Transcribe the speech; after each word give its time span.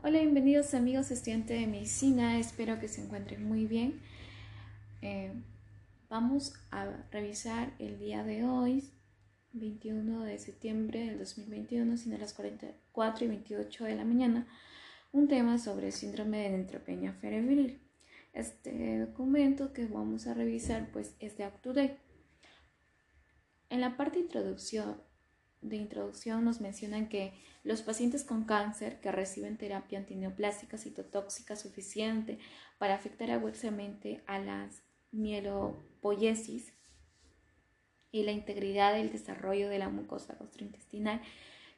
Hola, 0.00 0.20
bienvenidos 0.20 0.74
amigos 0.74 1.10
estudiantes 1.10 1.58
de 1.58 1.66
medicina, 1.66 2.38
espero 2.38 2.78
que 2.78 2.86
se 2.86 3.02
encuentren 3.02 3.42
muy 3.42 3.66
bien. 3.66 4.00
Eh, 5.02 5.32
vamos 6.08 6.54
a 6.70 6.86
revisar 7.10 7.74
el 7.80 7.98
día 7.98 8.22
de 8.22 8.44
hoy, 8.44 8.92
21 9.54 10.22
de 10.22 10.38
septiembre 10.38 11.00
del 11.00 11.18
2021, 11.18 11.96
siendo 11.96 12.16
las 12.16 12.32
44 12.32 13.24
y 13.24 13.28
28 13.28 13.84
de 13.86 13.96
la 13.96 14.04
mañana, 14.04 14.46
un 15.10 15.26
tema 15.26 15.58
sobre 15.58 15.88
el 15.88 15.92
síndrome 15.92 16.44
de 16.44 16.50
neutropenia 16.50 17.12
febril. 17.14 17.80
Este 18.32 19.00
documento 19.00 19.72
que 19.72 19.86
vamos 19.86 20.28
a 20.28 20.34
revisar 20.34 20.92
pues 20.92 21.16
es 21.18 21.36
de 21.36 21.48
UpToDate. 21.48 21.98
En 23.68 23.80
la 23.80 23.96
parte 23.96 24.20
introducción 24.20 25.07
de 25.60 25.76
introducción 25.76 26.44
nos 26.44 26.60
mencionan 26.60 27.08
que 27.08 27.32
los 27.64 27.82
pacientes 27.82 28.24
con 28.24 28.44
cáncer 28.44 29.00
que 29.00 29.12
reciben 29.12 29.56
terapia 29.56 29.98
antineoplástica 29.98 30.78
citotóxica 30.78 31.56
suficiente 31.56 32.38
para 32.78 32.94
afectar 32.94 33.30
agudamente 33.30 34.22
a 34.26 34.38
la 34.38 34.68
mielopoiesis 35.10 36.72
y 38.10 38.22
la 38.22 38.32
integridad 38.32 38.94
del 38.94 39.10
desarrollo 39.12 39.68
de 39.68 39.78
la 39.78 39.88
mucosa 39.88 40.36
gastrointestinal 40.38 41.20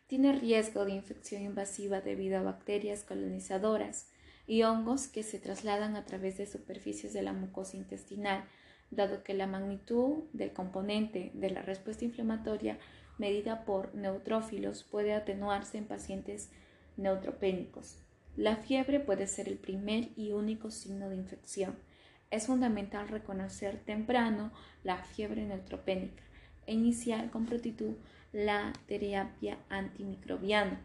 tiene 0.07 0.33
riesgo 0.33 0.85
de 0.85 0.93
infección 0.93 1.43
invasiva 1.43 2.01
debido 2.01 2.39
a 2.39 2.43
bacterias 2.43 3.05
colonizadoras 3.05 4.09
y 4.47 4.65
hongos 4.65 5.07
que 5.07 5.23
se 5.23 5.39
trasladan 5.39 5.95
a 5.97 6.05
través 6.05 6.37
de 6.37 6.47
superficies 6.47 7.13
de 7.13 7.23
la 7.23 7.33
mucosa 7.33 7.77
intestinal, 7.77 8.45
dado 8.91 9.23
que 9.23 9.35
la 9.35 9.47
magnitud 9.47 10.25
del 10.33 10.53
componente 10.53 11.31
de 11.35 11.51
la 11.51 11.63
respuesta 11.63 12.05
inflamatoria 12.05 12.79
medida 13.21 13.65
por 13.67 13.95
neutrófilos 13.95 14.83
puede 14.83 15.13
atenuarse 15.13 15.77
en 15.77 15.85
pacientes 15.85 16.51
neutropénicos. 16.97 17.99
La 18.37 18.57
fiebre 18.57 18.99
puede 18.99 19.27
ser 19.27 19.47
el 19.47 19.59
primer 19.59 20.09
y 20.17 20.33
único 20.33 20.71
signo 20.71 21.11
de 21.11 21.17
infección. 21.17 21.77
Es 22.31 22.47
fundamental 22.47 23.09
reconocer 23.09 23.79
temprano 23.79 24.53
la 24.83 24.97
fiebre 24.97 25.45
neutropénica 25.45 26.23
e 26.67 26.73
iniciar 26.73 27.31
con 27.31 27.45
prontitud 27.45 27.95
la 28.33 28.73
terapia 28.87 29.59
antimicrobiana 29.69 30.81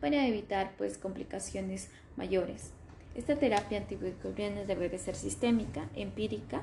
para 0.00 0.26
evitar 0.26 0.74
pues 0.78 0.98
complicaciones 0.98 1.90
mayores. 2.16 2.72
Esta 3.16 3.36
terapia 3.36 3.78
antimicrobiana 3.78 4.64
debe 4.64 4.88
de 4.88 4.98
ser 4.98 5.16
sistémica, 5.16 5.88
empírica 5.94 6.62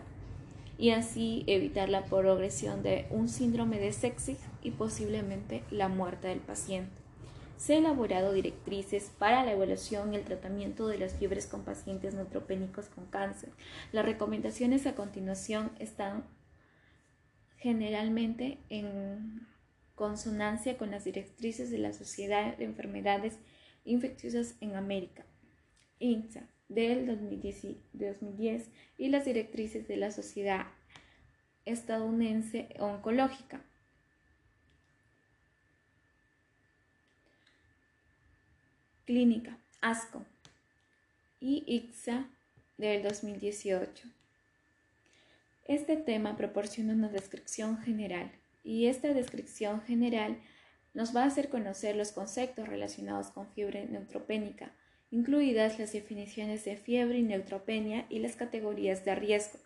y 0.78 0.92
así 0.92 1.44
evitar 1.47 1.89
la 1.89 2.06
progresión 2.06 2.83
de 2.83 3.08
un 3.09 3.30
síndrome 3.30 3.80
de 3.80 3.92
sepsis 3.92 4.38
y 4.61 4.72
posiblemente 4.72 5.64
la 5.72 5.88
muerte 5.88 6.28
del 6.28 6.39
paciente. 6.39 6.92
Se 7.58 7.75
han 7.75 7.86
elaborado 7.86 8.34
directrices 8.34 9.11
para 9.17 9.44
la 9.44 9.53
evaluación 9.53 10.14
y 10.14 10.17
el 10.17 10.23
tratamiento 10.23 10.88
de 10.88 11.00
las 11.00 11.16
fiebres 11.16 11.47
con 11.47 11.64
pacientes 11.64 12.14
neutropénicos 12.14 12.86
con 12.89 13.08
cáncer. 13.08 13.50
Las 13.92 14.06
recomendaciones 14.06 14.86
a 14.86 14.94
continuación 14.94 15.72
están 15.80 16.25
generalmente 17.58 18.59
en 18.69 19.47
consonancia 19.95 20.78
con 20.78 20.91
las 20.91 21.06
directrices 21.06 21.72
de 21.72 21.80
la 21.80 21.94
Sociedad 21.94 22.56
de 22.56 22.66
Enfermedades 22.66 23.39
Infecciosas 23.84 24.56
en 24.62 24.75
América, 24.75 25.25
INSA, 25.97 26.47
del 26.70 27.06
2010, 27.08 28.70
y 28.98 29.10
las 29.10 29.26
directrices 29.26 29.88
de 29.88 29.98
la 29.98 30.12
Sociedad 30.12 30.68
Estadounidense 31.66 32.70
Oncológica. 32.80 33.62
Clínica, 39.06 39.58
ASCO 39.82 40.26
y 41.40 41.64
ICSA 41.66 42.28
del 42.78 43.04
2018. 43.04 44.08
Este 45.66 45.97
tema 45.97 46.36
proporciona 46.36 46.94
una 46.94 47.09
descripción 47.09 47.78
general 47.80 48.31
y 48.64 48.88
esta 48.88 49.14
descripción 49.14 49.81
general 49.81 50.38
nos 50.94 51.16
va 51.16 51.24
a 51.24 51.28
hacer 51.28 51.50
conocer 51.50 51.96
los 51.96 52.12
conceptos 52.12 52.68
relacionados 52.68 53.28
con 53.30 53.47
fiebre 53.53 53.86
neutropénica, 53.86 54.72
incluidas 55.12 55.79
las 55.79 55.94
definiciones 55.94 56.66
de 56.66 56.78
fiebre 56.78 57.19
y 57.19 57.23
neutropenia 57.23 58.06
y 58.09 58.19
las 58.19 58.35
categorías 58.35 59.06
de 59.06 59.16
riesgo. 59.16 59.59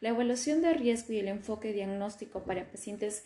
La 0.00 0.10
evaluación 0.10 0.62
de 0.62 0.74
riesgo 0.74 1.12
y 1.12 1.18
el 1.18 1.28
enfoque 1.28 1.72
diagnóstico 1.72 2.44
para 2.44 2.70
pacientes 2.70 3.24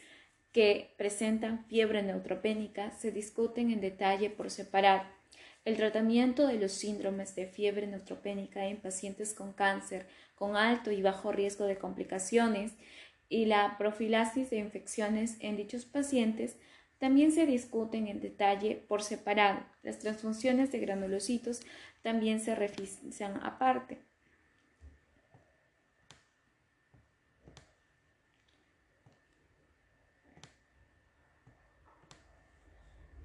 que 0.52 0.94
presentan 0.96 1.66
fiebre 1.66 2.02
neutropénica 2.02 2.90
se 2.92 3.10
discuten 3.10 3.70
en 3.70 3.80
detalle 3.80 4.30
por 4.30 4.50
separado. 4.50 5.02
El 5.64 5.76
tratamiento 5.76 6.46
de 6.46 6.58
los 6.58 6.72
síndromes 6.72 7.34
de 7.34 7.46
fiebre 7.46 7.86
neutropénica 7.86 8.66
en 8.66 8.80
pacientes 8.80 9.34
con 9.34 9.52
cáncer 9.52 10.06
con 10.36 10.56
alto 10.56 10.92
y 10.92 11.02
bajo 11.02 11.32
riesgo 11.32 11.64
de 11.64 11.78
complicaciones 11.78 12.72
y 13.28 13.46
la 13.46 13.76
profilaxis 13.76 14.50
de 14.50 14.58
infecciones 14.58 15.36
en 15.40 15.56
dichos 15.56 15.84
pacientes 15.84 16.56
también 16.98 17.32
se 17.32 17.46
discuten 17.46 18.08
en 18.08 18.20
detalle 18.20 18.84
por 18.88 19.02
separado. 19.02 19.60
Las 19.82 19.98
transfusiones 19.98 20.72
de 20.72 20.78
granulocitos 20.78 21.60
también 22.02 22.40
se 22.40 22.54
revisan 22.54 23.38
aparte. 23.44 23.98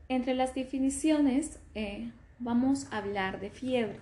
Entre 0.10 0.34
las 0.34 0.54
definiciones 0.54 1.60
eh, 1.74 2.12
vamos 2.40 2.92
a 2.92 2.98
hablar 2.98 3.40
de 3.40 3.50
fiebre. 3.50 3.98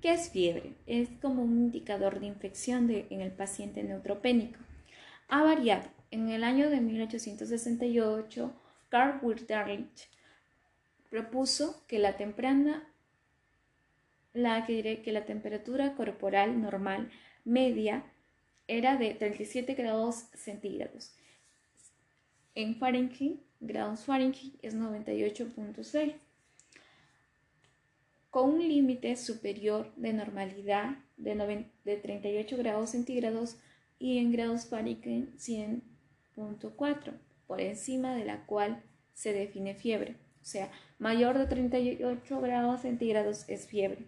¿Qué 0.00 0.14
es 0.14 0.30
fiebre? 0.30 0.72
Es 0.86 1.10
como 1.20 1.42
un 1.42 1.58
indicador 1.58 2.20
de 2.20 2.26
infección 2.26 2.90
en 2.90 3.20
el 3.20 3.32
paciente 3.32 3.82
neutropénico. 3.82 4.58
Ha 5.28 5.42
variado. 5.42 5.90
En 6.10 6.30
el 6.30 6.42
año 6.42 6.70
de 6.70 6.80
1868, 6.80 8.52
Carl 8.92 9.20
Wirtarlich 9.22 10.10
propuso 11.08 11.82
que 11.86 11.98
la 11.98 12.18
temprana 12.18 12.86
la 14.34 14.66
que, 14.66 15.00
que 15.00 15.12
la 15.12 15.24
temperatura 15.24 15.94
corporal 15.94 16.60
normal 16.60 17.10
media 17.42 18.04
era 18.68 18.98
de 18.98 19.14
37 19.14 19.74
grados 19.74 20.26
centígrados. 20.34 21.16
En 22.54 22.76
Fahrenheit, 22.76 23.40
grados 23.60 24.04
Fahrenheit 24.04 24.58
es 24.60 24.76
98.6 24.76 26.14
con 28.28 28.50
un 28.50 28.68
límite 28.68 29.16
superior 29.16 29.90
de 29.96 30.12
normalidad 30.12 30.98
de, 31.16 31.66
de 31.84 31.96
38 31.96 32.58
grados 32.58 32.90
centígrados 32.90 33.56
y 33.98 34.18
en 34.18 34.32
grados 34.32 34.66
Fahrenheit 34.66 35.34
100.4 35.38 37.31
por 37.46 37.60
encima 37.60 38.14
de 38.14 38.24
la 38.24 38.46
cual 38.46 38.82
se 39.14 39.32
define 39.32 39.74
fiebre, 39.74 40.16
o 40.40 40.44
sea, 40.44 40.70
mayor 40.98 41.38
de 41.38 41.46
38 41.46 42.40
grados 42.40 42.80
centígrados 42.80 43.48
es 43.48 43.66
fiebre. 43.66 44.06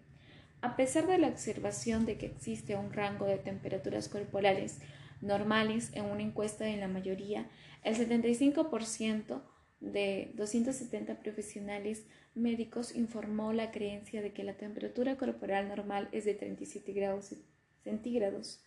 A 0.60 0.76
pesar 0.76 1.06
de 1.06 1.18
la 1.18 1.28
observación 1.28 2.06
de 2.06 2.16
que 2.16 2.26
existe 2.26 2.74
un 2.74 2.92
rango 2.92 3.26
de 3.26 3.38
temperaturas 3.38 4.08
corporales 4.08 4.80
normales 5.20 5.90
en 5.92 6.06
una 6.06 6.22
encuesta 6.22 6.68
en 6.68 6.80
la 6.80 6.88
mayoría, 6.88 7.48
el 7.82 7.94
75% 7.96 9.42
de 9.80 10.32
270 10.34 11.20
profesionales 11.20 12.06
médicos 12.34 12.96
informó 12.96 13.52
la 13.52 13.70
creencia 13.70 14.22
de 14.22 14.32
que 14.32 14.42
la 14.42 14.56
temperatura 14.56 15.16
corporal 15.16 15.68
normal 15.68 16.08
es 16.12 16.24
de 16.24 16.34
37 16.34 16.92
grados 16.92 17.34
centígrados. 17.82 18.62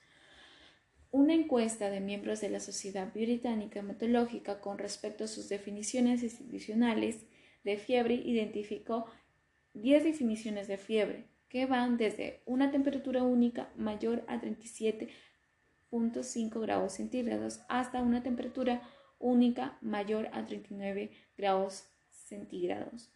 Una 1.18 1.34
encuesta 1.34 1.90
de 1.90 2.00
miembros 2.00 2.40
de 2.42 2.50
la 2.52 2.60
Sociedad 2.60 3.12
Británica 3.12 3.82
Meteorológica 3.82 4.62
con 4.62 4.78
respecto 4.78 5.24
a 5.24 5.28
sus 5.28 5.50
definiciones 5.50 6.22
institucionales 6.22 7.26
de 7.64 7.78
fiebre 7.78 8.14
identificó 8.14 9.08
10 9.74 10.04
definiciones 10.04 10.68
de 10.68 10.78
fiebre 10.78 11.26
que 11.50 11.66
van 11.66 11.98
desde 11.98 12.44
una 12.46 12.70
temperatura 12.70 13.24
única 13.24 13.74
mayor 13.76 14.24
a 14.28 14.40
37.5 14.40 16.62
grados 16.62 16.94
centígrados 16.94 17.62
hasta 17.68 18.04
una 18.04 18.22
temperatura 18.22 18.88
única 19.18 19.80
mayor 19.82 20.30
a 20.34 20.46
39 20.46 21.10
grados 21.36 21.90
centígrados 22.12 23.12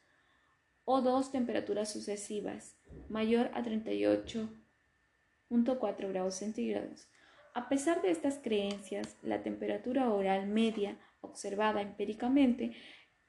o 0.86 1.02
dos 1.02 1.32
temperaturas 1.32 1.94
sucesivas 1.94 2.80
mayor 3.10 3.52
a 3.54 3.62
38.4 3.62 6.10
grados 6.10 6.34
centígrados. 6.34 7.08
A 7.54 7.68
pesar 7.68 8.02
de 8.02 8.12
estas 8.12 8.38
creencias, 8.38 9.18
la 9.24 9.44
temperatura 9.44 10.10
oral 10.10 10.48
media 10.48 10.98
observada 11.22 11.82
empíricamente 11.82 12.72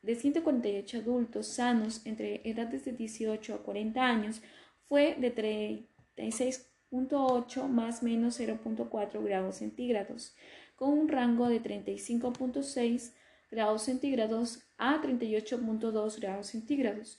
de 0.03 0.15
148 0.15 0.99
adultos 0.99 1.47
sanos 1.47 2.05
entre 2.07 2.43
edades 2.45 2.85
de 2.85 2.93
18 2.93 3.55
a 3.55 3.63
40 3.63 4.01
años 4.01 4.43
fue 4.89 5.17
de 5.19 5.35
36.8 5.35 7.69
más 7.69 8.03
menos 8.03 8.39
0.4 8.41 9.25
grados 9.25 9.57
centígrados, 9.57 10.37
con 10.77 10.91
un 10.91 11.09
rango 11.09 11.49
de 11.49 11.63
35.6 11.63 13.15
grados 13.51 13.83
centígrados 13.83 14.63
a 14.79 15.01
38.2 15.01 16.21
grados 16.21 16.49
centígrados. 16.49 17.19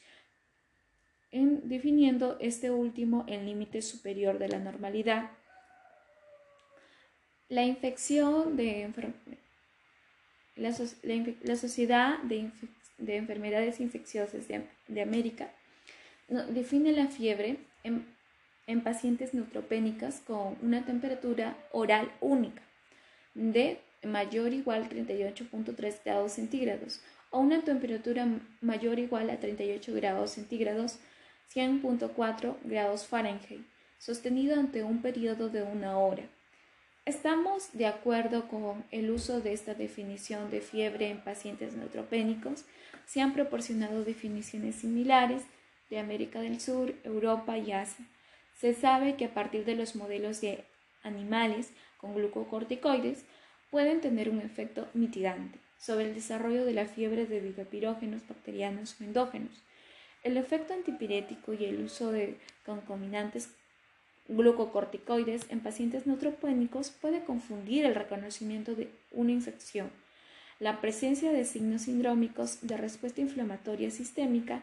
en 1.32 1.68
definiendo 1.68 2.38
este 2.40 2.70
último 2.70 3.26
el 3.28 3.46
límite 3.46 3.82
superior 3.82 4.38
de 4.38 4.50
la 4.50 4.60
normalidad. 4.60 5.32
La 7.50 7.64
infección 7.64 8.56
de 8.56 8.90
la, 10.56 10.70
la, 11.44 11.56
Sociedad 11.56 12.20
de, 12.24 12.50
de, 12.98 13.18
Enfermedades 13.18 13.80
Infecciosas 13.80 14.48
de, 14.48 14.64
de 14.88 15.02
América 15.02 15.52
define 16.50 16.92
la 16.94 17.08
fiebre 17.08 17.58
en, 17.84 18.06
en 18.68 18.82
pacientes 18.82 19.34
neutropénicas 19.34 20.22
con 20.22 20.58
una 20.62 20.86
temperatura 20.86 21.58
oral 21.72 22.12
única 22.22 22.62
de 23.34 23.80
mayor 24.04 24.52
o 24.52 24.54
igual 24.54 24.84
a 24.84 24.90
38.3 24.90 26.04
grados 26.04 26.34
centígrados 26.34 27.02
o 27.32 27.40
una 27.40 27.62
temperatura 27.62 28.28
mayor 28.62 28.98
o 28.98 29.02
igual 29.02 29.30
a 29.30 29.40
38 29.40 29.94
grados 29.94 30.32
centígrados 30.32 31.00
100.4 31.54 32.56
grados 32.64 33.06
Fahrenheit, 33.06 33.66
sostenido 33.98 34.60
ante 34.60 34.84
un 34.84 35.02
periodo 35.02 35.50
de 35.50 35.64
una 35.64 35.98
hora. 35.98 36.24
Estamos 37.06 37.74
de 37.74 37.86
acuerdo 37.86 38.48
con 38.48 38.86
el 38.92 39.12
uso 39.12 39.42
de 39.42 39.52
esta 39.52 39.74
definición 39.74 40.50
de 40.50 40.62
fiebre 40.62 41.10
en 41.10 41.20
pacientes 41.20 41.74
neutropénicos. 41.74 42.64
Se 43.06 43.20
han 43.20 43.34
proporcionado 43.34 44.06
definiciones 44.06 44.76
similares 44.76 45.44
de 45.90 46.00
América 46.00 46.40
del 46.40 46.62
Sur, 46.62 46.94
Europa 47.04 47.58
y 47.58 47.74
Asia. 47.74 48.06
Se 48.58 48.74
sabe 48.74 49.18
que 49.18 49.26
a 49.26 49.34
partir 49.34 49.66
de 49.66 49.76
los 49.76 49.98
modelos 49.98 50.40
de 50.40 50.64
animales 51.04 51.72
con 51.98 52.16
glucocorticoides 52.16 53.26
pueden 53.70 54.00
tener 54.00 54.30
un 54.30 54.40
efecto 54.40 54.88
mitigante 54.94 55.60
sobre 55.78 56.06
el 56.06 56.16
desarrollo 56.16 56.64
de 56.64 56.74
la 56.74 56.86
fiebre 56.86 57.26
debido 57.26 57.64
a 57.64 57.66
pirógenos 57.66 58.26
bacterianos 58.26 58.96
o 59.02 59.04
endógenos. 59.04 59.62
El 60.24 60.38
efecto 60.38 60.74
antipirético 60.74 61.52
y 61.52 61.66
el 61.66 61.84
uso 61.84 62.14
de 62.14 62.38
concominantes 62.66 63.50
glucocorticoides 64.28 65.46
en 65.50 65.60
pacientes 65.60 66.08
neutropénicos 66.08 66.92
puede 66.92 67.24
confundir 67.24 67.86
el 67.86 67.96
reconocimiento 67.96 68.76
de 68.76 68.90
una 69.12 69.32
infección. 69.32 69.92
La 70.60 70.80
presencia 70.80 71.32
de 71.32 71.46
signos 71.46 71.84
sindrómicos 71.84 72.60
de 72.62 72.78
respuesta 72.78 73.22
inflamatoria 73.22 73.92
sistémica 73.92 74.62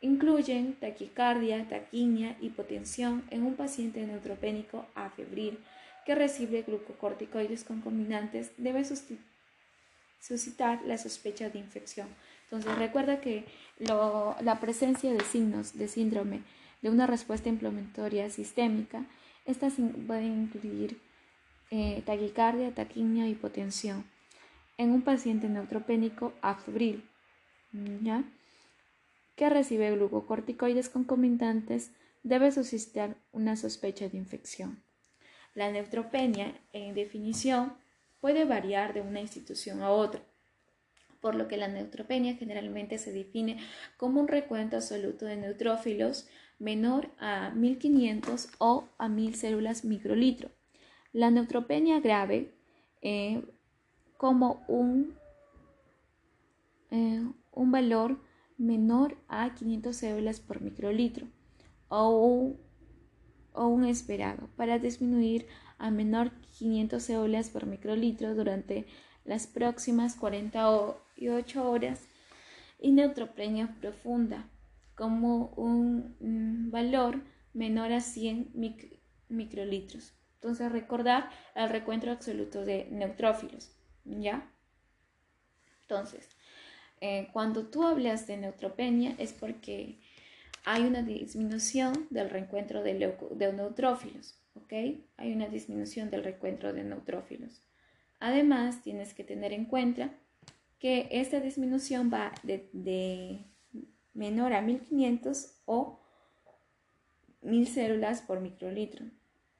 incluyen 0.00 0.74
taquicardia, 0.74 1.68
taquimia, 1.68 2.36
hipotensión 2.40 3.24
en 3.30 3.42
un 3.44 3.54
paciente 3.54 4.06
neutropénico 4.06 4.86
afebril 4.94 5.58
que 6.06 6.14
recibe 6.14 6.62
glucocorticoides 6.62 7.64
concominantes 7.64 8.52
debe 8.58 8.84
suscitar 10.20 10.82
la 10.84 10.98
sospecha 10.98 11.48
de 11.48 11.58
infección. 11.58 12.08
Entonces 12.44 12.76
recuerda 12.78 13.20
que 13.20 13.44
la 13.78 14.58
presencia 14.60 15.12
de 15.12 15.24
signos 15.24 15.76
de 15.76 15.88
síndrome 15.88 16.42
de 16.84 16.90
una 16.90 17.06
respuesta 17.06 17.48
inflamatoria 17.48 18.28
sistémica, 18.28 19.06
estas 19.46 19.72
pueden 20.06 20.42
incluir 20.42 21.00
eh, 21.70 22.02
taquicardia, 22.04 22.74
taquimia, 22.74 23.26
hipotensión 23.26 24.04
en 24.76 24.90
un 24.90 25.00
paciente 25.00 25.48
neutropénico 25.48 26.34
afebril, 26.42 27.08
¿ya? 28.02 28.22
que 29.34 29.48
recibe 29.48 29.92
glucocorticoides 29.92 30.90
concomitantes 30.90 31.90
debe 32.22 32.52
suscitar 32.52 33.16
una 33.32 33.56
sospecha 33.56 34.06
de 34.10 34.18
infección. 34.18 34.82
La 35.54 35.72
neutropenia, 35.72 36.54
en 36.74 36.94
definición, 36.94 37.72
puede 38.20 38.44
variar 38.44 38.92
de 38.92 39.00
una 39.00 39.22
institución 39.22 39.80
a 39.80 39.88
otra 39.88 40.20
por 41.24 41.36
lo 41.36 41.48
que 41.48 41.56
la 41.56 41.68
neutropenia 41.68 42.34
generalmente 42.34 42.98
se 42.98 43.10
define 43.10 43.56
como 43.96 44.20
un 44.20 44.28
recuento 44.28 44.76
absoluto 44.76 45.24
de 45.24 45.38
neutrófilos 45.38 46.28
menor 46.58 47.08
a 47.18 47.48
1500 47.48 48.50
o 48.58 48.84
a 48.98 49.08
1000 49.08 49.34
células 49.34 49.86
microlitro. 49.86 50.50
La 51.14 51.30
neutropenia 51.30 51.98
grave 52.00 52.52
eh, 53.00 53.42
como 54.18 54.66
un, 54.68 55.14
eh, 56.90 57.26
un 57.52 57.72
valor 57.72 58.20
menor 58.58 59.16
a 59.26 59.54
500 59.54 59.96
células 59.96 60.40
por 60.40 60.60
microlitro 60.60 61.26
o, 61.88 62.52
o 63.54 63.66
un 63.66 63.86
esperado 63.86 64.50
para 64.56 64.78
disminuir 64.78 65.46
a 65.78 65.90
menor 65.90 66.32
500 66.58 67.02
células 67.02 67.48
por 67.48 67.64
microlitro 67.64 68.34
durante 68.34 68.84
las 69.24 69.46
próximas 69.46 70.16
48 71.14 71.70
horas 71.70 72.00
y 72.78 72.92
neutropenia 72.92 73.74
profunda 73.80 74.48
como 74.94 75.46
un 75.56 76.70
valor 76.70 77.20
menor 77.52 77.92
a 77.92 78.00
100 78.00 78.52
microlitros. 79.28 80.12
Entonces 80.34 80.70
recordar 80.70 81.30
el 81.54 81.70
recuento 81.70 82.10
absoluto 82.10 82.64
de 82.64 82.88
neutrófilos, 82.90 83.70
¿ya? 84.04 84.50
Entonces, 85.82 86.28
eh, 87.00 87.28
cuando 87.32 87.66
tú 87.66 87.84
hablas 87.84 88.26
de 88.26 88.36
neutropenia 88.36 89.14
es 89.18 89.32
porque 89.32 89.98
hay 90.64 90.82
una 90.82 91.02
disminución 91.02 92.06
del 92.10 92.30
reencuentro 92.30 92.82
de, 92.82 92.94
de 92.94 93.52
neutrófilos, 93.52 94.38
¿ok? 94.54 94.72
Hay 95.16 95.32
una 95.32 95.48
disminución 95.48 96.10
del 96.10 96.24
reencuentro 96.24 96.72
de 96.72 96.84
neutrófilos. 96.84 97.62
Además, 98.20 98.82
tienes 98.82 99.12
que 99.14 99.24
tener 99.24 99.52
en 99.52 99.66
cuenta 99.66 100.14
que 100.84 101.08
esta 101.12 101.40
disminución 101.40 102.10
va 102.12 102.30
de, 102.42 103.46
menor 104.12 104.52
a 104.52 104.60
1500 104.60 105.62
o 105.64 105.98
1000 107.40 107.68
células 107.68 108.20
por 108.20 108.42
microlitro. 108.42 109.06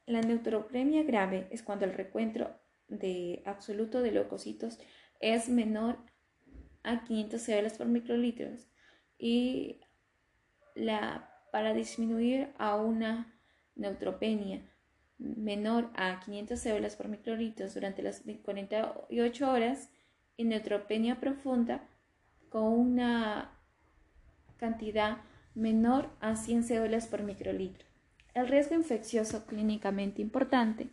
La 0.04 0.20
neutropenia 0.20 1.02
grave 1.02 1.48
es 1.50 1.62
cuando 1.62 1.86
el 1.86 1.94
recuento 1.94 2.50
de 2.88 3.42
absoluto 3.46 4.02
de 4.02 4.12
leucocitos 4.12 4.78
es 5.18 5.48
menor 5.48 5.96
a 6.82 7.04
500 7.04 7.40
células 7.40 7.78
por 7.78 7.86
microlitro 7.86 8.48
y 9.16 9.80
la, 10.74 11.30
para 11.50 11.72
disminuir 11.72 12.52
a 12.58 12.76
una 12.76 13.34
neutropenia 13.76 14.60
menor 15.16 15.88
a 15.94 16.20
500 16.20 16.60
células 16.60 16.96
por 16.96 17.08
microlitros 17.08 17.72
durante 17.72 18.02
las 18.02 18.22
48 18.42 19.50
horas 19.50 19.88
y 20.36 20.44
neutropenia 20.44 21.20
profunda 21.20 21.88
con 22.48 22.64
una 22.64 23.50
cantidad 24.56 25.18
menor 25.54 26.10
a 26.20 26.36
100 26.36 26.64
células 26.64 27.06
por 27.06 27.22
microlitro. 27.22 27.86
El 28.34 28.48
riesgo 28.48 28.74
infeccioso 28.74 29.46
clínicamente 29.46 30.20
importante 30.20 30.88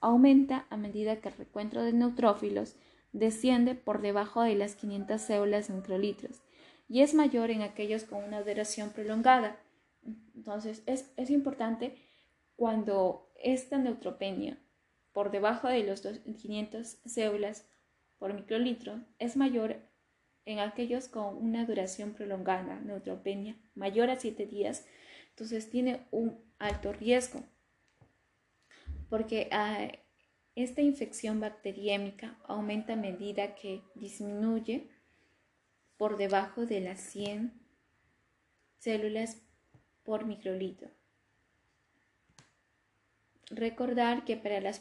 aumenta 0.00 0.66
a 0.70 0.76
medida 0.76 1.20
que 1.20 1.28
el 1.28 1.36
recuento 1.36 1.82
de 1.82 1.92
neutrófilos 1.92 2.76
desciende 3.12 3.74
por 3.74 4.02
debajo 4.02 4.42
de 4.42 4.54
las 4.54 4.74
500 4.74 5.20
células 5.20 5.70
microlitros 5.70 6.42
y 6.88 7.00
es 7.00 7.14
mayor 7.14 7.50
en 7.50 7.62
aquellos 7.62 8.04
con 8.04 8.22
una 8.22 8.42
duración 8.42 8.90
prolongada. 8.90 9.56
Entonces, 10.34 10.82
es, 10.86 11.12
es 11.16 11.30
importante 11.30 11.96
cuando 12.56 13.32
esta 13.42 13.78
neutropenia 13.78 14.58
por 15.12 15.30
debajo 15.30 15.68
de 15.68 15.84
los 15.84 16.02
500 16.02 16.98
células 17.06 17.66
por 18.24 18.32
microlitro 18.32 19.02
es 19.18 19.36
mayor 19.36 19.76
en 20.46 20.58
aquellos 20.58 21.08
con 21.08 21.36
una 21.36 21.66
duración 21.66 22.14
prolongada, 22.14 22.80
neutropenia 22.80 23.54
mayor 23.74 24.08
a 24.08 24.16
7 24.16 24.46
días, 24.46 24.86
entonces 25.28 25.68
tiene 25.68 26.06
un 26.10 26.42
alto 26.58 26.94
riesgo. 26.94 27.44
Porque 29.10 29.50
ah, 29.52 29.88
esta 30.54 30.80
infección 30.80 31.38
bacteriémica 31.38 32.38
aumenta 32.46 32.94
a 32.94 32.96
medida 32.96 33.54
que 33.56 33.82
disminuye 33.94 34.88
por 35.98 36.16
debajo 36.16 36.64
de 36.64 36.80
las 36.80 37.00
100 37.00 37.52
células 38.78 39.42
por 40.02 40.24
microlitro. 40.24 40.88
Recordar 43.50 44.24
que 44.24 44.38
para 44.38 44.62
los 44.62 44.80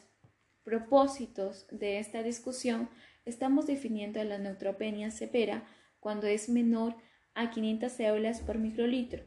propósitos 0.64 1.68
de 1.72 2.00
esta 2.00 2.24
discusión 2.24 2.90
estamos 3.26 3.68
definiendo 3.68 4.24
la 4.24 4.38
neutropenia 4.38 5.12
severa 5.12 5.66
cuando 6.00 6.28
es 6.28 6.50
menor 6.50 6.96
a 7.34 7.50
500 7.52 7.92
células 7.92 8.42
por 8.42 8.58
microlitro. 8.58 9.24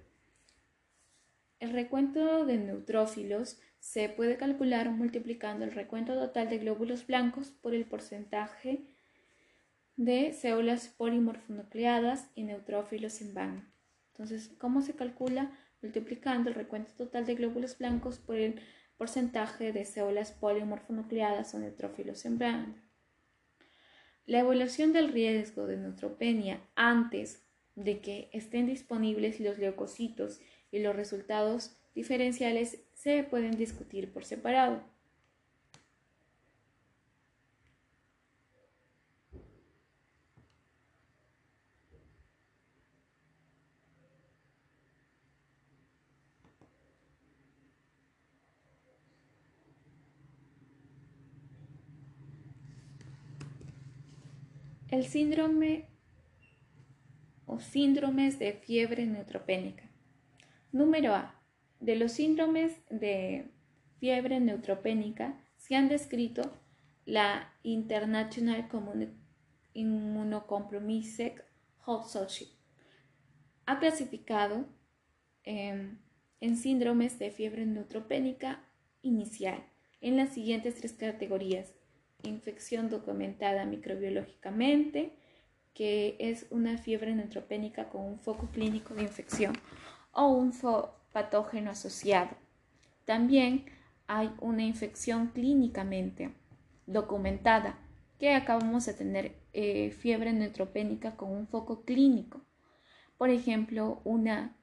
El 1.59 1.73
recuento 1.73 2.45
de 2.45 2.59
neutrófilos 2.59 3.59
se 3.79 4.09
puede 4.09 4.37
calcular 4.37 4.91
multiplicando 4.91 5.65
el 5.65 5.73
recuento 5.73 6.15
total 6.15 6.51
de 6.51 6.59
glóbulos 6.59 7.07
blancos 7.07 7.51
por 7.51 7.75
el 7.75 7.87
porcentaje 7.87 8.85
de 9.97 10.33
células 10.33 10.89
polimorfonucleadas 10.89 12.31
y 12.35 12.45
neutrófilos 12.45 13.23
en 13.23 13.33
banda. 13.33 13.71
Entonces, 14.13 14.51
¿cómo 14.59 14.83
se 14.83 14.95
calcula? 14.95 15.51
Multiplicando 15.81 16.51
el 16.51 16.55
recuento 16.55 16.93
total 16.97 17.25
de 17.25 17.35
glóbulos 17.35 17.79
blancos 17.79 18.19
por 18.19 18.37
el 18.37 18.61
porcentaje 18.99 19.73
de 19.73 19.85
células 19.85 20.33
polimorfonucleadas 20.33 21.55
o 21.55 21.59
neutrófilos 21.59 22.25
en 22.27 22.39
banda. 22.39 22.86
La 24.27 24.41
evaluación 24.41 24.93
del 24.93 25.13
riesgo 25.13 25.69
de 25.69 25.77
neutropenia 25.77 26.61
antes 26.75 27.47
de 27.77 28.01
que 28.01 28.29
estén 28.33 28.67
disponibles 28.67 29.39
los 29.39 29.57
leucocitos 29.59 30.41
y 30.73 30.81
los 30.81 30.97
resultados 30.97 31.77
diferenciales 31.95 32.81
se 32.93 33.23
pueden 33.23 33.53
discutir 33.53 34.13
por 34.13 34.25
separado. 34.25 34.83
El 54.97 55.05
síndrome 55.05 55.91
o 57.45 57.61
síndromes 57.61 58.39
de 58.39 58.55
fiebre 58.55 59.05
neutropénica. 59.05 59.85
Número 60.73 61.15
A. 61.15 61.39
De 61.81 61.97
los 61.97 62.13
síndromes 62.13 62.81
de 62.89 63.51
fiebre 63.99 64.41
neutropénica 64.41 65.39
se 65.59 65.77
han 65.77 65.91
descrito 65.91 66.51
la 67.05 67.53
International 67.63 68.67
Immunocompromised 69.75 71.43
Society. 71.85 72.51
Ha 73.67 73.79
clasificado 73.79 74.65
em, 75.45 75.99
en 76.41 76.57
síndromes 76.57 77.19
de 77.19 77.31
fiebre 77.33 77.67
neutropénica 77.67 78.65
inicial 79.03 79.63
en 80.01 80.17
las 80.17 80.33
siguientes 80.33 80.77
tres 80.77 80.95
categorías 80.95 81.75
infección 82.23 82.91
documentada 82.91 83.65
microbiológicamente, 83.65 85.13
que 85.75 86.17
es 86.19 86.47
una 86.51 86.79
fiebre 86.79 87.15
neutropénica 87.15 87.89
con 87.89 88.03
un 88.03 88.19
foco 88.19 88.49
clínico 88.53 88.95
de 88.95 89.03
infección 89.03 89.55
o 90.13 90.29
un 90.29 90.53
patógeno 91.13 91.71
asociado. 91.71 92.31
También 93.05 93.67
hay 94.07 94.33
una 94.41 94.63
infección 94.63 95.29
clínicamente 95.29 96.33
documentada, 96.87 97.79
que 98.19 98.33
acabamos 98.35 98.87
de 98.87 98.95
tener 98.95 99.37
eh, 99.53 99.91
fiebre 99.91 100.33
neutropénica 100.33 101.17
con 101.17 101.31
un 101.31 101.47
foco 101.47 101.85
clínico. 101.85 102.41
Por 103.19 103.31
ejemplo, 103.31 104.01
una 104.05 104.56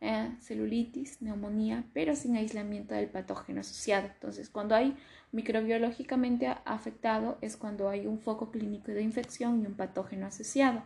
eh, 0.00 0.30
celulitis, 0.40 1.20
neumonía, 1.20 1.84
pero 1.92 2.14
sin 2.14 2.36
aislamiento 2.36 2.94
del 2.94 3.08
patógeno 3.08 3.60
asociado. 3.60 4.06
Entonces, 4.06 4.48
cuando 4.48 4.74
hay 4.74 4.96
microbiológicamente 5.32 6.46
afectado 6.64 7.38
es 7.40 7.56
cuando 7.56 7.88
hay 7.88 8.06
un 8.06 8.20
foco 8.20 8.50
clínico 8.50 8.92
de 8.92 9.02
infección 9.02 9.62
y 9.62 9.66
un 9.66 9.74
patógeno 9.74 10.26
asociado. 10.26 10.82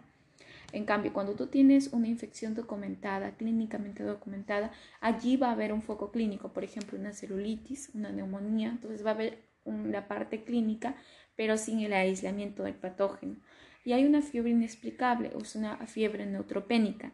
En 0.73 0.87
cambio, 0.87 1.13
cuando 1.13 1.35
tú 1.35 1.49
tienes 1.49 1.93
una 1.93 2.09
infección 2.09 2.55
documentada, 2.55 3.33
clínicamente 3.33 4.03
documentada, 4.03 4.73
allí 5.01 5.37
va 5.37 5.49
a 5.49 5.53
haber 5.53 5.73
un 5.73 5.83
foco 5.83 6.11
clínico, 6.11 6.55
por 6.55 6.65
ejemplo, 6.65 6.99
una 6.99 7.13
celulitis, 7.13 7.91
una 7.95 8.11
neumonía, 8.11 8.71
entonces 8.71 9.05
va 9.05 9.11
a 9.11 9.15
haber 9.15 9.39
la 9.67 10.09
parte 10.09 10.43
clínica, 10.43 10.97
pero 11.37 11.59
sin 11.59 11.81
el 11.81 11.93
aislamiento 11.93 12.63
del 12.63 12.75
patógeno. 12.75 13.37
Y 13.85 13.93
hay 13.93 14.07
una 14.07 14.23
fiebre 14.23 14.51
inexplicable, 14.51 15.33
es 15.39 15.55
una 15.55 15.77
fiebre 15.87 16.25
neutropénica, 16.25 17.13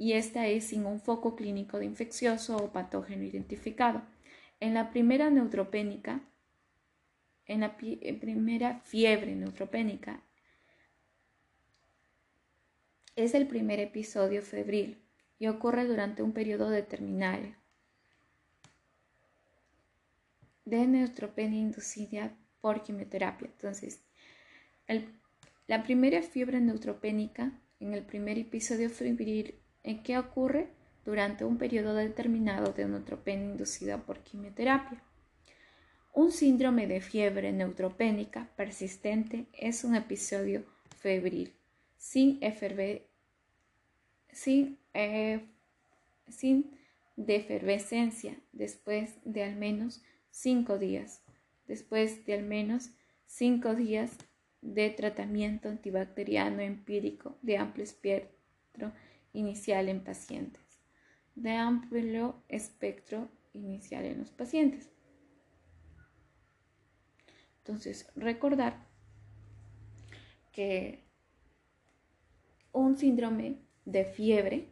y 0.00 0.14
esta 0.14 0.46
es 0.46 0.68
sin 0.68 0.86
un 0.86 0.98
foco 0.98 1.36
clínico 1.36 1.78
de 1.78 1.84
infeccioso 1.84 2.56
o 2.56 2.72
patógeno 2.72 3.22
identificado. 3.22 4.00
En 4.58 4.72
la 4.72 4.88
primera 4.88 5.28
neutropénica, 5.28 6.22
en 7.44 7.60
la 7.60 7.76
primera 7.76 8.80
fiebre 8.80 9.36
neutropénica, 9.36 10.22
es 13.14 13.34
el 13.34 13.46
primer 13.46 13.78
episodio 13.78 14.40
febril 14.40 15.04
y 15.38 15.48
ocurre 15.48 15.84
durante 15.84 16.22
un 16.22 16.32
periodo 16.32 16.70
determinado 16.70 17.54
de 20.64 20.86
neutropenia 20.86 21.60
inducida 21.60 22.34
por 22.62 22.82
quimioterapia. 22.82 23.48
Entonces, 23.48 24.02
la 25.66 25.82
primera 25.82 26.22
fiebre 26.22 26.58
neutropénica 26.58 27.52
en 27.80 27.92
el 27.92 28.02
primer 28.06 28.38
episodio 28.38 28.88
febril 28.88 29.59
¿En 29.82 30.02
qué 30.02 30.18
ocurre 30.18 30.68
durante 31.04 31.44
un 31.44 31.58
periodo 31.58 31.94
determinado 31.94 32.72
de 32.72 32.86
neutropenia 32.86 33.50
inducida 33.50 33.98
por 33.98 34.20
quimioterapia. 34.20 35.02
Un 36.12 36.32
síndrome 36.32 36.86
de 36.86 37.00
fiebre 37.00 37.52
neutropénica 37.52 38.48
persistente 38.56 39.46
es 39.52 39.84
un 39.84 39.94
episodio 39.94 40.64
febril 40.98 41.52
sin, 41.96 42.40
sin, 44.32 44.78
eh, 44.94 45.40
sin 46.28 46.70
defervescencia 47.16 48.36
después 48.52 49.14
de 49.24 49.44
al 49.44 49.56
menos 49.56 50.02
cinco 50.30 50.78
días, 50.78 51.22
después 51.66 52.26
de 52.26 52.34
al 52.34 52.42
menos 52.42 52.90
cinco 53.26 53.74
días 53.74 54.16
de 54.62 54.90
tratamiento 54.90 55.68
antibacteriano 55.68 56.60
empírico 56.60 57.38
de 57.40 57.56
amplio 57.56 57.84
espectro 57.84 58.92
inicial 59.32 59.88
en 59.88 60.02
pacientes, 60.02 60.80
de 61.34 61.52
amplio 61.52 62.42
espectro 62.48 63.28
inicial 63.52 64.04
en 64.04 64.18
los 64.18 64.30
pacientes. 64.30 64.90
Entonces, 67.58 68.10
recordar 68.16 68.86
que 70.52 71.04
un 72.72 72.96
síndrome 72.96 73.58
de 73.84 74.04
fiebre 74.04 74.68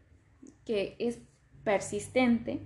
que 0.65 0.97
es 0.99 1.19
persistente, 1.65 2.61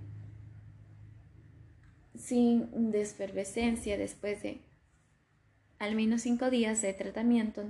sin 2.15 2.91
desfervescencia 2.91 3.97
después 3.97 4.43
de 4.43 4.61
al 5.79 5.95
menos 5.95 6.21
cinco 6.21 6.49
días 6.49 6.81
de 6.81 6.93
tratamiento 6.93 7.61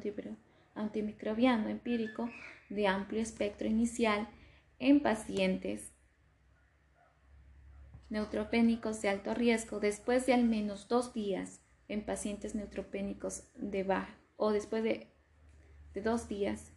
antimicrobiano 0.75 1.69
empírico 1.69 2.29
de 2.73 2.87
amplio 2.87 3.21
espectro 3.21 3.67
inicial 3.67 4.27
en 4.79 5.01
pacientes 5.01 5.91
neutropénicos 8.09 9.01
de 9.01 9.09
alto 9.09 9.33
riesgo 9.33 9.79
después 9.79 10.25
de 10.25 10.33
al 10.33 10.43
menos 10.43 10.87
dos 10.87 11.13
días 11.13 11.61
en 11.87 12.05
pacientes 12.05 12.55
neutropénicos 12.55 13.43
de 13.55 13.83
baja 13.83 14.15
o 14.37 14.51
después 14.51 14.83
de, 14.83 15.07
de 15.93 16.01
dos 16.01 16.27
días 16.27 16.71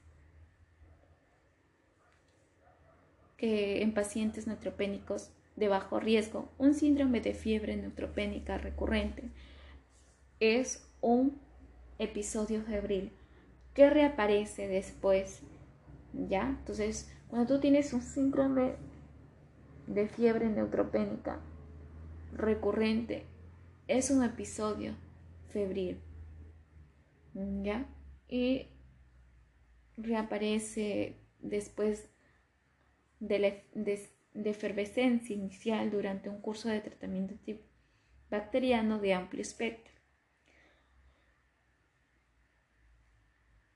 que 3.36 3.82
en 3.82 3.92
pacientes 3.92 4.46
neutropénicos 4.46 5.30
de 5.56 5.68
bajo 5.68 6.00
riesgo. 6.00 6.50
Un 6.58 6.74
síndrome 6.74 7.20
de 7.20 7.34
fiebre 7.34 7.76
neutropénica 7.76 8.58
recurrente 8.58 9.30
es 10.40 10.86
un 11.00 11.38
episodio 11.98 12.62
febril 12.62 13.12
que 13.74 13.90
reaparece 13.90 14.68
después 14.68 15.42
¿ya? 16.16 16.48
Entonces, 16.58 17.12
cuando 17.28 17.54
tú 17.54 17.60
tienes 17.60 17.92
un 17.92 18.02
síndrome 18.02 18.76
de 19.86 20.08
fiebre 20.08 20.48
neutropénica 20.48 21.40
recurrente, 22.32 23.26
es 23.88 24.10
un 24.10 24.24
episodio 24.24 24.96
febril, 25.48 26.00
¿ya? 27.34 27.86
Y 28.28 28.68
reaparece 29.96 31.20
después 31.38 32.10
de, 33.20 33.38
la, 33.38 33.48
de 33.74 34.50
efervescencia 34.50 35.34
inicial 35.34 35.90
durante 35.90 36.28
un 36.28 36.40
curso 36.40 36.68
de 36.68 36.80
tratamiento 36.80 37.34
bacteriano 38.30 38.98
de 38.98 39.14
amplio 39.14 39.42
espectro. 39.42 39.94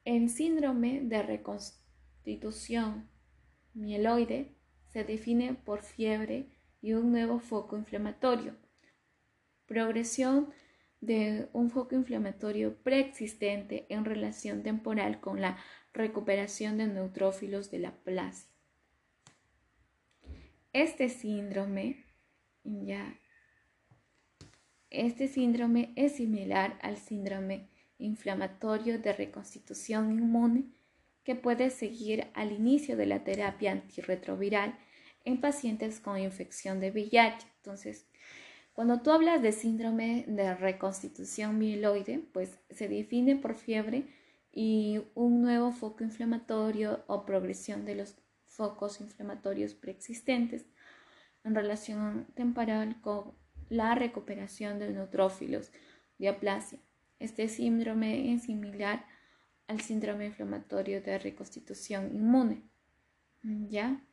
En 0.05 0.29
síndrome 0.29 1.03
de 1.03 1.23
reconstrucción 1.23 1.80
mieloide 3.75 4.55
se 4.89 5.05
define 5.05 5.55
por 5.55 5.83
fiebre 5.83 6.47
y 6.81 6.93
un 6.93 7.13
nuevo 7.13 7.39
foco 7.39 7.77
inflamatorio. 7.77 8.57
Progresión 9.67 10.51
de 11.01 11.49
un 11.53 11.71
foco 11.71 11.95
inflamatorio 11.95 12.77
preexistente 12.83 13.87
en 13.89 14.05
relación 14.05 14.63
temporal 14.63 15.21
con 15.21 15.41
la 15.41 15.59
recuperación 15.93 16.79
de 16.79 16.87
neutrófilos 16.87 17.71
de 17.71 17.79
la 17.79 17.93
plasia. 17.93 18.51
Este 20.73 21.09
síndrome 21.09 22.05
ya 22.65 23.17
este 24.91 25.29
síndrome 25.29 25.93
es 25.95 26.17
similar 26.17 26.77
al 26.83 26.97
síndrome 26.97 27.69
inflamatorio 27.99 28.99
de 28.99 29.13
reconstitución 29.13 30.11
inmune 30.11 30.65
que 31.25 31.35
puede 31.35 31.71
seguir 31.71 32.29
al 32.35 32.53
inicio 32.53 32.97
de 32.97 33.07
la 33.07 33.25
terapia 33.25 33.73
antirretroviral 33.73 34.79
en 35.25 35.41
pacientes 35.41 36.01
con 36.01 36.19
infección 36.19 36.81
de 36.81 36.91
VIH. 36.91 37.47
Entonces, 37.57 38.07
cuando 38.73 39.03
tú 39.03 39.11
hablas 39.11 39.43
de 39.43 39.53
síndrome 39.53 40.25
de 40.27 40.55
reconstitución 40.55 41.59
mieloide, 41.59 42.21
pues 42.33 42.59
se 42.71 42.89
define 42.89 43.37
por 43.37 43.55
fiebre 43.55 44.07
y 44.53 45.03
un 45.15 45.43
nuevo 45.43 45.73
foco 45.73 46.03
inflamatorio 46.05 47.05
o 47.07 47.25
progresión 47.25 47.85
de 47.85 47.97
los 47.97 48.17
focos 48.47 49.01
inflamatorios 49.01 49.75
preexistentes 49.75 50.67
en 51.45 51.55
relación 51.55 52.27
temporal 52.35 53.01
con 53.01 53.33
la 53.69 53.95
recuperación 53.95 54.79
de 54.79 54.91
neutrófilos 54.91 55.71
de 56.19 56.29
aplasia. 56.29 56.81
Este 57.19 57.49
síndrome 57.49 58.35
es 58.35 58.45
similar 58.45 59.05
al 59.71 59.81
síndrome 59.81 60.27
inflamatorio 60.27 61.01
de 61.01 61.19
reconstitución 61.19 62.11
inmune. 62.13 62.63
¿Ya? 63.43 64.05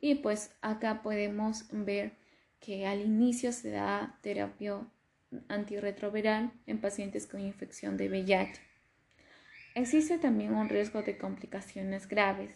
Y 0.00 0.14
pues 0.16 0.54
acá 0.62 1.02
podemos 1.02 1.64
ver 1.72 2.12
que 2.60 2.86
al 2.86 3.00
inicio 3.00 3.52
se 3.52 3.70
da 3.70 4.18
terapia 4.22 4.86
antirretroviral 5.48 6.52
en 6.66 6.80
pacientes 6.80 7.26
con 7.26 7.40
infección 7.40 7.96
de 7.96 8.08
VIH. 8.08 8.60
Existe 9.74 10.18
también 10.18 10.54
un 10.54 10.68
riesgo 10.68 11.02
de 11.02 11.18
complicaciones 11.18 12.06
graves. 12.06 12.54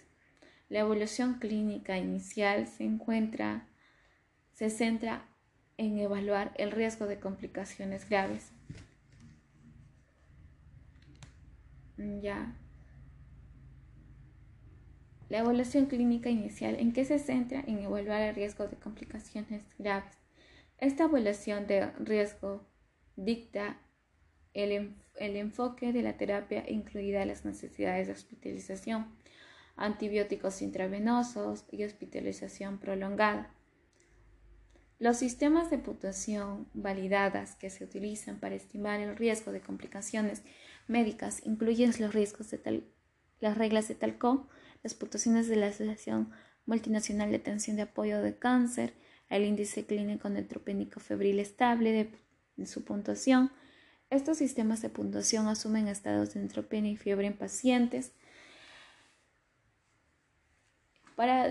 La 0.69 0.81
evolución 0.81 1.41
clínica 1.41 1.99
inicial 1.99 2.69
se 2.69 2.85
encuentra 2.85 3.67
se 4.53 4.71
centra 4.71 5.27
en 5.79 5.99
evaluar 5.99 6.53
el 6.59 6.71
riesgo 6.71 7.07
de 7.07 7.19
complicaciones 7.19 8.09
graves. 8.09 8.53
Ya. 11.97 12.57
La 15.29 15.39
evaluación 15.39 15.87
clínica 15.87 16.29
inicial, 16.29 16.77
¿en 16.79 16.93
qué 16.93 17.05
se 17.05 17.19
centra? 17.19 17.65
En 17.67 17.79
evaluar 17.79 18.21
el 18.23 18.35
riesgo 18.35 18.69
de 18.69 18.77
complicaciones 18.77 19.65
graves. 19.79 20.17
Esta 20.79 21.05
evaluación 21.05 21.67
de 21.67 21.87
riesgo 21.99 22.67
dicta 23.17 23.81
el, 24.53 24.95
el 25.17 25.37
enfoque 25.37 25.93
de 25.93 26.03
la 26.03 26.17
terapia, 26.17 26.65
incluida 26.69 27.25
las 27.25 27.45
necesidades 27.45 28.07
de 28.07 28.13
hospitalización, 28.13 29.07
antibióticos 29.77 30.63
intravenosos 30.63 31.65
y 31.71 31.85
hospitalización 31.85 32.79
prolongada. 32.79 33.55
Los 34.99 35.17
sistemas 35.17 35.71
de 35.71 35.79
puntuación 35.79 36.69
validadas 36.75 37.57
que 37.57 37.71
se 37.71 37.85
utilizan 37.85 38.39
para 38.39 38.55
estimar 38.55 39.01
el 39.01 39.17
riesgo 39.17 39.53
de 39.53 39.61
complicaciones 39.61 40.43
médicas 40.87 41.43
incluyen 41.45 41.93
los 41.99 42.15
riesgos 42.15 42.51
de 42.51 42.59
tal, 42.59 42.85
las 43.41 43.57
reglas 43.57 43.89
de 43.89 43.95
Talcott, 43.95 44.49
las 44.83 44.95
puntuaciones 44.95 45.49
de 45.49 45.57
la 45.57 45.69
Asociación 45.69 46.31
Multinacional 46.67 47.31
de 47.31 47.37
Atención 47.37 47.77
de 47.77 47.83
Apoyo 47.83 48.23
de 48.23 48.37
Cáncer, 48.39 48.95
el 49.29 49.45
índice 49.45 49.85
clínico 49.87 50.29
neutropénico 50.29 51.01
febril 51.01 51.39
estable 51.39 52.11
de, 52.57 52.67
su 52.67 52.85
puntuación. 52.85 53.51
Estos 54.11 54.39
sistemas 54.39 54.81
de 54.81 54.91
puntuación 54.91 55.49
asumen 55.49 55.89
estados 55.89 56.35
de 56.35 56.41
neutropenia 56.41 56.93
y 56.93 56.97
fiebre 56.97 57.27
en 57.27 57.37
pacientes 57.37 58.13
para 61.17 61.51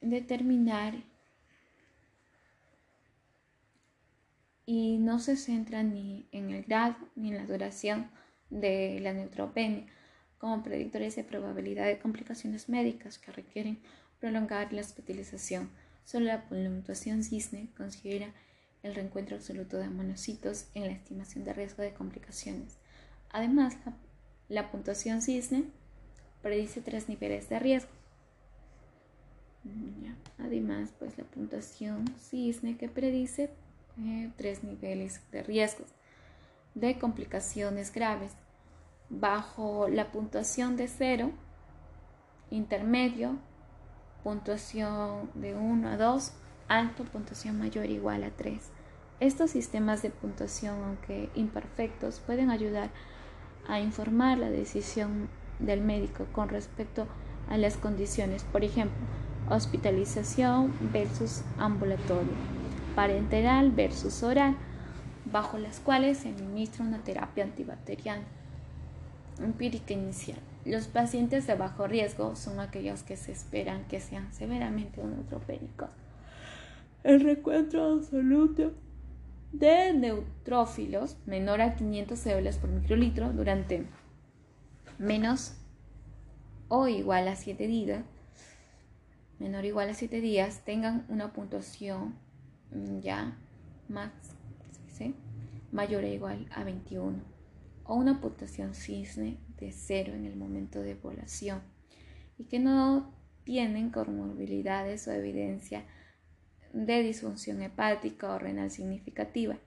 determinar 0.00 0.94
y 4.66 4.98
no 4.98 5.18
se 5.18 5.36
centra 5.36 5.82
ni 5.82 6.28
en 6.32 6.50
el 6.50 6.64
grado 6.64 6.96
ni 7.14 7.30
en 7.30 7.36
la 7.36 7.46
duración 7.46 8.10
de 8.50 8.98
la 9.00 9.12
neutropenia 9.12 9.86
como 10.38 10.62
predictores 10.62 11.16
de 11.16 11.24
probabilidad 11.24 11.86
de 11.86 11.98
complicaciones 11.98 12.68
médicas 12.68 13.18
que 13.18 13.32
requieren 13.32 13.78
prolongar 14.20 14.72
la 14.72 14.80
hospitalización. 14.80 15.70
Solo 16.04 16.26
la 16.26 16.48
puntuación 16.48 17.22
CISNE 17.22 17.68
considera 17.76 18.32
el 18.82 18.94
reencuentro 18.94 19.36
absoluto 19.36 19.76
de 19.76 19.88
monocitos 19.88 20.66
en 20.74 20.86
la 20.86 20.92
estimación 20.92 21.44
de 21.44 21.52
riesgo 21.52 21.82
de 21.82 21.92
complicaciones. 21.92 22.78
Además, 23.30 23.76
la, 24.48 24.70
puntuación 24.70 25.22
CISNE 25.22 25.64
predice 26.42 26.80
tres 26.80 27.08
niveles 27.08 27.48
de 27.48 27.58
riesgo. 27.58 27.90
Además, 30.38 30.90
pues 30.98 31.18
la 31.18 31.24
puntuación 31.24 32.06
CISNE 32.18 32.78
que 32.78 32.88
predice 32.88 33.50
eh, 33.98 34.30
tres 34.36 34.64
niveles 34.64 35.20
de 35.30 35.42
riesgos 35.42 35.88
de 36.74 36.98
complicaciones 36.98 37.92
graves. 37.92 38.32
Bajo 39.10 39.88
la 39.88 40.12
puntuación 40.12 40.76
de 40.76 40.86
0, 40.86 41.32
intermedio, 42.50 43.36
puntuación 44.22 45.30
de 45.34 45.56
1 45.56 45.88
a 45.88 45.96
2, 45.96 46.32
alto, 46.68 47.04
puntuación 47.04 47.58
mayor 47.58 47.86
igual 47.86 48.22
a 48.22 48.30
3. 48.30 48.70
Estos 49.18 49.50
sistemas 49.50 50.02
de 50.02 50.10
puntuación, 50.10 50.82
aunque 50.84 51.28
imperfectos, 51.34 52.20
pueden 52.20 52.50
ayudar 52.50 52.90
a 53.68 53.80
informar 53.80 54.38
la 54.38 54.48
decisión 54.48 55.28
del 55.58 55.80
médico 55.80 56.26
con 56.32 56.48
respecto 56.48 57.08
a 57.48 57.58
las 57.58 57.76
condiciones, 57.76 58.44
por 58.44 58.62
ejemplo, 58.62 58.96
hospitalización 59.48 60.72
versus 60.92 61.42
ambulatorio 61.58 62.32
parenteral 62.94 63.72
versus 63.72 64.22
oral, 64.22 64.56
bajo 65.24 65.58
las 65.58 65.80
cuales 65.80 66.18
se 66.18 66.28
administra 66.28 66.84
una 66.84 67.02
terapia 67.02 67.44
antibacteriana. 67.44 68.24
Empírica 69.42 69.92
inicial. 69.92 70.38
Los 70.64 70.88
pacientes 70.88 71.46
de 71.46 71.54
bajo 71.54 71.86
riesgo 71.86 72.36
son 72.36 72.60
aquellos 72.60 73.02
que 73.02 73.16
se 73.16 73.32
esperan 73.32 73.84
que 73.88 74.00
sean 74.00 74.32
severamente 74.32 75.02
neutropénicos. 75.02 75.90
El 77.02 77.20
recuento 77.20 77.82
absoluto 77.94 78.72
de 79.52 79.92
neutrófilos 79.94 81.16
menor 81.26 81.60
a 81.62 81.74
500 81.74 82.18
células 82.18 82.58
por 82.58 82.70
microlitro 82.70 83.32
durante 83.32 83.86
menos 84.98 85.54
o 86.68 86.86
igual 86.86 87.26
a 87.26 87.36
7 87.36 87.66
días, 87.66 88.04
menor 89.38 89.64
igual 89.64 89.88
a 89.88 89.94
7 89.94 90.20
días, 90.20 90.60
tengan 90.64 91.06
una 91.08 91.32
puntuación 91.32 92.14
ya 93.00 93.36
max 93.88 94.12
mayor 95.72 96.04
o 96.04 96.06
igual 96.06 96.46
a 96.54 96.64
21 96.64 97.39
o 97.90 97.94
una 97.96 98.20
puntuación 98.20 98.74
cisne 98.74 99.38
de 99.58 99.72
cero 99.72 100.12
en 100.14 100.24
el 100.24 100.36
momento 100.36 100.80
de 100.80 100.94
población 100.94 101.60
y 102.38 102.44
que 102.44 102.60
no 102.60 103.12
tienen 103.42 103.90
comorbilidades 103.90 105.08
o 105.08 105.12
evidencia 105.12 105.84
de 106.72 107.02
disfunción 107.02 107.62
hepática 107.62 108.32
o 108.32 108.38
renal 108.38 108.70
significativa. 108.70 109.58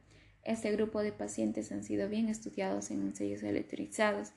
Este 0.44 0.72
grupo 0.72 1.02
de 1.02 1.12
pacientes 1.12 1.72
han 1.74 1.84
sido 1.84 2.08
bien 2.08 2.30
estudiados 2.30 2.92
en 2.92 3.02
ensayos 3.02 3.44
electrizados 3.44 4.30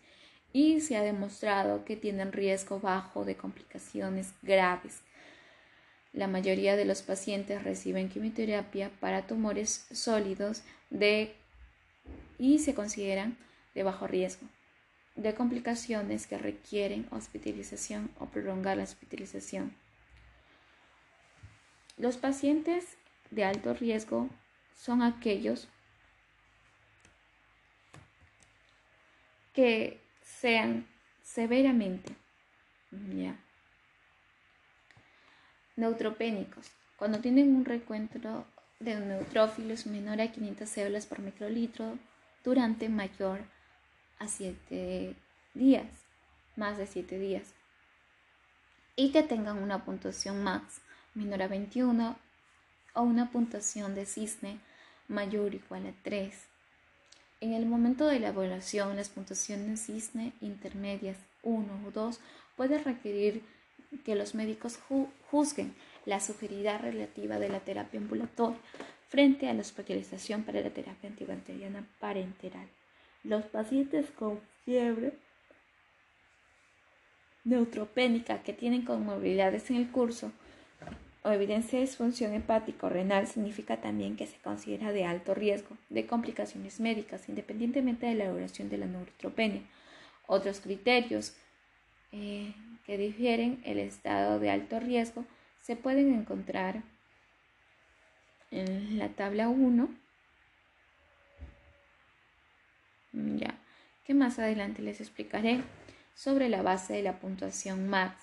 y 0.53 0.81
se 0.81 0.97
ha 0.97 1.03
demostrado 1.03 1.85
que 1.85 1.97
tienen 1.97 2.33
riesgo 2.33 2.81
bajo 2.81 3.25
de 3.25 3.37
complicaciones 3.37 4.33
graves 4.43 5.03
la 6.17 6.27
mayoría 6.27 6.77
de 6.77 6.87
los 6.87 7.03
pacientes 7.03 7.63
reciben 7.63 8.09
quimioterapia 8.09 8.91
para 9.01 9.27
tumores 9.27 9.87
sólidos 9.93 10.63
y 12.39 12.59
se 12.59 12.75
consideran 12.75 13.37
de 13.77 13.85
bajo 13.85 14.09
riesgo 14.09 14.49
de 15.17 15.35
complicaciones 15.35 16.27
que 16.27 16.39
requieren 16.39 17.07
hospitalización 17.11 18.11
o 18.19 18.27
prolongar 18.27 18.77
la 18.77 18.85
hospitalización. 18.85 19.75
Los 21.97 22.17
pacientes 22.19 22.97
de 23.31 23.45
alto 23.45 23.73
riesgo 23.75 24.29
son 24.75 25.03
aquellos 25.03 25.69
que 29.55 30.01
sean 30.23 30.87
severamente 31.23 32.15
Neutropénicos. 35.77 36.71
Cuando 36.97 37.21
tienen 37.21 37.55
un 37.55 37.67
recuento 37.67 38.47
de 38.81 38.99
neutrófilos 38.99 39.87
menor 39.87 40.21
a 40.21 40.33
500 40.33 40.69
células 40.69 41.05
por 41.05 41.19
microlitro 41.21 41.99
durante 42.43 42.89
mayor 42.89 43.41
a 44.19 44.29
7 44.29 45.15
días, 45.55 45.87
más 46.57 46.79
de 46.79 46.87
7 46.87 47.19
días. 47.19 47.55
Y 48.97 49.13
que 49.13 49.23
tengan 49.23 49.63
una 49.63 49.85
puntuación 49.85 50.43
max 50.43 50.81
menor 51.15 51.43
a 51.43 51.49
21 51.49 52.17
o 52.95 53.03
una 53.03 53.31
puntuación 53.31 53.95
de 53.95 54.07
cisne 54.07 54.59
mayor 55.09 55.53
o 55.53 55.57
igual 55.57 55.87
a 55.87 55.93
3. 56.03 56.35
En 57.41 57.53
el 57.53 57.67
momento 57.67 58.07
de 58.07 58.19
la 58.19 58.29
evaluación, 58.29 58.97
las 58.97 59.11
puntuaciones 59.11 59.87
cisne 59.87 60.33
intermedias 60.41 61.19
1 61.43 61.67
o 61.87 61.91
2 61.91 62.21
pueden 62.57 62.83
requerir 62.85 63.43
que 64.05 64.15
los 64.15 64.35
médicos 64.35 64.79
juzguen 65.31 65.75
la 66.07 66.21
sugerida 66.21 66.79
relativa 66.79 67.39
de 67.39 67.49
la 67.49 67.61
terapia 67.61 68.01
ambulatoria 68.01 68.59
frente 69.09 69.49
a 69.49 69.55
la 69.55 69.61
hospitalización 69.61 70.45
para 70.45 70.61
la 70.61 70.71
terapia 70.71 71.11
antibacteriana 71.11 71.87
parenteral. 72.01 72.69
Los 73.27 73.45
pacientes 73.47 74.09
con 74.13 74.41
fiebre 74.65 75.13
neutropénica 77.43 78.45
que 78.45 78.53
tienen 78.53 78.85
comorbilidades 78.85 79.69
en 79.71 79.77
el 79.77 79.91
curso 79.91 80.31
o 81.25 81.31
evidencia 81.33 81.81
de 81.81 81.87
disfunción 81.87 82.35
hepática 82.35 82.87
o 82.87 82.91
renal 82.91 83.27
significa 83.27 83.81
también 83.81 84.15
que 84.15 84.29
se 84.29 84.39
considera 84.39 84.93
de 84.93 85.07
alto 85.07 85.35
riesgo 85.35 85.77
de 85.89 86.07
complicaciones 86.07 86.79
médicas 86.79 87.29
independientemente 87.29 88.07
de 88.07 88.15
la 88.15 88.29
duración 88.29 88.69
de 88.69 88.79
la 88.79 88.87
neutropenia. 88.87 89.63
Otros 90.29 90.61
criterios 90.61 91.37
eh, 92.13 92.55
que 92.85 92.97
difieren 92.97 93.61
el 93.65 93.81
estado 93.81 94.39
de 94.39 94.51
alto 94.51 94.79
riesgo 94.79 95.25
se 95.63 95.75
pueden 95.75 96.15
encontrar 96.15 96.85
en 98.53 98.99
la 98.99 99.09
tabla 99.09 99.49
1. 99.49 100.06
Ya, 103.17 103.59
que 104.05 104.13
más 104.13 104.39
adelante 104.39 104.83
les 104.83 105.01
explicaré 105.01 105.63
sobre 106.15 106.51
la 106.51 106.61
base 106.61 106.93
de 106.93 107.03
la 107.03 107.19
puntuación 107.19 107.89
max 107.89 108.15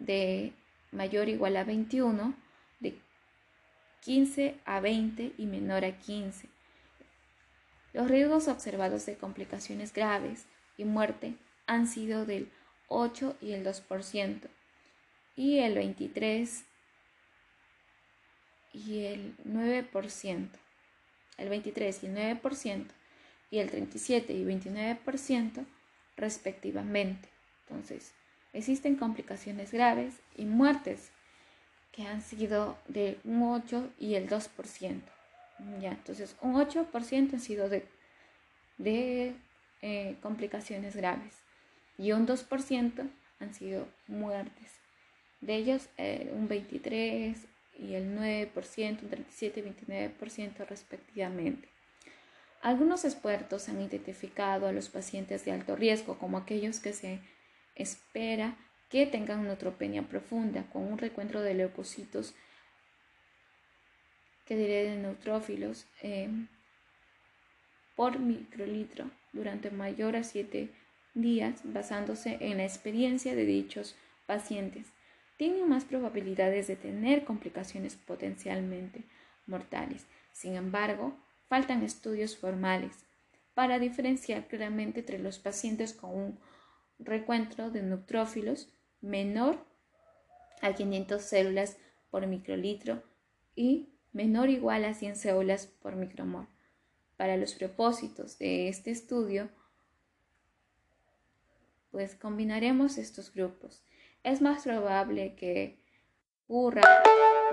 de 0.00 0.52
mayor 0.90 1.28
o 1.28 1.30
igual 1.30 1.56
a 1.56 1.64
21, 1.64 2.34
de 2.80 2.98
15 4.00 4.56
a 4.64 4.80
20 4.80 5.32
y 5.38 5.46
menor 5.46 5.84
a 5.84 5.96
15. 5.96 6.48
Los 7.92 8.08
riesgos 8.08 8.48
observados 8.48 9.06
de 9.06 9.16
complicaciones 9.16 9.92
graves 9.92 10.46
y 10.76 10.84
muerte 10.84 11.34
han 11.66 11.86
sido 11.86 12.26
del 12.26 12.50
8 12.88 13.36
y 13.40 13.52
el 13.52 13.64
2%, 13.64 14.48
y 15.36 15.58
el 15.58 15.74
23 15.76 16.64
y 18.72 19.04
el 19.04 19.36
9%, 19.46 20.48
el 21.38 21.48
23 21.48 22.02
y 22.02 22.06
el 22.06 22.40
9%, 22.40 22.86
y 23.52 23.58
el 23.58 23.70
37 23.70 24.32
y 24.32 24.44
29% 24.44 25.66
respectivamente. 26.16 27.28
Entonces, 27.68 28.14
existen 28.54 28.96
complicaciones 28.96 29.72
graves 29.72 30.14
y 30.34 30.46
muertes 30.46 31.10
que 31.92 32.06
han 32.06 32.22
sido 32.22 32.78
de 32.88 33.18
un 33.24 33.42
8 33.42 33.90
y 33.98 34.14
el 34.14 34.28
2%. 34.28 35.02
Ya, 35.80 35.90
entonces, 35.90 36.34
un 36.40 36.54
8% 36.54 37.34
han 37.34 37.40
sido 37.40 37.68
de, 37.68 37.86
de 38.78 39.34
eh, 39.82 40.16
complicaciones 40.22 40.96
graves 40.96 41.36
y 41.98 42.12
un 42.12 42.26
2% 42.26 43.10
han 43.38 43.54
sido 43.54 43.86
muertes. 44.08 44.72
De 45.42 45.56
ellos, 45.56 45.90
eh, 45.98 46.32
un 46.34 46.48
23 46.48 47.36
y 47.78 47.94
el 47.94 48.16
9%, 48.16 49.02
un 49.02 49.08
37 49.10 49.60
y 49.60 49.84
29% 49.84 50.66
respectivamente. 50.66 51.71
Algunos 52.62 53.04
expertos 53.04 53.68
han 53.68 53.80
identificado 53.80 54.68
a 54.68 54.72
los 54.72 54.88
pacientes 54.88 55.44
de 55.44 55.50
alto 55.50 55.74
riesgo 55.74 56.16
como 56.16 56.38
aquellos 56.38 56.78
que 56.78 56.92
se 56.92 57.18
espera 57.74 58.56
que 58.88 59.04
tengan 59.04 59.42
neutropenia 59.42 60.02
profunda 60.02 60.64
con 60.72 60.84
un 60.84 60.96
recuentro 60.96 61.40
de 61.40 61.54
leucocitos 61.54 62.34
que 64.46 64.56
diré 64.56 64.84
de 64.84 64.96
neutrófilos 64.96 65.86
eh, 66.02 66.28
por 67.96 68.20
microlitro 68.20 69.10
durante 69.32 69.72
mayor 69.72 70.14
a 70.14 70.22
7 70.22 70.70
días 71.14 71.60
basándose 71.64 72.38
en 72.40 72.58
la 72.58 72.64
experiencia 72.64 73.34
de 73.34 73.44
dichos 73.44 73.96
pacientes. 74.26 74.86
Tienen 75.36 75.68
más 75.68 75.84
probabilidades 75.84 76.68
de 76.68 76.76
tener 76.76 77.24
complicaciones 77.24 77.96
potencialmente 77.96 79.02
mortales. 79.46 80.06
Sin 80.30 80.54
embargo, 80.54 81.16
faltan 81.52 81.82
estudios 81.82 82.34
formales 82.34 83.04
para 83.52 83.78
diferenciar 83.78 84.48
claramente 84.48 85.00
entre 85.00 85.18
los 85.18 85.38
pacientes 85.38 85.92
con 85.92 86.16
un 86.16 86.38
recuentro 86.98 87.70
de 87.70 87.82
neutrófilos 87.82 88.72
menor 89.02 89.62
a 90.62 90.72
500 90.72 91.20
células 91.20 91.76
por 92.10 92.26
microlitro 92.26 93.02
y 93.54 93.90
menor 94.14 94.48
o 94.48 94.50
igual 94.50 94.86
a 94.86 94.94
100 94.94 95.14
células 95.16 95.66
por 95.66 95.94
micromol. 95.94 96.48
Para 97.18 97.36
los 97.36 97.52
propósitos 97.52 98.38
de 98.38 98.68
este 98.68 98.90
estudio, 98.90 99.50
pues 101.90 102.14
combinaremos 102.14 102.96
estos 102.96 103.30
grupos. 103.30 103.84
Es 104.22 104.40
más 104.40 104.62
probable 104.62 105.34
que 105.34 105.78
ocurra 106.46 106.80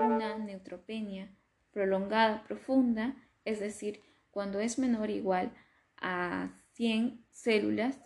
una 0.00 0.38
neutropenia 0.38 1.28
prolongada 1.70 2.42
profunda, 2.44 3.14
es 3.44 3.60
decir, 3.60 4.02
cuando 4.30 4.60
es 4.60 4.78
menor 4.78 5.08
o 5.08 5.12
igual 5.12 5.52
a 5.96 6.50
100 6.74 7.24
células 7.30 8.00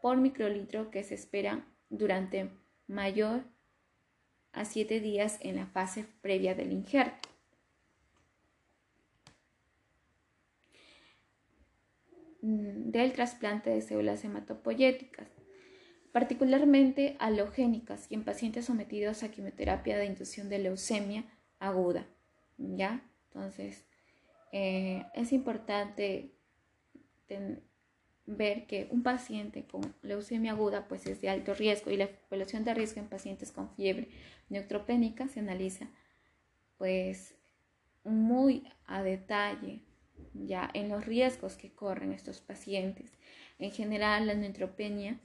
por 0.00 0.16
microlitro 0.18 0.90
que 0.90 1.02
se 1.02 1.14
espera 1.14 1.66
durante 1.90 2.50
mayor 2.86 3.44
a 4.52 4.64
7 4.64 5.00
días 5.00 5.38
en 5.42 5.56
la 5.56 5.66
fase 5.66 6.06
previa 6.22 6.54
del 6.54 6.72
injerto. 6.72 7.28
Mm, 12.46 12.90
del 12.90 13.12
trasplante 13.12 13.70
de 13.70 13.82
células 13.82 14.24
hematopoyéticas, 14.24 15.28
particularmente 16.12 17.16
halogénicas 17.18 18.06
y 18.08 18.14
en 18.14 18.24
pacientes 18.24 18.66
sometidos 18.66 19.24
a 19.24 19.30
quimioterapia 19.32 19.98
de 19.98 20.06
inducción 20.06 20.48
de 20.48 20.60
leucemia 20.60 21.24
aguda. 21.58 22.06
¿Ya? 22.56 23.02
Entonces, 23.24 23.84
eh, 24.52 25.04
es 25.14 25.32
importante 25.32 26.32
ver 28.26 28.66
que 28.66 28.88
un 28.90 29.02
paciente 29.02 29.66
con 29.66 29.94
leucemia 30.02 30.52
aguda 30.52 30.88
pues 30.88 31.06
es 31.06 31.20
de 31.20 31.28
alto 31.28 31.54
riesgo 31.54 31.90
y 31.90 31.96
la 31.96 32.08
población 32.28 32.64
de 32.64 32.74
riesgo 32.74 33.00
en 33.00 33.08
pacientes 33.08 33.52
con 33.52 33.70
fiebre 33.74 34.08
neutropénica 34.48 35.28
se 35.28 35.40
analiza 35.40 35.88
pues 36.78 37.34
muy 38.04 38.64
a 38.86 39.02
detalle 39.02 39.82
ya 40.34 40.70
en 40.74 40.88
los 40.88 41.04
riesgos 41.04 41.56
que 41.56 41.72
corren 41.72 42.12
estos 42.12 42.40
pacientes. 42.40 43.12
En 43.58 43.70
general, 43.70 44.26
la 44.26 44.34
neutropenia 44.34 45.18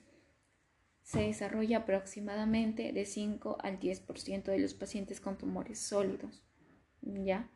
se 1.04 1.22
desarrolla 1.22 1.80
aproximadamente 1.80 2.94
de 2.94 3.06
5 3.06 3.58
al 3.62 3.80
10% 3.80 4.44
de 4.44 4.60
los 4.60 4.74
pacientes 4.74 5.20
con 5.20 5.38
tumores 5.38 5.80
sólidos, 5.80 6.42
¿ya? 7.02 7.50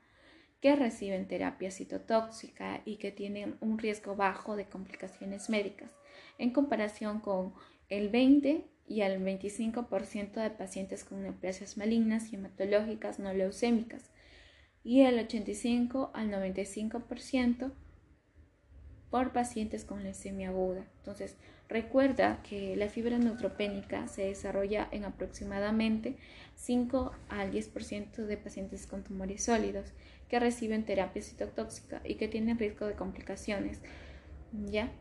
Que 0.65 0.75
reciben 0.75 1.27
terapia 1.27 1.69
citotóxica 1.69 2.81
y 2.85 2.95
que 2.95 3.11
tienen 3.11 3.55
un 3.61 3.77
riesgo 3.77 4.15
bajo 4.15 4.55
de 4.55 4.65
complicaciones 4.65 5.47
médicas, 5.47 5.91
en 6.39 6.53
comparación 6.53 7.19
con 7.19 7.53
el 7.87 8.09
20 8.09 8.65
y 8.87 9.01
al 9.01 9.23
25% 9.23 10.33
de 10.41 10.49
pacientes 10.49 11.03
con 11.03 11.21
neoplasias 11.21 11.77
malignas 11.77 12.33
hematológicas 12.33 13.19
no 13.19 13.31
leucémicas, 13.31 14.09
y 14.83 15.01
el 15.01 15.19
85 15.19 16.09
al 16.15 16.31
95% 16.31 17.71
por 19.11 19.33
pacientes 19.33 19.85
con 19.85 20.01
leucemia 20.01 20.49
aguda. 20.49 20.87
Entonces, 20.97 21.37
recuerda 21.69 22.41
que 22.41 22.75
la 22.75 22.89
fibra 22.89 23.19
neutropénica 23.19 24.07
se 24.07 24.23
desarrolla 24.23 24.87
en 24.91 25.05
aproximadamente 25.05 26.17
5 26.55 27.11
al 27.29 27.51
10% 27.51 28.15
de 28.25 28.37
pacientes 28.37 28.87
con 28.87 29.03
tumores 29.03 29.43
sólidos 29.43 29.93
que 30.29 30.39
reciben 30.39 30.85
terapia 30.85 31.21
citotóxica 31.21 32.01
y 32.03 32.15
que 32.15 32.27
tienen 32.27 32.57
riesgo 32.57 32.85
de 32.85 32.95
complicaciones, 32.95 33.81
¿ya? 34.51 34.91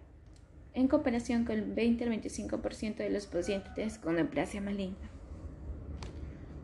En 0.74 0.88
comparación 0.88 1.44
con 1.44 1.56
el 1.56 1.72
20 1.72 2.04
al 2.04 2.10
25% 2.10 2.96
de 2.96 3.10
los 3.10 3.26
pacientes 3.26 3.98
con 3.98 4.16
neoplasia 4.16 4.60
maligna. 4.60 5.10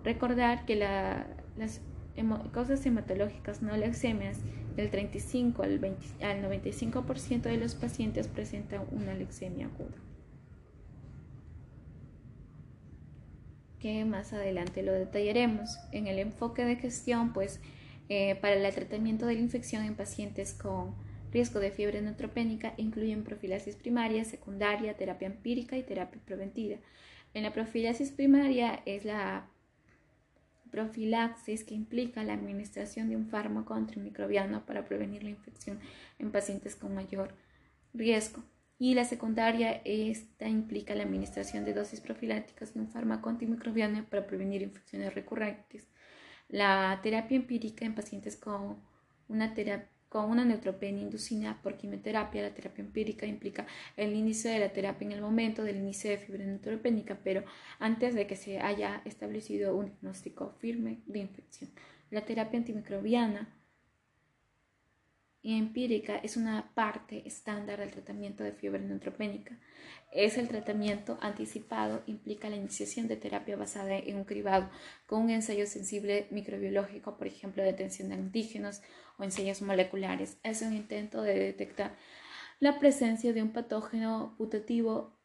Recordar 0.04 0.64
que 0.66 0.76
las 0.76 1.80
causas 2.52 2.84
hematológicas 2.84 3.62
no 3.62 3.76
leucemias, 3.76 4.40
del 4.76 4.90
35 4.90 5.62
al, 5.62 5.80
95% 5.80 7.42
de 7.42 7.56
los 7.56 7.74
pacientes 7.74 8.28
presentan 8.28 8.82
una 8.92 9.14
leucemia 9.14 9.66
aguda. 9.66 9.96
Que 13.78 14.04
más 14.04 14.32
adelante 14.32 14.82
lo 14.82 14.92
detallaremos. 14.92 15.78
En 15.92 16.06
el 16.06 16.18
enfoque 16.18 16.64
de 16.64 16.76
gestión, 16.76 17.32
pues 17.32 17.60
eh, 18.10 18.34
para 18.34 18.54
el 18.54 18.74
tratamiento 18.74 19.24
de 19.24 19.34
la 19.34 19.40
infección 19.40 19.84
en 19.84 19.94
pacientes 19.94 20.52
con 20.52 20.96
riesgo 21.30 21.60
de 21.60 21.70
fiebre 21.70 22.02
neutropénica 22.02 22.74
incluyen 22.76 23.22
profilaxis 23.22 23.76
primaria, 23.76 24.24
secundaria, 24.24 24.96
terapia 24.96 25.26
empírica 25.26 25.76
y 25.76 25.84
terapia 25.84 26.20
preventiva. 26.24 26.76
En 27.34 27.44
la 27.44 27.52
profilaxis 27.52 28.10
primaria 28.10 28.82
es 28.84 29.04
la 29.04 29.48
profilaxis 30.72 31.62
que 31.62 31.74
implica 31.74 32.24
la 32.24 32.34
administración 32.34 33.08
de 33.08 33.14
un 33.14 33.28
fármaco 33.28 33.74
antimicrobiano 33.74 34.66
para 34.66 34.84
prevenir 34.84 35.22
la 35.22 35.30
infección 35.30 35.78
en 36.18 36.32
pacientes 36.32 36.74
con 36.74 36.92
mayor 36.92 37.32
riesgo. 37.94 38.42
Y 38.76 38.94
la 38.94 39.04
secundaria, 39.04 39.82
esta 39.84 40.48
implica 40.48 40.96
la 40.96 41.04
administración 41.04 41.64
de 41.64 41.74
dosis 41.74 42.00
profilácticas 42.00 42.74
de 42.74 42.80
un 42.80 42.88
fármaco 42.88 43.28
antimicrobiano 43.28 44.04
para 44.06 44.26
prevenir 44.26 44.62
infecciones 44.62 45.14
recurrentes. 45.14 45.86
La 46.50 46.98
terapia 47.02 47.36
empírica 47.36 47.84
en 47.84 47.94
pacientes 47.94 48.36
con 48.36 48.76
una 49.28 49.54
con 50.10 50.28
una 50.28 50.44
neutropenia 50.44 51.02
inducida 51.02 51.60
por 51.62 51.76
quimioterapia, 51.76 52.42
la 52.42 52.52
terapia 52.52 52.82
empírica 52.82 53.26
implica 53.26 53.68
el 53.96 54.12
inicio 54.14 54.50
de 54.50 54.58
la 54.58 54.72
terapia 54.72 55.06
en 55.06 55.12
el 55.12 55.22
momento 55.22 55.62
del 55.62 55.76
inicio 55.76 56.10
de 56.10 56.18
fibra 56.18 56.44
neutropénica, 56.44 57.20
pero 57.22 57.44
antes 57.78 58.16
de 58.16 58.26
que 58.26 58.34
se 58.34 58.58
haya 58.58 59.02
establecido 59.04 59.76
un 59.76 59.86
diagnóstico 59.86 60.50
firme 60.58 60.98
de 61.06 61.20
infección. 61.20 61.70
La 62.10 62.22
terapia 62.24 62.58
antimicrobiana 62.58 63.54
empírica 65.42 66.16
es 66.16 66.36
una 66.36 66.70
parte 66.74 67.26
estándar 67.26 67.80
del 67.80 67.90
tratamiento 67.90 68.44
de 68.44 68.52
fiebre 68.52 68.80
neutropénica. 68.80 69.58
Es 70.12 70.36
el 70.36 70.48
tratamiento 70.48 71.18
anticipado, 71.20 72.02
implica 72.06 72.50
la 72.50 72.56
iniciación 72.56 73.08
de 73.08 73.16
terapia 73.16 73.56
basada 73.56 73.96
en 73.96 74.16
un 74.16 74.24
cribado 74.24 74.68
con 75.06 75.22
un 75.22 75.30
ensayo 75.30 75.66
sensible 75.66 76.26
microbiológico, 76.30 77.16
por 77.16 77.26
ejemplo, 77.26 77.62
detención 77.62 78.10
de 78.10 78.16
antígenos 78.16 78.82
o 79.18 79.24
ensayos 79.24 79.62
moleculares. 79.62 80.38
Es 80.42 80.62
un 80.62 80.74
intento 80.74 81.22
de 81.22 81.38
detectar 81.38 81.96
la 82.58 82.78
presencia 82.78 83.32
de 83.32 83.42
un 83.42 83.52
patógeno 83.52 84.34
putativo 84.36 85.18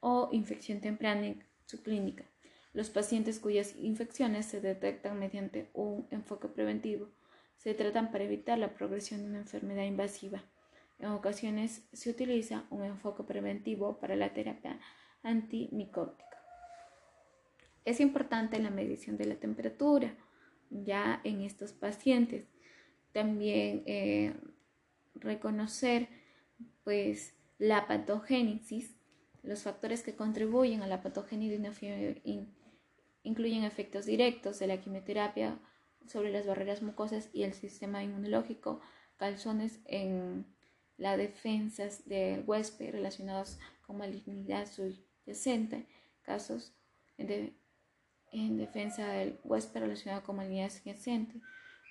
o 0.00 0.28
infección 0.32 0.80
temprana 0.80 1.26
en 1.26 1.44
su 1.64 1.82
clínica. 1.82 2.24
Los 2.74 2.90
pacientes 2.90 3.40
cuyas 3.40 3.74
infecciones 3.76 4.44
se 4.44 4.60
detectan 4.60 5.18
mediante 5.18 5.70
un 5.72 6.06
enfoque 6.10 6.48
preventivo 6.48 7.08
se 7.56 7.74
tratan 7.74 8.10
para 8.10 8.24
evitar 8.24 8.58
la 8.58 8.74
progresión 8.74 9.22
de 9.22 9.28
una 9.28 9.38
enfermedad 9.38 9.84
invasiva. 9.84 10.42
En 10.98 11.08
ocasiones 11.08 11.86
se 11.92 12.10
utiliza 12.10 12.64
un 12.70 12.84
enfoque 12.84 13.22
preventivo 13.22 13.98
para 13.98 14.16
la 14.16 14.32
terapia 14.32 14.78
antimicótica. 15.22 16.24
Es 17.84 18.00
importante 18.00 18.58
la 18.58 18.70
medición 18.70 19.16
de 19.16 19.26
la 19.26 19.36
temperatura 19.36 20.16
ya 20.70 21.20
en 21.24 21.42
estos 21.42 21.72
pacientes. 21.72 22.46
También 23.12 23.82
eh, 23.86 24.34
reconocer 25.14 26.08
pues 26.84 27.34
la 27.58 27.86
patogénesis, 27.86 28.96
los 29.42 29.62
factores 29.62 30.02
que 30.02 30.16
contribuyen 30.16 30.82
a 30.82 30.86
la 30.86 31.02
patogénesis 31.02 31.60
incluyen 33.22 33.64
efectos 33.64 34.06
directos 34.06 34.58
de 34.58 34.66
la 34.66 34.80
quimioterapia 34.80 35.58
sobre 36.08 36.30
las 36.30 36.46
barreras 36.46 36.82
mucosas 36.82 37.28
y 37.32 37.42
el 37.42 37.54
sistema 37.54 38.02
inmunológico, 38.02 38.80
calzones 39.16 39.80
en 39.86 40.46
las 40.96 41.18
defensas 41.18 42.08
del 42.08 42.44
huésped 42.46 42.90
relacionados 42.90 43.58
con 43.86 43.98
malignidad 43.98 44.66
subyacente, 44.66 45.86
casos 46.22 46.74
en, 47.18 48.56
defensa 48.56 49.06
del 49.08 49.38
huésped 49.44 49.80
relacionado 49.80 50.22
con 50.22 50.36
malignidad 50.36 50.70
subyacente, 50.70 51.40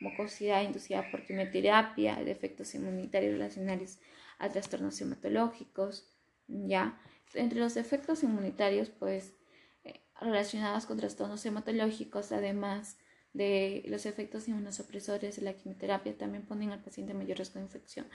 mucosidad 0.02 0.64
inducida 0.64 1.10
por 1.10 1.26
quimioterapia, 1.26 2.16
defectos 2.24 2.76
inmunitarios 2.76 3.34
relacionados 3.34 4.00
a 4.40 4.50
trastornos 4.50 5.00
hematológicos, 5.02 6.12
ya. 6.48 7.00
Entre 7.34 7.60
los 7.60 7.74
defectos 7.74 8.24
inmunitarios, 8.24 8.90
pues, 8.90 9.34
eh, 9.84 10.02
relacionados 10.20 10.86
con 10.86 10.98
trastornos 10.98 11.46
hematológicos, 11.46 12.32
además 12.32 12.98
de 13.36 13.84
los 13.88 14.06
efectos 14.06 14.48
inmunosupresores 14.48 15.36
de 15.36 15.42
la 15.42 15.54
quimioterapia 15.54 16.18
también 16.18 16.46
ponen 16.46 16.72
al 16.72 16.82
paciente 16.82 17.12
en 17.12 17.18
mayor 17.18 17.38
riesgo 17.38 17.60
de 17.60 17.66
infección. 17.66 18.08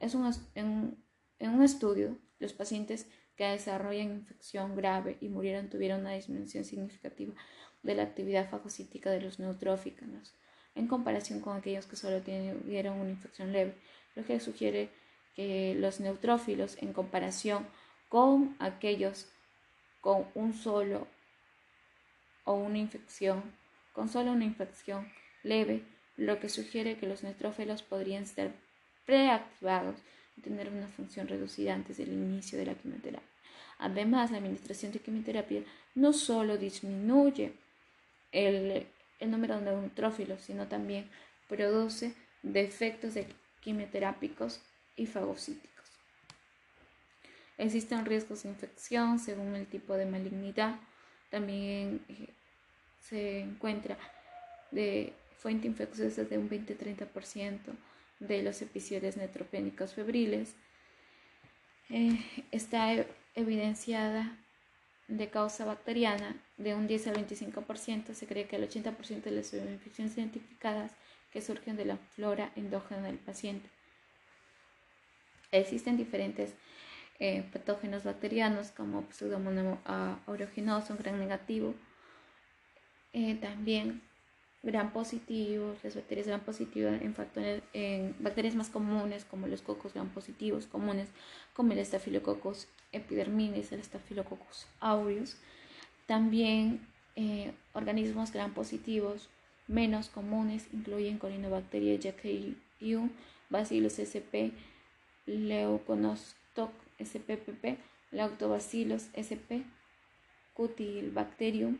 Es 0.00 0.14
un, 0.14 0.32
en, 0.54 0.96
un 1.40 1.62
estudio, 1.62 2.16
los 2.38 2.52
pacientes 2.52 3.08
que 3.36 3.44
desarrollan 3.46 4.12
infección 4.12 4.76
grave 4.76 5.18
y 5.20 5.28
murieron 5.28 5.68
tuvieron 5.70 6.02
una 6.02 6.12
disminución 6.12 6.64
significativa 6.64 7.34
de 7.82 7.94
la 7.96 8.04
actividad 8.04 8.48
fagocítica 8.48 9.10
de 9.10 9.20
los 9.20 9.40
neutrófilos 9.40 10.34
en 10.76 10.86
comparación 10.86 11.40
con 11.40 11.56
aquellos 11.56 11.86
que 11.86 11.96
solo 11.96 12.20
tuvieron 12.20 13.00
una 13.00 13.10
infección 13.10 13.52
leve, 13.52 13.74
lo 14.14 14.24
que 14.24 14.38
sugiere 14.38 14.90
que 15.34 15.74
los 15.74 15.98
neutrófilos 15.98 16.76
en 16.80 16.92
comparación 16.92 17.66
con 18.08 18.54
aquellos 18.60 19.26
con 20.00 20.26
un 20.36 20.54
solo 20.54 21.08
o 22.44 22.54
una 22.54 22.78
infección 22.78 23.42
con 23.92 24.08
solo 24.08 24.32
una 24.32 24.44
infección 24.44 25.08
leve, 25.42 25.82
lo 26.16 26.38
que 26.38 26.48
sugiere 26.48 26.96
que 26.96 27.06
los 27.06 27.22
neutrófilos 27.22 27.82
podrían 27.82 28.26
ser 28.26 28.52
preactivados 29.06 29.96
y 30.36 30.42
tener 30.42 30.68
una 30.68 30.88
función 30.88 31.28
reducida 31.28 31.74
antes 31.74 31.96
del 31.96 32.12
inicio 32.12 32.58
de 32.58 32.66
la 32.66 32.74
quimioterapia. 32.74 33.28
Además, 33.78 34.30
la 34.30 34.38
administración 34.38 34.92
de 34.92 34.98
quimioterapia 35.00 35.62
no 35.94 36.12
solo 36.12 36.58
disminuye 36.58 37.54
el, 38.30 38.86
número 39.20 39.58
de 39.58 39.62
neutrófilos, 39.62 40.42
sino 40.42 40.68
también 40.68 41.08
produce 41.48 42.14
defectos 42.42 43.14
de 43.14 43.26
quimioterápicos 43.60 44.60
y 44.96 45.06
fagocíticos. 45.06 45.70
Existen 47.56 48.06
riesgos 48.06 48.42
de 48.42 48.50
infección 48.50 49.18
según 49.18 49.54
el 49.56 49.66
tipo 49.66 49.94
de 49.94 50.06
malignidad. 50.06 50.76
También 51.30 52.04
eh, 52.08 52.28
se 53.00 53.40
encuentra 53.40 53.98
de 54.70 55.12
fuente 55.38 55.66
infecciosa 55.66 56.24
de 56.24 56.38
un 56.38 56.48
20-30% 56.48 57.58
de 58.20 58.42
los 58.42 58.60
episodios 58.62 59.16
neutropénicos 59.16 59.94
febriles. 59.94 60.54
Eh, 61.88 62.18
está 62.52 62.94
e-, 62.94 63.06
evidenciada 63.34 64.36
de 65.08 65.28
causa 65.28 65.64
bacteriana 65.64 66.36
de 66.56 66.74
un 66.74 66.86
10 66.86 67.08
al 67.08 67.26
25%. 67.26 68.14
Se 68.14 68.26
cree 68.26 68.46
que 68.46 68.56
el 68.56 68.68
80% 68.68 69.22
de 69.22 69.30
las 69.30 69.52
infecciones 69.52 70.16
identificadas 70.16 70.92
que 71.32 71.40
surgen 71.40 71.76
de 71.76 71.86
la 71.86 71.96
flora 71.96 72.52
endógena 72.54 73.02
del 73.02 73.18
paciente. 73.18 73.68
Existen 75.52 75.96
diferentes 75.96 76.54
eh, 77.18 77.44
patógenos 77.52 78.04
bacterianos 78.04 78.70
como 78.70 79.04
Pseudomonas 79.10 79.78
aeruginosa, 80.26 80.92
un 80.92 80.98
gran 80.98 81.18
negativo, 81.18 81.74
eh, 83.12 83.34
también 83.36 84.02
gran 84.62 84.92
positivos, 84.92 85.78
las 85.82 85.94
bacterias 85.94 86.26
gran 86.26 86.40
positivas 86.40 87.00
en, 87.00 87.14
factores, 87.14 87.62
en 87.72 88.14
bacterias 88.18 88.54
más 88.54 88.68
comunes 88.68 89.24
como 89.24 89.46
los 89.46 89.62
cocos 89.62 89.94
gran 89.94 90.10
positivos 90.10 90.66
comunes 90.66 91.08
como 91.54 91.72
el 91.72 91.84
Staphylococcus 91.84 92.68
epidermidis, 92.92 93.72
el 93.72 93.82
Staphylococcus 93.82 94.66
aureus. 94.80 95.36
También 96.06 96.86
eh, 97.16 97.52
organismos 97.72 98.32
gran 98.32 98.52
positivos 98.52 99.28
menos 99.66 100.08
comunes 100.08 100.66
incluyen 100.72 101.18
Corynebacteria 101.18 101.98
jacqueyi, 101.98 102.56
Bacillus 103.48 103.98
sp, 103.98 104.52
Leuconostoc 105.26 106.72
spp, 106.98 107.78
Lactobacillus 108.10 109.08
sp, 109.14 109.64
Cutilbacterium, 110.54 111.78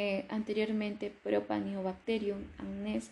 eh, 0.00 0.26
anteriormente 0.28 1.10
Propaniobacterium 1.24 2.44
agnes, 2.58 3.10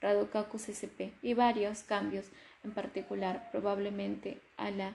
Radococcus 0.00 0.70
sp 0.72 1.12
y 1.20 1.34
varios 1.34 1.82
cambios 1.82 2.24
en 2.64 2.72
particular 2.72 3.50
probablemente 3.52 4.40
a 4.56 4.70
la 4.70 4.94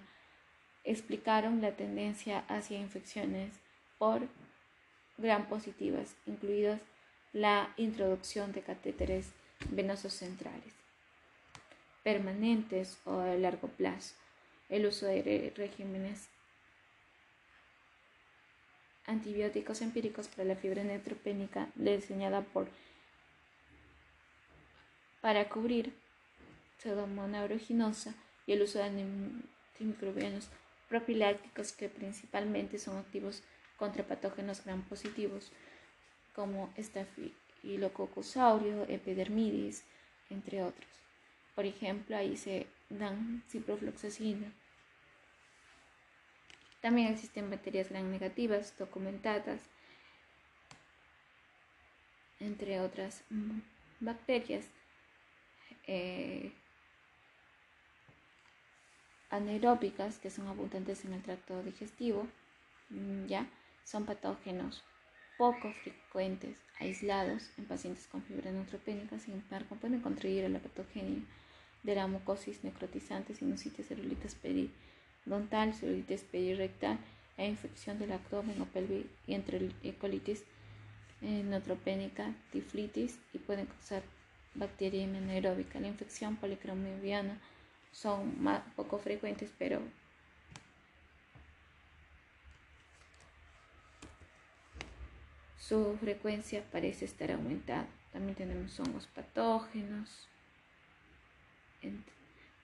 explicaron 0.84 1.62
la 1.62 1.74
tendencia 1.74 2.46
hacia 2.48 2.80
infecciones 2.80 3.54
por 4.00 4.28
gran 5.20 5.48
positivas, 5.48 6.16
incluidas 6.26 6.82
la 7.32 7.72
introducción 7.78 8.52
de 8.52 8.64
catéteres 8.64 9.34
venosos 9.70 10.14
centrales 10.14 10.74
permanentes 12.02 12.98
o 13.06 13.20
a 13.20 13.36
largo 13.36 13.68
plazo, 13.68 14.16
el 14.70 14.88
uso 14.88 15.06
de 15.06 15.54
regímenes 15.56 16.28
antibióticos 19.08 19.82
empíricos 19.82 20.28
para 20.28 20.44
la 20.44 20.56
fiebre 20.56 20.84
neutropénica 20.84 21.70
diseñada 21.76 22.42
por 22.42 22.68
para 25.22 25.50
cubrir 25.50 25.94
pseudomonas 26.78 27.42
aeruginosa 27.42 28.14
y 28.46 28.54
el 28.54 28.62
uso 28.62 28.80
de 28.80 28.86
antimicrobianos 28.86 30.50
profilácticos 30.88 31.72
que 31.72 31.90
principalmente 31.90 32.78
son 32.80 32.98
activos 32.98 33.44
contra 33.78 34.06
patógenos 34.06 34.64
gram 34.64 34.84
positivos 34.84 35.52
como 36.34 36.72
Staphylococcus 36.78 38.38
aureus, 38.38 38.88
epidermidis, 38.90 39.84
entre 40.30 40.64
otros. 40.64 40.90
Por 41.56 41.66
ejemplo, 41.66 42.16
ahí 42.16 42.38
se 42.38 42.68
dan 42.90 43.44
ciprofloxacina, 43.50 44.54
también 46.88 47.12
existen 47.12 47.50
bacterias 47.50 47.90
gran 47.90 48.10
negativas 48.10 48.74
documentadas, 48.80 49.60
entre 52.40 52.80
otras 52.80 53.26
mm, 53.30 53.60
bacterias 54.00 54.64
eh, 55.86 56.54
anaeróbicas 59.30 60.18
que 60.20 60.30
son 60.30 60.48
abundantes 60.48 61.04
en 61.04 61.12
el 61.12 61.22
tracto 61.24 61.62
digestivo, 61.62 62.26
mm, 62.90 63.26
ya 63.26 63.46
son 63.84 64.06
patógenos 64.06 64.82
poco 65.38 65.74
frecuentes, 65.84 66.58
aislados 66.80 67.50
en 67.58 67.66
pacientes 67.66 68.08
con 68.08 68.24
fibra 68.24 68.50
neutropénica, 68.50 69.20
sin 69.20 69.34
embargo 69.34 69.76
pueden 69.76 70.00
contribuir 70.00 70.46
a 70.46 70.50
la 70.50 70.60
patogenia 70.60 71.22
de 71.84 71.96
la 71.96 72.08
mucosis 72.08 72.64
necrotizante, 72.64 73.34
sinusitis, 73.34 73.88
celulitis 73.88 74.36
peri 74.36 74.72
dental, 75.30 75.74
celulitis 75.74 76.22
perirectal 76.24 76.98
e 77.38 77.48
infección 77.48 78.00
del 78.00 78.12
abdomen 78.12 78.62
o 78.62 78.66
pelvis 78.66 79.06
y 79.28 79.34
entre 79.34 79.70
colitis 80.00 80.44
neutropénica, 81.22 82.34
tiflitis 82.52 83.20
y 83.34 83.40
pueden 83.40 83.66
causar 83.66 84.04
bacteriemia 84.56 85.20
anaeróbica. 85.20 85.80
La 85.80 85.88
infección 85.88 86.36
policromiana 86.36 87.40
son 87.92 88.42
más, 88.42 88.62
poco 88.76 89.00
frecuentes, 89.00 89.52
pero 89.58 89.82
su 95.60 95.98
frecuencia 96.00 96.64
parece 96.72 97.06
estar 97.06 97.32
aumentada. 97.32 97.88
También 98.12 98.36
tenemos 98.36 98.80
hongos 98.80 99.08
patógenos 99.08 100.28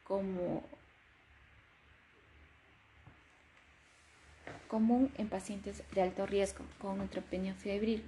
como 0.04 0.64
común 4.68 5.12
en 5.18 5.30
pacientes 5.30 5.84
de 5.94 6.02
alto 6.02 6.26
riesgo 6.26 6.66
con 6.80 6.98
neutropenia 6.98 7.54
febril, 7.54 8.04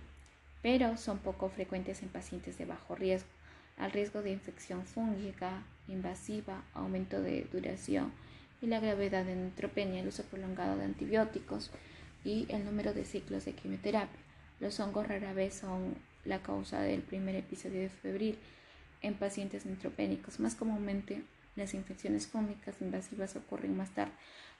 pero 0.61 0.97
son 0.97 1.19
poco 1.19 1.49
frecuentes 1.49 2.01
en 2.01 2.09
pacientes 2.09 2.57
de 2.57 2.65
bajo 2.65 2.95
riesgo, 2.95 3.29
al 3.77 3.91
riesgo 3.91 4.21
de 4.21 4.31
infección 4.31 4.85
fúngica, 4.85 5.63
invasiva, 5.87 6.63
aumento 6.73 7.21
de 7.21 7.47
duración 7.51 8.11
y 8.61 8.67
la 8.67 8.79
gravedad 8.79 9.25
de 9.25 9.35
neutropenia, 9.35 10.01
el 10.01 10.07
uso 10.07 10.23
prolongado 10.23 10.77
de 10.77 10.85
antibióticos 10.85 11.71
y 12.23 12.47
el 12.49 12.65
número 12.65 12.93
de 12.93 13.05
ciclos 13.05 13.45
de 13.45 13.53
quimioterapia. 13.53 14.19
Los 14.59 14.79
hongos 14.79 15.07
rara 15.07 15.33
vez 15.33 15.53
son 15.53 15.95
la 16.23 16.41
causa 16.41 16.81
del 16.81 17.01
primer 17.01 17.35
episodio 17.35 17.81
de 17.81 17.89
febril 17.89 18.39
en 19.01 19.13
pacientes 19.13 19.65
neutropénicos. 19.65 20.39
Más 20.39 20.55
comúnmente, 20.55 21.21
las 21.55 21.73
infecciones 21.73 22.27
fúngicas 22.27 22.81
invasivas 22.81 23.35
ocurren 23.35 23.77
más 23.77 23.91
tarde 23.91 24.13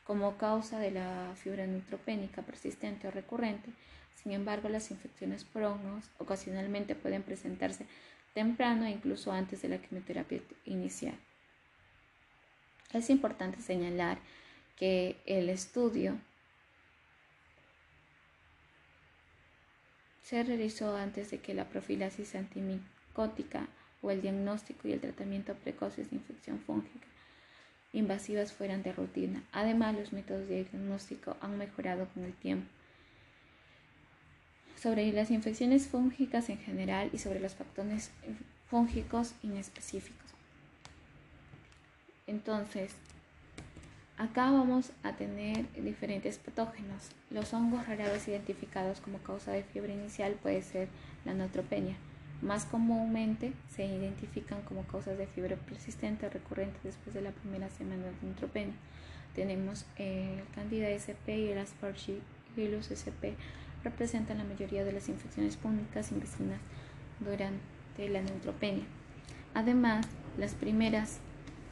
como 0.06 0.38
causa 0.38 0.80
de 0.80 0.92
la 0.92 1.34
fiebre 1.36 1.68
neutropénica 1.68 2.44
persistente 2.44 3.08
o 3.08 3.12
recurrente. 3.12 3.72
Sin 4.16 4.32
embargo, 4.32 4.70
las 4.70 4.92
infecciones 4.92 5.44
por 5.44 5.64
hongos 5.64 6.06
ocasionalmente 6.20 6.96
pueden 6.96 7.24
presentarse 7.24 7.86
temprano 8.34 8.86
e 8.86 8.92
incluso 8.92 9.32
antes 9.32 9.62
de 9.62 9.70
la 9.70 9.78
quimioterapia 9.80 10.42
inicial. 10.66 11.18
Es 12.94 13.10
importante 13.10 13.62
señalar 13.62 14.20
que 14.78 15.18
el 15.26 15.50
estudio 15.50 16.18
se 20.22 20.44
realizó 20.44 20.96
antes 20.96 21.32
de 21.32 21.40
que 21.40 21.54
la 21.54 21.70
profilaxis 21.70 22.36
antimicótica 22.36 23.68
o 24.02 24.12
el 24.12 24.22
diagnóstico 24.22 24.88
y 24.88 24.94
el 24.94 25.02
tratamiento 25.02 25.56
precoces 25.56 26.10
de 26.10 26.18
infección 26.18 26.60
fúngica 26.60 27.08
invasivas 27.96 28.54
fueran 28.54 28.84
de 28.84 28.94
rutina. 28.94 29.44
Además, 29.52 29.96
los 29.96 30.14
métodos 30.14 30.48
de 30.48 30.64
diagnóstico 30.64 31.38
han 31.42 31.58
mejorado 31.58 32.08
con 32.14 32.24
el 32.24 32.34
tiempo. 32.34 32.68
Sobre 34.80 35.12
las 35.12 35.32
infecciones 35.32 35.88
fúngicas 35.88 36.50
en 36.50 36.60
general 36.60 37.10
y 37.14 37.18
sobre 37.18 37.40
los 37.40 37.56
factores 37.56 38.12
fúngicos 38.70 39.34
inespecíficos. 39.42 40.30
Entonces, 42.28 42.92
acá 44.18 44.52
vamos 44.52 44.92
a 45.04 45.14
tener 45.14 45.72
diferentes 45.82 46.38
patógenos. 46.38 47.10
Los 47.30 47.54
hongos 47.54 47.88
rara 47.88 48.12
vez 48.12 48.28
identificados 48.28 49.00
como 49.00 49.20
causa 49.20 49.52
de 49.52 49.64
fiebre 49.64 49.94
inicial 49.94 50.34
puede 50.34 50.62
ser 50.62 50.90
la 51.24 51.34
neutropenia. 51.34 51.96
Más 52.42 52.66
comúnmente 52.66 53.54
se 53.70 53.86
identifican 53.86 54.62
como 54.64 54.84
causas 54.84 55.18
de 55.18 55.28
fiebre 55.28 55.58
persistente 55.58 56.30
recurrente 56.30 56.78
después 56.84 57.14
de 57.14 57.22
la 57.22 57.32
primera 57.32 57.70
semana 57.70 58.04
de 58.04 58.12
neutropenia. 58.22 58.76
Tenemos 59.34 59.86
el 59.98 60.44
Candida 60.54 60.90
SP 60.92 61.38
y 61.38 61.48
el 61.50 61.58
Aspergillus 61.58 62.92
SP 62.92 63.36
representan 63.84 64.38
la 64.40 64.44
mayoría 64.44 64.84
de 64.84 64.92
las 64.92 65.10
infecciones 65.10 65.58
públicas 65.58 66.12
invasinas 66.12 66.60
durante 67.20 68.10
la 68.10 68.22
neutropenia. 68.22 68.86
Además, 69.54 70.08
las 70.38 70.54
primeras 70.54 71.20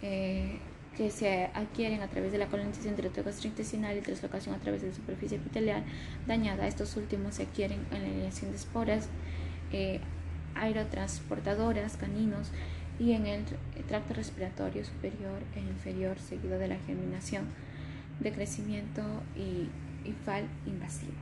eh, 0.02 0.60
que 0.96 1.10
se 1.10 1.46
adquieren 1.54 2.02
a 2.02 2.08
través 2.08 2.32
de 2.32 2.38
la 2.38 2.48
colonización 2.48 2.96
gastrointestinal 2.96 3.98
y 3.98 4.02
translocación 4.02 4.56
a 4.56 4.60
través 4.60 4.82
de 4.82 4.90
la 4.90 4.94
superficie 4.94 5.38
epitelial 5.38 5.84
dañada, 6.28 6.68
estos 6.68 6.96
últimos 6.98 7.36
se 7.36 7.44
adquieren 7.44 7.86
en 7.92 8.02
la 8.02 8.08
eliminación 8.08 8.52
de 8.52 8.58
esporas. 8.58 9.10
Eh, 9.72 10.00
aerotransportadoras, 10.56 11.98
caninos 11.98 12.52
y 13.00 13.14
en 13.14 13.26
el 13.26 13.46
tracto 13.88 14.14
respiratorio 14.14 14.86
superior 14.86 15.42
e 15.56 15.60
inferior, 15.60 16.18
seguido 16.20 16.60
de 16.60 16.68
la 16.68 16.78
germinación, 16.78 17.46
de 18.20 18.32
crecimiento 18.32 19.02
y, 19.36 19.70
fal 20.26 20.46
invasivo. 20.66 21.14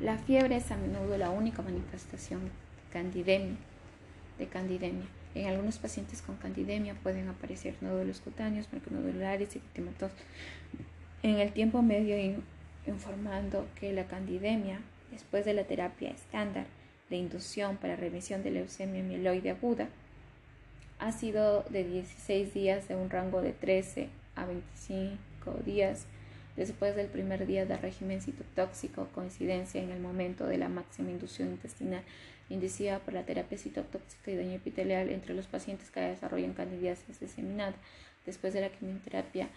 La 0.00 0.18
fiebre 0.18 0.56
es 0.56 0.70
a 0.70 0.76
menudo 0.76 1.16
la 1.16 1.30
única 1.30 1.62
manifestación 1.62 2.40
candidemia, 2.92 3.56
de 4.38 4.46
candidemia. 4.46 5.06
En 5.34 5.48
algunos 5.48 5.78
pacientes 5.78 6.20
con 6.20 6.36
candidemia 6.36 6.94
pueden 6.94 7.28
aparecer 7.28 7.74
nódulos 7.80 8.20
cutáneos, 8.20 8.68
macronodulares 8.72 9.54
y 9.54 9.58
eritematosos. 9.58 10.18
En 11.22 11.38
el 11.38 11.52
tiempo 11.52 11.80
medio 11.80 12.16
informando 12.86 13.66
que 13.76 13.92
la 13.92 14.04
candidemia, 14.04 14.80
después 15.10 15.44
de 15.44 15.54
la 15.54 15.64
terapia 15.64 16.10
estándar, 16.10 16.66
de 17.10 17.16
inducción 17.16 17.76
para 17.76 17.96
remisión 17.96 18.42
de 18.42 18.50
leucemia 18.50 19.02
mieloide 19.02 19.50
aguda 19.50 19.88
ha 20.98 21.12
sido 21.12 21.62
de 21.64 21.84
16 21.84 22.54
días 22.54 22.88
de 22.88 22.96
un 22.96 23.10
rango 23.10 23.42
de 23.42 23.52
13 23.52 24.08
a 24.36 24.46
25 24.46 25.18
días 25.64 26.06
después 26.56 26.94
del 26.94 27.08
primer 27.08 27.46
día 27.46 27.66
de 27.66 27.76
régimen 27.76 28.22
citotóxico, 28.22 29.08
coincidencia 29.14 29.82
en 29.82 29.90
el 29.90 30.00
momento 30.00 30.46
de 30.46 30.58
la 30.58 30.68
máxima 30.68 31.10
inducción 31.10 31.48
intestinal 31.48 32.02
inducida 32.50 32.98
por 33.00 33.14
la 33.14 33.24
terapia 33.24 33.58
citotóxica 33.58 34.30
y 34.30 34.36
daño 34.36 34.52
epitelial 34.52 35.10
entre 35.10 35.34
los 35.34 35.46
pacientes 35.46 35.90
que 35.90 36.00
desarrollan 36.00 36.52
candidiasis 36.52 37.20
diseminada 37.20 37.74
después 38.26 38.52
de 38.54 38.60
la 38.60 38.68
quimioterapia. 38.68 39.48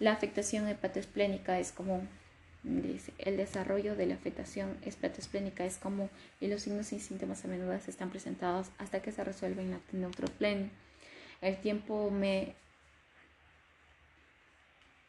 La 0.00 0.12
afectación 0.12 0.68
hepatoesplénica 0.68 1.58
es 1.58 1.72
común. 1.72 2.08
Dice, 2.64 3.12
el 3.18 3.36
desarrollo 3.36 3.94
de 3.94 4.06
la 4.06 4.14
afectación 4.14 4.78
esplénica 4.82 5.64
es 5.64 5.78
común 5.78 6.10
y 6.40 6.48
los 6.48 6.62
signos 6.62 6.92
y 6.92 6.98
síntomas 6.98 7.44
a 7.44 7.48
menudo 7.48 7.72
están 7.72 8.10
presentados 8.10 8.66
hasta 8.78 9.00
que 9.00 9.12
se 9.12 9.22
resuelven 9.22 9.70
la 9.70 9.78
neutropenia. 9.92 10.68
El 11.40 11.60
tiempo 11.60 12.10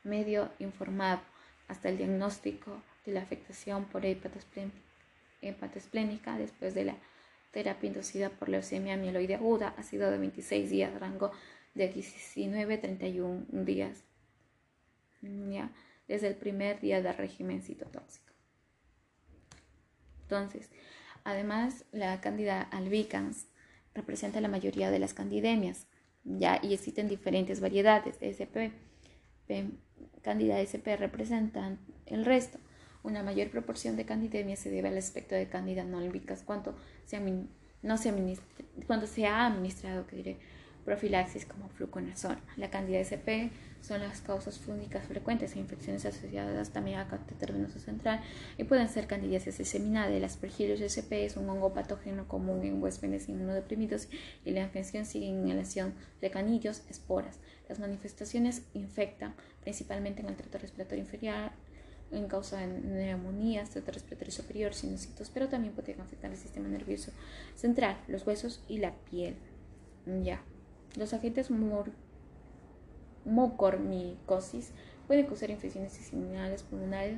medio 0.03 0.51
informado 0.59 1.21
hasta 1.67 1.89
el 1.89 1.97
diagnóstico 1.97 2.83
de 3.05 3.13
la 3.13 3.21
afectación 3.21 3.85
por 3.85 4.05
hepatoesplénica 4.05 6.38
después 6.38 6.75
de 6.75 6.85
la 6.85 6.95
terapia 7.51 7.88
inducida 7.88 8.29
por 8.29 8.49
leucemia 8.49 8.95
mieloide 8.95 9.33
aguda 9.35 9.73
ha 9.75 9.83
sido 9.83 10.12
de 10.12 10.19
26 10.19 10.69
días, 10.69 10.99
rango 10.99 11.31
de 11.73 11.88
19 11.88 12.75
a 12.75 12.81
31 12.81 13.45
días. 13.65 14.03
¿Ya? 15.21 15.71
Desde 16.10 16.28
el 16.28 16.36
primer 16.36 16.82
día 16.82 17.02
del 17.02 17.15
régimen 17.15 17.62
citotóxico. 17.62 18.34
Entonces, 20.24 20.69
además, 21.24 21.86
la 21.93 22.19
Candida 22.19 22.62
albicans 22.62 23.48
representa 23.93 24.41
la 24.41 24.50
mayoría 24.50 24.91
de 24.91 25.00
las 25.00 25.13
candidemias, 25.13 25.88
ya, 26.26 26.60
y 26.62 26.74
existen 26.74 27.08
diferentes 27.08 27.62
variedades 27.62 28.19
de 28.19 28.30
SP. 28.36 28.74
Candida 30.22 30.60
SP 30.62 30.98
representan 30.98 31.80
el 32.06 32.26
resto. 32.26 32.60
Una 33.02 33.24
mayor 33.24 33.50
proporción 33.50 33.95
de 33.95 34.06
candidemias 34.06 34.60
se 34.60 34.69
debe 34.69 34.89
al 34.89 34.98
aspecto 34.98 35.34
de 35.36 35.48
Candida 35.48 35.84
no 35.84 36.00
albicans 36.00 36.43
se, 37.98 38.38
cuando 38.86 39.08
se 39.08 39.26
ha 39.26 39.45
administrado, 39.45 40.06
que 40.06 40.17
diré, 40.17 40.39
profilaxis 40.89 41.45
como 41.45 41.69
fluconazol. 41.69 42.38
La 42.58 42.71
Candida 42.71 42.97
SP 42.97 43.54
son 43.80 44.02
las 44.02 44.21
causas 44.21 44.58
fúngicas 44.58 45.06
frecuentes 45.06 45.56
e 45.56 45.60
infecciones 45.60 46.04
asociadas 46.04 46.71
también 46.71 46.97
a 46.97 47.08
catéter 47.08 47.54
venoso 47.54 47.78
central 47.78 48.21
y 48.58 48.63
pueden 48.63 48.89
ser 48.89 49.06
candidiasis 49.06 49.60
diseminada. 49.60 50.10
El 50.10 50.23
Aspergillus 50.23 50.82
sp 50.82 51.13
es 51.13 51.38
un 51.38 51.47
hongo 51.47 51.75
patógeno 51.75 52.28
común 52.28 52.63
en 52.63 52.82
huéspedes 52.82 53.30
inmunodeprimidos 53.30 54.08
y 54.43 54.49
la 54.49 54.62
infección 54.62 55.06
sigue 55.06 55.28
en 55.30 55.45
inhalación 55.45 55.93
de 56.21 56.32
canillos, 56.32 56.82
esporas. 56.89 57.38
Las 57.67 57.78
manifestaciones 57.78 58.63
infectan 58.73 59.36
principalmente 59.62 60.23
en 60.23 60.30
el 60.30 60.36
tracto 60.38 60.58
respiratorio 60.58 61.03
inferior, 61.03 61.51
en 62.11 62.28
causa 62.28 62.57
de 62.61 62.66
neumonías, 62.66 63.70
tracto 63.70 63.91
respiratorio 63.91 64.34
superior, 64.34 64.74
sinusitos, 64.74 65.30
pero 65.30 65.49
también 65.49 65.76
pueden 65.76 66.01
afectar 66.01 66.32
el 66.32 66.38
sistema 66.38 66.68
nervioso 66.68 67.11
central, 67.53 67.95
los 68.07 68.26
huesos 68.26 68.63
y 68.68 68.80
la 68.80 68.95
piel. 69.11 69.36
Ya. 70.24 70.41
Los 70.95 71.13
agentes 71.13 71.49
mucormicosis 73.25 74.71
pueden 75.07 75.25
causar 75.27 75.49
infecciones 75.49 75.93
intestinales, 75.93 76.63
pulmonares, 76.63 77.17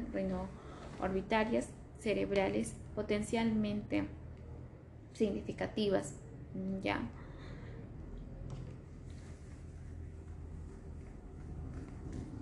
orbitarias, 0.99 1.69
cerebrales, 1.99 2.75
potencialmente 2.95 4.05
significativas. 5.13 6.15
Ya. 6.83 7.01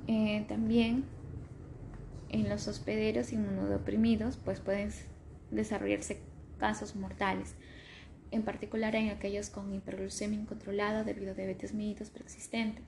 Eh, 0.08 0.44
también 0.48 1.06
en 2.30 2.50
los 2.50 2.68
hospederos 2.68 3.32
inmunodeprimidos 3.32 4.38
pues 4.38 4.60
pueden 4.60 4.90
desarrollarse 5.52 6.22
casos 6.58 6.96
mortales. 6.96 7.56
En 8.32 8.44
particular 8.44 8.96
en 8.96 9.10
aquellos 9.10 9.50
con 9.50 9.74
hiperglucemia 9.74 10.40
incontrolada 10.40 11.04
debido 11.04 11.32
a 11.32 11.36
diabetes 11.36 11.74
mellitus 11.74 12.10
persistente, 12.10 12.82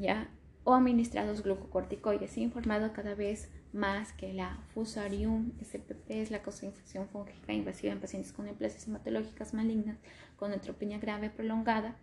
¿ya? 0.00 0.28
o 0.68 0.74
administrados 0.74 1.42
glucocorticoides. 1.42 2.36
Informado 2.36 2.92
cada 2.92 3.14
vez 3.14 3.48
más 3.72 4.12
que 4.12 4.34
la 4.34 4.58
Fusarium 4.74 5.52
SPP 5.62 6.10
es 6.10 6.30
la 6.30 6.42
causa 6.42 6.62
de 6.62 6.68
infección 6.68 7.08
fúngica 7.08 7.54
invasiva 7.54 7.92
en 7.92 8.00
pacientes 8.00 8.32
con 8.32 8.44
neoplasias 8.44 8.86
hematológicas 8.86 9.54
malignas 9.54 9.98
con 10.36 10.50
neutropenia 10.50 10.98
grave 10.98 11.30
prolongada, 11.30 11.96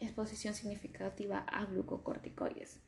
exposición 0.00 0.54
significativa 0.54 1.38
a 1.38 1.64
glucocorticoides. 1.66 2.80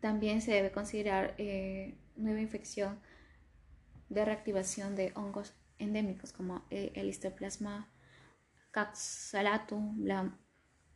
También 0.00 0.42
se 0.42 0.52
debe 0.52 0.70
considerar 0.70 1.34
eh, 1.38 1.94
nueva 2.16 2.40
infección 2.40 3.00
de 4.10 4.26
reactivación 4.26 4.94
de 4.94 5.12
hongos 5.14 5.54
endémicos 5.78 6.32
como 6.32 6.64
eh, 6.70 6.92
el 6.94 7.08
histoplasma 7.08 7.90
caxalatum, 8.70 10.04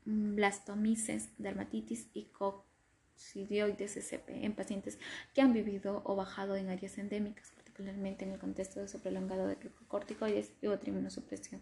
blastomices, 0.05 1.31
dermatitis 1.39 2.11
y 2.13 2.25
coccidioides 2.27 3.97
sp 4.03 4.27
en 4.45 4.55
pacientes 4.55 4.99
que 5.35 5.43
han 5.43 5.53
vivido 5.53 6.03
o 6.05 6.17
bajado 6.17 6.57
en 6.57 6.71
áreas 6.71 6.99
endémicas, 6.99 7.53
particularmente 7.53 8.25
en 8.25 8.33
el 8.33 8.39
contexto 8.39 8.81
de 8.81 8.87
uso 8.87 9.01
prolongado 9.01 9.47
de 9.47 9.55
glucocorticoides 9.57 10.53
y 10.61 10.67
otra 10.67 10.91
inmunosupresión. 10.91 11.61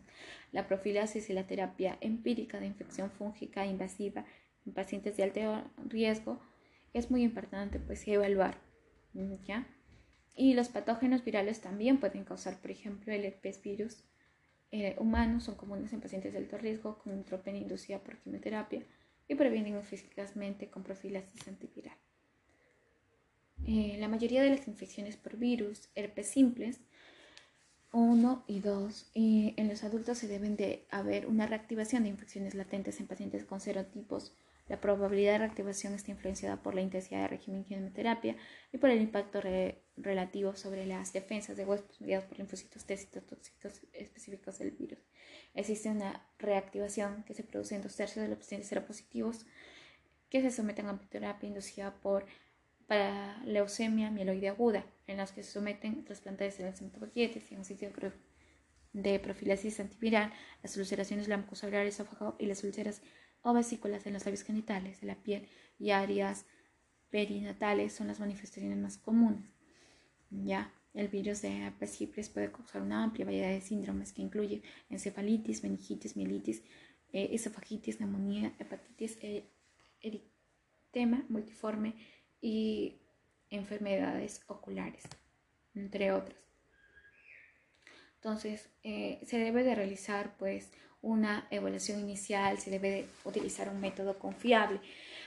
La 0.53 0.67
profilaxis 0.67 1.29
y 1.29 1.35
la 1.35 1.47
terapia 1.47 1.99
empírica 2.01 2.61
de 2.61 2.67
infección 2.67 3.11
fúngica 3.11 3.67
invasiva 3.67 4.25
en 4.64 4.73
pacientes 4.73 5.17
de 5.17 5.25
alto 5.25 5.71
riesgo 5.87 6.41
es 6.95 7.11
muy 7.11 7.23
importante 7.23 7.79
pues 7.79 8.09
evaluar, 8.09 8.59
¿ya? 9.45 9.67
Y 10.37 10.53
los 10.53 10.68
patógenos 10.68 11.24
virales 11.24 11.61
también 11.62 11.99
pueden 11.99 12.24
causar, 12.24 12.61
por 12.61 12.70
ejemplo, 12.70 13.12
el 13.12 13.24
herpes 13.24 13.62
virus 13.62 14.05
eh, 14.70 14.95
humano, 14.99 15.41
son 15.41 15.55
comunes 15.55 15.93
en 15.95 16.01
pacientes 16.03 16.34
de 16.34 16.39
alto 16.39 16.59
riesgo 16.59 16.99
con 16.99 17.14
neutropenia 17.14 17.62
inducida 17.62 17.99
por 18.01 18.18
quimioterapia 18.18 18.82
y 19.28 19.34
previenen 19.34 19.76
eficazmente 19.76 20.68
con 20.68 20.82
profilaxis 20.82 21.49
antiviral. 21.49 21.97
Eh, 23.66 23.97
la 23.99 24.09
mayoría 24.09 24.43
de 24.43 24.51
las 24.51 24.68
infecciones 24.68 25.16
por 25.16 25.39
virus, 25.39 25.89
herpes 25.95 26.28
simples, 26.28 26.80
1 27.93 28.45
y 28.47 28.61
2, 28.61 29.11
en 29.14 29.68
los 29.68 29.82
adultos 29.82 30.18
se 30.18 30.28
deben 30.28 30.57
de 30.57 30.84
haber 30.91 31.26
una 31.26 31.47
reactivación 31.47 32.03
de 32.03 32.11
infecciones 32.11 32.55
latentes 32.55 33.01
en 33.01 33.07
pacientes 33.07 33.45
con 33.47 33.61
serotipos 33.61 34.34
la 34.69 34.81
probabilidad 34.81 35.33
de 35.33 35.39
reactivación 35.39 35.95
está 35.95 36.11
influenciada 36.11 36.57
por 36.62 36.75
la 36.75 36.81
intensidad 36.81 37.21
del 37.21 37.31
régimen 37.31 37.62
de 37.62 37.69
quimioterapia 37.69 38.37
y 38.73 38.79
por 38.79 38.91
el 38.91 39.01
impacto 39.01 39.41
relativo 39.97 40.55
sobre 40.57 40.87
las 40.87 41.12
defensas 41.12 41.57
de 41.57 41.64
huéspedes 41.64 42.01
mediados 42.01 42.27
por 42.27 42.39
linfocitos 42.39 42.85
T 42.85 42.97
citotóxicos 42.97 43.81
específicos 43.93 44.59
del 44.59 44.73
virus. 44.73 44.99
Existe 45.55 45.89
una 45.89 46.27
reactivación 46.39 47.23
que 47.25 47.35
se 47.35 47.45
produce 47.45 47.77
en 47.77 47.83
dos 47.83 47.97
tercios 47.97 48.25
de 48.25 48.29
los 48.29 48.39
pacientes 48.39 48.69
seropositivos 48.69 49.47
que 50.29 50.43
se 50.43 50.51
someten 50.51 50.87
a 50.87 51.01
terapia 51.09 51.49
inducida 51.49 51.95
por 51.95 52.27
para 52.87 53.43
leucemia 53.45 54.11
mieloide 54.11 54.49
aguda, 54.49 54.85
en 55.07 55.17
las 55.17 55.33
que 55.33 55.43
se 55.43 55.53
someten 55.53 56.05
trasplantes 56.05 56.59
de 56.59 56.69
hematopoietis 56.69 57.51
y 57.51 57.57
un 57.57 57.64
sitio 57.64 57.91
de 58.93 59.19
profilaxis 59.19 59.81
antiviral, 59.81 60.33
las 60.62 60.77
ulceraciones 60.77 61.27
de 61.27 61.89
esófago 61.89 62.37
y 62.39 62.47
las 62.47 62.62
úlceras 62.62 63.03
o 63.47 63.55
vesículas 63.55 64.05
en 64.07 64.14
los 64.14 64.24
labios 64.24 64.42
genitales, 64.42 65.01
de 65.01 65.07
la 65.07 65.14
piel 65.14 65.47
y 65.78 65.90
áreas 65.90 66.47
perinatales 67.11 67.92
son 67.92 68.09
las 68.09 68.18
manifestaciones 68.18 68.76
más 68.76 68.99
comunes. 68.99 69.55
Ya, 70.30 70.74
el 70.94 71.07
virus 71.07 71.42
de 71.42 71.62
herpes 71.62 71.97
puede 72.34 72.51
causar 72.51 72.82
una 72.82 73.05
amplia 73.05 73.24
variedad 73.24 73.51
de 73.51 73.61
síndromes 73.61 74.12
que 74.12 74.22
incluye 74.22 74.62
encefalitis, 74.90 75.62
meningitis, 75.62 76.16
mielitis, 76.16 76.64
eh, 77.12 77.28
esofagitis, 77.34 78.01
neumonía, 78.01 78.53
hepatitis, 78.59 79.16
e, 79.22 79.44
eritema 80.01 81.24
multiforme 81.28 81.94
y 82.40 82.97
enfermedades 83.51 84.42
oculares, 84.49 85.05
entre 85.76 86.11
otras. 86.11 86.40
Entonces, 88.16 88.68
eh, 88.82 89.20
se 89.24 89.38
debe 89.38 89.62
de 89.62 89.76
realizar 89.76 90.36
pues 90.36 90.72
una 91.07 91.47
evaluación 91.53 92.01
inicial, 92.01 92.59
se 92.59 92.71
debe 92.71 93.07
utilizar 93.25 93.69
un 93.69 93.81
método 93.81 94.19
confiable 94.19 94.81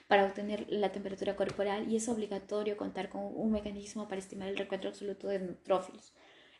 para 0.07 0.25
obtener 0.25 0.65
la 0.67 0.91
temperatura 0.91 1.37
corporal 1.37 1.89
y 1.89 1.95
es 1.95 2.09
obligatorio 2.09 2.75
contar 2.75 3.07
con 3.07 3.21
un 3.23 3.51
mecanismo 3.51 4.09
para 4.09 4.19
estimar 4.19 4.49
el 4.49 4.57
recuento 4.57 4.89
absoluto 4.89 5.29
de 5.29 5.39
neutrófilos. 5.39 6.13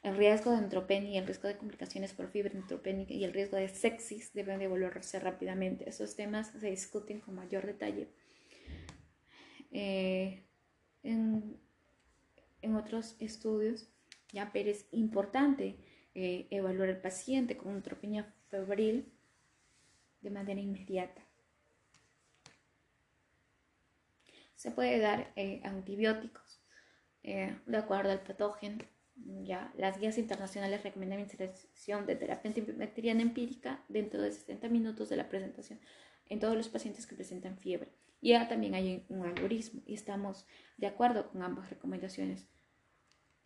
El 0.04 0.16
riesgo 0.16 0.52
de 0.52 0.62
neutropenia 0.62 1.12
y 1.12 1.18
el 1.18 1.26
riesgo 1.26 1.50
de 1.50 1.58
complicaciones 1.58 2.14
por 2.14 2.30
fibra 2.30 2.54
neutropénica 2.54 3.14
y 3.14 3.26
el 3.26 3.34
riesgo 3.34 3.58
de 3.58 3.68
sepsis 3.68 4.32
deben 4.34 4.60
de 4.60 4.66
evaluarse 4.66 5.20
rápidamente. 5.20 5.90
Esos 5.90 6.16
temas 6.16 6.54
se 6.58 6.70
discuten 6.70 7.20
con 7.20 7.36
mayor 7.36 7.66
detalle. 7.66 8.08
Eh, 9.72 10.46
en, 11.04 11.60
otros 12.74 13.18
estudios, 13.20 13.90
ya, 14.32 14.52
pero 14.54 14.70
es 14.70 14.86
importante 14.92 15.76
eh, 16.16 16.48
evaluar 16.52 16.88
al 16.88 17.02
paciente 17.02 17.58
con 17.58 17.74
neutropenia 17.74 18.34
febril 18.50 19.12
de 20.22 20.30
manera 20.30 20.60
inmediata. 20.60 21.22
Se 24.56 24.72
puede 24.72 25.00
dar 25.00 25.32
eh, 25.36 25.62
antibióticos 25.64 26.62
eh, 27.24 27.58
de 27.66 27.78
acuerdo 27.78 28.12
al 28.12 28.22
patógeno. 28.22 28.84
Ya, 29.44 29.74
las 29.78 30.00
guías 30.00 30.18
internacionales 30.18 30.84
recomiendan 30.84 31.20
inserción 31.20 32.06
de 32.06 32.16
terapia 32.16 32.50
antibacteriana 32.50 33.22
empírica 33.22 33.84
dentro 33.90 34.22
de 34.22 34.32
60 34.32 34.70
minutos 34.70 35.10
de 35.10 35.18
la 35.18 35.28
presentación 35.28 35.80
en 36.28 36.40
todos 36.40 36.56
los 36.56 36.70
pacientes 36.70 37.06
que 37.06 37.16
presentan 37.16 37.58
fiebre. 37.58 37.92
Y 38.22 38.30
ya 38.30 38.48
también 38.48 38.76
hay 38.76 39.06
un 39.10 39.26
algoritmo 39.26 39.82
y 39.86 39.94
estamos 39.94 40.46
de 40.78 40.88
acuerdo 40.88 41.30
con 41.30 41.42
ambas 41.42 41.70
recomendaciones. 41.70 42.48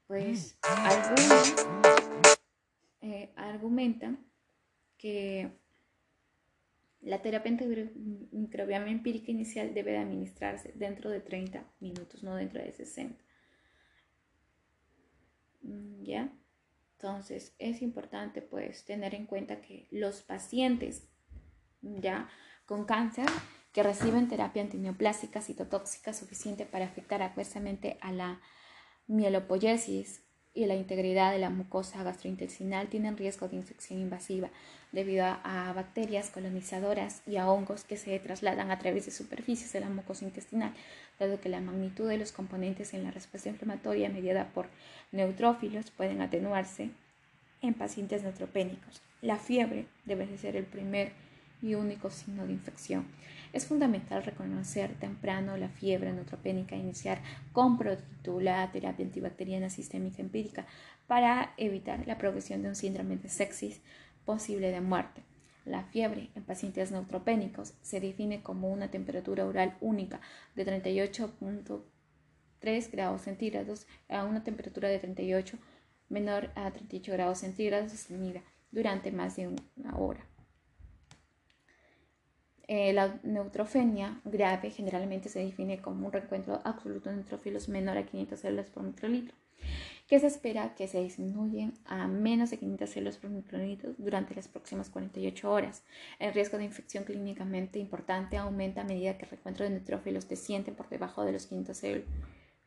Pues 0.07 0.57
algunos 0.61 1.55
eh, 3.01 3.31
argumentan 3.35 4.25
que 5.03 5.51
la 7.01 7.21
terapia 7.21 7.51
microbiana 8.31 8.89
empírica 8.89 9.31
inicial 9.31 9.73
debe 9.73 9.91
de 9.91 9.97
administrarse 9.97 10.71
dentro 10.75 11.09
de 11.09 11.19
30 11.19 11.61
minutos, 11.81 12.23
no 12.23 12.35
dentro 12.35 12.63
de 12.63 12.71
60. 12.71 13.21
Mm, 15.63 16.03
¿Ya? 16.03 16.33
Entonces, 16.93 17.53
es 17.59 17.81
importante 17.81 18.41
pues 18.41 18.85
tener 18.85 19.13
en 19.13 19.25
cuenta 19.25 19.59
que 19.59 19.89
los 19.91 20.21
pacientes 20.21 21.09
ya 21.81 22.29
con 22.65 22.85
cáncer 22.85 23.25
que 23.73 23.83
reciben 23.83 24.29
terapia 24.29 24.61
antineoplásica 24.61 25.41
citotóxica 25.41 26.13
suficiente 26.13 26.65
para 26.65 26.85
afectar 26.85 27.21
adversamente 27.21 27.97
a 27.99 28.13
la 28.13 28.39
mielopoiesis 29.07 30.23
y 30.55 30.65
la 30.65 30.75
integridad 30.75 31.31
de 31.31 31.39
la 31.39 31.49
mucosa 31.49 32.03
gastrointestinal 32.03 32.87
tienen 32.87 33.17
riesgo 33.17 33.47
de 33.47 33.55
infección 33.55 33.99
invasiva 33.99 34.49
debido 34.91 35.25
a, 35.25 35.73
bacterias 35.75 36.29
colonizadoras 36.29 37.23
y 37.25 37.37
a 37.37 37.49
hongos 37.49 37.83
que 37.83 37.97
se 37.97 38.17
trasladan 38.19 38.69
a 38.69 38.77
través 38.77 39.05
de 39.05 39.11
superficies 39.11 39.73
de 39.73 39.79
la 39.79 39.89
mucosa 39.89 40.25
intestinal, 40.25 40.73
dado 41.19 41.41
que 41.41 41.49
la 41.49 41.61
magnitud 41.61 42.07
de 42.07 42.19
los 42.19 42.31
componentes 42.31 42.93
en 42.93 43.03
la 43.03 43.11
respuesta 43.11 43.49
inflamatoria 43.49 44.09
mediada 44.09 44.49
por 44.49 44.67
neutrófilos 45.11 45.89
pueden 45.89 46.21
atenuarse 46.21 46.91
en 47.61 47.73
pacientes 47.73 48.23
neutropénicos. 48.23 49.01
La 49.21 49.37
fiebre 49.37 49.87
debe 50.05 50.37
ser 50.37 50.55
el 50.55 50.65
primer 50.65 51.11
y 51.63 51.75
único 51.75 52.11
signo 52.11 52.45
de 52.45 52.53
infección. 52.53 53.07
Es 53.53 53.67
fundamental 53.67 54.23
reconocer 54.23 54.95
temprano 54.95 55.55
la 55.57 55.69
fiebre 55.69 56.11
neutropénica 56.11 56.75
e 56.75 56.79
iniciar 56.79 57.21
con 57.51 57.77
prontitud 57.77 58.41
la 58.41 58.71
terapia 58.71 59.05
antibacteriana 59.05 59.69
sistémica 59.69 60.23
empírica 60.23 60.65
para 61.05 61.53
evitar 61.57 62.07
la 62.07 62.17
progresión 62.17 62.63
de 62.63 62.69
un 62.69 62.75
síndrome 62.75 63.17
de 63.17 63.29
sepsis 63.29 63.83
posible 64.25 64.71
de 64.71 64.81
muerte. 64.81 65.21
La 65.65 65.83
fiebre 65.83 66.31
en 66.33 66.41
pacientes 66.43 66.91
neutropénicos 66.91 67.75
se 67.83 67.99
define 67.99 68.41
como 68.41 68.71
una 68.71 68.89
temperatura 68.89 69.45
oral 69.45 69.77
única 69.81 70.19
de 70.55 70.65
38.3 70.65 72.91
grados 72.91 73.21
centígrados 73.21 73.85
a 74.09 74.25
una 74.25 74.43
temperatura 74.43 74.89
de 74.89 74.97
38 74.97 75.59
menor 76.09 76.49
a 76.55 76.71
38 76.71 77.11
grados 77.11 77.37
centígrados 77.37 77.91
sostenida 77.91 78.41
durante 78.71 79.11
más 79.11 79.35
de 79.35 79.47
una 79.47 79.95
hora. 79.95 80.32
Eh, 82.67 82.93
la 82.93 83.19
neutrofenia 83.23 84.21
grave 84.23 84.69
generalmente 84.69 85.27
se 85.27 85.43
define 85.43 85.81
como 85.81 86.07
un 86.07 86.13
reencuentro 86.13 86.61
absoluto 86.63 87.09
de 87.09 87.17
neutrófilos 87.17 87.67
menor 87.67 87.97
a 87.97 88.05
500 88.05 88.39
células 88.39 88.69
por 88.69 88.83
microlitro, 88.83 89.35
que 90.07 90.19
se 90.19 90.27
espera 90.27 90.73
que 90.73 90.87
se 90.87 91.01
disminuyen 91.01 91.73
a 91.85 92.07
menos 92.07 92.51
de 92.51 92.59
500 92.59 92.89
células 92.89 93.17
por 93.17 93.29
microlitro 93.31 93.93
durante 93.97 94.33
las 94.33 94.47
próximas 94.47 94.89
48 94.89 95.51
horas. 95.51 95.83
El 96.19 96.33
riesgo 96.33 96.57
de 96.57 96.63
infección 96.63 97.03
clínicamente 97.03 97.79
importante 97.79 98.37
aumenta 98.37 98.81
a 98.81 98.85
medida 98.85 99.17
que 99.17 99.25
el 99.25 99.31
reencuentro 99.31 99.65
de 99.65 99.71
neutrófilos 99.71 100.29
desciende 100.29 100.71
por 100.71 100.87
debajo 100.87 101.25
de 101.25 101.33
los 101.33 101.47
500 101.47 101.77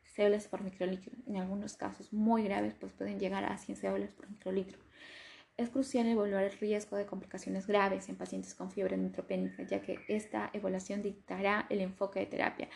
células 0.03 0.47
por 0.47 0.61
microlitro. 0.61 1.11
En 1.25 1.37
algunos 1.37 1.75
casos 1.75 2.13
muy 2.13 2.43
graves 2.43 2.75
pues 2.79 2.91
pueden 2.93 3.19
llegar 3.19 3.45
a 3.45 3.57
100 3.57 3.77
células 3.77 4.11
por 4.11 4.29
microlitro. 4.29 4.86
Es 5.57 5.69
crucial 5.69 6.05
evaluar 6.05 6.43
el 6.43 6.51
riesgo 6.51 6.97
de 6.97 7.07
complicaciones 7.07 7.65
graves 7.65 8.09
en 8.09 8.15
pacientes 8.15 8.53
con 8.53 8.71
fiebre 8.71 8.95
neutropénica, 8.95 9.63
ya 9.63 9.81
que 9.81 9.99
esta 10.07 10.51
evaluación 10.53 11.01
dictará 11.01 11.65
el 11.71 11.81
enfoque 11.81 12.19
de 12.19 12.27
terapia, 12.27 12.69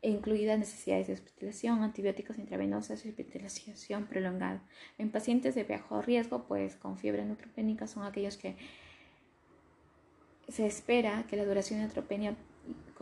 incluidas 0.00 0.58
necesidades 0.58 1.08
de 1.08 1.12
hospitalización, 1.12 1.82
antibióticos 1.82 2.38
intravenosos 2.38 3.04
y 3.04 3.10
hospitalización 3.10 4.06
prolongada. 4.06 4.62
En 4.96 5.10
pacientes 5.10 5.54
de 5.54 5.64
bajo 5.64 6.00
riesgo, 6.00 6.44
pues 6.48 6.76
con 6.76 6.96
fiebre 6.96 7.22
neutropénica 7.22 7.86
son 7.86 8.04
aquellos 8.04 8.38
que 8.38 8.56
se 10.48 10.66
espera 10.66 11.26
que 11.28 11.36
la 11.36 11.44
duración 11.44 11.80
de 11.80 11.84
neutropenia 11.84 12.34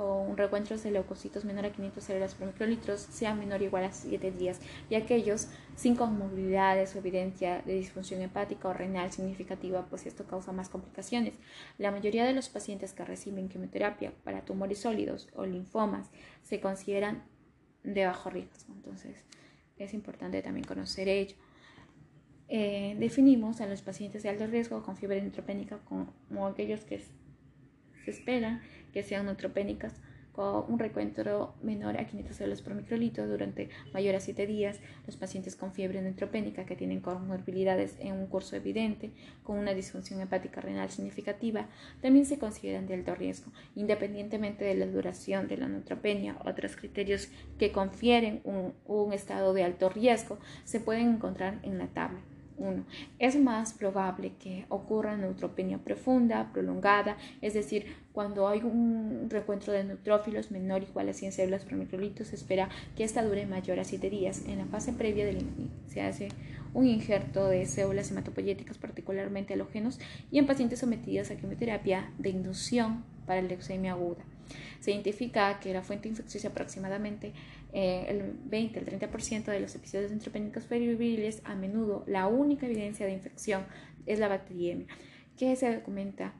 con 0.00 0.36
recuentros 0.36 0.82
de 0.82 0.90
leucocitos 0.90 1.44
menor 1.44 1.66
a 1.66 1.72
500 1.72 2.02
células 2.02 2.34
por 2.34 2.46
microlitros 2.46 3.00
sea 3.00 3.34
menor 3.34 3.60
o 3.60 3.64
igual 3.64 3.84
a 3.84 3.92
7 3.92 4.30
días 4.30 4.58
y 4.88 4.94
aquellos 4.94 5.48
sin 5.76 5.94
comorbilidades 5.94 6.94
o 6.94 6.98
evidencia 6.98 7.60
de 7.66 7.74
disfunción 7.74 8.22
hepática 8.22 8.68
o 8.68 8.72
renal 8.72 9.12
significativa, 9.12 9.86
pues 9.90 10.06
esto 10.06 10.24
causa 10.26 10.52
más 10.52 10.70
complicaciones. 10.70 11.34
La 11.76 11.90
mayoría 11.90 12.24
de 12.24 12.32
los 12.32 12.48
pacientes 12.48 12.94
que 12.94 13.04
reciben 13.04 13.50
quimioterapia 13.50 14.14
para 14.24 14.44
tumores 14.44 14.78
sólidos 14.78 15.28
o 15.34 15.44
linfomas 15.44 16.10
se 16.42 16.60
consideran 16.60 17.24
de 17.82 18.06
bajo 18.06 18.30
riesgo, 18.30 18.72
entonces 18.74 19.24
es 19.76 19.92
importante 19.92 20.40
también 20.40 20.66
conocer 20.66 21.08
ello. 21.08 21.36
Eh, 22.48 22.96
definimos 22.98 23.60
a 23.60 23.66
los 23.66 23.82
pacientes 23.82 24.22
de 24.22 24.30
alto 24.30 24.46
riesgo 24.46 24.82
con 24.82 24.96
fiebre 24.96 25.20
neutropénica 25.20 25.78
como 25.84 26.46
aquellos 26.46 26.80
que 26.84 27.04
se 28.04 28.10
espera 28.10 28.60
que 28.92 29.02
sean 29.02 29.26
neutropénicas 29.26 29.94
con 30.32 30.64
un 30.68 30.78
recuento 30.78 31.54
menor 31.62 31.98
a 31.98 32.06
500 32.06 32.36
células 32.36 32.62
por 32.62 32.74
microlitro 32.74 33.26
durante 33.26 33.68
mayor 33.92 34.14
a 34.14 34.20
7 34.20 34.46
días, 34.46 34.80
los 35.06 35.16
pacientes 35.16 35.56
con 35.56 35.72
fiebre 35.72 36.00
neutropénica 36.02 36.64
que 36.64 36.76
tienen 36.76 37.00
comorbilidades 37.00 37.96
en 37.98 38.14
un 38.14 38.26
curso 38.26 38.56
evidente, 38.56 39.10
con 39.42 39.58
una 39.58 39.74
disfunción 39.74 40.20
hepática 40.20 40.60
renal 40.60 40.90
significativa, 40.90 41.66
también 42.00 42.26
se 42.26 42.38
consideran 42.38 42.86
de 42.86 42.94
alto 42.94 43.14
riesgo, 43.14 43.52
independientemente 43.74 44.64
de 44.64 44.74
la 44.74 44.86
duración 44.86 45.48
de 45.48 45.56
la 45.56 45.68
neutropenia. 45.68 46.36
Otros 46.44 46.76
criterios 46.76 47.28
que 47.58 47.72
confieren 47.72 48.40
un, 48.44 48.72
un 48.86 49.12
estado 49.12 49.52
de 49.52 49.64
alto 49.64 49.88
riesgo 49.88 50.38
se 50.64 50.80
pueden 50.80 51.08
encontrar 51.14 51.58
en 51.62 51.78
la 51.78 51.88
tabla. 51.88 52.20
1. 52.60 52.84
Es 53.18 53.36
más 53.36 53.72
probable 53.72 54.32
que 54.38 54.66
ocurra 54.68 55.16
neutropenia 55.16 55.78
profunda, 55.78 56.52
prolongada, 56.52 57.16
es 57.40 57.54
decir, 57.54 57.86
cuando 58.12 58.48
hay 58.48 58.60
un 58.60 59.28
recuentro 59.30 59.72
de 59.72 59.84
neutrófilos 59.84 60.50
menor 60.50 60.82
o 60.82 60.84
igual 60.84 61.08
a 61.08 61.12
100 61.12 61.32
células 61.32 61.64
por 61.64 61.74
microlitro, 61.74 62.24
se 62.24 62.36
espera 62.36 62.68
que 62.96 63.04
esta 63.04 63.24
dure 63.24 63.46
mayor 63.46 63.80
a 63.80 63.84
7 63.84 64.10
días. 64.10 64.42
En 64.46 64.58
la 64.58 64.66
fase 64.66 64.92
previa 64.92 65.24
del, 65.24 65.46
se 65.88 66.02
hace 66.02 66.28
un 66.74 66.86
injerto 66.86 67.48
de 67.48 67.66
células 67.66 68.10
hematopoyéticas 68.10 68.78
particularmente 68.78 69.54
halógenos 69.54 69.98
y 70.30 70.38
en 70.38 70.46
pacientes 70.46 70.80
sometidos 70.80 71.30
a 71.30 71.36
quimioterapia 71.36 72.10
de 72.18 72.30
inducción 72.30 73.04
para 73.26 73.42
leucemia 73.42 73.92
aguda. 73.92 74.24
Se 74.80 74.90
identifica 74.90 75.60
que 75.60 75.72
la 75.72 75.82
fuente 75.82 76.08
infecciosa 76.08 76.48
aproximadamente 76.48 77.32
eh, 77.72 78.06
el 78.08 78.32
20 78.44 78.78
al 78.80 78.86
30% 78.86 79.44
de 79.44 79.60
los 79.60 79.74
episodios 79.74 80.10
neutropénicos 80.10 80.64
febriles, 80.64 81.42
a 81.44 81.54
menudo 81.54 82.04
la 82.06 82.26
única 82.26 82.66
evidencia 82.66 83.06
de 83.06 83.12
infección 83.12 83.64
es 84.06 84.18
la 84.18 84.28
bacteriemia, 84.28 84.86
que 85.36 85.54
se 85.56 85.74
documenta 85.74 86.34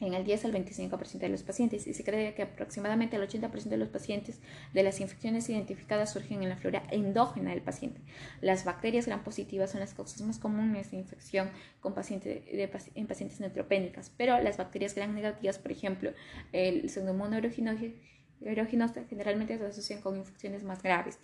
en 0.00 0.14
el 0.14 0.24
10 0.24 0.46
al 0.46 0.52
25% 0.52 1.18
de 1.18 1.28
los 1.28 1.42
pacientes 1.42 1.86
y 1.86 1.94
se 1.94 2.04
cree 2.04 2.34
que 2.34 2.42
aproximadamente 2.42 3.16
el 3.16 3.22
80% 3.22 3.64
de 3.64 3.76
los 3.76 3.88
pacientes 3.88 4.40
de 4.72 4.82
las 4.82 5.00
infecciones 5.00 5.48
identificadas 5.48 6.12
surgen 6.12 6.42
en 6.42 6.48
la 6.48 6.56
flora 6.56 6.82
endógena 6.90 7.50
del 7.50 7.60
paciente. 7.60 8.00
Las 8.40 8.64
bacterias 8.64 9.06
gram 9.06 9.22
positivas 9.22 9.70
son 9.70 9.80
las 9.80 9.94
causas 9.94 10.22
más 10.22 10.38
comunes 10.38 10.90
de 10.90 10.96
infección 10.96 11.50
con 11.80 11.94
pacientes 11.94 12.42
en 12.94 13.06
pacientes 13.06 13.40
neutropénicas, 13.40 14.10
pero 14.16 14.40
las 14.40 14.56
bacterias 14.56 14.94
gram 14.94 15.14
negativas, 15.14 15.58
por 15.58 15.70
ejemplo, 15.70 16.12
el 16.52 16.88
pseudomonas 16.88 17.34
aeruginosa, 17.34 17.84
generalmente 19.08 19.58
se 19.58 19.66
asocian 19.66 20.00
con 20.00 20.16
infecciones 20.16 20.64
más 20.64 20.82
graves. 20.82 21.18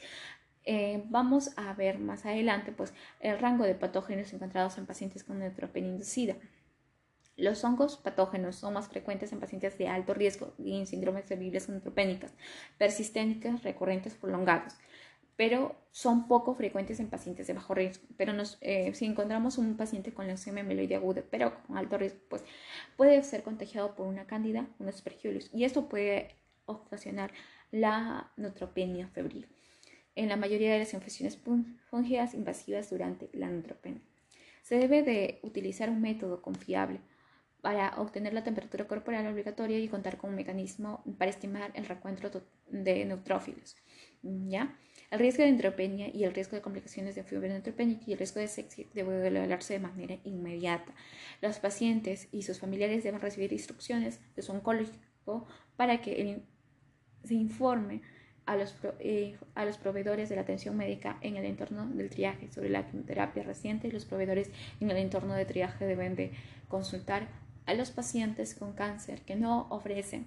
Eh, 0.69 1.05
vamos 1.07 1.51
a 1.57 1.73
ver 1.75 1.99
más 2.01 2.27
adelante 2.27 2.73
pues, 2.73 2.93
el 3.21 3.39
rango 3.39 3.64
de 3.64 3.77
patógenos 3.77 4.33
encontrados 4.33 4.77
en 4.79 4.87
pacientes 4.87 5.23
con 5.23 5.39
neutropenia 5.39 5.91
inducida. 5.91 6.37
Los 7.37 7.62
hongos 7.64 7.99
patógenos 7.99 8.57
son 8.57 8.75
más 8.75 8.89
frecuentes 8.89 9.31
en 9.33 9.41
pacientes 9.41 9.79
de 9.79 9.89
alto 9.89 10.14
riesgo 10.14 10.55
y 10.59 10.79
en 10.79 10.87
síndromes 10.87 11.27
febriles 11.27 11.69
neutropénicas, 11.69 12.33
persistentes, 12.79 13.62
recurrentes, 13.62 14.14
prolongados, 14.14 14.73
pero 15.37 15.77
son 15.91 16.29
poco 16.29 16.55
frecuentes 16.55 16.99
en 16.99 17.11
pacientes 17.11 17.47
de 17.47 17.53
bajo 17.53 17.75
riesgo. 17.75 18.07
Pero 18.17 18.33
eh, 18.62 18.93
si 18.95 19.05
encontramos 19.05 19.59
un 19.59 19.77
paciente 19.77 20.14
con 20.14 20.27
leucemia 20.27 20.64
mieloide 20.64 20.97
aguda, 20.97 21.23
pero 21.31 21.62
con 21.67 21.77
alto 21.77 21.99
riesgo, 21.99 22.21
pues 22.31 22.43
puede 22.97 23.23
ser 23.23 23.43
contagiado 23.43 23.95
por 23.95 24.07
una 24.07 24.27
cándida, 24.27 24.67
un 24.79 24.89
aspergillus, 24.89 25.51
y 25.53 25.64
esto 25.64 25.89
puede 25.91 26.35
ocasionar 26.67 27.33
la 27.71 28.33
neutropenia 28.37 29.09
febril 29.09 29.49
en 30.17 30.29
la 30.29 30.37
mayoría 30.37 30.73
de 30.73 30.81
las 30.81 30.95
infecciones 30.95 31.39
fúngicas 31.91 32.35
invasivas 32.35 32.91
durante 32.91 33.29
la 33.33 33.49
neutropenia. 33.49 34.01
Se 34.62 34.79
debe 34.79 35.03
de 35.03 35.39
utilizar 35.43 35.91
un 35.91 36.01
método 36.01 36.43
confiable 36.43 37.01
para 37.61 38.01
obtener 38.01 38.33
la 38.33 38.45
temperatura 38.45 38.87
corporal 38.87 39.27
obligatoria 39.27 39.79
y 39.79 39.89
contar 39.89 40.17
con 40.17 40.31
un 40.31 40.37
mecanismo 40.37 41.03
para 41.19 41.31
estimar 41.31 41.71
el 41.75 41.87
recuento 41.87 42.43
de 42.71 43.05
neutrófilos. 43.05 43.77
¿ya? 44.23 44.77
El 45.11 45.19
riesgo 45.19 45.43
de 45.43 45.51
neutropenia 45.51 46.09
y 46.12 46.25
el 46.25 46.35
riesgo 46.35 46.57
de 46.57 46.62
complicaciones 46.62 47.14
de 47.14 47.23
fiebre 47.23 47.49
neutropénica 47.49 48.05
y 48.07 48.12
el 48.12 48.19
riesgo 48.19 48.41
de 48.41 48.49
sepsis 48.49 48.93
deben 48.95 49.25
evaluarse 49.25 49.75
de 49.75 49.81
manera 49.81 50.19
inmediata. 50.25 50.95
Los 51.43 51.59
pacientes 51.59 52.29
y 52.33 52.43
sus 52.43 52.59
familiares 52.59 53.05
deben 53.05 53.21
recibir 53.21 53.53
instrucciones 53.53 54.21
de 54.35 54.43
su 54.43 54.53
oncólogo 54.53 55.47
para 55.77 56.01
que 56.01 56.41
se 57.27 57.35
informe 57.35 58.03
a 58.47 58.57
los, 58.57 58.74
eh, 59.01 59.37
a 59.55 59.64
los 59.64 59.77
proveedores 59.77 60.29
de 60.29 60.37
la 60.37 60.43
atención 60.43 60.77
médica 60.77 61.18
en 61.20 61.37
el 61.37 61.45
entorno 61.45 61.87
del 61.87 62.09
triaje 62.11 62.49
sobre 62.53 62.70
la 62.70 62.87
quimioterapia 62.87 63.43
reciente 63.43 63.89
y 63.89 63.91
los 63.91 64.05
proveedores 64.05 64.51
en 64.81 64.91
el 64.91 64.97
entorno 64.99 65.35
de 65.35 65.45
triaje 65.45 65.85
deben 65.85 66.14
de 66.14 66.33
consultar 66.68 67.29
a 67.66 67.74
los 67.74 67.91
pacientes 67.91 68.55
con 68.55 68.72
cáncer 68.72 69.22
que 69.22 69.35
no 69.35 69.66
ofrecen 69.70 70.27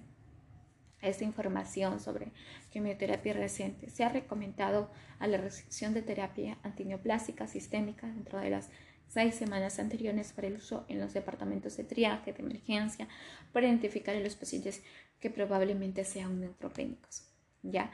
esta 1.00 1.24
información 1.24 1.98
sobre 1.98 2.30
quimioterapia 2.70 3.32
reciente. 3.32 3.88
Se 3.88 4.04
ha 4.04 4.10
recomendado 4.10 4.90
a 5.18 5.26
la 5.26 5.38
restricción 5.38 5.94
de 5.94 6.02
terapia 6.02 6.58
antineoplástica 6.62 7.46
sistémica 7.46 8.06
dentro 8.06 8.38
de 8.38 8.50
las 8.50 8.68
seis 9.10 9.34
semanas 9.34 9.78
anteriores 9.80 10.32
para 10.32 10.46
el 10.46 10.54
uso 10.54 10.84
en 10.88 11.00
los 11.00 11.12
departamentos 11.12 11.76
de 11.76 11.84
triaje 11.84 12.32
de 12.32 12.42
emergencia 12.42 13.08
para 13.52 13.66
identificar 13.66 14.14
a 14.14 14.20
los 14.20 14.36
pacientes 14.36 14.82
que 15.18 15.30
probablemente 15.30 16.04
sean 16.04 16.40
neutropénicos. 16.40 17.24
¿ya? 17.62 17.90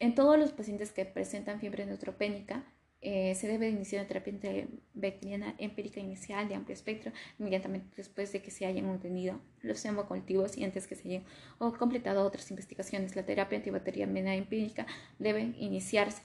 En 0.00 0.14
todos 0.14 0.38
los 0.38 0.52
pacientes 0.52 0.92
que 0.92 1.04
presentan 1.04 1.60
fiebre 1.60 1.86
neutropénica, 1.86 2.64
eh, 3.00 3.34
se 3.36 3.46
debe 3.46 3.68
iniciar 3.68 4.00
una 4.00 4.08
terapia 4.08 4.66
bacteriana 4.94 5.54
empírica 5.58 6.00
inicial 6.00 6.48
de 6.48 6.56
amplio 6.56 6.74
espectro 6.74 7.12
inmediatamente 7.38 7.88
después 7.96 8.32
de 8.32 8.42
que 8.42 8.50
se 8.50 8.66
hayan 8.66 8.88
obtenido 8.88 9.38
los 9.60 9.84
hemocultivos 9.84 10.56
y 10.56 10.64
antes 10.64 10.88
que 10.88 10.96
se 10.96 11.08
hayan 11.08 11.24
completado 11.78 12.26
otras 12.26 12.50
investigaciones. 12.50 13.14
La 13.14 13.24
terapia 13.24 13.58
antibacteriana 13.58 14.34
empírica 14.34 14.86
debe 15.20 15.54
iniciarse 15.58 16.22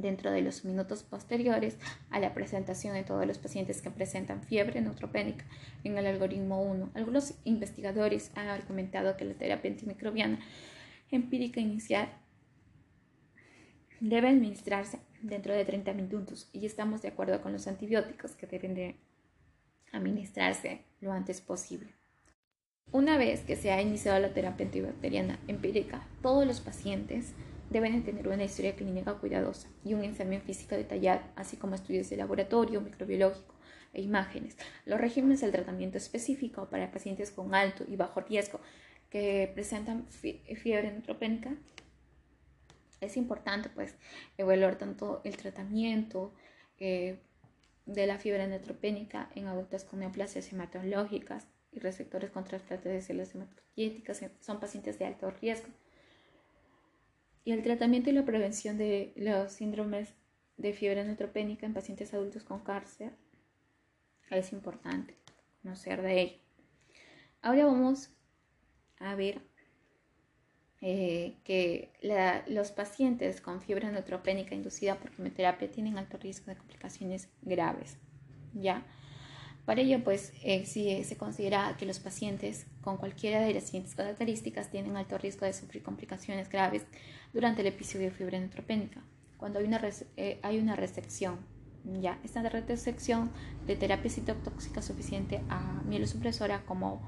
dentro 0.00 0.30
de 0.30 0.42
los 0.42 0.64
minutos 0.64 1.02
posteriores 1.02 1.78
a 2.10 2.20
la 2.20 2.34
presentación 2.34 2.94
de 2.94 3.04
todos 3.04 3.26
los 3.26 3.38
pacientes 3.38 3.80
que 3.80 3.90
presentan 3.90 4.42
fiebre 4.42 4.80
neutropénica 4.80 5.44
en 5.84 5.96
el 5.96 6.06
algoritmo 6.06 6.62
1. 6.62 6.90
Algunos 6.94 7.34
investigadores 7.44 8.30
han 8.34 8.48
argumentado 8.48 9.16
que 9.16 9.24
la 9.24 9.34
terapia 9.34 9.70
antimicrobiana 9.70 10.38
empírica 11.10 11.60
inicial 11.60 12.08
debe 14.00 14.28
administrarse 14.28 14.98
dentro 15.22 15.54
de 15.54 15.64
30 15.64 15.94
minutos 15.94 16.50
y 16.52 16.66
estamos 16.66 17.00
de 17.02 17.08
acuerdo 17.08 17.40
con 17.40 17.52
los 17.52 17.66
antibióticos 17.66 18.32
que 18.32 18.46
deben 18.46 18.74
de 18.74 18.96
administrarse 19.92 20.82
lo 21.00 21.12
antes 21.12 21.40
posible. 21.40 21.94
Una 22.92 23.16
vez 23.16 23.40
que 23.40 23.56
se 23.56 23.72
ha 23.72 23.80
iniciado 23.80 24.20
la 24.20 24.32
terapia 24.32 24.66
antibacteriana 24.66 25.40
empírica, 25.48 26.06
todos 26.22 26.46
los 26.46 26.60
pacientes 26.60 27.32
deben 27.70 28.04
tener 28.04 28.28
una 28.28 28.44
historia 28.44 28.76
clínica 28.76 29.14
cuidadosa 29.14 29.68
y 29.84 29.94
un 29.94 30.04
examen 30.04 30.40
físico 30.42 30.74
detallado, 30.74 31.22
así 31.34 31.56
como 31.56 31.74
estudios 31.74 32.08
de 32.10 32.16
laboratorio, 32.16 32.80
microbiológico 32.80 33.54
e 33.92 34.02
imágenes. 34.02 34.56
Los 34.84 35.00
regímenes 35.00 35.40
del 35.40 35.52
tratamiento 35.52 35.98
específico 35.98 36.68
para 36.68 36.90
pacientes 36.90 37.30
con 37.30 37.54
alto 37.54 37.84
y 37.88 37.96
bajo 37.96 38.20
riesgo 38.20 38.60
que 39.10 39.50
presentan 39.54 40.06
fiebre 40.08 40.92
neutropénica 40.92 41.56
es 43.00 43.16
importante 43.16 43.68
pues 43.68 43.94
evaluar 44.36 44.76
tanto 44.76 45.20
el 45.24 45.36
tratamiento 45.36 46.34
eh, 46.78 47.18
de 47.84 48.06
la 48.06 48.18
fiebre 48.18 48.46
neutropénica 48.46 49.30
en 49.34 49.46
adultos 49.46 49.84
con 49.84 50.00
neoplasias 50.00 50.52
hematológicas 50.52 51.46
y 51.72 51.78
receptores 51.78 52.30
con 52.30 52.44
de 52.44 53.02
células 53.02 53.34
hematopoyéticas 53.34 54.24
son 54.40 54.60
pacientes 54.60 54.98
de 54.98 55.04
alto 55.04 55.30
riesgo 55.30 55.68
y 57.46 57.52
el 57.52 57.62
tratamiento 57.62 58.10
y 58.10 58.12
la 58.12 58.24
prevención 58.24 58.76
de 58.76 59.12
los 59.14 59.52
síndromes 59.52 60.12
de 60.56 60.72
fiebre 60.72 61.04
neutropénica 61.04 61.64
en 61.64 61.74
pacientes 61.74 62.12
adultos 62.12 62.42
con 62.42 62.58
cáncer 62.58 63.12
Es 64.30 64.52
importante 64.52 65.14
conocer 65.62 66.02
de 66.02 66.20
ello. 66.20 66.38
Ahora 67.42 67.66
vamos 67.66 68.10
a 68.98 69.14
ver 69.14 69.42
eh, 70.80 71.36
que 71.44 71.92
los 72.48 72.72
pacientes 72.72 73.40
con 73.40 73.62
fiebre 73.62 73.92
neutropénica 73.92 74.56
inducida 74.56 74.96
por 74.96 75.12
quimioterapia 75.12 75.70
tienen 75.70 75.98
alto 75.98 76.18
riesgo 76.18 76.46
de 76.46 76.56
complicaciones 76.56 77.28
graves. 77.42 77.96
¿ya? 78.54 78.84
Para 79.66 79.80
ello, 79.80 80.02
pues, 80.04 80.32
eh, 80.44 80.64
se 80.64 81.16
considera 81.16 81.76
que 81.76 81.86
los 81.86 81.98
pacientes 81.98 82.66
con 82.82 82.96
cualquiera 82.98 83.40
de 83.40 83.52
las 83.52 83.64
siguientes 83.64 83.96
características 83.96 84.70
tienen 84.70 84.96
alto 84.96 85.18
riesgo 85.18 85.44
de 85.44 85.52
sufrir 85.52 85.82
complicaciones 85.82 86.48
graves 86.48 86.86
durante 87.36 87.60
el 87.60 87.66
episodio 87.66 88.06
de 88.06 88.12
fiebre 88.12 88.40
neutropénica. 88.40 89.02
Cuando 89.36 89.58
hay 89.58 89.66
una, 89.66 89.78
eh, 90.16 90.40
hay 90.42 90.58
una 90.58 90.74
resección, 90.74 91.36
ya, 92.00 92.18
esta 92.24 92.40
resección 92.48 93.30
de 93.66 93.76
terapia 93.76 94.10
citotóxica 94.10 94.80
suficiente 94.80 95.42
a 95.50 95.82
mielosupresora 95.86 96.64
como 96.64 97.02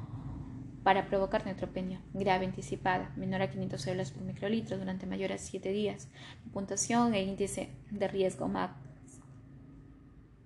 para 0.85 1.07
provocar 1.07 1.47
neutropenia 1.47 2.03
grave 2.13 2.45
anticipada, 2.45 3.11
menor 3.17 3.41
a 3.41 3.49
500 3.49 3.81
células 3.81 4.11
por 4.11 4.23
microlitro 4.23 4.77
durante 4.77 5.07
mayor 5.07 5.33
a 5.33 5.39
7 5.39 5.73
días, 5.73 6.11
puntuación 6.53 7.15
e 7.15 7.23
índice 7.23 7.71
de 7.91 8.07
riesgo 8.07 8.49
MAC, 8.49 8.73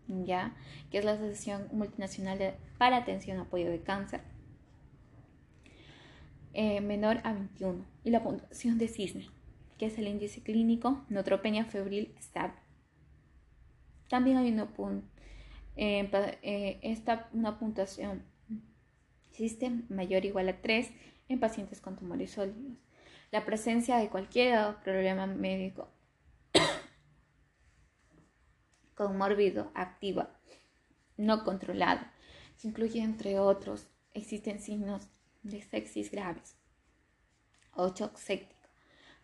¿ya? 0.06 0.54
que 0.92 0.98
es 0.98 1.04
la 1.04 1.14
Asociación 1.14 1.66
Multinacional 1.72 2.54
para 2.78 2.98
Atención 2.98 3.38
y 3.38 3.40
Apoyo 3.40 3.68
de 3.68 3.82
Cáncer, 3.82 4.20
eh, 6.54 6.80
menor 6.80 7.18
a 7.24 7.32
21, 7.32 7.84
y 8.04 8.10
la 8.10 8.22
puntuación 8.22 8.78
de 8.78 8.86
cisne, 8.86 9.28
que 9.82 9.86
es 9.86 9.98
el 9.98 10.06
índice 10.06 10.44
clínico 10.44 11.04
neutropenia 11.08 11.64
febril 11.64 12.14
estable. 12.16 12.54
También 14.08 14.36
hay 14.36 14.52
una, 14.52 14.68
eh, 15.74 16.08
eh, 16.44 16.78
esta, 16.82 17.28
una 17.32 17.58
puntuación 17.58 18.22
existe 19.28 19.70
mayor 19.88 20.22
o 20.22 20.26
igual 20.28 20.48
a 20.50 20.60
3 20.60 20.88
en 21.28 21.40
pacientes 21.40 21.80
con 21.80 21.96
tumores 21.96 22.30
sólidos. 22.30 22.78
La 23.32 23.44
presencia 23.44 23.96
de 23.96 24.08
cualquier 24.08 24.76
problema 24.84 25.26
médico 25.26 25.88
conmórbido 28.94 29.72
activa 29.74 30.38
no 31.16 31.42
controlado. 31.42 32.06
Se 32.54 32.68
incluye 32.68 33.02
entre 33.02 33.40
otros, 33.40 33.88
existen 34.14 34.60
signos 34.60 35.08
de 35.42 35.60
sexis 35.60 36.12
graves 36.12 36.56
o 37.74 37.92
shock 37.92 38.16
séptico. 38.16 38.61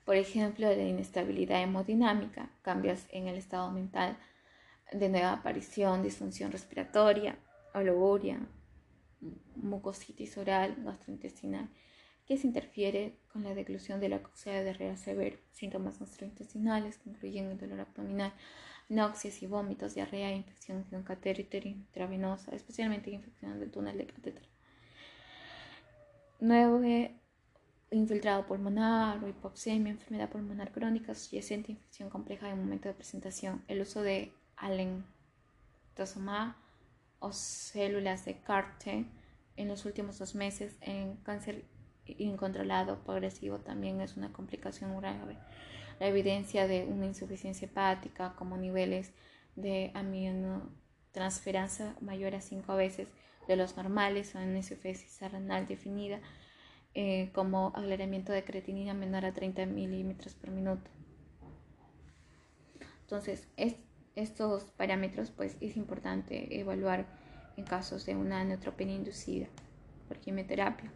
Por 0.09 0.17
ejemplo, 0.17 0.67
la 0.67 0.85
inestabilidad 0.85 1.63
hemodinámica, 1.63 2.51
cambios 2.63 3.05
en 3.11 3.29
el 3.29 3.37
estado 3.37 3.71
mental, 3.71 4.17
de 4.91 5.11
nueva 5.11 5.35
aparición, 5.35 6.03
disfunción 6.03 6.51
respiratoria, 6.51 7.39
ologuria, 7.75 8.41
mucositis 9.57 10.39
oral, 10.39 10.77
gastrointestinal, 10.83 11.69
que 12.27 12.39
se 12.39 12.47
interfiere 12.47 13.19
con 13.31 13.45
la 13.45 13.55
deglución 13.55 14.01
de 14.01 14.09
la 14.09 14.23
cocea 14.23 14.55
de 14.55 14.65
diarrea 14.65 14.97
severo, 14.97 15.37
síntomas 15.53 15.99
gastrointestinales 15.99 16.97
que 16.97 17.11
incluyen 17.11 17.51
el 17.51 17.59
dolor 17.59 17.81
abdominal, 17.81 18.33
náuseas 18.89 19.43
y 19.43 19.47
vómitos, 19.47 19.95
diarrea, 19.95 20.33
infección 20.33 20.85
con 20.85 21.03
catéter 21.03 21.67
intravenosa, 21.67 22.57
especialmente 22.57 23.11
infección 23.11 23.61
del 23.61 23.71
túnel 23.71 23.99
de 23.99 24.07
catéter. 24.07 24.49
9. 26.41 27.28
Infiltrado 27.91 28.47
pulmonar 28.47 29.26
hipoxemia, 29.26 29.93
enfermedad 29.93 30.28
pulmonar 30.28 30.72
crónica 30.72 31.14
subyacente, 31.14 31.72
infección 31.72 32.11
compleja 32.11 32.51
en 32.51 32.59
momento 32.59 32.86
de 32.86 32.95
presentación. 32.95 33.64
El 33.66 33.80
uso 33.80 34.03
de 34.03 34.34
alentosoma 34.57 36.62
o 37.18 37.32
células 37.32 38.26
de 38.26 38.43
CAR-T 38.43 39.07
en 39.57 39.68
los 39.68 39.86
últimos 39.86 40.18
dos 40.18 40.34
meses 40.34 40.76
en 40.82 41.16
cáncer 41.16 41.64
incontrolado 42.05 43.03
progresivo 43.05 43.59
también 43.59 44.03
es 44.03 44.18
una 44.18 44.34
complicación 44.34 44.95
grave. 45.01 45.39
La 45.99 46.09
evidencia 46.09 46.66
de 46.66 46.84
una 46.84 47.07
insuficiencia 47.07 47.68
hepática 47.68 48.34
como 48.36 48.59
niveles 48.59 49.14
de 49.57 49.93
aminotransferasa 49.95 51.97
mayor 52.03 52.34
a 52.34 52.43
cinco 52.43 52.76
veces 52.76 53.09
de 53.47 53.57
los 53.57 53.78
normales 53.78 54.34
o 54.34 54.39
una 54.39 54.59
insuficiencia 54.59 55.28
renal 55.28 55.66
definida 55.66 56.20
eh, 56.95 57.30
como 57.32 57.68
aclaramiento 57.68 58.32
de 58.32 58.45
creatinina 58.45 58.95
menor 58.95 59.24
a 59.24 59.32
30 59.32 59.66
milímetros 59.66 60.34
por 60.34 60.51
minuto. 60.51 60.91
Entonces, 63.03 63.49
es, 63.57 63.76
estos 64.16 64.64
parámetros 64.64 65.30
pues 65.30 65.57
es 65.61 65.76
importante 65.76 66.61
evaluar 66.61 67.07
en 67.57 67.64
casos 67.64 68.05
de 68.05 68.16
una 68.16 68.45
neutropenia 68.45 68.95
inducida 68.95 69.47
por 70.07 70.18
quimioterapia. 70.18 70.93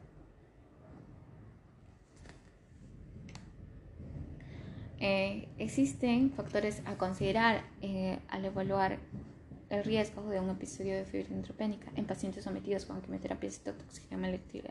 Eh, 4.99 5.49
existen 5.59 6.30
factores 6.30 6.80
a 6.84 6.97
considerar 6.97 7.64
eh, 7.80 8.20
al 8.28 8.45
evaluar 8.45 8.99
el 9.68 9.82
riesgo 9.82 10.22
de 10.28 10.38
un 10.38 10.51
episodio 10.51 10.95
de 10.95 11.05
fiebre 11.05 11.30
neutropénica 11.30 11.90
en 11.97 12.05
pacientes 12.05 12.45
sometidos 12.45 12.84
con 12.84 13.01
quimioterapia 13.03 13.51
citotóxica 13.51 14.16
selectiva. 14.16 14.70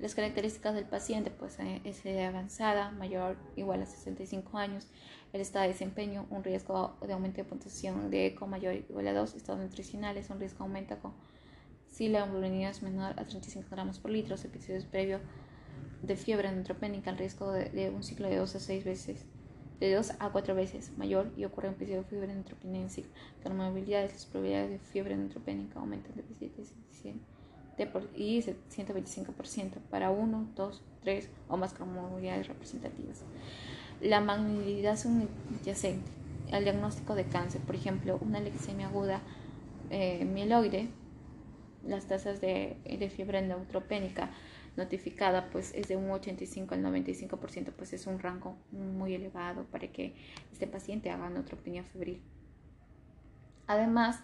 Las 0.00 0.14
características 0.14 0.74
del 0.74 0.86
paciente, 0.86 1.30
pues 1.30 1.58
eh, 1.58 1.82
es 1.84 2.06
avanzada, 2.06 2.90
mayor 2.90 3.36
igual 3.54 3.82
a 3.82 3.86
65 3.86 4.56
años, 4.56 4.86
el 5.34 5.42
estado 5.42 5.64
de 5.64 5.72
desempeño, 5.72 6.26
un 6.30 6.42
riesgo 6.42 6.96
de 7.06 7.12
aumento 7.12 7.36
de 7.36 7.44
puntuación 7.44 8.10
de 8.10 8.26
eco 8.26 8.46
mayor 8.46 8.76
igual 8.76 9.08
a 9.08 9.12
2, 9.12 9.34
estados 9.34 9.60
nutricionales, 9.60 10.30
un 10.30 10.40
riesgo 10.40 10.64
aumenta 10.64 10.98
con 10.98 11.12
si 11.86 12.08
la 12.08 12.24
hemoglobina 12.24 12.70
es 12.70 12.82
menor 12.82 13.12
a 13.20 13.24
35 13.24 13.68
gramos 13.70 13.98
por 13.98 14.10
litro, 14.10 14.36
episodios 14.36 14.86
previo 14.86 15.20
de 16.02 16.16
fiebre 16.16 16.50
neutropénica, 16.50 17.10
el 17.10 17.18
riesgo 17.18 17.52
de, 17.52 17.92
un 17.94 18.02
ciclo 18.02 18.28
de 18.28 18.36
2 18.36 18.54
a 18.54 18.60
6 18.60 18.84
veces, 18.84 19.26
de 19.80 19.92
2 19.92 20.12
a 20.18 20.30
4 20.30 20.54
veces 20.54 20.96
mayor 20.96 21.30
y 21.36 21.44
ocurre 21.44 21.68
un 21.68 21.74
episodio 21.74 21.98
de 21.98 22.08
fiebre 22.08 22.34
neutropénica 22.34 23.02
movilidades, 23.50 24.12
las 24.12 24.24
probabilidades 24.24 24.70
de 24.70 24.78
fiebre 24.78 25.14
neutropénica 25.14 25.78
aumentan 25.78 26.14
de 26.14 26.22
17 26.22 26.62
y 28.14 28.40
125% 28.42 29.78
para 29.90 30.10
1, 30.10 30.50
2, 30.54 30.82
3 31.02 31.28
o 31.48 31.56
más 31.56 31.72
comorbilidades 31.74 32.48
representativas. 32.48 33.22
La 34.00 34.20
magnilidad 34.20 34.96
subyacente 34.96 36.10
al 36.52 36.64
diagnóstico 36.64 37.14
de 37.14 37.24
cáncer, 37.24 37.60
por 37.60 37.74
ejemplo, 37.74 38.18
una 38.20 38.40
leucemia 38.40 38.88
aguda 38.88 39.20
eh, 39.90 40.24
mieloide, 40.24 40.88
las 41.86 42.06
tasas 42.06 42.40
de, 42.40 42.76
fiebre 43.14 43.40
neutropénica 43.42 44.30
notificada 44.76 45.50
pues 45.50 45.72
es 45.74 45.88
de 45.88 45.96
un 45.96 46.10
85 46.10 46.74
al 46.74 46.82
95%, 46.82 47.72
pues 47.72 47.92
es 47.92 48.06
un 48.06 48.18
rango 48.18 48.56
muy 48.70 49.14
elevado 49.14 49.64
para 49.64 49.88
que 49.88 50.14
este 50.52 50.66
paciente 50.66 51.10
haga 51.10 51.28
neutropenia 51.28 51.82
febril. 51.84 52.22
Además, 53.66 54.20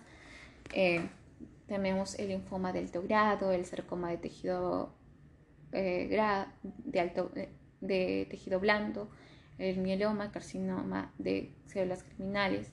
eh, 0.73 1.09
tenemos 1.67 2.19
el 2.19 2.29
linfoma 2.29 2.73
de 2.73 2.81
alto 2.81 3.03
grado, 3.03 3.53
el 3.53 3.65
sarcoma 3.65 4.11
de 4.11 4.19
tejido, 4.19 4.95
eh, 5.73 6.09
de, 6.09 7.01
alto, 7.01 7.33
eh, 7.35 7.49
de 7.81 8.27
tejido 8.31 8.61
blando, 8.61 9.11
el 9.59 9.79
mieloma, 9.79 10.31
carcinoma 10.31 11.13
de 11.19 11.53
células 11.67 12.03
criminales, 12.03 12.71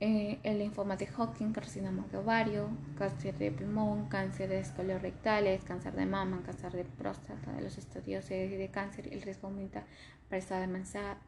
eh, 0.00 0.38
el 0.44 0.60
linfoma 0.60 0.96
de 0.96 1.08
Hodgkin, 1.08 1.52
carcinoma 1.52 2.06
de 2.06 2.18
ovario, 2.18 2.68
cáncer 2.96 3.36
de 3.36 3.50
pulmón, 3.50 4.08
cáncer 4.08 4.48
de 4.48 4.98
rectales, 4.98 5.64
cáncer 5.64 5.94
de 5.94 6.06
mama, 6.06 6.40
cáncer 6.46 6.72
de 6.72 6.84
próstata, 6.84 7.52
de 7.52 7.62
los 7.62 7.76
estadios 7.78 8.28
de, 8.28 8.70
cáncer, 8.72 9.08
el 9.12 9.22
riesgo 9.22 9.48
aumenta 9.48 9.84
para 10.28 10.38
estado 10.38 10.64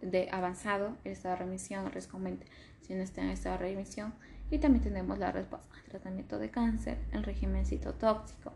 de 0.02 0.28
avanzado, 0.30 0.96
el 1.04 1.12
estado 1.12 1.34
de 1.34 1.40
remisión, 1.40 1.86
el 1.86 1.92
riesgo 1.92 2.18
aumenta. 2.18 2.46
Si 2.82 2.94
no 2.94 3.02
está 3.02 3.22
en 3.22 3.30
estado 3.30 3.58
de 3.58 3.64
remisión 3.64 4.14
y 4.50 4.58
también 4.58 4.82
tenemos 4.82 5.18
la 5.18 5.32
respuesta 5.32 5.66
al 5.76 5.82
tratamiento 5.84 6.38
de 6.38 6.50
cáncer, 6.50 6.98
el 7.12 7.22
régimen 7.22 7.66
citotóxico, 7.66 8.52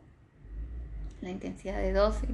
la 1.20 1.30
intensidad 1.30 1.78
de 1.78 1.92
dosis, 1.92 2.30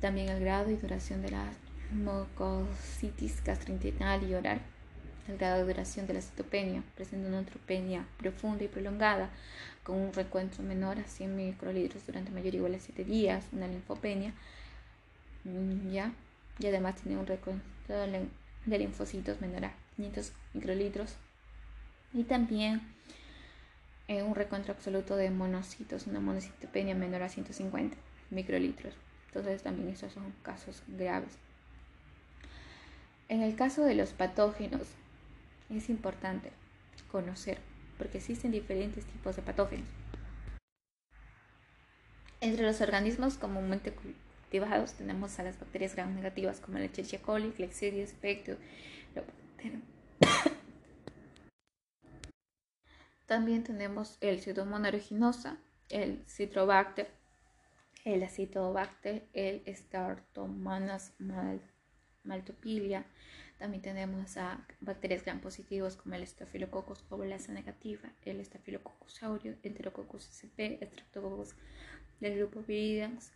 también 0.00 0.28
el 0.28 0.40
grado 0.40 0.70
y 0.70 0.76
duración 0.76 1.22
de 1.22 1.30
la 1.30 1.44
mucositis 1.92 3.42
gastrointestinal 3.42 4.22
y 4.22 4.34
oral, 4.34 4.60
el 5.28 5.38
grado 5.38 5.58
de 5.58 5.72
duración 5.72 6.06
de 6.06 6.14
la 6.14 6.22
citopenia, 6.22 6.82
presenta 6.94 7.28
una 7.28 7.40
neutropenia 7.40 8.06
profunda 8.16 8.64
y 8.64 8.68
prolongada 8.68 9.30
con 9.82 9.96
un 9.96 10.12
recuento 10.12 10.62
menor 10.62 10.98
a 10.98 11.04
100 11.04 11.36
microlitros 11.36 12.06
durante 12.06 12.30
mayor 12.30 12.54
o 12.54 12.56
igual 12.58 12.74
a 12.74 12.78
7 12.78 13.04
días, 13.04 13.44
una 13.52 13.66
linfopenia, 13.66 14.34
mm, 15.44 15.90
¿ya? 15.90 16.12
y 16.58 16.66
además 16.66 16.96
tiene 16.96 17.18
un 17.18 17.26
recuento 17.26 17.64
de 17.86 18.78
linfocitos 18.78 19.40
menor 19.40 19.64
a 19.66 19.74
500 19.96 20.32
microlitros 20.54 21.16
y 22.12 22.24
también 22.24 22.80
eh, 24.08 24.22
un 24.22 24.34
recuento 24.34 24.72
absoluto 24.72 25.16
de 25.16 25.30
monocitos, 25.30 26.06
una 26.06 26.20
monocitopenia 26.20 26.94
menor 26.94 27.22
a 27.22 27.28
150 27.28 27.96
microlitros. 28.30 28.94
Entonces 29.28 29.62
también 29.62 29.88
estos 29.88 30.12
son 30.12 30.32
casos 30.42 30.82
graves. 30.88 31.38
En 33.28 33.42
el 33.42 33.54
caso 33.54 33.84
de 33.84 33.94
los 33.94 34.10
patógenos, 34.10 34.82
es 35.70 35.88
importante 35.88 36.50
conocer 37.12 37.58
porque 37.96 38.18
existen 38.18 38.50
diferentes 38.50 39.04
tipos 39.04 39.36
de 39.36 39.42
patógenos. 39.42 39.86
Entre 42.40 42.64
los 42.64 42.80
organismos 42.80 43.34
comúnmente 43.34 43.92
cultivados 43.92 44.94
tenemos 44.94 45.38
a 45.38 45.44
las 45.44 45.60
bacterias 45.60 45.94
gram 45.94 46.14
negativas 46.14 46.58
como 46.58 46.78
la 46.78 46.86
Escherichia 46.86 47.20
coli, 47.22 47.50
Klebsiella 47.50 48.06
spectrum. 48.06 48.56
También 53.30 53.62
tenemos 53.62 54.18
el 54.20 54.40
Pseudomonas 54.40 54.86
aeruginosa, 54.86 55.56
el 55.88 56.24
Citrobacter, 56.26 57.12
el 58.04 58.24
Acetobacter, 58.24 59.28
el 59.32 59.62
Startomonas 59.72 61.12
maltopilia. 62.24 63.06
También 63.56 63.82
tenemos 63.82 64.36
a 64.36 64.66
bacterias 64.80 65.24
gram 65.24 65.40
positivos 65.40 65.94
como 65.94 66.16
el 66.16 66.26
Staphylococcus 66.26 67.02
coagulasa 67.02 67.52
negativa, 67.52 68.10
el 68.24 68.44
Staphylococcus 68.44 69.22
aureus, 69.22 69.58
Enterococcus 69.62 70.24
sp, 70.34 70.82
Streptococcus 70.82 71.54
del 72.18 72.36
grupo 72.36 72.64
Viridans, 72.64 73.32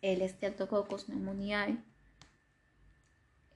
el 0.00 0.26
Streptococcus 0.26 1.04
pneumoniae. 1.04 1.76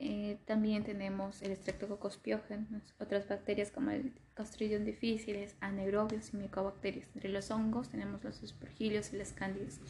Eh, 0.01 0.39
también 0.45 0.85
tenemos 0.85 1.43
el 1.43 1.57
Streptococcus 1.57 2.19
pyogenes, 2.19 2.95
otras 3.01 3.29
bacterias 3.29 3.73
como 3.73 3.91
el 3.91 4.13
Clostridium 4.35 4.85
difíciles, 4.85 5.57
anaerobios 5.61 6.33
y 6.33 6.37
micobacterias. 6.37 7.09
Entre 7.15 7.31
los 7.31 7.51
hongos 7.51 7.89
tenemos 7.89 8.23
los 8.23 8.43
aspergillos 8.43 9.13
y 9.13 9.17
las 9.17 9.33
cándidas. 9.33 9.81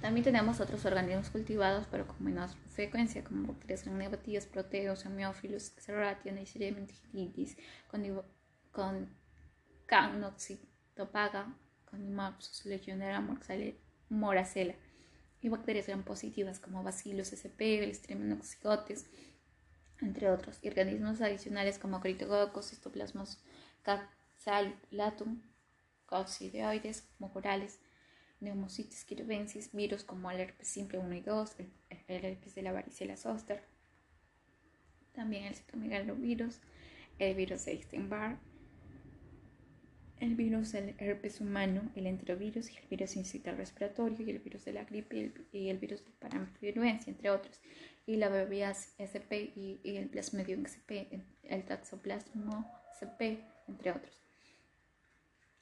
También 0.00 0.24
tenemos 0.24 0.60
otros 0.60 0.84
organismos 0.84 1.30
cultivados, 1.30 1.86
pero 1.90 2.06
con 2.06 2.24
menor 2.24 2.48
frecuencia, 2.70 3.22
como 3.22 3.52
bacterias 3.52 3.86
negativas, 3.86 4.46
proteos, 4.46 5.06
amiófilos, 5.06 5.74
serratia, 5.78 6.32
neisseria 6.32 6.72
meningitidis, 6.72 7.56
con, 7.88 8.02
con 8.72 9.08
Canoxitopaga, 9.86 11.54
Conimapsus, 11.84 12.66
Legionella 12.66 13.22
moracella, 14.08 14.74
y 15.42 15.48
bacterias 15.48 15.86
gram 15.86 16.04
positivas 16.04 16.60
como 16.60 16.82
Bacillus 16.82 17.32
sp, 17.34 17.90
Streptococcus 17.92 19.04
entre 20.00 20.30
otros, 20.30 20.58
y 20.62 20.68
organismos 20.68 21.20
adicionales 21.20 21.78
como 21.78 22.00
Critococcus, 22.00 22.70
Citoplasmos 22.70 23.38
capsulatum, 23.82 25.42
coccidioides, 26.06 27.08
corales, 27.32 27.78
Pneumocitis 28.40 29.04
quirobensis, 29.04 29.72
virus 29.72 30.02
como 30.02 30.30
el 30.30 30.40
herpes 30.40 30.66
simple 30.66 30.98
1 30.98 31.14
y 31.14 31.20
2, 31.20 31.56
el, 31.58 31.72
herpes 32.08 32.54
de 32.56 32.62
la 32.62 32.72
varicela 32.72 33.16
zoster, 33.16 33.62
también 35.12 35.44
el 35.44 35.54
citomegalovirus, 35.54 36.58
el 37.18 37.36
virus 37.36 37.64
de 37.64 37.74
Epstein-Barr, 37.74 38.38
el 40.22 40.36
virus 40.36 40.70
del 40.70 40.94
herpes 40.98 41.40
humano, 41.40 41.90
el 41.96 42.06
enterovirus 42.06 42.68
el 42.68 42.88
virus 42.88 43.16
incital 43.16 43.56
respiratorio 43.56 44.24
y 44.24 44.30
el 44.30 44.38
virus 44.38 44.64
de 44.64 44.72
la 44.72 44.84
gripe 44.84 45.32
y 45.52 45.68
el, 45.68 45.78
virus 45.78 46.04
de 46.04 46.12
paramviruencia, 46.12 47.10
entre 47.10 47.30
otros, 47.30 47.60
y 48.06 48.16
la 48.16 48.28
BBS 48.28 48.94
SP 49.02 49.50
y, 49.56 49.80
el 49.84 50.08
Plasmodium 50.08 50.64
SP, 50.64 51.10
el 51.42 51.64
Taxoplasmo 51.64 52.70
SP, 52.94 53.42
entre 53.66 53.90
otros. 53.90 54.22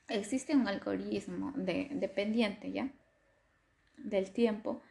Existe 0.08 0.54
un 0.54 0.68
algoritmo 0.68 1.54
dependiente 1.56 2.70
ya 2.70 2.90
del 3.96 4.30
tiempo 4.30 4.82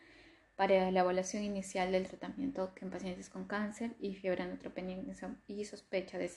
para 0.56 0.90
la 0.90 1.02
evaluación 1.02 1.44
inicial 1.44 1.92
del 1.92 2.08
tratamiento 2.08 2.74
en 2.82 2.90
pacientes 2.90 3.30
con 3.30 3.46
cáncer 3.46 3.92
y 4.00 4.16
fiebre 4.16 4.46
neutropenia 4.46 4.98
y 5.48 5.64
sospecha 5.66 6.18
de, 6.18 6.32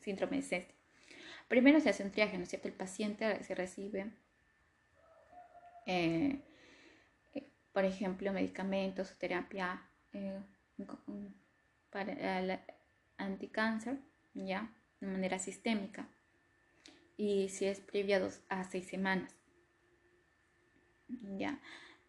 síndrome 0.00 0.36
de 0.36 0.42
ceste. 0.42 0.77
Primero 1.48 1.80
se 1.80 1.88
hace 1.88 2.04
un 2.04 2.10
triaje, 2.10 2.36
¿no 2.36 2.44
es 2.44 2.50
cierto? 2.50 2.68
El 2.68 2.74
paciente 2.74 3.42
se 3.42 3.54
recibe, 3.54 4.12
eh, 5.86 6.42
eh, 7.34 7.50
por 7.72 7.86
ejemplo, 7.86 8.30
medicamentos 8.34 9.16
terapia 9.18 9.82
eh, 10.12 10.38
para 11.90 12.38
el 12.38 12.60
anticáncer, 13.16 13.98
¿ya? 14.34 14.70
De 15.00 15.06
manera 15.06 15.38
sistémica. 15.38 16.06
Y 17.16 17.48
si 17.48 17.64
es 17.64 17.80
previa 17.80 18.20
a, 18.50 18.64
seis 18.64 18.86
semanas, 18.86 19.34
¿ya? 21.08 21.58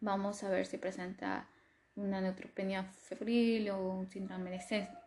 Vamos 0.00 0.44
a 0.44 0.50
ver 0.50 0.66
si 0.66 0.76
presenta 0.76 1.48
una 1.96 2.20
neutropenia 2.20 2.84
febril 2.84 3.70
o 3.70 3.88
un 3.88 4.10
síndrome 4.10 4.50
de 4.50 4.60
ceste. 4.60 4.99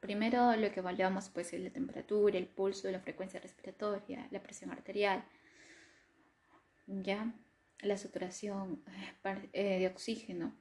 Primero 0.00 0.56
lo 0.56 0.72
que 0.72 0.80
evaluamos 0.80 1.28
pues 1.28 1.52
es 1.52 1.60
la 1.60 1.70
temperatura, 1.70 2.38
el 2.38 2.46
pulso, 2.46 2.90
la 2.90 3.00
frecuencia 3.00 3.38
respiratoria, 3.38 4.26
la 4.30 4.42
presión 4.42 4.70
arterial, 4.70 5.22
ya 6.86 7.32
la 7.82 7.96
saturación 7.98 8.82
eh, 9.52 9.78
de 9.78 9.86
oxígeno. 9.86 10.56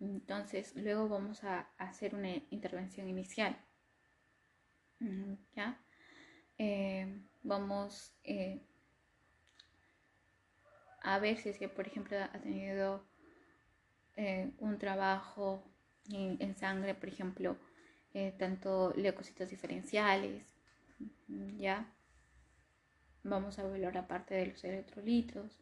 Entonces 0.00 0.74
luego 0.76 1.08
vamos 1.08 1.44
a 1.44 1.68
hacer 1.76 2.14
una 2.14 2.30
intervención 2.50 3.06
inicial. 3.08 3.56
¿Ya? 5.54 5.78
Eh, 6.56 7.22
vamos 7.42 8.14
eh, 8.24 8.62
a 11.02 11.18
ver 11.18 11.36
si 11.36 11.50
es 11.50 11.58
que 11.58 11.68
por 11.68 11.86
ejemplo 11.86 12.16
ha 12.18 12.40
tenido 12.40 13.08
un 14.58 14.76
trabajo 14.78 15.64
en 16.10 16.54
sangre, 16.54 16.94
por 16.94 17.08
ejemplo, 17.08 17.56
eh, 18.14 18.34
tanto 18.38 18.92
leucocitos 18.96 19.48
diferenciales, 19.48 20.54
¿ya? 21.56 21.92
Vamos 23.22 23.58
a 23.58 23.62
evaluar 23.62 23.98
aparte 23.98 24.34
de 24.34 24.46
los 24.46 24.64
electrolitos, 24.64 25.60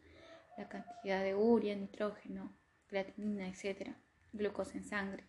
la 0.56 0.68
cantidad 0.68 1.22
de 1.22 1.34
urea, 1.34 1.74
nitrógeno, 1.74 2.52
creatinina, 2.86 3.48
etc. 3.48 3.94
Glucosa 4.32 4.78
en 4.78 4.84
sangre, 4.84 5.24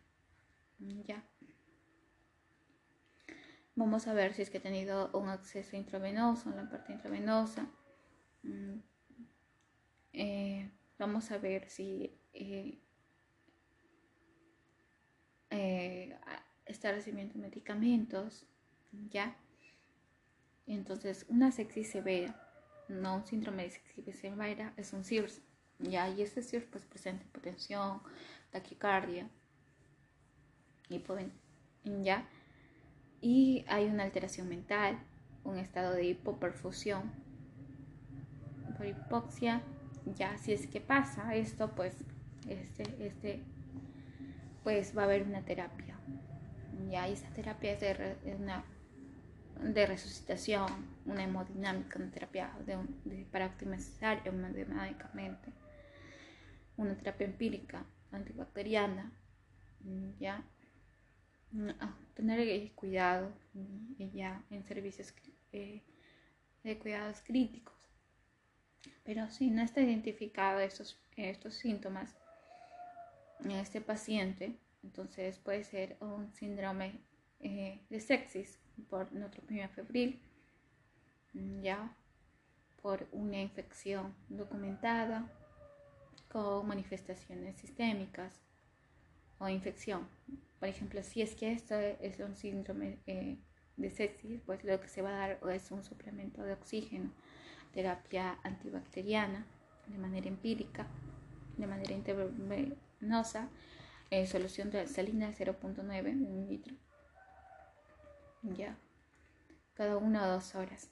¿ya? 0.80 1.24
Vamos 3.76 4.07
a 4.07 4.13
ver 4.13 4.34
si 4.34 4.41
es 4.41 4.49
que 4.49 4.57
ha 4.57 4.61
tenido 4.61 5.09
un 5.13 5.30
acceso 5.30 5.76
intravenoso 5.76 6.49
en 6.49 6.57
la 6.57 6.70
parte 6.70 6.91
intravenosa. 6.93 7.70
Mm, 8.43 8.80
eh, 10.13 10.72
vamos 10.97 11.32
a 11.32 11.38
ver 11.38 11.70
si 11.70 12.20
eh, 12.34 12.80
está 16.70 16.91
recibiendo 16.91 17.38
medicamentos, 17.38 18.45
¿ya? 19.09 19.36
Entonces, 20.67 21.26
una 21.28 21.51
sepsis 21.51 21.89
severa, 21.89 22.39
no 22.88 23.17
un 23.17 23.26
síndrome 23.26 23.63
de 23.63 23.72
sepsis 23.72 24.15
severa, 24.15 24.74
es 24.78 24.93
un 24.93 25.03
SIRS, 25.03 25.41
¿ya? 25.80 26.07
Y 26.09 26.22
este 26.22 26.43
SIRS 26.43 26.65
pues 26.65 26.86
presenta 26.86 27.26
hipotensión, 27.26 28.01
taquicardia, 28.51 29.30
pueden 31.05 31.32
¿ya? 32.03 32.28
Y 33.22 33.65
hay 33.67 33.86
una 33.86 34.03
alteración 34.03 34.47
mental, 34.47 34.99
un 35.43 35.57
estado 35.57 35.93
de 35.93 36.05
hipoperfusión, 36.05 37.11
por 38.78 38.86
hipoxia, 38.86 39.61
ya 40.15 40.38
si 40.38 40.53
es 40.53 40.67
que 40.67 40.82
pasa 40.82 41.36
esto, 41.36 41.76
pues 41.76 41.95
este, 42.47 42.84
este, 43.05 43.43
pues 44.63 44.95
va 44.95 45.01
a 45.01 45.05
haber 45.05 45.24
una 45.24 45.43
terapia 45.43 45.99
ya 46.90 47.08
esa 47.08 47.30
terapia 47.30 47.74
es 47.74 47.80
de, 47.80 48.36
una, 48.36 48.64
de 49.62 49.86
resucitación, 49.86 50.68
una 51.06 51.24
hemodinámica, 51.24 52.00
una 52.00 52.12
terapia 52.12 52.52
para 53.32 53.48
optimizar 53.48 54.22
hemodinámicamente, 54.26 55.52
una 56.78 56.96
terapia 56.96 57.28
empírica 57.28 57.86
antibacteriana, 58.12 59.12
ya 60.20 60.44
ah, 61.80 61.98
tener 62.16 62.72
cuidado 62.74 63.32
ya 64.14 64.44
en 64.50 64.64
servicios 64.66 65.14
eh, 65.52 65.84
de 66.64 66.80
cuidados 66.80 67.22
críticos. 67.22 67.76
Pero 69.04 69.30
si 69.30 69.50
no 69.50 69.62
está 69.62 69.82
identificado 69.82 70.60
estos, 70.60 71.00
estos 71.16 71.56
síntomas 71.56 72.16
en 73.44 73.52
este 73.52 73.82
paciente, 73.82 74.58
entonces 74.84 75.38
puede 75.40 75.64
ser 75.64 75.98
un 76.00 76.32
síndrome 76.34 77.00
eh, 77.40 77.80
de 77.90 78.00
sepsis 78.00 78.60
por 78.90 79.12
neutropenia 79.12 79.70
febril, 79.70 80.22
mm, 81.34 81.62
ya 81.62 81.96
por 82.82 83.08
una 83.12 83.42
infección 83.42 84.16
documentada 84.30 85.30
con 86.32 86.68
manifestaciones 86.68 87.58
sistémicas 87.58 88.42
o 89.40 89.50
infección. 89.50 90.08
Por 90.60 90.70
ejemplo, 90.70 91.02
si 91.04 91.22
es 91.22 91.36
que 91.36 91.52
esto 91.52 91.76
es 91.76 92.20
un 92.20 92.36
síndrome 92.36 93.00
eh, 93.08 93.38
de 93.78 93.90
sepsis, 93.90 94.42
pues 94.46 94.64
lo 94.64 94.80
que 94.80 94.88
se 94.88 95.02
va 95.02 95.10
a 95.10 95.28
dar 95.28 95.50
es 95.52 95.72
un 95.72 95.84
suplemento 95.84 96.44
de 96.44 96.54
oxígeno, 96.54 97.12
terapia 97.74 98.38
antibacteriana 98.44 99.46
de 99.88 99.98
manera 99.98 100.28
empírica, 100.28 100.88
de 101.58 101.68
manera 101.68 101.94
intravenosa 101.94 103.50
eh, 104.12 104.28
solución 104.28 104.72
de 104.72 104.88
salina 104.88 105.32
0.9 105.32 106.12
un 106.28 106.47
litro. 106.47 106.76
Ya. 108.41 108.78
cada 109.74 109.97
una 109.97 110.26
o 110.26 110.32
dos 110.32 110.55
horas. 110.55 110.89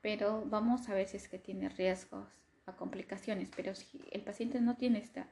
Pero 0.00 0.44
vamos 0.46 0.88
a 0.88 0.94
ver 0.94 1.06
si 1.08 1.16
es 1.16 1.28
que 1.28 1.38
tiene 1.38 1.68
riesgos 1.68 2.28
a 2.66 2.76
complicaciones. 2.76 3.50
Pero 3.54 3.74
si 3.74 4.00
el 4.10 4.22
paciente 4.22 4.60
no 4.60 4.76
tiene 4.76 4.98
esta, 5.00 5.28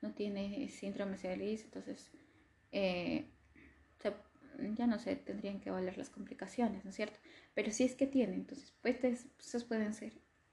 no 0.00 0.12
tiene 0.12 0.68
síndrome 0.68 1.16
de 1.16 1.52
entonces 1.64 2.10
eh, 2.72 3.28
ya 4.74 4.86
no 4.86 4.98
se 4.98 5.16
tendrían 5.16 5.60
que 5.60 5.70
valer 5.70 5.96
las 5.96 6.10
complicaciones, 6.10 6.84
¿no 6.84 6.90
es 6.90 6.96
cierto? 6.96 7.18
Pero 7.54 7.70
si 7.70 7.84
es 7.84 7.94
que 7.94 8.06
tiene, 8.06 8.34
entonces 8.34 8.72
pues, 8.82 9.02
estos 9.04 9.64
pueden 9.64 9.94
ser 9.94 10.12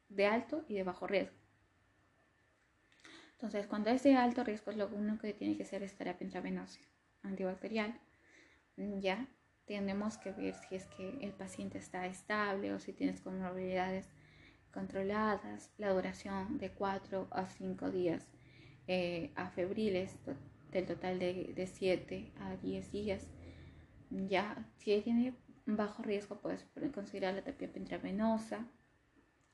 de 0.09 0.25
alto 0.25 0.65
y 0.67 0.75
de 0.75 0.83
bajo 0.83 1.07
riesgo. 1.07 1.35
Entonces, 3.38 3.67
cuando 3.67 3.91
es 3.91 4.01
de 4.01 4.15
alto 4.15 4.43
riesgo, 4.43 4.71
lo 4.71 4.88
único 4.88 5.19
que 5.19 5.33
tiene 5.33 5.55
que 5.55 5.61
hacer 5.61 5.83
es 5.83 5.95
terapia 5.95 6.25
intravenosa 6.25 6.79
antibacterial. 7.21 7.99
Ya 8.75 9.27
tenemos 9.67 10.17
que 10.17 10.31
ver 10.31 10.55
si 10.55 10.73
es 10.73 10.85
que 10.88 11.19
el 11.21 11.33
paciente 11.33 11.77
está 11.77 12.07
estable 12.07 12.73
o 12.73 12.79
si 12.79 12.93
tienes 12.93 13.21
comorbilidades 13.21 14.09
controladas, 14.73 15.71
la 15.77 15.91
duración 15.91 16.57
de 16.57 16.71
4 16.71 17.27
a 17.29 17.47
5 17.47 17.91
días 17.91 18.27
eh, 18.88 19.31
a 19.35 19.49
febriles, 19.51 20.17
del 20.71 20.88
total 20.88 21.19
de, 21.19 21.69
7 21.71 22.31
a 22.39 22.55
10 22.55 22.91
días. 22.91 23.27
Ya, 24.09 24.67
si 24.77 24.99
tiene 25.01 25.35
bajo 25.67 26.01
riesgo, 26.01 26.39
puedes 26.39 26.65
considerar 26.91 27.35
la 27.35 27.43
terapia 27.43 27.69
intravenosa, 27.75 28.65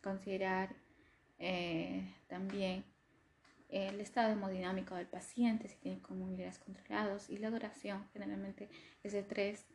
considerar 0.02 0.74
eh, 1.38 2.08
también 2.28 2.86
el 3.74 4.00
estado 4.02 4.32
hemodinámico 4.32 4.96
del 4.96 5.08
paciente, 5.08 5.68
si 5.68 5.76
tiene 5.78 6.02
comorbilidades 6.02 6.60
controladas 6.60 7.30
y 7.30 7.38
la 7.38 7.50
duración 7.50 8.08
generalmente 8.14 8.70
es 9.02 9.14
de 9.14 9.24
3 9.24 9.66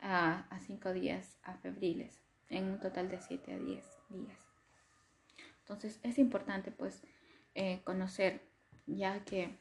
a, 0.00 0.46
5 0.66 0.92
días 0.92 1.38
a 1.42 1.54
febriles, 1.54 2.20
en 2.50 2.64
un 2.64 2.80
total 2.80 3.08
de 3.08 3.18
7 3.18 3.54
a 3.54 3.58
10 3.58 3.84
días. 4.10 4.38
Entonces 5.60 5.98
es 6.02 6.18
importante 6.18 6.70
pues 6.70 7.02
eh, 7.54 7.80
conocer 7.82 8.42
ya 8.86 9.24
que 9.24 9.58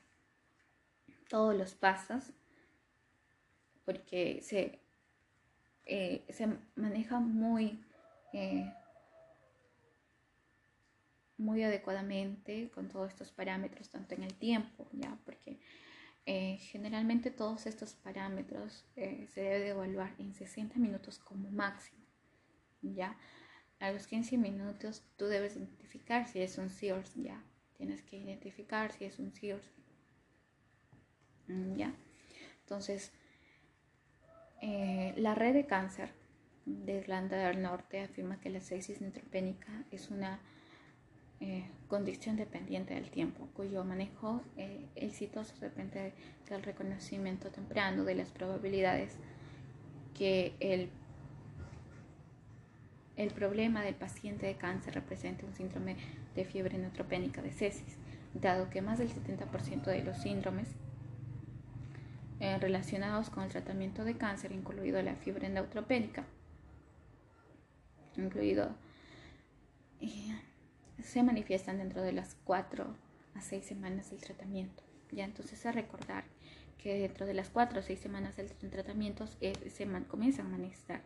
todos 1.30 1.56
los 1.56 1.74
pasos, 1.74 2.34
porque 3.86 4.42
se, 4.42 4.80
eh, 5.86 6.26
se 6.30 6.50
maneja 6.76 7.20
muy, 7.20 7.82
eh, 8.34 8.74
muy 11.38 11.64
adecuadamente 11.64 12.70
con 12.72 12.88
todos 12.90 13.12
estos 13.12 13.32
parámetros, 13.32 13.90
tanto 13.90 14.16
en 14.16 14.24
el 14.24 14.34
tiempo, 14.36 14.88
ya, 14.94 15.18
porque 15.26 15.60
eh, 16.26 16.58
generalmente 16.60 17.30
todos 17.32 17.66
estos 17.66 17.94
parámetros 17.94 18.86
se 18.96 19.42
debe 19.42 19.70
evaluar 19.70 20.16
en 20.18 20.34
60 20.34 20.80
minutos 20.80 21.20
como 21.20 21.52
máximo, 21.52 22.06
ya. 22.82 23.18
A 23.80 23.92
los 23.92 24.08
15 24.08 24.38
minutos 24.38 25.04
tú 25.18 25.26
debes 25.26 25.56
identificar 25.58 26.28
si 26.28 26.42
es 26.42 26.58
un 26.58 26.70
SIRS, 26.70 27.16
ya. 27.16 27.44
Tienes 27.78 28.02
que 28.04 28.18
identificar 28.18 28.92
si 28.94 29.06
es 29.06 29.20
un 29.20 29.34
Mm, 31.48 31.76
¿Ya? 31.76 31.94
Entonces, 32.62 33.12
eh, 34.62 35.14
la 35.18 35.36
red 35.36 35.54
de 35.54 35.66
cáncer 35.66 36.12
de 36.66 36.94
Irlanda 36.98 37.38
del 37.38 37.62
Norte 37.62 38.02
afirma 38.02 38.40
que 38.40 38.50
la 38.50 38.62
sepsis 38.62 39.02
neutropénica 39.02 39.86
es 39.92 40.10
una 40.10 40.40
eh, 41.42 41.66
condición 41.88 42.38
dependiente 42.38 42.94
del 42.94 43.10
tiempo, 43.10 43.48
cuyo 43.56 43.84
manejo 43.84 44.42
eh, 44.58 44.86
exitoso 44.96 45.54
depende 45.60 46.14
del 46.50 46.64
reconocimiento 46.64 47.50
temprano 47.50 48.04
de 48.04 48.16
las 48.16 48.30
probabilidades 48.30 49.18
que 50.14 50.54
el, 50.60 50.90
el 53.18 53.32
problema 53.32 53.84
del 53.84 53.96
paciente 53.96 54.46
de 54.46 54.56
cáncer 54.56 54.94
represente 54.96 55.46
un 55.46 55.54
síndrome 55.54 55.98
de 56.36 56.46
fiebre 56.46 56.78
neutropénica 56.78 57.42
de 57.42 57.52
sepsis, 57.52 57.98
dado 58.34 58.70
que 58.70 58.82
más 58.82 58.98
del 58.98 59.10
70% 59.10 59.84
de 59.84 60.04
los 60.04 60.18
síndromes 60.18 60.70
eh, 62.40 62.58
relacionados 62.60 63.30
con 63.30 63.44
el 63.44 63.50
tratamiento 63.50 64.04
de 64.04 64.18
cáncer, 64.18 64.52
incluido 64.52 65.02
la 65.02 65.16
fiebre 65.16 65.50
neutropénica, 65.50 66.26
incluido, 68.18 68.76
eh, 70.02 70.36
se 71.04 71.24
manifiestan 71.24 71.78
dentro 71.78 72.02
de 72.02 72.12
las 72.12 72.36
4 72.44 72.86
a 73.36 73.42
6 73.42 73.66
semanas 73.66 74.10
del 74.10 74.20
tratamiento. 74.20 74.84
Ya 75.12 75.26
entonces 75.26 75.66
a 75.66 75.72
recordar 75.72 76.24
que 76.78 77.00
dentro 77.00 77.26
de 77.26 77.34
las 77.34 77.50
4 77.50 77.80
o 77.80 77.84
6 77.84 78.00
semanas 78.00 78.36
del 78.36 78.50
tratamiento 78.70 79.26
eh, 79.42 79.54
se 79.70 79.88
comienza 80.08 80.42
a 80.42 80.46
manifestar 80.46 81.02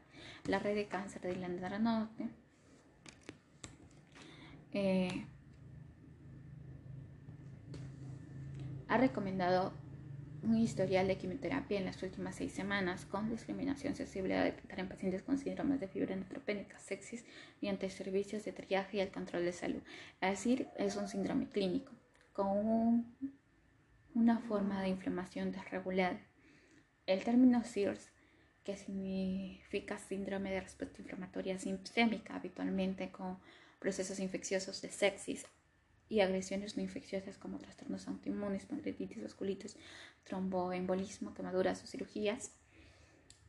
la 0.46 0.60
red 0.60 0.76
de 0.76 0.88
cáncer 0.88 1.22
de 1.22 1.36
del 1.36 1.80
Norte. 1.80 2.30
ha 8.88 8.98
recomendado 8.98 9.72
un 10.44 10.58
historial 10.58 11.08
de 11.08 11.18
quimioterapia 11.18 11.78
en 11.78 11.86
las 11.86 12.02
últimas 12.04 12.36
seis 12.36 12.52
semanas 12.54 13.06
con 13.06 13.30
discriminación 13.30 13.96
sensible 13.96 14.38
a 14.38 14.44
detectar 14.44 14.80
en 14.80 14.90
pacientes 14.90 15.24
con 15.24 15.38
síndromes 15.38 15.80
de 15.80 15.88
fibra 15.88 16.16
neutropénica 16.16 16.80
sexis 16.80 17.26
mediante 17.62 17.90
servicios 17.90 18.46
de 18.46 18.52
triaje 18.52 18.98
y 18.98 19.00
el 19.02 19.12
control 19.12 19.46
de 19.46 19.54
salud. 19.54 19.82
Es 20.22 20.32
decir, 20.32 20.68
es 20.78 20.96
un 20.96 21.08
síndrome 21.08 21.48
clínico 21.50 21.92
con 22.34 23.06
una 24.16 24.40
forma 24.40 24.82
de 24.82 24.90
inflamación 24.90 25.52
desregulada. 25.52 26.20
El 27.06 27.24
término 27.24 27.64
SIRS, 27.64 28.12
que 28.64 28.78
significa 28.78 29.98
síndrome 29.98 30.52
de 30.52 30.62
respuesta 30.62 31.02
inflamatoria 31.02 31.58
sistémica, 31.58 32.36
habitualmente 32.36 33.12
con 33.12 33.40
procesos 33.80 34.20
infecciosos 34.20 34.82
de 34.82 34.90
sepsis, 34.90 35.46
y 36.10 36.22
agresiones 36.22 36.76
no 36.76 36.82
infecciosas 36.82 37.38
como 37.38 37.60
trastornos 37.60 38.08
autoinmunes, 38.08 38.66
pancreatitis, 38.66 39.22
vasculitis, 39.22 39.78
tromboembolismo, 40.24 41.34
quemaduras 41.34 41.84
o 41.84 41.88
cirugías, 41.88 42.52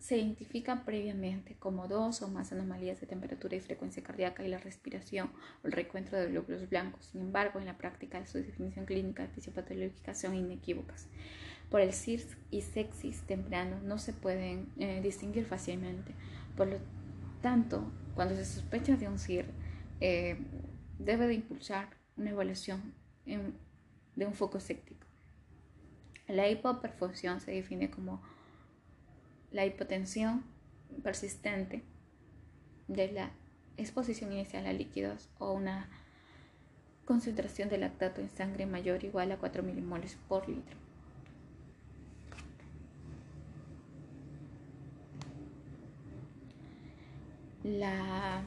se 0.01 0.17
identifican 0.17 0.85
previamente 0.85 1.57
como 1.57 1.87
dos 1.87 2.23
o 2.23 2.29
más 2.29 2.53
anomalías 2.53 3.01
de 3.01 3.07
temperatura 3.07 3.55
y 3.57 3.61
frecuencia 3.61 4.03
cardíaca 4.03 4.43
y 4.43 4.49
la 4.49 4.57
respiración 4.57 5.31
o 5.63 5.67
el 5.67 5.73
recuentro 5.73 6.19
de 6.19 6.29
glóbulos 6.29 6.69
blancos. 6.71 7.05
Sin 7.07 7.21
embargo, 7.21 7.61
en 7.61 7.67
la 7.67 7.77
práctica, 7.77 8.25
su 8.27 8.39
definición 8.39 8.87
clínica 8.87 9.25
de 9.25 9.29
fisiopatológica 9.29 10.15
son 10.15 10.35
inequívocas. 10.35 11.07
Por 11.69 11.83
el 11.83 11.93
CIRS 11.93 12.37
y 12.51 12.63
sexis 12.63 13.23
temprano 13.27 13.79
no 13.85 13.99
se 13.99 14.15
pueden 14.15 14.73
eh, 14.79 15.01
distinguir 15.03 15.45
fácilmente. 15.45 16.15
Por 16.57 16.69
lo 16.69 16.79
tanto, 17.43 17.93
cuando 18.15 18.35
se 18.35 18.47
sospecha 18.47 18.97
de 18.97 19.07
un 19.07 19.19
CIR, 19.19 19.47
eh, 20.01 20.39
debe 20.99 21.27
de 21.27 21.35
impulsar 21.35 21.91
una 22.17 22.31
evaluación 22.31 22.95
de 23.25 24.27
un 24.27 24.35
foco 24.35 24.61
séptico. 24.61 25.00
La 26.31 26.49
hipoperfusión 26.49 27.41
se 27.41 27.51
define 27.51 27.91
como 27.91 28.23
la 29.51 29.67
hipotensión 29.67 30.45
persistente 31.03 31.83
de 32.87 33.11
la 33.11 33.31
exposición 33.77 34.33
inicial 34.33 34.67
a 34.67 34.73
líquidos 34.73 35.29
o 35.39 35.53
una 35.53 35.89
concentración 37.05 37.69
de 37.69 37.79
lactato 37.79 38.21
en 38.21 38.31
sangre 38.31 38.67
mayor 38.67 39.03
o 39.03 39.07
igual 39.07 39.33
a 39.33 39.39
4 39.39 39.65
milimoles 39.65 40.17
por 40.29 40.49
litro. 40.49 40.77
La 47.65 48.43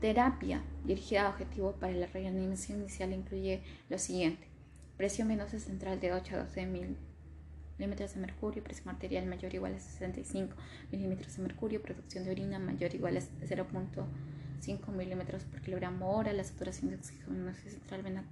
terapia 0.00 0.62
dirigida 0.84 1.26
a 1.26 1.30
objetivo 1.30 1.72
para 1.72 1.92
la 1.94 2.06
reanimación 2.06 2.80
inicial 2.80 3.12
incluye 3.12 3.62
lo 3.88 3.98
siguiente. 3.98 4.51
Presión 4.96 5.28
venosa 5.28 5.58
central 5.58 6.00
de 6.00 6.12
8 6.12 6.36
a 6.36 6.38
12 6.44 6.66
milímetros 6.66 8.14
de 8.14 8.20
mercurio, 8.20 8.62
presión 8.62 8.90
arterial 8.90 9.26
mayor 9.26 9.52
o 9.52 9.56
igual 9.56 9.74
a 9.74 9.80
65 9.80 10.54
milímetros 10.90 11.36
de 11.36 11.42
mercurio, 11.42 11.82
producción 11.82 12.24
de 12.24 12.30
orina 12.30 12.58
mayor 12.58 12.92
o 12.92 12.96
igual 12.96 13.16
a 13.16 13.20
0.5 13.20 14.88
milímetros 14.92 15.44
por 15.44 15.60
kilogramo 15.60 16.16
hora, 16.16 16.32
la 16.32 16.44
saturación 16.44 16.90
de 16.90 16.96
oxígeno 16.96 17.52
central 17.54 18.02
vena 18.02 18.24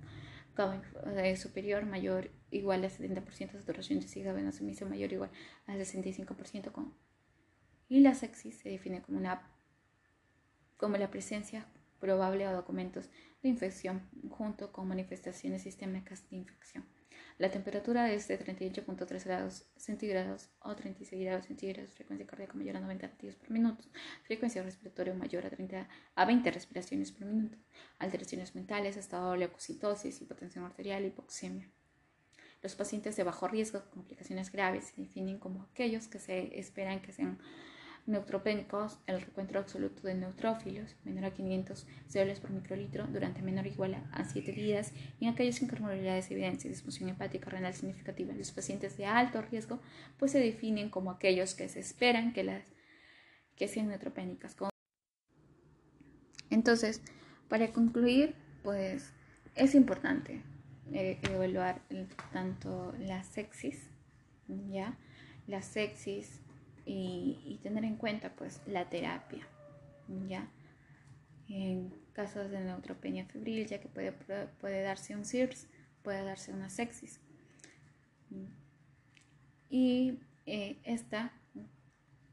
eh, 1.17 1.37
superior 1.37 1.87
mayor 1.87 2.31
o 2.53 2.57
igual 2.57 2.85
a 2.85 2.89
70%, 2.89 3.53
saturación 3.53 3.99
de 3.99 4.05
oxígeno 4.05 4.35
venoso 4.35 4.65
mayor 4.87 5.11
o 5.11 5.15
igual 5.15 5.31
a 5.67 5.75
65% 5.75 6.73
con... 6.73 6.95
Y 7.89 8.01
la 8.01 8.15
sepsis 8.15 8.59
se 8.59 8.69
define 8.69 9.03
como 9.03 9.19
una 9.19 9.43
como 10.77 10.97
la 10.97 11.11
presencia 11.11 11.67
probable 12.01 12.47
de 12.47 12.53
documentos 12.53 13.09
de 13.43 13.49
infección 13.49 14.09
junto 14.31 14.73
con 14.73 14.89
manifestaciones 14.89 15.63
sistémicas 15.63 16.29
de 16.31 16.37
infección. 16.37 16.85
La 17.41 17.51
temperatura 17.51 18.13
es 18.13 18.29
de 18.29 18.39
38.3 18.39 19.25
grados 19.25 19.65
centígrados 19.75 20.51
o 20.61 20.77
36 20.77 21.25
grados 21.25 21.47
centígrados, 21.47 21.91
frecuencia 21.95 22.27
cardíaca 22.27 22.53
mayor 22.53 22.77
a 22.77 22.81
90 22.81 23.07
latidos 23.07 23.37
por 23.37 23.51
minuto, 23.51 23.83
frecuencia 24.25 24.63
respiratoria 24.63 25.15
mayor 25.15 25.47
a, 25.47 25.51
30, 25.51 25.89
a 26.17 26.25
20 26.27 26.51
respiraciones 26.51 27.13
por 27.13 27.27
minuto, 27.27 27.57
alteraciones 27.99 28.55
mentales, 28.55 28.99
estado 28.99 29.33
de 29.33 29.39
leucocitosis, 29.39 30.21
hipotensión 30.21 30.67
arterial, 30.67 31.07
hipoxemia. 31.07 31.71
Los 32.63 32.75
pacientes 32.75 33.17
de 33.17 33.25
bajo 33.25 33.49
riesgo, 33.49 33.83
complicaciones 33.91 34.53
graves, 34.53 34.93
se 34.95 35.01
definen 35.01 35.39
como 35.39 35.63
aquellos 35.63 36.09
que 36.09 36.19
se 36.19 36.59
esperan 36.59 37.01
que 37.01 37.13
sean 37.13 37.39
neutropénicos, 38.07 38.99
el 39.07 39.21
recuento 39.21 39.59
absoluto 39.59 40.03
de 40.03 40.15
neutrófilos, 40.15 40.97
menor 41.05 41.27
a 41.27 41.31
500 41.31 41.87
células 42.07 42.41
por 42.41 42.51
microlitro, 42.51 43.07
durante 43.07 43.43
menor 43.43 43.67
o 43.67 43.69
igual 43.69 44.03
a 44.13 44.25
7 44.25 44.53
días, 44.53 44.93
y 45.19 45.27
en 45.27 45.33
aquellos 45.33 45.57
sin 45.57 45.69
comorbilidades 45.69 46.31
evidentes 46.31 46.65
de 46.65 46.71
disfunción 46.71 47.09
hepática 47.09 47.51
renal 47.51 47.75
significativa. 47.75 48.35
Los 48.35 48.53
pacientes 48.53 48.97
de 48.97 49.07
alto 49.07 49.43
riesgo 49.43 49.81
pues 50.19 50.33
se 50.33 50.41
definen 50.41 50.91
como 50.91 51.11
aquellos 51.11 51.55
que 51.55 51.69
se 51.69 51.81
esperan 51.81 52.33
que, 52.33 52.45
las, 52.45 52.65
que 53.57 53.69
sean 53.69 53.89
neutropénicas. 53.89 54.57
Entonces, 56.51 57.01
para 57.49 57.73
concluir, 57.73 58.35
pues 58.63 59.13
es 59.55 59.75
importante 59.75 60.43
eh, 60.93 61.19
evaluar 61.23 61.81
tanto 62.33 62.93
la 62.99 63.23
sexis, 63.23 63.91
¿ya? 64.49 64.99
La 65.47 65.63
sexis 65.63 66.41
y, 66.85 67.59
tener 67.63 67.85
en 67.85 67.97
cuenta 67.97 68.35
pues 68.35 68.63
la 68.67 68.89
terapia, 68.89 69.47
¿ya? 70.29 70.49
En 71.49 71.93
casos 72.13 72.51
de 72.51 72.61
neutropenia 72.61 73.27
febril, 73.27 73.67
ya 73.67 73.81
que 73.81 73.89
puede, 73.89 74.13
puede 74.61 74.83
darse 74.83 75.15
un 75.15 75.25
CIRS, 75.25 75.69
puede 76.03 76.25
darse 76.25 76.53
una 76.53 76.71
sexis. 76.71 77.21
Y 79.69 80.19
eh, 80.47 80.79
esta 80.85 81.33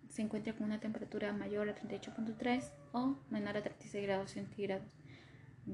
se 0.10 0.22
encuentra 0.22 0.54
con 0.54 0.66
una 0.66 0.80
temperatura 0.80 1.34
mayor 1.34 1.70
a 1.70 1.76
38.3 1.76 2.72
o 2.94 3.18
menor 3.30 3.58
a 3.58 3.62
36 3.62 4.06
grados 4.06 4.32
centígrados 4.32 4.98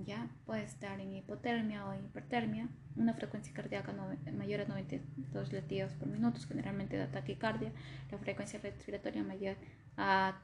ya 0.01 0.27
puede 0.45 0.63
estar 0.63 0.99
en 0.99 1.15
hipotermia 1.15 1.85
o 1.85 1.93
hipertermia, 1.93 2.67
una 2.95 3.13
frecuencia 3.13 3.53
cardíaca 3.53 3.93
mayor 4.33 4.61
a 4.61 4.65
92 4.65 5.53
latidos 5.53 5.93
por 5.93 6.07
minuto, 6.07 6.39
generalmente 6.47 6.97
de 6.97 7.07
taquicardia, 7.07 7.71
la 8.11 8.17
frecuencia 8.17 8.59
respiratoria 8.59 9.23
mayor 9.23 9.57
a, 9.97 10.39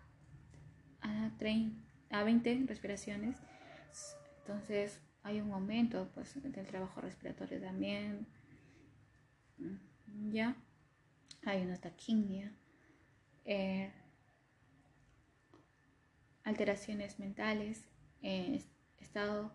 a, 1.01 1.31
20 2.23 2.65
respiraciones, 2.67 3.37
entonces 4.41 5.01
hay 5.23 5.41
un 5.41 5.51
aumento 5.51 6.09
pues, 6.13 6.41
del 6.41 6.65
trabajo 6.65 7.01
respiratorio 7.01 7.61
también, 7.61 8.25
ya. 10.31 10.55
Hay 11.45 11.61
una 11.61 11.77
taquimia, 11.77 12.51
eh, 13.45 13.91
alteraciones 16.43 17.19
mentales, 17.19 17.85
eh, 18.21 18.63
estado 18.99 19.53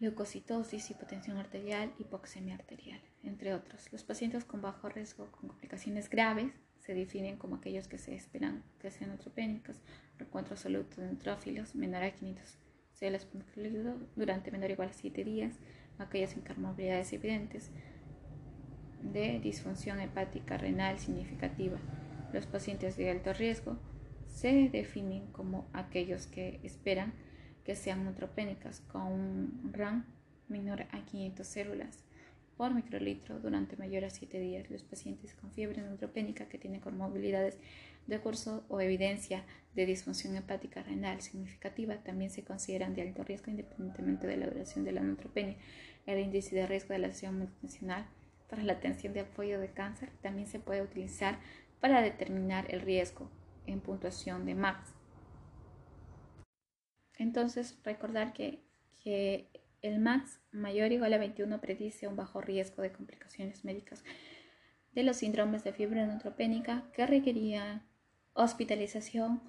leucocitosis, 0.00 0.90
hipotensión 0.90 1.36
arterial, 1.36 1.92
hipoxemia 1.98 2.54
arterial, 2.54 3.00
entre 3.22 3.54
otros. 3.54 3.92
Los 3.92 4.02
pacientes 4.02 4.44
con 4.44 4.62
bajo 4.62 4.88
riesgo 4.88 5.30
con 5.30 5.48
complicaciones 5.48 6.08
graves 6.08 6.52
se 6.78 6.94
definen 6.94 7.36
como 7.36 7.56
aquellos 7.56 7.86
que 7.86 7.98
se 7.98 8.14
esperan 8.14 8.64
que 8.78 8.90
sean 8.90 9.10
neutropénicos, 9.10 9.82
recuentro 10.18 10.54
absoluto 10.54 11.00
de 11.00 11.08
neutrófilos 11.08 11.74
menor 11.74 12.02
a 12.02 12.10
500 12.12 12.58
células 12.94 13.26
por 13.26 13.44
durante 14.16 14.50
menor 14.50 14.70
o 14.70 14.72
igual 14.72 14.88
a 14.88 14.92
7 14.92 15.24
días, 15.24 15.58
aquellas 15.98 16.30
sin 16.30 16.42
comorbilidades 16.42 17.12
evidentes 17.12 17.70
de 19.02 19.38
disfunción 19.40 20.00
hepática 20.00 20.56
renal 20.56 20.98
significativa. 20.98 21.78
Los 22.32 22.46
pacientes 22.46 22.96
de 22.96 23.10
alto 23.10 23.32
riesgo 23.32 23.78
se 24.26 24.68
definen 24.70 25.26
como 25.32 25.68
aquellos 25.72 26.26
que 26.26 26.60
esperan 26.62 27.12
que 27.64 27.74
sean 27.76 28.04
neutropénicas 28.04 28.80
con 28.80 29.02
un 29.02 29.70
RAM 29.72 30.04
menor 30.48 30.82
a 30.90 31.04
500 31.04 31.46
células 31.46 32.04
por 32.56 32.74
microlitro 32.74 33.38
durante 33.38 33.76
mayor 33.76 34.04
a 34.04 34.10
7 34.10 34.38
días. 34.38 34.70
Los 34.70 34.82
pacientes 34.82 35.34
con 35.34 35.50
fiebre 35.50 35.80
neutropénica 35.80 36.46
que 36.48 36.58
tienen 36.58 36.80
comorbilidades 36.80 37.58
de 38.06 38.18
curso 38.20 38.64
o 38.68 38.80
evidencia 38.80 39.44
de 39.74 39.86
disfunción 39.86 40.36
hepática 40.36 40.82
renal 40.82 41.22
significativa 41.22 41.96
también 42.02 42.30
se 42.30 42.44
consideran 42.44 42.94
de 42.94 43.02
alto 43.02 43.22
riesgo 43.22 43.50
independientemente 43.50 44.26
de 44.26 44.36
la 44.36 44.46
duración 44.46 44.84
de 44.84 44.92
la 44.92 45.00
neutropenia. 45.00 45.56
El 46.06 46.18
índice 46.18 46.54
de 46.54 46.66
riesgo 46.66 46.92
de 46.92 46.98
la 46.98 47.06
acción 47.06 47.38
multinacional 47.38 48.06
para 48.48 48.62
la 48.62 48.74
atención 48.74 49.12
de 49.14 49.20
apoyo 49.20 49.60
de 49.60 49.70
cáncer 49.70 50.10
también 50.20 50.48
se 50.48 50.58
puede 50.58 50.82
utilizar 50.82 51.38
para 51.80 52.02
determinar 52.02 52.66
el 52.68 52.80
riesgo 52.80 53.30
en 53.66 53.80
puntuación 53.80 54.44
de 54.44 54.54
MAX 54.54 54.99
entonces, 57.20 57.78
recordar 57.84 58.32
que, 58.32 58.64
el 59.82 59.98
MAX 59.98 60.40
mayor 60.52 60.90
o 60.90 60.94
igual 60.94 61.12
a 61.14 61.18
21 61.18 61.60
predice 61.60 62.06
un 62.06 62.16
bajo 62.16 62.42
riesgo 62.42 62.82
de 62.82 62.92
complicaciones 62.92 63.64
médicas 63.64 64.04
de 64.92 65.02
los 65.02 65.16
síndromes 65.16 65.64
de 65.64 65.72
fiebre 65.72 66.06
neutropénica 66.06 66.84
que 66.92 67.06
requerían 67.06 67.82
hospitalización 68.34 69.40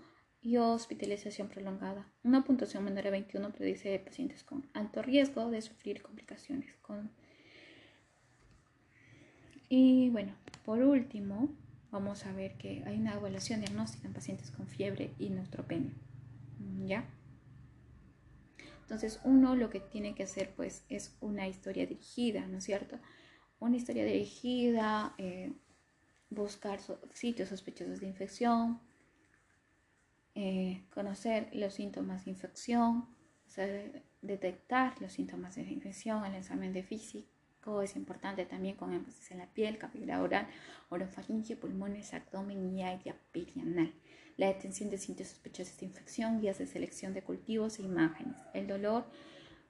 y 0.42 0.56
hospitalización 0.56 1.50
prolongada. 1.50 2.08
Una 2.24 2.46
puntuación 2.46 2.86
menor 2.86 3.08
a 3.08 3.12
21 3.12 3.52
predice 3.52 4.00
pacientes 4.00 4.44
con 4.44 4.70
alto 4.74 5.02
riesgo 5.02 5.50
de 5.50 5.62
sufrir 5.62 6.02
complicaciones. 6.02 6.74
Y 9.68 10.10
bueno, 10.12 10.34
por 10.64 10.82
último, 10.82 11.50
vamos 11.92 12.26
a 12.26 12.32
ver 12.32 12.58
que 12.58 12.84
hay 12.86 12.98
una 12.98 13.16
evaluación 13.16 13.60
diagnóstica 13.60 14.08
en 14.08 14.14
pacientes 14.14 14.52
con 14.52 14.68
fiebre 14.68 15.14
y 15.20 15.30
neutropenia. 15.30 15.92
¿Ya? 16.86 17.06
Entonces 18.92 19.22
uno 19.24 19.56
lo 19.56 19.70
que 19.70 19.80
tiene 19.80 20.14
que 20.14 20.24
hacer 20.24 20.54
pues 20.54 20.84
es 20.90 21.16
una 21.22 21.48
historia 21.48 21.86
dirigida, 21.86 22.46
¿no 22.48 22.58
es 22.58 22.66
cierto? 22.66 23.00
Una 23.62 23.78
historia 23.78 24.04
dirigida, 24.04 25.16
eh, 25.18 25.54
buscar 26.30 26.82
sitios 27.14 27.48
sospechosos 27.48 28.02
de 28.02 28.08
infección, 28.08 28.82
eh, 30.36 30.84
conocer 30.94 31.48
los 31.54 31.74
síntomas 31.76 32.26
de 32.26 32.32
infección, 32.32 33.08
detectar 34.22 35.02
los 35.02 35.14
síntomas 35.14 35.56
de 35.56 35.62
infección, 35.62 36.26
el 36.26 36.36
examen 36.36 36.74
de 36.74 36.84
físico 36.84 37.82
es 37.82 37.96
importante 37.96 38.46
también 38.46 38.76
con 38.76 38.92
énfasis 38.92 39.32
en 39.32 39.38
la 39.38 39.48
piel, 39.48 39.78
capilar 39.78 40.20
oral, 40.20 40.48
orofaringe, 40.90 41.56
pulmones, 41.56 42.14
abdomen 42.14 42.76
y 42.76 42.84
área 42.84 43.16
perianal 43.32 43.94
la 44.38 44.48
detención 44.48 44.90
de 44.90 44.98
sitios 44.98 45.30
sospechosos 45.30 45.78
de 45.78 45.86
infección, 45.86 46.42
guías 46.42 46.58
de 46.58 46.68
selección 46.68 47.14
de 47.14 47.22
cultivos 47.22 47.80
e 47.80 47.84
imágenes. 47.84 48.38
El 48.54 48.68
dolor 48.68 49.06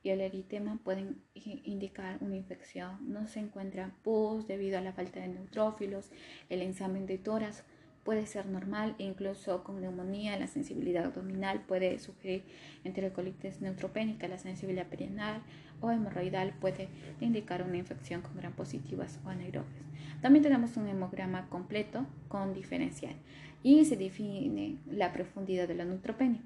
y 0.04 0.10
el 0.10 0.22
eritema 0.22 0.80
pueden 0.84 1.22
indicar 1.34 2.18
una 2.22 2.36
infección. 2.36 2.98
No 3.12 3.28
se 3.28 3.40
encuentra 3.40 3.94
pus 4.04 4.48
debido 4.48 4.78
a 4.78 4.82
la 4.82 4.94
falta 4.94 5.20
de 5.20 5.28
neutrófilos. 5.28 6.10
El 6.50 6.62
examen 6.62 7.06
de 7.06 7.18
toras 7.18 7.64
puede 8.04 8.26
ser 8.26 8.48
normal 8.48 8.96
e 8.98 9.04
incluso 9.04 9.64
con 9.64 9.80
neumonía. 9.80 10.40
La 10.40 10.48
sensibilidad 10.48 11.06
abdominal 11.06 11.62
puede 11.66 12.00
sugerir 12.00 12.44
enterocolitis 12.84 13.62
neutropénica. 13.62 14.28
La 14.28 14.40
sensibilidad 14.40 14.88
perianal 14.88 15.44
o 15.82 15.92
hemorroidal 15.92 16.54
puede 16.60 16.90
indicar 17.20 17.62
una 17.62 17.78
infección 17.78 18.22
con 18.22 18.36
gran 18.38 18.54
positivas 18.54 19.20
o 19.24 19.30
anaerobias. 19.30 19.86
También 20.22 20.44
tenemos 20.44 20.78
un 20.78 20.88
hemograma 20.88 21.48
completo 21.50 22.06
con 22.28 22.54
diferencial 22.54 23.16
y 23.64 23.86
se 23.86 23.96
define 23.96 24.78
la 24.88 25.14
profundidad 25.14 25.68
de 25.68 25.76
la 25.76 25.86
neutropenia. 25.86 26.42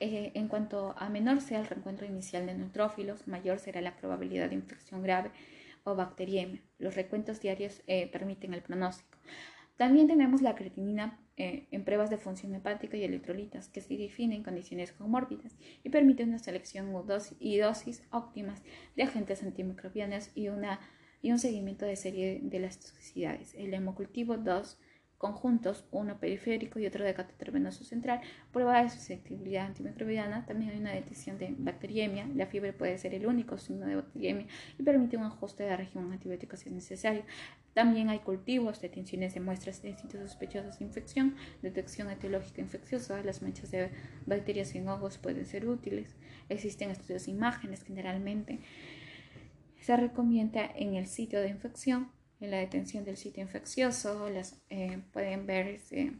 Eh, 0.00 0.30
en 0.34 0.48
cuanto 0.48 0.94
a 0.96 1.08
menor 1.08 1.40
sea 1.40 1.60
el 1.60 1.66
reencuentro 1.66 2.06
inicial 2.06 2.46
de 2.46 2.54
neutrófilos, 2.54 3.26
mayor 3.26 3.58
será 3.58 3.80
la 3.80 3.96
probabilidad 3.96 4.48
de 4.48 4.54
infección 4.54 5.02
grave 5.02 5.30
o 5.84 5.96
bacteriemia. 5.96 6.62
Los 6.78 6.94
recuentos 6.94 7.40
diarios 7.40 7.82
eh, 7.86 8.08
permiten 8.08 8.54
el 8.54 8.62
pronóstico. 8.62 9.18
También 9.76 10.08
tenemos 10.08 10.42
la 10.42 10.54
creatinina 10.54 11.20
eh, 11.36 11.68
en 11.70 11.84
pruebas 11.84 12.10
de 12.10 12.18
función 12.18 12.52
hepática 12.54 12.96
y 12.96 13.04
electrolitas 13.04 13.68
que 13.68 13.80
se 13.80 13.96
definen 13.96 14.38
en 14.38 14.42
condiciones 14.42 14.92
comórbidas 14.92 15.56
y 15.84 15.88
permiten 15.88 16.30
una 16.30 16.40
selección 16.40 16.92
y 17.38 17.58
dosis 17.58 18.02
óptimas 18.10 18.62
de 18.96 19.04
agentes 19.04 19.42
antimicrobianos 19.44 20.30
y, 20.34 20.48
una, 20.48 20.80
y 21.22 21.30
un 21.30 21.38
seguimiento 21.38 21.86
de 21.86 21.94
serie 21.94 22.40
de 22.42 22.58
las 22.58 22.80
toxicidades. 22.80 23.54
El 23.54 23.72
hemocultivo 23.72 24.36
2 24.36 24.80
conjuntos, 25.18 25.84
uno 25.90 26.18
periférico 26.18 26.78
y 26.78 26.86
otro 26.86 27.04
de 27.04 27.12
catéter 27.12 27.50
venoso 27.50 27.84
central, 27.84 28.20
prueba 28.52 28.82
de 28.82 28.88
susceptibilidad 28.88 29.66
antimicrobiana, 29.66 30.46
también 30.46 30.70
hay 30.70 30.78
una 30.78 30.92
detección 30.92 31.38
de 31.38 31.54
bacteriemia, 31.58 32.26
la 32.34 32.46
fiebre 32.46 32.72
puede 32.72 32.96
ser 32.98 33.14
el 33.14 33.26
único 33.26 33.58
signo 33.58 33.86
de 33.86 33.96
bacteriemia 33.96 34.46
y 34.78 34.82
permite 34.82 35.16
un 35.16 35.24
ajuste 35.24 35.64
de 35.64 35.70
la 35.70 35.76
región 35.76 36.10
antibiótica 36.12 36.56
si 36.56 36.68
es 36.68 36.74
necesario. 36.74 37.24
También 37.74 38.10
hay 38.10 38.20
cultivos, 38.20 38.80
detenciones 38.80 39.34
de 39.34 39.40
muestras 39.40 39.82
de 39.82 39.96
sitios 39.96 40.22
sospechosos 40.22 40.78
de 40.78 40.84
infección, 40.84 41.36
detección 41.62 42.10
etiológica 42.10 42.60
infecciosa, 42.60 43.22
las 43.22 43.42
manchas 43.42 43.70
de 43.70 43.90
bacterias 44.26 44.74
en 44.74 44.88
ojos 44.88 45.18
pueden 45.18 45.46
ser 45.46 45.68
útiles. 45.68 46.16
Existen 46.48 46.90
estudios 46.90 47.26
de 47.26 47.32
imágenes 47.32 47.82
generalmente. 47.84 48.60
Se 49.80 49.96
recomienda 49.96 50.68
en 50.74 50.94
el 50.94 51.06
sitio 51.06 51.40
de 51.40 51.48
infección 51.48 52.10
en 52.40 52.50
la 52.50 52.58
detención 52.58 53.04
del 53.04 53.16
sitio 53.16 53.42
infeccioso, 53.42 54.28
las 54.28 54.60
eh, 54.70 55.02
pueden 55.12 55.46
verse 55.46 56.12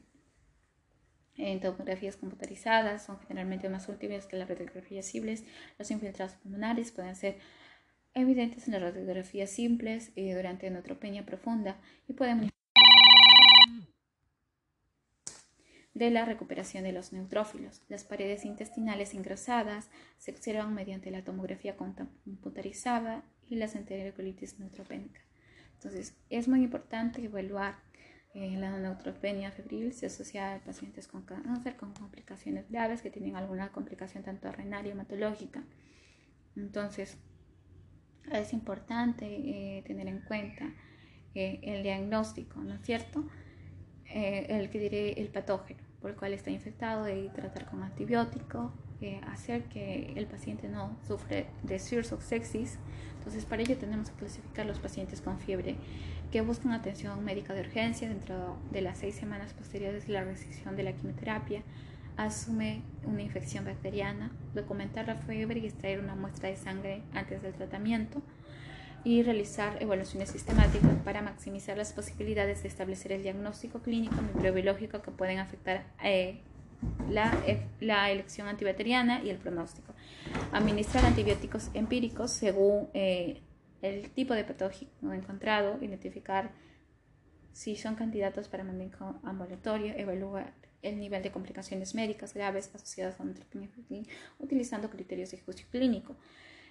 en 1.37 1.61
tomografías 1.61 2.17
computarizadas, 2.17 3.05
son 3.05 3.21
generalmente 3.21 3.69
más 3.69 3.89
útiles 3.89 4.27
que 4.27 4.37
las 4.37 4.49
radiografías 4.49 5.07
simples. 5.07 5.45
Los 5.79 5.91
infiltrados 5.91 6.35
pulmonares 6.35 6.91
pueden 6.91 7.15
ser 7.15 7.39
evidentes 8.15 8.67
en 8.67 8.73
las 8.73 8.83
radiografías 8.83 9.51
simples 9.51 10.11
y 10.17 10.33
durante 10.33 10.69
neutropenia 10.71 11.25
profunda 11.25 11.81
y 12.09 12.15
pueden 12.15 12.51
de 15.95 16.11
la 16.11 16.25
recuperación 16.25 16.85
de 16.85 16.93
los 16.93 17.13
neutrófilos. 17.13 17.83
Las 17.89 18.05
paredes 18.05 18.45
intestinales 18.45 19.15
engrasadas 19.15 19.91
se 20.19 20.31
observan 20.31 20.73
mediante 20.73 21.11
la 21.11 21.25
tomografía 21.25 21.77
computarizada 21.77 23.25
y 23.49 23.57
la 23.57 23.67
enterocolitis 23.67 24.61
neutropénica. 24.61 25.28
Entonces, 25.79 26.17
es 26.29 26.49
muy 26.49 26.65
importante 26.65 27.25
evaluar 27.25 27.77
eh, 28.35 28.57
la 28.59 28.77
neutropenia 28.77 29.53
febril, 29.53 29.93
se 29.93 30.07
asocia 30.07 30.57
a 30.57 30.59
pacientes 30.59 31.07
con 31.07 31.23
cáncer, 31.23 31.77
con 31.77 31.93
complicaciones 31.95 32.69
graves 32.69 33.01
que 33.01 33.11
tienen 33.11 33.37
alguna 33.37 33.71
complicación 33.71 34.25
tanto 34.25 34.51
renal 34.51 34.87
y 34.87 34.91
hematológica. 34.91 35.63
Entonces, 36.57 37.17
es 38.33 38.53
importante 38.53 39.27
eh, 39.27 39.83
tener 39.87 40.09
en 40.09 40.21
cuenta 40.21 40.75
eh, 41.35 41.61
el 41.63 41.85
diagnóstico, 41.85 42.61
¿no 42.61 42.75
es 42.75 42.83
cierto? 42.83 43.29
el 44.11 44.71
que 44.71 44.81
diré 44.81 45.21
el 45.21 45.29
patógeno 45.29 45.83
por 46.01 46.11
el 46.11 46.17
cual 46.17 46.33
está 46.33 46.51
infectado 46.51 47.15
y 47.15 47.29
tratar 47.29 47.67
con 47.67 47.83
antibiótico, 49.01 49.21
hacer 49.27 49.65
que 49.65 50.13
el 50.17 50.27
paciente 50.27 50.69
no 50.69 50.97
sufre 51.07 51.47
de 51.63 51.79
sepsis 51.79 52.79
entonces, 53.29 53.45
para 53.45 53.61
ello 53.61 53.77
tenemos 53.77 54.09
que 54.09 54.17
clasificar 54.17 54.65
los 54.65 54.79
pacientes 54.79 55.21
con 55.21 55.39
fiebre 55.39 55.77
que 56.33 56.41
buscan 56.41 56.73
atención 56.73 57.23
médica 57.25 57.53
de 57.53 57.61
urgencia 57.61 58.09
dentro 58.09 58.57
de 58.71 58.81
las 58.81 58.97
seis 58.97 59.17
semanas 59.17 59.53
posteriores 59.53 60.09
a 60.09 60.13
la 60.13 60.25
recepción 60.25 60.77
de 60.77 60.83
la 60.83 60.93
quimioterapia, 60.93 61.63
asume 62.17 62.81
una 63.05 63.21
infección 63.21 63.67
bacteriana, 63.67 64.31
documentar 64.55 65.09
la 65.09 65.17
fiebre 65.17 65.61
y 65.61 65.67
extraer 65.67 66.01
una 66.01 66.15
muestra 66.15 66.49
de 66.49 66.57
sangre 66.57 67.03
antes 67.13 67.43
del 67.43 67.53
tratamiento. 67.53 68.23
Y 69.05 69.23
realizar 69.23 69.77
evaluaciones 69.81 70.31
sistemáticas 70.31 70.91
para 71.05 71.21
maximizar 71.21 71.77
las 71.77 71.93
posibilidades 71.93 72.63
de 72.63 72.69
establecer 72.69 73.13
el 73.13 73.23
diagnóstico 73.23 73.81
clínico 73.81 74.17
microbiológico 74.23 75.03
que 75.03 75.11
pueden 75.11 75.39
afectar 75.39 75.85
eh, 76.03 76.41
la, 77.09 77.37
la, 77.81 78.11
elección 78.11 78.49
antibacteriana 78.49 79.23
y 79.23 79.31
el 79.31 79.39
pronóstico. 79.39 79.95
Administrar 80.53 81.05
antibióticos 81.05 81.71
empíricos 81.75 82.31
según 82.31 82.89
eh, 82.95 83.43
el 83.83 84.11
tipo 84.11 84.35
de 84.35 84.45
patógeno 84.45 85.13
encontrado, 85.13 85.79
identificar 85.83 86.53
si 87.53 87.77
son 87.77 87.95
candidatos 87.95 88.49
para 88.49 88.65
manejo 88.65 89.19
ambulatorio, 89.25 89.95
evaluar 89.97 90.55
el 90.83 91.01
nivel 91.01 91.23
de 91.23 91.33
complicaciones 91.33 91.95
médicas 91.95 92.35
graves 92.35 92.71
asociadas 92.75 93.19
un 93.19 93.35
tratamiento 93.35 93.81
utilizando 94.39 94.91
criterios 94.91 95.33
de 95.33 95.41
juicio 95.41 95.67
clínico 95.71 96.17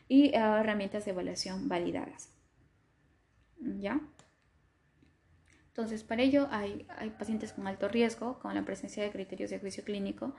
y 0.07 0.27
eh, 0.27 0.35
herramientas 0.35 1.05
de 1.05 1.11
evaluación 1.11 1.67
validadas. 1.67 2.33
¿Ya? 3.59 3.99
Entonces, 5.77 6.03
para 6.03 6.23
ello 6.23 6.47
hay, 6.49 6.87
pacientes 7.19 7.53
con 7.53 7.67
alto 7.67 7.87
riesgo, 7.87 8.39
con 8.39 8.55
la 8.55 8.65
presencia 8.65 9.03
de 9.03 9.11
criterios 9.11 9.51
de 9.51 9.59
juicio 9.59 9.83
clínico, 9.83 10.33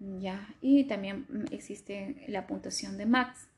¿ya? 0.00 0.52
Y 0.60 0.88
también 0.88 1.24
mm, 1.28 1.52
existe 1.52 2.24
la 2.26 2.48
puntuación 2.48 2.98
de 2.98 3.06
MAX, 3.06 3.48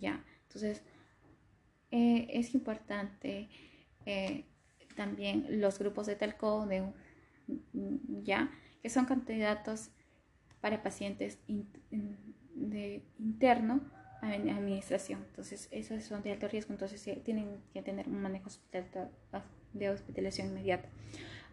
¿ya? 0.00 0.22
Entonces, 0.42 0.82
eh, 1.90 2.26
es 2.28 2.54
importante 2.54 3.48
eh, 4.04 4.44
también 4.94 5.46
los 5.62 5.78
grupos 5.78 6.04
de 6.08 6.16
talco, 6.16 6.66
de, 6.66 6.92
¿ya? 8.22 8.50
Que 8.82 8.90
son 8.90 9.06
candidatos 9.06 9.92
para 10.60 10.82
pacientes 10.82 11.38
de 12.54 13.02
interno 13.18 13.80
administración. 14.20 15.24
Entonces, 15.26 15.68
esos 15.70 16.04
son 16.04 16.22
de 16.22 16.32
alto 16.32 16.48
riesgo, 16.48 16.74
entonces 16.74 17.02
tienen 17.24 17.62
que 17.72 17.80
tener 17.80 18.08
un 18.08 18.20
manejo 18.20 18.50
de 19.74 19.90
hospitalización 19.90 20.48
inmediata. 20.48 20.88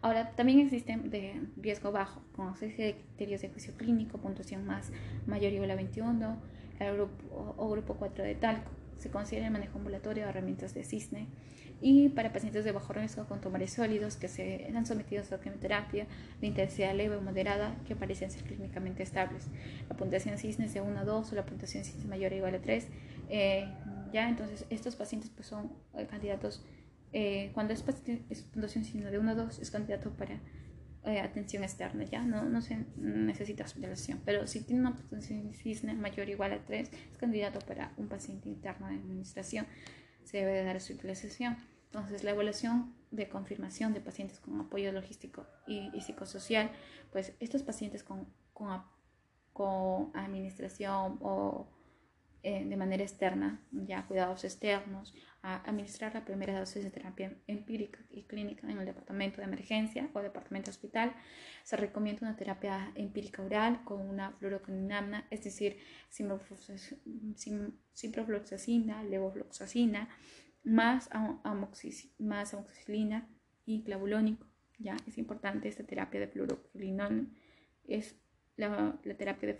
Ahora, 0.00 0.32
también 0.32 0.58
existen 0.60 1.10
de 1.10 1.40
riesgo 1.56 1.92
bajo, 1.92 2.22
con 2.34 2.52
de 2.54 2.96
criterios 2.96 3.42
de 3.42 3.50
juicio 3.50 3.74
clínico, 3.74 4.18
puntuación 4.18 4.66
más 4.66 4.90
mayor 5.26 5.52
igual 5.52 5.70
a 5.70 5.76
21, 5.76 6.38
el 6.80 6.94
grupo, 6.94 7.54
o 7.56 7.70
grupo 7.70 7.94
4 7.94 8.24
de 8.24 8.34
talco. 8.34 8.70
Se 8.98 9.10
considera 9.10 9.46
el 9.46 9.52
manejo 9.52 9.78
ambulatorio 9.78 10.24
de 10.24 10.30
herramientas 10.30 10.74
de 10.74 10.84
cisne 10.84 11.28
y 11.82 12.08
para 12.10 12.32
pacientes 12.32 12.64
de 12.64 12.70
bajo 12.70 12.92
riesgo 12.92 13.26
con 13.26 13.40
tumores 13.40 13.72
sólidos 13.72 14.16
que 14.16 14.28
se 14.28 14.72
han 14.74 14.86
sometidos 14.86 15.32
a 15.32 15.40
quimioterapia 15.40 16.06
de 16.40 16.46
intensidad 16.46 16.94
leve 16.94 17.16
o 17.16 17.20
moderada 17.20 17.76
que 17.86 17.96
parecen 17.96 18.30
ser 18.30 18.44
clínicamente 18.44 19.02
estables. 19.02 19.48
La 19.88 19.96
puntuación 19.96 20.38
cisne 20.38 20.66
es 20.66 20.74
de 20.74 20.80
1 20.80 20.98
a 20.98 21.04
2 21.04 21.32
o 21.32 21.34
la 21.34 21.44
puntuación 21.44 21.84
cisne 21.84 22.06
mayor 22.06 22.32
o 22.32 22.36
igual 22.36 22.54
a 22.54 22.60
3. 22.60 22.86
Eh, 23.30 23.68
ya, 24.12 24.28
entonces 24.28 24.64
estos 24.70 24.94
pacientes 24.94 25.30
pues, 25.30 25.48
son 25.48 25.72
eh, 25.94 26.06
candidatos, 26.08 26.64
eh, 27.12 27.50
cuando 27.54 27.72
es, 27.72 27.84
es, 28.30 28.42
puntuación 28.42 28.84
cisne 28.84 29.10
de 29.10 29.18
1 29.18 29.30
a 29.30 29.34
2 29.34 29.58
es 29.58 29.70
candidato 29.70 30.10
para 30.10 30.40
atención 31.04 31.64
externa, 31.64 32.04
ya 32.04 32.22
no, 32.22 32.44
no 32.44 32.62
se 32.62 32.86
necesita 32.96 33.64
hospitalización, 33.64 34.20
pero 34.24 34.46
si 34.46 34.62
tiene 34.62 34.82
una 34.82 34.94
puntuación 34.94 35.52
cisne 35.52 35.94
mayor 35.94 36.28
o 36.28 36.30
igual 36.30 36.52
a 36.52 36.64
3 36.64 36.90
es 37.10 37.18
candidato 37.18 37.58
para 37.66 37.92
un 37.96 38.06
paciente 38.06 38.48
interno 38.48 38.86
de 38.86 38.94
administración, 38.94 39.66
se 40.24 40.38
debe 40.38 40.52
de 40.52 40.64
dar 40.64 40.76
hospitalización. 40.76 41.56
Entonces, 41.86 42.24
la 42.24 42.30
evaluación 42.30 42.94
de 43.10 43.28
confirmación 43.28 43.92
de 43.92 44.00
pacientes 44.00 44.40
con 44.40 44.58
apoyo 44.60 44.92
logístico 44.92 45.46
y, 45.66 45.90
psicosocial, 46.00 46.70
pues 47.10 47.34
estos 47.38 47.62
pacientes 47.62 48.02
con, 48.02 48.26
con, 48.54 48.82
con 49.52 50.10
administración 50.16 51.18
o 51.20 51.68
eh, 52.44 52.64
de 52.64 52.76
manera 52.76 53.02
externa, 53.02 53.64
ya 53.70 54.06
cuidados 54.06 54.44
externos, 54.44 55.14
a 55.42 55.56
administrar 55.68 56.14
la 56.14 56.24
primera 56.24 56.58
dosis 56.58 56.82
de 56.84 56.90
terapia 56.90 57.36
empírica 57.46 57.98
y 58.10 58.24
clínica 58.24 58.68
en 58.68 58.78
el 58.78 58.86
departamento 58.86 59.38
de 59.38 59.44
emergencia 59.44 60.10
o 60.12 60.20
departamento 60.20 60.70
hospital. 60.70 61.14
Se 61.64 61.76
recomienda 61.76 62.26
una 62.26 62.36
terapia 62.36 62.92
empírica 62.94 63.42
oral 63.42 63.84
con 63.84 64.00
una 64.00 64.32
fluoroquininamna, 64.32 65.26
es 65.30 65.44
decir, 65.44 65.78
ciprofloxacina, 67.94 69.02
levofloxacina, 69.04 70.08
más, 70.64 71.10
amoxicilina 71.44 73.28
y 73.64 73.84
clavulónico. 73.84 74.46
¿ya? 74.78 74.96
Es 75.06 75.18
importante 75.18 75.68
esta 75.68 75.84
terapia 75.84 76.20
de 76.20 76.28
fluoroquinolonas, 76.28 77.28
es 77.84 78.16
la, 78.56 78.98
terapia 79.16 79.48
de 79.48 79.54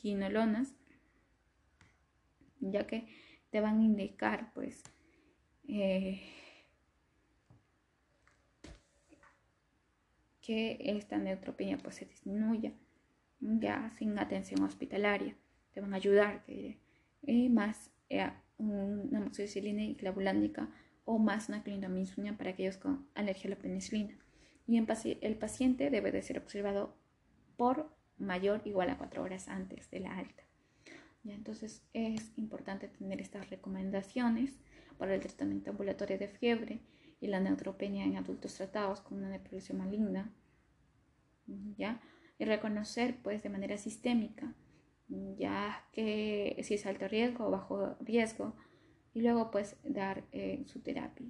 fluoroquinolonas, 0.00 0.74
ya 2.60 2.86
que 2.86 3.08
te 3.50 3.60
van 3.60 3.80
a 3.80 3.84
indicar, 3.84 4.52
pues, 4.54 4.82
eh, 5.68 6.20
que 10.40 10.78
esta 10.80 11.18
neutropenia 11.18 11.78
pues 11.78 11.96
se 11.96 12.06
disminuya 12.06 12.72
ya 13.40 13.90
sin 13.90 14.18
atención 14.18 14.62
hospitalaria 14.62 15.36
te 15.72 15.80
van 15.80 15.92
a 15.92 15.96
ayudar 15.96 16.42
y 16.48 17.48
más 17.50 17.90
eh, 18.08 18.30
una 18.58 19.18
amoxicilina 19.18 19.82
y 19.82 19.94
clavulánica 19.94 20.68
o 21.04 21.18
más 21.18 21.48
una 21.48 21.62
clindamycina 21.62 22.36
para 22.36 22.50
aquellos 22.50 22.76
con 22.76 23.08
alergia 23.14 23.48
a 23.48 23.50
la 23.50 23.60
penicilina. 23.60 24.16
Y 24.66 24.76
el 24.76 25.36
paciente 25.36 25.90
debe 25.90 26.12
de 26.12 26.22
ser 26.22 26.38
observado 26.38 26.96
por 27.56 27.90
mayor 28.20 28.62
igual 28.64 28.90
a 28.90 28.98
4 28.98 29.22
horas 29.22 29.48
antes 29.48 29.90
de 29.90 30.00
la 30.00 30.16
alta. 30.16 30.42
¿Ya? 31.24 31.34
Entonces 31.34 31.82
es 31.92 32.32
importante 32.36 32.88
tener 32.88 33.20
estas 33.20 33.50
recomendaciones 33.50 34.58
para 34.98 35.14
el 35.14 35.20
tratamiento 35.20 35.70
ambulatorio 35.70 36.18
de 36.18 36.28
fiebre 36.28 36.80
y 37.20 37.26
la 37.26 37.40
neutropenia 37.40 38.04
en 38.04 38.16
adultos 38.16 38.54
tratados 38.54 39.00
con 39.00 39.18
una 39.18 39.28
neprosis 39.28 39.74
maligna. 39.74 40.32
¿ya? 41.76 42.00
Y 42.38 42.44
reconocer 42.44 43.16
pues 43.22 43.42
de 43.42 43.48
manera 43.48 43.76
sistémica 43.76 44.54
ya 45.36 45.84
que 45.92 46.58
si 46.62 46.74
es 46.74 46.86
alto 46.86 47.08
riesgo 47.08 47.46
o 47.46 47.50
bajo 47.50 47.96
riesgo, 48.00 48.54
y 49.12 49.22
luego 49.22 49.50
pues 49.50 49.76
dar 49.82 50.24
eh, 50.32 50.62
su 50.66 50.80
terapia. 50.80 51.26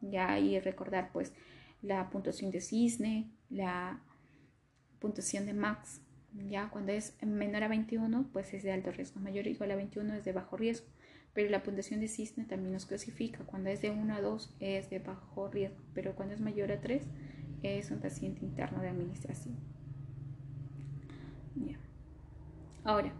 Ya 0.00 0.38
y 0.38 0.58
recordar 0.60 1.10
pues 1.12 1.32
la 1.80 2.10
puntuación 2.10 2.50
de 2.50 2.60
cisne, 2.60 3.30
la 3.50 4.00
puntuación 5.02 5.46
de 5.46 5.52
max, 5.52 6.00
ya 6.48 6.70
cuando 6.70 6.92
es 6.92 7.14
menor 7.22 7.64
a 7.64 7.68
21 7.68 8.30
pues 8.32 8.54
es 8.54 8.62
de 8.62 8.72
alto 8.72 8.92
riesgo, 8.92 9.20
mayor 9.20 9.48
igual 9.48 9.72
a 9.72 9.76
21 9.76 10.14
es 10.14 10.24
de 10.24 10.32
bajo 10.32 10.56
riesgo, 10.56 10.86
pero 11.34 11.50
la 11.50 11.62
puntuación 11.62 12.00
de 12.00 12.08
cisne 12.08 12.44
también 12.44 12.72
nos 12.72 12.86
clasifica, 12.86 13.44
cuando 13.44 13.68
es 13.70 13.82
de 13.82 13.90
1 13.90 14.14
a 14.14 14.20
2 14.20 14.56
es 14.60 14.88
de 14.90 15.00
bajo 15.00 15.48
riesgo, 15.48 15.82
pero 15.92 16.14
cuando 16.14 16.34
es 16.34 16.40
mayor 16.40 16.70
a 16.70 16.80
3 16.80 17.02
es 17.64 17.90
un 17.90 17.98
paciente 17.98 18.44
interno 18.44 18.80
de 18.80 18.88
administración. 18.88 19.56
Ahora, 22.84 23.12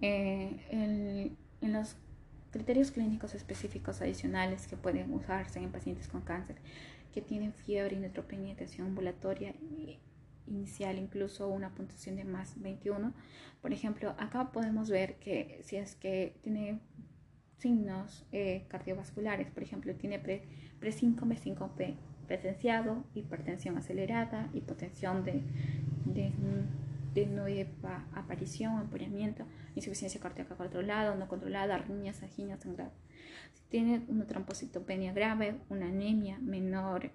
eh, 0.00 1.36
en 1.60 1.72
los 1.72 1.96
criterios 2.50 2.90
clínicos 2.90 3.34
específicos 3.34 4.00
adicionales 4.00 4.66
que 4.66 4.76
pueden 4.76 5.12
usarse 5.12 5.60
en 5.60 5.70
pacientes 5.70 6.08
con 6.08 6.22
cáncer 6.22 6.56
que 7.14 7.22
tienen 7.22 7.52
fiebre 7.52 7.94
y 7.94 8.00
neutropenia 8.00 8.56
ambulatoria 8.80 9.54
inicial, 10.46 10.98
incluso 10.98 11.48
una 11.48 11.74
puntuación 11.74 12.16
de 12.16 12.24
más 12.24 12.60
21. 12.60 13.12
Por 13.62 13.72
ejemplo, 13.72 14.14
acá 14.18 14.52
podemos 14.52 14.90
ver 14.90 15.16
que 15.16 15.60
si 15.64 15.76
es 15.76 15.94
que 15.94 16.36
tiene 16.42 16.80
signos 17.58 18.26
eh, 18.32 18.66
cardiovasculares, 18.68 19.50
por 19.50 19.62
ejemplo, 19.62 19.94
tiene 19.94 20.18
pre, 20.18 20.42
pre 20.80 20.92
5 20.92 21.26
p 21.76 21.96
presenciado 22.26 23.04
hipertensión 23.14 23.76
acelerada, 23.76 24.48
hipotensión 24.52 25.24
de, 25.24 25.42
de, 26.04 27.26
nueva 27.26 28.04
aparición, 28.14 28.80
empollamiento, 28.80 29.44
insuficiencia 29.74 30.20
cardíaca 30.20 30.56
controlada 30.56 31.14
no 31.14 31.28
controlada, 31.28 31.76
arritmias, 31.76 32.22
angina, 32.22 32.56
sangrado. 32.56 32.92
Si 33.52 33.62
tiene 33.68 34.04
una 34.08 34.26
trombocitopenia 34.26 35.12
grave, 35.12 35.60
una 35.68 35.86
anemia 35.86 36.38
menor 36.40 37.12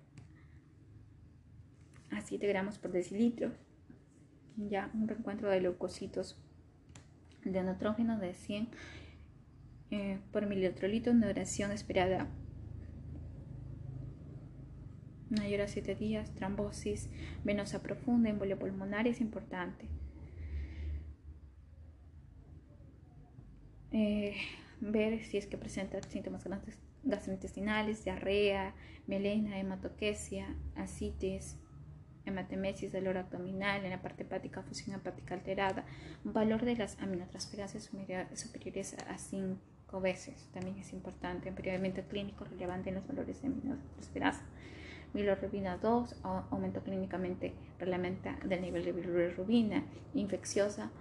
a 2.11 2.21
7 2.21 2.47
gramos 2.47 2.77
por 2.77 2.91
decilitro, 2.91 3.51
ya 4.57 4.91
un 4.93 5.07
reencuentro 5.07 5.49
de 5.49 5.61
leucocitos 5.61 6.41
de 7.43 7.63
nitrógeno 7.63 8.17
de 8.19 8.33
100 8.33 8.69
eh, 9.91 10.19
por 10.31 10.45
mililitro 10.45 10.87
litro, 10.87 11.13
una 11.13 11.27
duración 11.27 11.71
esperada 11.71 12.27
mayor 15.29 15.61
a 15.61 15.67
7 15.67 15.95
días, 15.95 16.33
trombosis 16.33 17.09
venosa 17.43 17.81
profunda, 17.81 18.29
embolia 18.29 18.57
pulmonar 18.57 19.07
es 19.07 19.21
importante. 19.21 19.87
Eh, 23.91 24.35
ver 24.81 25.23
si 25.23 25.37
es 25.37 25.47
que 25.47 25.57
presenta 25.57 26.01
síntomas 26.03 26.45
gastrointestinales, 27.03 28.03
diarrea, 28.03 28.75
melena, 29.07 29.59
hematoquesia, 29.59 30.55
ascites, 30.75 31.57
hematemesis, 32.25 32.91
dolor 32.91 33.17
abdominal, 33.17 33.83
en 33.83 33.91
la 33.91 34.01
parte 34.01 34.23
hepática, 34.23 34.61
fusión 34.63 34.95
hepática 34.95 35.33
alterada, 35.35 35.85
valor 36.23 36.65
de 36.65 36.75
las 36.75 36.99
aminotransferancias 36.99 37.91
superiores 38.33 38.95
a 39.07 39.17
5 39.17 40.01
veces, 40.01 40.49
también 40.53 40.77
es 40.77 40.93
importante, 40.93 41.51
periódicamente 41.51 42.03
clínico 42.03 42.45
relevante 42.45 42.89
en 42.89 42.95
los 42.95 43.07
valores 43.07 43.41
de 43.41 43.47
aminotransferasa 43.47 44.45
bilirrubina 45.13 45.77
2, 45.77 46.21
aumento 46.51 46.83
clínicamente 46.83 47.53
relevante 47.79 48.35
del 48.45 48.61
nivel 48.61 48.85
de 48.85 48.91
bilirrubina, 48.91 49.83
infecciosa, 50.13 50.91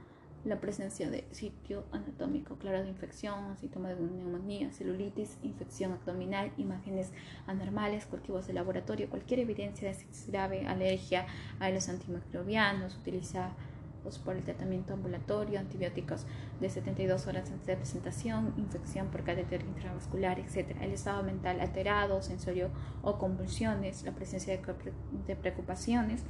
la 0.44 0.60
presencia 0.60 1.10
de 1.10 1.24
sitio 1.31 1.85
anatómico 1.93 2.56
claro 2.56 2.82
de 2.82 2.89
infección, 2.89 3.56
síntoma 3.59 3.90
de 3.90 4.01
neumonía, 4.01 4.73
celulitis, 4.73 5.39
infección 5.43 5.93
abdominal, 5.93 6.52
imágenes 6.56 7.12
anormales, 7.47 8.06
cultivos 8.06 8.47
de 8.47 8.52
laboratorio, 8.52 9.10
cualquier 9.10 9.40
evidencia 9.40 9.90
de 9.90 9.97
grave, 10.28 10.66
alergia 10.66 11.27
a 11.59 11.70
los 11.70 11.89
antimicrobianos, 11.89 12.97
utiliza 12.97 13.52
por 14.16 14.36
el 14.36 14.43
tratamiento 14.43 14.94
ambulatorio, 14.94 15.59
antibióticos 15.59 16.24
de 16.60 16.70
72 16.70 17.27
horas 17.27 17.51
antes 17.51 17.66
de 17.66 17.77
presentación, 17.77 18.55
infección 18.56 19.09
por 19.09 19.23
catéter 19.23 19.60
intravascular, 19.62 20.39
etc. 20.39 20.77
El 20.81 20.93
estado 20.93 21.23
mental 21.23 21.60
alterado, 21.60 22.23
sensorio 22.23 22.70
o 23.02 23.19
convulsiones, 23.19 24.05
la 24.05 24.12
presencia 24.12 24.56
de, 24.56 25.36
preocupaciones 25.36 26.23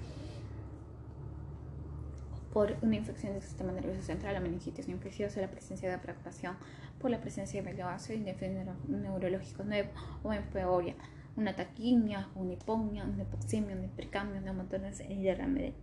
por 2.52 2.76
una 2.82 2.96
infección 2.96 3.32
del 3.34 3.42
sistema 3.42 3.72
nervioso 3.72 4.02
central, 4.02 4.34
la 4.34 4.40
meningitis 4.40 4.88
infecciosa, 4.88 5.40
la 5.40 5.50
presencia 5.50 5.90
de 5.90 5.98
preocupación 5.98 6.56
por 6.98 7.10
la 7.10 7.20
presencia 7.20 7.62
de 7.62 7.70
y 7.70 8.18
de 8.24 8.66
neurológico 8.88 9.64
nuevo 9.64 9.90
o 10.22 10.32
empeoria, 10.32 10.94
una 11.36 11.54
taquimia, 11.54 12.28
una 12.34 12.54
hiponia, 12.54 13.04
una 13.04 13.22
hipoxemia, 13.22 13.76
un 13.76 13.84
hipercambio, 13.84 14.40
una 14.40 14.52
montones 14.52 15.00
y 15.08 15.22
derrame 15.22 15.74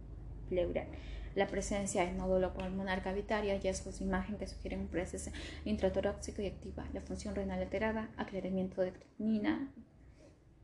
pleural. 0.50 0.88
La 1.36 1.48
presencia 1.48 2.06
de 2.06 2.14
nódulo 2.14 2.54
pulmonar 2.54 3.04
cavitario, 3.04 3.52
hallazgos 3.52 4.00
de 4.00 4.06
imagen 4.06 4.38
que 4.38 4.48
sugieren 4.48 4.82
un 4.82 4.88
proceso 4.88 5.32
intratoráxico 5.66 6.42
y 6.42 6.48
activa, 6.48 6.86
la 6.94 7.02
función 7.02 7.36
renal 7.36 7.60
alterada, 7.60 8.10
aclaramiento 8.18 8.82
de 8.82 8.94
creatinina, 8.94 9.72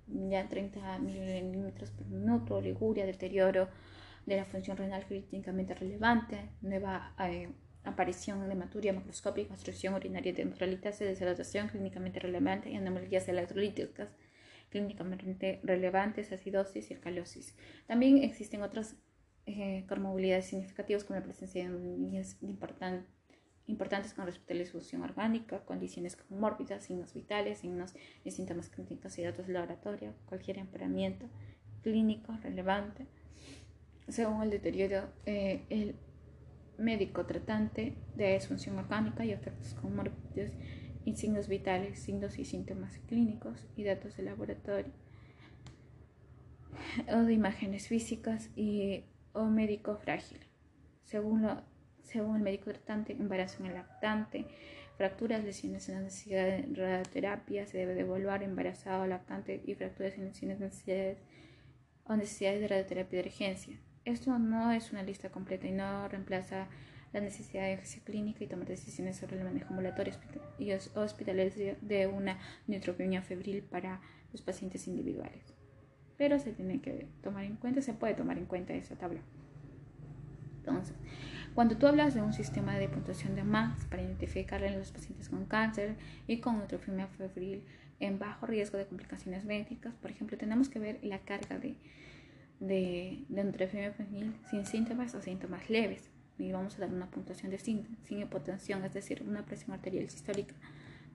ya 0.08 0.48
30 0.48 1.00
mililitros 1.00 1.92
por 1.92 2.08
minuto, 2.08 2.62
liguria, 2.62 3.06
deterioro 3.06 3.70
de 4.26 4.38
la 4.38 4.46
función 4.46 4.78
renal 4.78 5.06
críticamente 5.06 5.74
relevante, 5.74 6.50
nueva 6.62 7.16
eh, 7.20 7.50
aparición 7.84 8.48
de 8.48 8.54
hematuria 8.54 8.94
macroscópica, 8.94 9.54
obstrucción 9.54 9.94
urinaria 9.94 10.34
de 10.34 10.46
neutralitase, 10.46 11.06
deshidratación 11.06 11.68
clínicamente 11.70 12.20
relevante 12.20 12.70
y 12.70 12.76
anomalías 12.76 13.28
electrolíticas 13.28 14.10
clínicamente 14.70 15.60
relevantes, 15.64 16.32
acidosis 16.32 16.90
y 16.90 16.94
alcalosis. 16.94 17.56
También 17.88 18.24
existen 18.24 18.62
otras 18.62 18.96
eh, 19.46 19.86
comorbilidades 19.88 20.46
significativas 20.46 21.04
como 21.04 21.20
la 21.20 21.26
presencia 21.26 21.64
de 21.64 21.70
niñas 21.70 22.38
importantes 22.42 24.14
con 24.14 24.26
respecto 24.26 24.54
a 24.54 24.56
la 24.56 24.62
distribución 24.62 25.02
orgánica, 25.02 25.66
condiciones 25.66 26.16
comórbidas, 26.16 26.86
signos 26.86 27.14
vitales, 27.14 27.60
signos 27.60 27.94
y 28.24 28.32
síntomas 28.32 28.70
clínicos 28.70 29.18
y 29.18 29.24
datos 29.24 29.48
de 29.48 29.54
laboratorio, 29.54 30.14
cualquier 30.26 30.58
empeoramiento 30.58 31.28
clínico 31.82 32.38
relevante. 32.44 33.08
Según 34.08 34.44
el 34.44 34.50
deterioro, 34.50 35.10
eh, 35.26 35.64
el 35.70 35.96
médico 36.78 37.26
tratante 37.26 37.96
de 38.16 38.34
disfunción 38.34 38.78
orgánica 38.78 39.24
y 39.24 39.32
efectos 39.32 39.74
comórbidos 39.76 40.52
y 41.06 41.16
signos 41.16 41.48
vitales, 41.48 42.00
signos 42.00 42.38
y 42.38 42.46
síntomas 42.46 42.98
clínicos 43.08 43.68
y 43.76 43.84
datos 43.84 44.18
de 44.18 44.24
laboratorio 44.24 44.92
o 47.14 47.18
de 47.24 47.34
imágenes 47.34 47.88
físicas 47.88 48.50
y 48.56 49.06
o 49.34 49.46
médico 49.46 49.98
frágil. 49.98 50.40
Según, 51.04 51.44
lo, 51.44 51.62
según 52.04 52.38
el 52.38 52.42
médico 52.42 52.72
tratante, 52.72 53.14
embarazo 53.14 53.64
en 53.64 53.68
el 53.68 53.76
lactante, 53.76 54.46
fracturas, 54.98 55.44
lesiones 55.44 55.88
en 55.90 55.96
la 55.96 56.02
necesidad 56.02 56.46
de 56.46 56.68
radioterapia, 56.76 57.66
se 57.66 57.78
debe 57.78 57.96
devolver 57.96 58.44
embarazado 58.44 59.06
lactante 59.08 59.62
y 59.66 59.76
fracturas 59.76 60.16
en 60.16 60.26
lesiones 60.26 60.60
necesidades 60.60 61.18
o 62.04 62.16
necesidades 62.16 62.62
de 62.62 62.68
radioterapia 62.68 63.22
de 63.22 63.28
urgencia. 63.28 63.80
Esto 64.06 64.40
no 64.40 64.72
es 64.72 64.92
una 64.92 65.04
lista 65.04 65.30
completa 65.30 65.68
y 65.68 65.72
no 65.72 66.08
reemplaza 66.08 66.68
la 67.14 67.20
necesidad 67.20 67.64
de 67.64 67.74
ejercicio 67.74 68.04
clínica 68.04 68.44
y 68.44 68.48
tomar 68.48 68.68
decisiones 68.68 69.18
sobre 69.18 69.38
el 69.38 69.44
manejo 69.44 69.70
ambulatorio 69.70 70.14
y 70.58 70.72
hospitalario 70.72 71.76
de 71.82 72.08
una 72.08 72.40
neutropenia 72.68 73.22
febril 73.22 73.64
para 73.64 74.02
los 74.32 74.42
pacientes 74.42 74.88
individuales 74.88 75.54
pero 76.22 76.38
se 76.38 76.52
tiene 76.52 76.80
que 76.82 77.08
tomar 77.24 77.46
en 77.46 77.56
cuenta, 77.56 77.82
se 77.82 77.96
puede 77.96 78.14
tomar 78.14 78.38
en 78.38 78.46
cuenta 78.46 78.76
esa 78.76 78.96
tabla. 78.96 79.22
Entonces, 80.60 80.96
cuando 81.56 81.76
tú 81.78 81.88
hablas 81.88 82.14
de 82.14 82.22
un 82.22 82.32
sistema 82.32 82.78
de 82.78 82.88
puntuación 82.88 83.34
de 83.34 83.44
MAX 83.44 83.86
para 83.86 84.04
identificar 84.04 84.64
a 84.64 84.70
los 84.70 84.92
pacientes 84.92 85.30
con 85.30 85.48
cáncer 85.48 85.96
y 86.28 86.38
con 86.38 86.60
neutropenia 86.60 87.08
febril 87.08 87.64
en 88.00 88.20
bajo 88.20 88.46
riesgo 88.46 88.78
de 88.78 88.86
complicaciones 88.86 89.46
médicas, 89.46 89.96
por 89.96 90.12
ejemplo, 90.12 90.38
tenemos 90.38 90.70
que 90.70 90.78
ver 90.78 91.00
la 91.02 91.18
carga 91.18 91.58
de, 91.58 91.76
de, 92.62 93.26
de 93.28 93.44
neutropenia 93.44 93.92
febril 93.92 94.34
sin 94.50 94.66
síntomas 94.66 95.14
o 95.16 95.22
síntomas 95.22 95.70
leves. 95.70 96.10
Y 96.38 96.54
vamos 96.54 96.78
a 96.78 96.80
dar 96.80 96.94
una 96.94 97.08
puntuación 97.08 97.52
de 97.52 97.60
sin, 97.60 97.98
sin 98.04 98.20
hipotensión, 98.20 98.86
es 98.86 98.94
decir, 98.94 99.24
una 99.28 99.46
presión 99.46 99.74
arterial 99.74 100.10
sistólica 100.10 100.56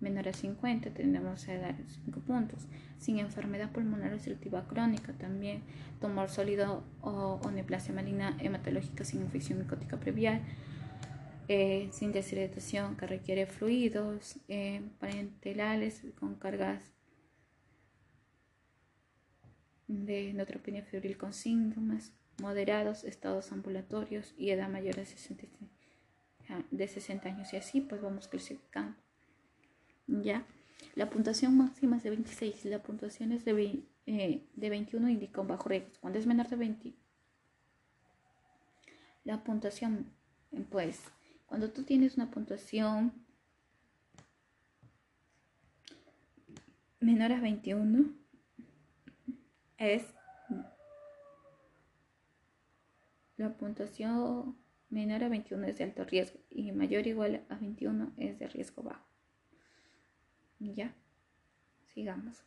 menor 0.00 0.28
a 0.28 0.32
50 0.32 0.90
tendremos 0.90 1.48
a 1.48 1.56
dar 1.56 1.76
5 2.04 2.20
puntos. 2.20 2.66
Sin 2.98 3.18
enfermedad 3.18 3.70
pulmonar 3.70 4.12
obstructiva 4.12 4.66
crónica 4.66 5.12
también, 5.14 5.62
tumor 6.00 6.28
sólido 6.28 6.84
o, 7.00 7.40
neoplasia 7.50 7.94
maligna 7.94 8.36
hematológica 8.40 9.04
sin 9.04 9.22
infección 9.22 9.58
micótica 9.58 9.98
previal, 9.98 10.42
eh, 11.48 11.88
sin 11.92 12.12
deshidratación 12.12 12.96
que 12.96 13.06
requiere 13.06 13.46
fluidos, 13.46 14.38
eh, 14.48 14.82
parentelales 14.98 16.02
con 16.18 16.34
cargas 16.34 16.95
de 19.88 20.32
neutropenia 20.32 20.84
febril 20.84 21.16
con 21.16 21.32
síntomas 21.32 22.12
moderados, 22.40 23.04
estados 23.04 23.52
ambulatorios 23.52 24.34
y 24.36 24.50
edad 24.50 24.68
mayor 24.68 24.96
de 24.96 25.06
60, 25.06 25.46
de 26.70 26.88
60 26.88 27.28
años 27.28 27.52
y 27.52 27.56
así 27.56 27.80
pues 27.80 28.02
vamos 28.02 28.28
clasificando. 28.28 28.96
¿ya? 30.06 30.46
La 30.94 31.10
puntuación 31.10 31.56
máxima 31.56 31.96
es 31.96 32.02
de 32.02 32.10
26 32.10 32.64
la 32.66 32.82
puntuación 32.82 33.32
es 33.32 33.44
de, 33.44 33.82
eh, 34.06 34.46
de 34.54 34.70
21 34.70 35.08
indica 35.08 35.40
un 35.40 35.48
bajo 35.48 35.68
riesgo. 35.68 35.90
Cuando 36.00 36.18
es 36.18 36.26
menor 36.26 36.48
de 36.48 36.56
20, 36.56 36.94
la 39.24 39.42
puntuación, 39.42 40.12
pues, 40.70 41.00
cuando 41.46 41.70
tú 41.70 41.82
tienes 41.82 42.16
una 42.16 42.30
puntuación 42.30 43.12
menor 47.00 47.32
a 47.32 47.40
21, 47.40 48.14
es 49.78 50.14
la 53.36 53.56
puntuación 53.56 54.56
menor 54.88 55.24
a 55.24 55.28
21 55.28 55.66
es 55.66 55.78
de 55.78 55.84
alto 55.84 56.04
riesgo 56.04 56.38
y 56.50 56.72
mayor 56.72 57.04
o 57.04 57.08
igual 57.08 57.44
a 57.48 57.56
21 57.56 58.12
es 58.16 58.38
de 58.38 58.48
riesgo 58.48 58.82
bajo. 58.82 59.06
Ya, 60.58 60.94
sigamos. 61.92 62.42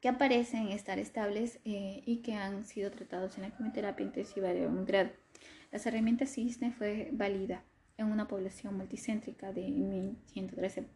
Que 0.00 0.08
aparecen 0.08 0.68
estar 0.68 0.98
estables 0.98 1.60
eh, 1.64 2.02
y 2.04 2.22
que 2.22 2.34
han 2.34 2.64
sido 2.64 2.90
tratados 2.90 3.36
en 3.36 3.44
la 3.44 3.50
quimioterapia 3.50 4.06
intensiva 4.06 4.48
de 4.48 4.66
un 4.66 4.84
grado. 4.84 5.10
Las 5.70 5.86
herramientas 5.86 6.30
CISNE 6.30 6.72
fue 6.72 7.10
válida 7.12 7.64
en 7.96 8.10
una 8.10 8.28
población 8.28 8.76
multicéntrica 8.76 9.52
de 9.52 9.68
1113 9.68 10.88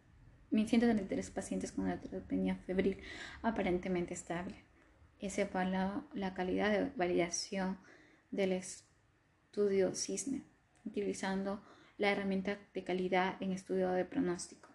133 0.51 1.31
pacientes 1.31 1.73
con 1.73 1.87
neutropenia 1.87 2.57
febril 2.67 2.99
aparentemente 3.43 4.15
estable. 4.15 4.57
Ese 5.21 5.47
fue 5.47 5.65
la, 5.67 6.35
calidad 6.35 6.71
de 6.71 6.91
validación 6.97 7.79
del 8.31 8.53
estudio 8.53 9.95
CISNE, 9.95 10.43
utilizando 10.85 11.63
la 11.99 12.11
herramienta 12.11 12.59
de 12.75 12.85
calidad 12.85 13.37
en 13.41 13.53
estudio 13.53 13.91
de 13.91 14.05
pronóstico. 14.05 14.71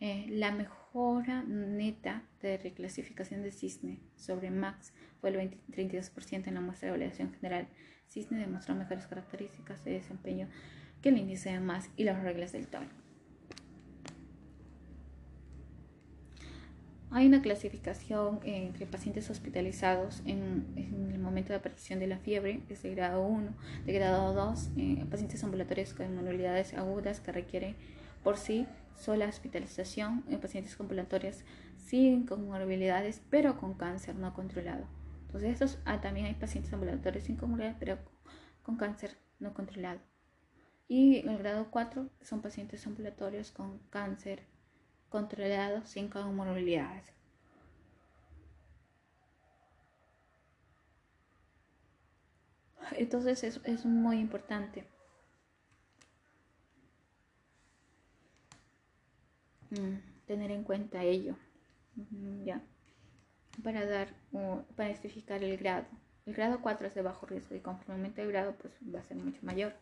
Eh, 0.00 0.26
la 0.30 0.50
mejora 0.50 1.44
neta 1.44 2.24
de 2.40 2.56
reclasificación 2.56 3.42
de 3.42 3.52
CISNE 3.52 4.00
sobre 4.16 4.50
MAX 4.50 4.92
fue 5.20 5.30
el 5.30 5.60
32% 5.68 6.48
en 6.48 6.54
la 6.54 6.60
muestra 6.60 6.88
de 6.88 6.96
evaluación 6.96 7.32
general. 7.34 7.68
CISNE 8.08 8.38
demostró 8.38 8.74
mejores 8.74 9.06
características 9.06 9.84
de 9.84 9.92
desempeño 9.92 10.48
que 11.02 11.10
el 11.10 11.18
índice 11.18 11.52
de 11.52 11.60
MAX 11.60 11.90
y 11.96 12.04
las 12.04 12.22
reglas 12.22 12.52
del 12.52 12.66
TOL. 12.66 12.88
Hay 17.14 17.28
una 17.28 17.42
clasificación 17.42 18.40
entre 18.42 18.86
pacientes 18.86 19.30
hospitalizados 19.30 20.20
en, 20.26 20.66
el 21.14 21.20
momento 21.20 21.50
de 21.50 21.60
aparición 21.60 22.00
de 22.00 22.08
la 22.08 22.18
fiebre, 22.18 22.64
es 22.68 22.82
de 22.82 22.92
grado 22.92 23.24
1, 23.24 23.54
de 23.86 23.92
grado 23.92 24.34
2, 24.34 24.70
eh, 24.76 25.06
pacientes 25.08 25.44
ambulatorios 25.44 25.94
con 25.94 26.06
inmunidades 26.06 26.74
agudas 26.74 27.20
que 27.20 27.30
requieren 27.30 27.76
por 28.24 28.36
sí 28.36 28.66
sola 28.96 29.28
hospitalización, 29.28 30.24
en 30.28 30.40
pacientes 30.40 30.76
ambulatorios 30.80 31.44
sin 31.76 32.26
comorbilidades, 32.26 33.22
pero 33.30 33.58
con 33.58 33.74
cáncer 33.74 34.16
no 34.16 34.34
controlado. 34.34 34.84
Entonces, 35.26 35.52
estos, 35.52 35.78
ah, 35.84 36.00
también 36.00 36.26
hay 36.26 36.34
pacientes 36.34 36.72
ambulatorios 36.72 37.22
sin 37.22 37.36
comorbilidades, 37.36 37.76
pero 37.78 37.98
con 38.64 38.76
cáncer 38.76 39.16
no 39.38 39.54
controlado. 39.54 40.00
Y 40.88 41.18
en 41.18 41.28
el 41.28 41.38
grado 41.38 41.70
4 41.70 42.10
son 42.22 42.42
pacientes 42.42 42.84
ambulatorios 42.88 43.52
con 43.52 43.78
cáncer 43.90 44.52
controlado 45.14 45.86
sin 45.86 46.08
comorbilidades. 46.08 47.12
Entonces 52.96 53.44
es, 53.44 53.60
es 53.62 53.86
muy 53.86 54.18
importante. 54.18 54.88
Mm, 59.70 59.98
tener 60.26 60.50
en 60.50 60.64
cuenta 60.64 61.04
ello. 61.04 61.36
Ya. 62.44 62.60
Para 63.62 63.86
dar, 63.86 64.08
para 64.74 64.90
especificar 64.90 65.44
el 65.44 65.56
grado. 65.58 65.86
El 66.26 66.34
grado 66.34 66.60
4 66.60 66.88
es 66.88 66.94
de 66.96 67.02
bajo 67.02 67.24
riesgo 67.26 67.54
y 67.54 67.60
conforme 67.60 68.12
el 68.16 68.32
grado 68.32 68.56
pues 68.56 68.74
va 68.92 68.98
a 68.98 69.04
ser 69.04 69.16
mucho 69.18 69.38
mayor. 69.42 69.74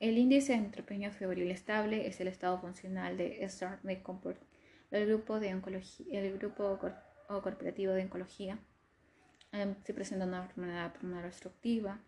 El 0.00 0.16
índice 0.16 0.54
de 0.54 0.60
neutropenia 0.62 1.10
febril 1.12 1.50
estable 1.50 2.06
es 2.06 2.22
el 2.22 2.28
estado 2.28 2.58
funcional 2.58 3.18
de 3.18 3.46
STAR 3.46 3.82
de 3.82 4.02
Comfort, 4.02 4.40
el 4.90 5.06
grupo 5.06 5.38
de 5.38 5.52
oncología, 5.52 6.06
el 6.18 6.38
grupo 6.38 6.78
corporativo 7.28 7.92
de 7.92 8.04
oncología. 8.04 8.58
Em, 9.52 9.74
se 9.84 9.92
presenta 9.92 10.24
una 10.24 10.44
enfermedad 10.44 10.94
pulmonar 10.94 11.26
obstructiva, 11.26 12.00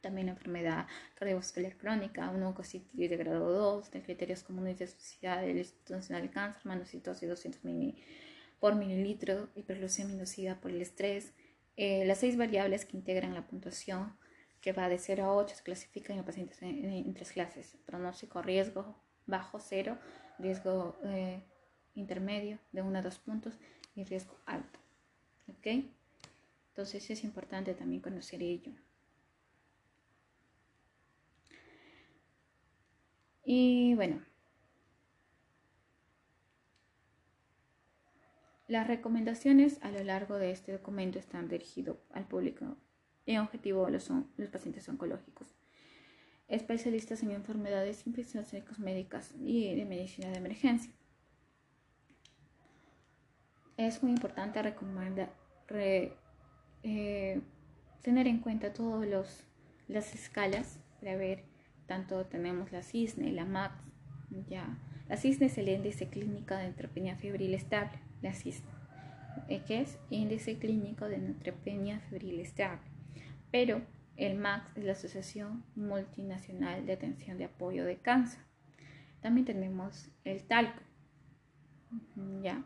también 0.00 0.30
enfermedad 0.30 0.86
cardiovascular 1.16 1.76
crónica, 1.76 2.30
un 2.30 2.42
oncocititis 2.42 3.10
de 3.10 3.16
grado 3.18 3.52
2, 3.52 3.90
de 3.90 4.02
criterios 4.02 4.42
comunes 4.42 4.78
de 4.78 4.86
sociedad 4.86 5.42
del 5.42 5.58
Instituto 5.58 5.94
Nacional 5.94 6.22
de 6.22 6.30
Cáncer, 6.30 6.62
manocitosis 6.64 7.28
200 7.28 7.64
ml 7.64 7.96
por 8.60 8.76
mililitro, 8.76 9.50
hiperglucemia 9.54 10.14
inducida 10.14 10.58
por 10.58 10.70
el 10.70 10.80
estrés. 10.80 11.34
Eh, 11.76 12.06
las 12.06 12.18
seis 12.18 12.38
variables 12.38 12.86
que 12.86 12.96
integran 12.96 13.34
la 13.34 13.46
puntuación 13.46 14.16
que 14.60 14.72
va 14.72 14.88
de 14.88 14.98
0 14.98 15.24
a 15.24 15.34
8, 15.34 15.56
se 15.56 15.62
clasifican 15.62 16.18
en 16.18 16.24
pacientes 16.24 16.60
en, 16.62 17.14
tres 17.14 17.32
clases. 17.32 17.76
Pronóstico, 17.86 18.42
riesgo 18.42 18.96
bajo, 19.26 19.60
0, 19.60 19.98
riesgo 20.38 20.98
eh, 21.04 21.42
intermedio 21.94 22.58
de 22.72 22.82
1 22.82 22.98
a 22.98 23.02
2 23.02 23.18
puntos 23.18 23.58
y 23.94 24.04
riesgo 24.04 24.36
alto. 24.46 24.78
¿Ok? 25.48 25.66
Entonces 26.70 27.10
es 27.10 27.24
importante 27.24 27.74
también 27.74 28.02
conocer 28.02 28.42
ello. 28.42 28.72
Y 33.44 33.94
bueno, 33.94 34.22
las 38.66 38.86
recomendaciones 38.86 39.78
a 39.82 39.90
lo 39.90 40.04
largo 40.04 40.36
de 40.36 40.50
este 40.50 40.72
documento 40.72 41.18
están 41.18 41.48
dirigidas 41.48 41.96
al 42.12 42.26
público 42.26 42.76
en 43.28 43.40
objetivo 43.40 43.88
los, 43.90 44.04
son, 44.04 44.26
los 44.38 44.48
pacientes 44.48 44.88
oncológicos, 44.88 45.54
especialistas 46.48 47.22
en 47.22 47.32
enfermedades 47.32 48.06
infecciosas 48.06 48.78
médicas 48.78 49.34
y 49.38 49.74
de 49.74 49.84
medicina 49.84 50.28
de 50.30 50.38
emergencia. 50.38 50.92
Es 53.76 54.02
muy 54.02 54.12
importante 54.12 54.60
recomendar, 54.62 55.30
eh, 56.82 57.40
tener 58.02 58.26
en 58.26 58.40
cuenta 58.40 58.72
todas 58.72 59.46
las 59.88 60.14
escalas 60.14 60.80
para 60.98 61.14
ver, 61.16 61.44
tanto 61.86 62.24
tenemos 62.26 62.72
la 62.72 62.82
CISNE, 62.82 63.30
la 63.32 63.44
MAX, 63.44 63.74
ya. 64.48 64.78
La 65.08 65.16
CISNE 65.16 65.46
es 65.46 65.58
el 65.58 65.68
índice 65.68 66.08
clínico 66.08 66.54
de 66.54 66.64
neutropenia 66.64 67.16
febril 67.16 67.54
estable, 67.54 67.98
la 68.22 68.32
CISNE, 68.34 68.68
eh, 69.48 69.62
que 69.66 69.82
es 69.82 69.98
índice 70.10 70.58
clínico 70.58 71.08
de 71.08 71.18
neutropenia 71.18 72.00
febril 72.00 72.40
estable 72.40 72.87
pero 73.50 73.82
el 74.16 74.36
MAX 74.36 74.76
es 74.76 74.84
la 74.84 74.92
Asociación 74.92 75.64
Multinacional 75.76 76.84
de 76.84 76.92
Atención 76.92 77.38
de 77.38 77.44
Apoyo 77.44 77.84
de 77.84 77.98
Cáncer. 77.98 78.40
También 79.20 79.46
tenemos 79.46 80.10
el 80.24 80.44
talco, 80.44 80.80
¿ya? 82.42 82.64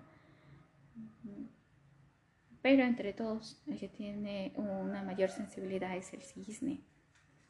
Pero 2.63 2.85
entre 2.85 3.13
todos, 3.13 3.63
el 3.67 3.79
que 3.79 3.89
tiene 3.89 4.53
una 4.57 5.03
mayor 5.03 5.31
sensibilidad 5.31 5.97
es 5.97 6.13
el 6.15 6.23
cisne, 6.23 6.81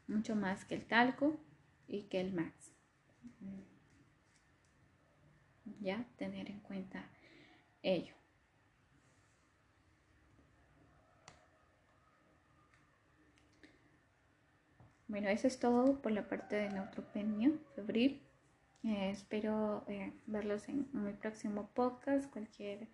mucho 0.09 0.35
más 0.35 0.65
que 0.65 0.75
el 0.75 0.87
talco 0.87 1.39
y 1.87 2.05
que 2.05 2.21
el 2.21 2.33
MAX. 2.33 2.73
¿Ya? 5.81 6.07
Tener 6.17 6.49
en 6.49 6.61
cuenta 6.61 7.11
ello. 7.83 8.22
Bueno, 15.13 15.29
eso 15.29 15.47
es 15.47 15.59
todo 15.59 16.01
por 16.01 16.11
la 16.11 16.27
parte 16.27 16.57
de 16.57 16.71
neutropenia 16.71 17.53
febril. 17.75 18.23
Eh, 18.83 19.11
espero 19.11 19.85
eh, 19.87 20.11
verlos 20.27 20.71
en, 20.71 20.89
mi 20.95 21.13
próximo 21.13 21.69
podcast. 21.75 22.33
Cualquier 22.33 22.89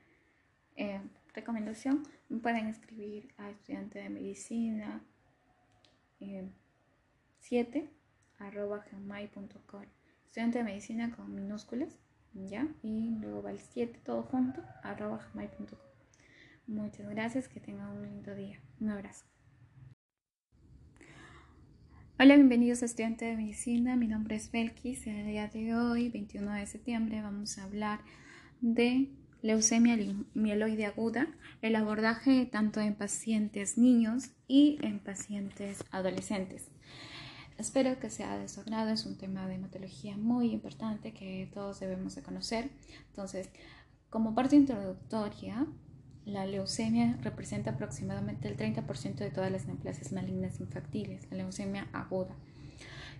eh, 0.74 1.00
recomendación 1.32 2.02
me 2.28 2.40
pueden 2.40 2.66
escribir 2.66 3.32
a 3.38 3.50
estudiante 3.50 4.00
de 4.00 4.08
medicina 4.10 5.00
7 7.38 7.88
arroba 8.40 8.84
gmail.com 8.90 9.84
estudiante 10.26 10.58
de 10.58 10.64
medicina 10.64 11.14
con 11.14 11.32
minúsculas 11.32 12.00
ya 12.34 12.66
y 12.82 13.10
luego 13.20 13.44
va 13.44 13.52
el 13.52 13.60
7 13.60 14.00
todo 14.04 14.24
junto 14.24 14.60
arroba 14.82 15.24
gmail.com 15.32 15.78
muchas 16.66 17.08
gracias 17.08 17.46
que 17.46 17.60
tengan 17.60 17.90
un 17.90 18.02
lindo 18.02 18.34
día 18.34 18.60
un 18.80 18.90
abrazo 18.90 19.24
Hola, 22.20 22.34
bienvenidos 22.34 22.82
a 22.82 22.86
Estudiante 22.86 23.26
de 23.26 23.36
Medicina. 23.36 23.94
Mi 23.94 24.08
nombre 24.08 24.34
es 24.34 24.50
Belkis. 24.50 25.06
El 25.06 25.24
día 25.24 25.46
de 25.46 25.76
hoy, 25.76 26.08
21 26.08 26.52
de 26.52 26.66
septiembre, 26.66 27.22
vamos 27.22 27.58
a 27.58 27.62
hablar 27.62 28.00
de 28.60 29.08
leucemia 29.40 29.96
mieloide 30.34 30.86
aguda, 30.86 31.28
el 31.62 31.76
abordaje 31.76 32.44
tanto 32.46 32.80
en 32.80 32.96
pacientes 32.96 33.78
niños 33.78 34.30
y 34.48 34.80
en 34.82 34.98
pacientes 34.98 35.84
adolescentes. 35.92 36.72
Espero 37.56 38.00
que 38.00 38.10
sea 38.10 38.36
de 38.36 38.48
su 38.48 38.62
agrado, 38.62 38.90
es 38.90 39.06
un 39.06 39.16
tema 39.16 39.46
de 39.46 39.54
hematología 39.54 40.16
muy 40.16 40.50
importante 40.50 41.14
que 41.14 41.48
todos 41.54 41.78
debemos 41.78 42.16
de 42.16 42.24
conocer. 42.24 42.68
Entonces, 43.10 43.48
como 44.10 44.34
parte 44.34 44.56
introductoria, 44.56 45.68
la 46.28 46.46
leucemia 46.46 47.18
representa 47.22 47.70
aproximadamente 47.70 48.48
el 48.48 48.56
30% 48.56 49.16
de 49.16 49.30
todas 49.30 49.50
las 49.50 49.66
neoplasias 49.66 50.12
malignas 50.12 50.60
infantiles, 50.60 51.26
la 51.30 51.38
leucemia 51.38 51.88
aguda. 51.92 52.34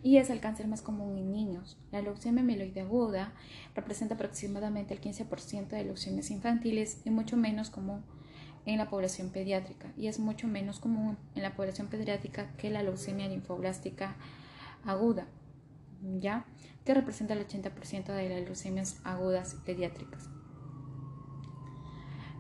Y 0.03 0.19
es 0.19 0.31
el 0.31 0.41
cáncer 0.41 0.69
más 0.69 0.83
común 0.83 1.17
en 1.19 1.33
niños. 1.33 1.77
La 1.91 2.01
leucemia 2.03 2.43
mieloide 2.43 2.83
aguda 2.83 3.33
representa 3.75 4.15
aproximadamente 4.15 4.95
el 4.95 5.01
15% 5.01 5.69
de 5.69 5.85
leucemias 5.85 6.31
infantiles 6.31 7.01
y 7.05 7.11
mucho 7.11 7.37
menos 7.37 7.71
común 7.71 8.05
en 8.65 8.79
la 8.79 8.89
población 8.91 9.31
pediátrica. 9.31 9.93
Y 9.97 10.07
es 10.07 10.21
mucho 10.21 10.47
menos 10.47 10.79
común 10.79 11.17
en 11.35 11.43
la 11.43 11.55
población 11.57 11.89
pediátrica 11.89 12.53
que 12.59 12.71
la 12.71 12.83
leucemia 12.83 13.27
linfoblástica 13.29 14.15
aguda, 14.85 15.27
¿ya? 16.21 16.45
Que 16.85 16.95
representa 16.95 17.35
el 17.35 17.47
80% 17.47 18.13
de 18.13 18.29
las 18.29 18.43
leucemias 18.43 19.01
agudas 19.03 19.57
pediátricas. 19.65 20.29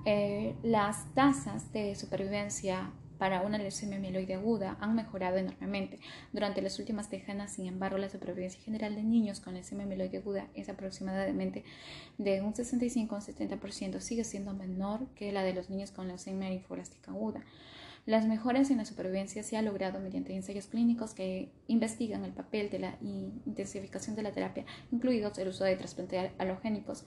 Eh, 0.05 0.55
las 0.63 1.13
tasas 1.15 1.73
de 1.73 1.95
supervivencia 1.95 2.93
para 3.19 3.43
una 3.43 3.59
leucemia 3.59 3.99
mieloide 3.99 4.35
aguda 4.35 4.77
han 4.81 4.95
mejorado 4.95 5.37
enormemente. 5.37 5.99
Durante 6.33 6.63
las 6.63 6.79
últimas 6.79 7.11
décadas, 7.11 7.53
sin 7.53 7.67
embargo, 7.67 7.99
la 7.99 8.09
supervivencia 8.09 8.61
general 8.63 8.95
de 8.95 9.03
niños 9.03 9.41
con 9.41 9.55
leucemia 9.55 9.87
mieloide 9.87 10.19
aguda 10.19 10.47
es 10.55 10.69
aproximadamente 10.69 11.65
de 12.17 12.41
un 12.41 12.55
65 12.55 13.15
a 13.15 13.19
un 13.19 13.25
70%, 13.25 14.01
sigue 14.01 14.25
siendo 14.25 14.55
menor 14.55 15.07
que 15.15 15.33
la 15.33 15.43
de 15.43 15.53
los 15.53 15.69
niños 15.69 15.91
con 15.91 16.09
leucemia 16.09 16.49
linfoblástica 16.49 17.11
aguda. 17.11 17.43
Las 18.07 18.27
mejoras 18.27 18.71
en 18.71 18.79
la 18.79 18.87
supervivencia 18.87 19.43
se 19.43 19.59
han 19.59 19.67
logrado 19.67 20.01
mediante 20.01 20.35
ensayos 20.35 20.67
clínicos 20.67 21.13
que 21.13 21.51
investigan 21.67 22.25
el 22.25 22.33
papel 22.33 22.71
de 22.71 22.79
la 22.79 22.97
intensificación 23.03 24.17
de 24.17 24.23
la 24.23 24.33
terapia, 24.33 24.65
incluidos 24.91 25.37
el 25.37 25.49
uso 25.49 25.65
de 25.65 25.77
trasplantes 25.77 26.31
halogénicos 26.39 27.05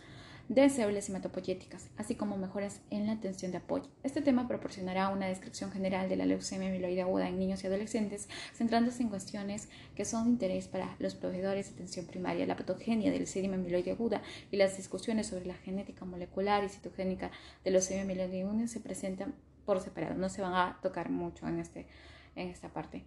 de 0.51 0.69
células 0.69 1.07
hematopoyéticas, 1.07 1.89
así 1.95 2.15
como 2.15 2.35
mejoras 2.35 2.81
en 2.89 3.05
la 3.05 3.13
atención 3.13 3.53
de 3.53 3.59
apoyo. 3.59 3.85
Este 4.03 4.21
tema 4.21 4.49
proporcionará 4.49 5.07
una 5.07 5.27
descripción 5.27 5.71
general 5.71 6.09
de 6.09 6.17
la 6.17 6.25
leucemia 6.25 6.67
amiloide 6.67 7.03
aguda 7.03 7.29
en 7.29 7.39
niños 7.39 7.63
y 7.63 7.67
adolescentes, 7.67 8.27
centrándose 8.53 9.01
en 9.01 9.07
cuestiones 9.07 9.69
que 9.95 10.03
son 10.03 10.25
de 10.25 10.31
interés 10.31 10.67
para 10.67 10.97
los 10.99 11.15
proveedores 11.15 11.67
de 11.69 11.75
atención 11.75 12.05
primaria, 12.05 12.45
la 12.45 12.57
patogenia 12.57 13.11
del 13.11 13.19
leucemia 13.19 13.53
amiloide 13.53 13.91
aguda 13.91 14.21
y 14.51 14.57
las 14.57 14.75
discusiones 14.75 15.27
sobre 15.27 15.45
la 15.45 15.53
genética 15.53 16.03
molecular 16.03 16.65
y 16.65 16.69
citogénica 16.69 17.31
de 17.63 17.71
leucemia 17.71 18.03
amiloide 18.03 18.41
aguda 18.41 18.67
se 18.67 18.81
presentan 18.81 19.33
por 19.65 19.79
separado, 19.79 20.15
no 20.15 20.27
se 20.27 20.41
van 20.41 20.53
a 20.53 20.79
tocar 20.81 21.11
mucho 21.11 21.47
en, 21.47 21.59
este, 21.59 21.87
en 22.35 22.49
esta 22.49 22.67
parte. 22.67 23.05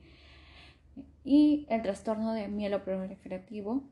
Y 1.25 1.66
el 1.69 1.83
trastorno 1.83 2.33
de 2.33 2.49
mieloproliferativo 2.49 3.85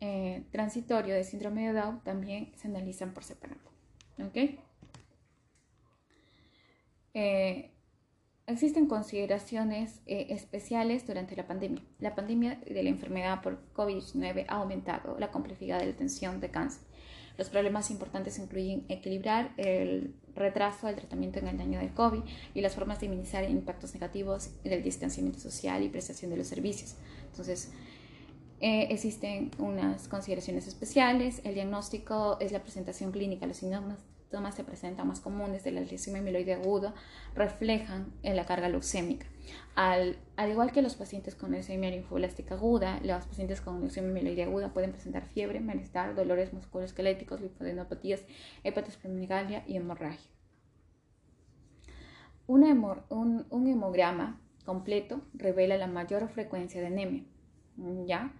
eh, 0.00 0.44
transitorio 0.50 1.14
de 1.14 1.24
síndrome 1.24 1.66
de 1.66 1.72
Down 1.72 2.02
también 2.04 2.52
se 2.56 2.68
analizan 2.68 3.14
por 3.14 3.24
separado. 3.24 3.60
¿ok? 4.18 4.58
Eh, 7.14 7.70
existen 8.46 8.86
consideraciones 8.86 10.00
eh, 10.06 10.26
especiales 10.30 11.06
durante 11.06 11.36
la 11.36 11.46
pandemia. 11.46 11.82
La 11.98 12.14
pandemia 12.14 12.60
de 12.66 12.82
la 12.82 12.88
enfermedad 12.88 13.42
por 13.42 13.60
COVID-19 13.72 14.46
ha 14.48 14.56
aumentado 14.56 15.18
la 15.18 15.30
complejidad 15.30 15.78
de 15.78 15.86
la 15.86 15.92
atención 15.92 16.40
de 16.40 16.50
cáncer 16.50 16.88
los 17.38 17.48
problemas 17.48 17.90
importantes 17.92 18.38
incluyen 18.40 18.84
equilibrar 18.88 19.54
el 19.56 20.12
retraso 20.34 20.88
del 20.88 20.96
tratamiento 20.96 21.38
en 21.38 21.46
el 21.46 21.56
daño 21.56 21.78
del 21.78 21.94
COVID 21.94 22.20
y 22.52 22.60
las 22.60 22.74
formas 22.74 23.00
de 23.00 23.08
minimizar 23.08 23.48
impactos 23.48 23.94
negativos 23.94 24.50
del 24.64 24.82
distanciamiento 24.82 25.38
social 25.38 25.82
y 25.84 25.88
prestación 25.88 26.32
de 26.32 26.36
los 26.36 26.48
servicios. 26.48 26.96
Entonces, 27.30 27.70
eh, 28.60 28.88
existen 28.90 29.50
unas 29.58 30.08
consideraciones 30.08 30.66
especiales. 30.66 31.40
El 31.44 31.54
diagnóstico 31.54 32.38
es 32.40 32.52
la 32.52 32.60
presentación 32.60 33.12
clínica. 33.12 33.46
Los 33.46 33.58
síntomas 33.58 33.98
se 34.54 34.64
presentan 34.64 35.06
más 35.06 35.20
comunes 35.20 35.64
de 35.64 35.70
la 35.70 35.80
leucemia 35.80 36.20
amiloide 36.20 36.54
aguda 36.54 36.92
reflejan 37.34 38.12
en 38.22 38.36
la 38.36 38.46
carga 38.46 38.68
leucémica. 38.68 39.26
Al, 39.74 40.18
igual 40.50 40.72
que 40.72 40.82
los 40.82 40.96
pacientes 40.96 41.34
con 41.34 41.52
leucemia 41.52 41.90
linfoblástica 41.90 42.56
aguda, 42.56 43.00
los 43.02 43.24
pacientes 43.26 43.60
con 43.60 43.80
leucemia 43.80 44.10
mieloide 44.10 44.42
aguda 44.42 44.72
pueden 44.72 44.90
presentar 44.90 45.24
fiebre, 45.24 45.60
malestar, 45.60 46.14
dolores 46.14 46.52
musculoesqueléticos, 46.52 47.40
linfadenopatías, 47.40 48.24
hepatosplenomegalia 48.64 49.64
y 49.66 49.76
hemorragia. 49.76 50.30
un, 52.46 53.46
un, 53.50 53.66
hemograma 53.68 54.40
completo 54.64 55.22
revela 55.32 55.76
la 55.76 55.86
mayor 55.86 56.28
frecuencia 56.28 56.80
de 56.80 56.88
anemia, 56.88 57.24
¿ya? 58.04 58.34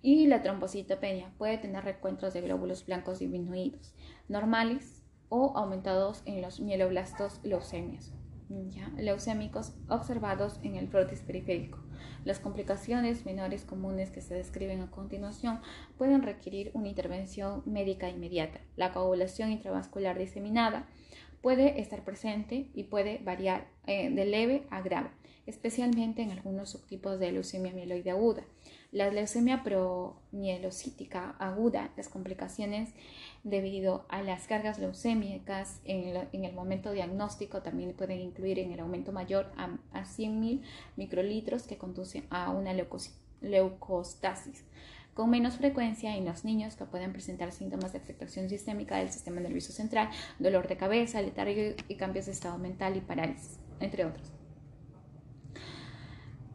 Y 0.00 0.26
la 0.26 0.42
trombocitopenia 0.42 1.32
puede 1.38 1.58
tener 1.58 1.84
recuentos 1.84 2.34
de 2.34 2.40
glóbulos 2.40 2.86
blancos 2.86 3.18
disminuidos, 3.18 3.94
normales 4.28 5.02
o 5.28 5.56
aumentados 5.56 6.22
en 6.24 6.40
los 6.40 6.60
mieloblastos 6.60 7.40
leucemias 7.42 8.12
leucémicos 8.96 9.74
observados 9.88 10.58
en 10.62 10.76
el 10.76 10.88
frotis 10.88 11.20
periférico. 11.20 11.78
Las 12.24 12.40
complicaciones 12.40 13.24
menores 13.24 13.64
comunes 13.64 14.10
que 14.10 14.20
se 14.20 14.34
describen 14.34 14.80
a 14.80 14.90
continuación 14.90 15.60
pueden 15.96 16.22
requerir 16.22 16.70
una 16.74 16.88
intervención 16.88 17.62
médica 17.66 18.08
inmediata. 18.08 18.60
La 18.76 18.92
coagulación 18.92 19.52
intravascular 19.52 20.18
diseminada 20.18 20.86
puede 21.42 21.80
estar 21.80 22.04
presente 22.04 22.70
y 22.74 22.84
puede 22.84 23.18
variar 23.18 23.68
eh, 23.86 24.10
de 24.10 24.24
leve 24.24 24.66
a 24.70 24.80
grave, 24.80 25.10
especialmente 25.46 26.22
en 26.22 26.32
algunos 26.32 26.70
subtipos 26.70 27.18
de 27.18 27.32
leucemia 27.32 27.72
mieloide 27.72 28.10
aguda. 28.10 28.44
La 28.90 29.10
leucemia 29.10 29.62
promielocítica 29.62 31.36
aguda, 31.38 31.90
las 31.98 32.08
complicaciones 32.08 32.88
debido 33.44 34.06
a 34.08 34.22
las 34.22 34.46
cargas 34.46 34.78
leucémicas 34.78 35.80
en, 35.84 36.44
el 36.44 36.54
momento 36.54 36.92
diagnóstico 36.92 37.60
también 37.60 37.92
pueden 37.92 38.20
incluir 38.20 38.58
en 38.58 38.72
el 38.72 38.80
aumento 38.80 39.12
mayor 39.12 39.52
a, 39.58 39.76
a 39.92 40.04
100.000 40.04 40.62
microlitros 40.96 41.64
que 41.64 41.76
conducen 41.76 42.26
a 42.30 42.50
una 42.50 42.72
leucostasis 43.42 44.64
con 45.18 45.30
menos 45.30 45.56
frecuencia 45.56 46.16
en 46.16 46.24
los 46.24 46.44
niños 46.44 46.76
que 46.76 46.84
pueden 46.84 47.12
presentar 47.12 47.50
síntomas 47.50 47.92
de 47.92 47.98
afectación 47.98 48.48
sistémica 48.48 48.98
del 48.98 49.10
sistema 49.10 49.40
nervioso 49.40 49.72
central, 49.72 50.10
dolor 50.38 50.68
de 50.68 50.76
cabeza, 50.76 51.20
letargo 51.20 51.74
y 51.88 51.96
cambios 51.96 52.26
de 52.26 52.32
estado 52.32 52.56
mental 52.56 52.96
y 52.96 53.00
parálisis, 53.00 53.58
entre 53.80 54.04
otros. 54.04 54.37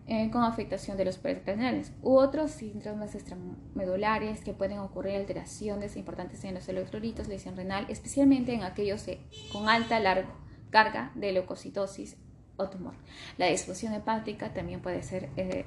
Eh, 0.06 0.30
con 0.32 0.44
afectación 0.44 0.98
de 0.98 1.06
los 1.06 1.18
paredes 1.18 1.94
u 2.02 2.18
otros 2.18 2.52
síntomas 2.52 3.16
extramedulares 3.16 4.44
que 4.44 4.52
pueden 4.52 4.80
ocurrir 4.80 5.16
alteraciones 5.16 5.96
importantes 5.96 6.44
en 6.44 6.56
los 6.56 6.68
electrolitos, 6.68 7.30
lesión 7.30 7.56
renal, 7.56 7.86
especialmente 7.88 8.54
en 8.54 8.64
aquellos 8.64 9.06
con 9.54 9.70
alta 9.70 10.02
carga 10.72 11.14
de 11.16 11.32
leucocitosis 11.32 12.18
o 12.58 12.70
tumor. 12.70 12.96
La 13.38 13.46
disfunción 13.46 13.94
hepática 13.94 14.54
también 14.54 14.82
puede 14.82 15.04
ser 15.04 15.30
eh, 15.38 15.64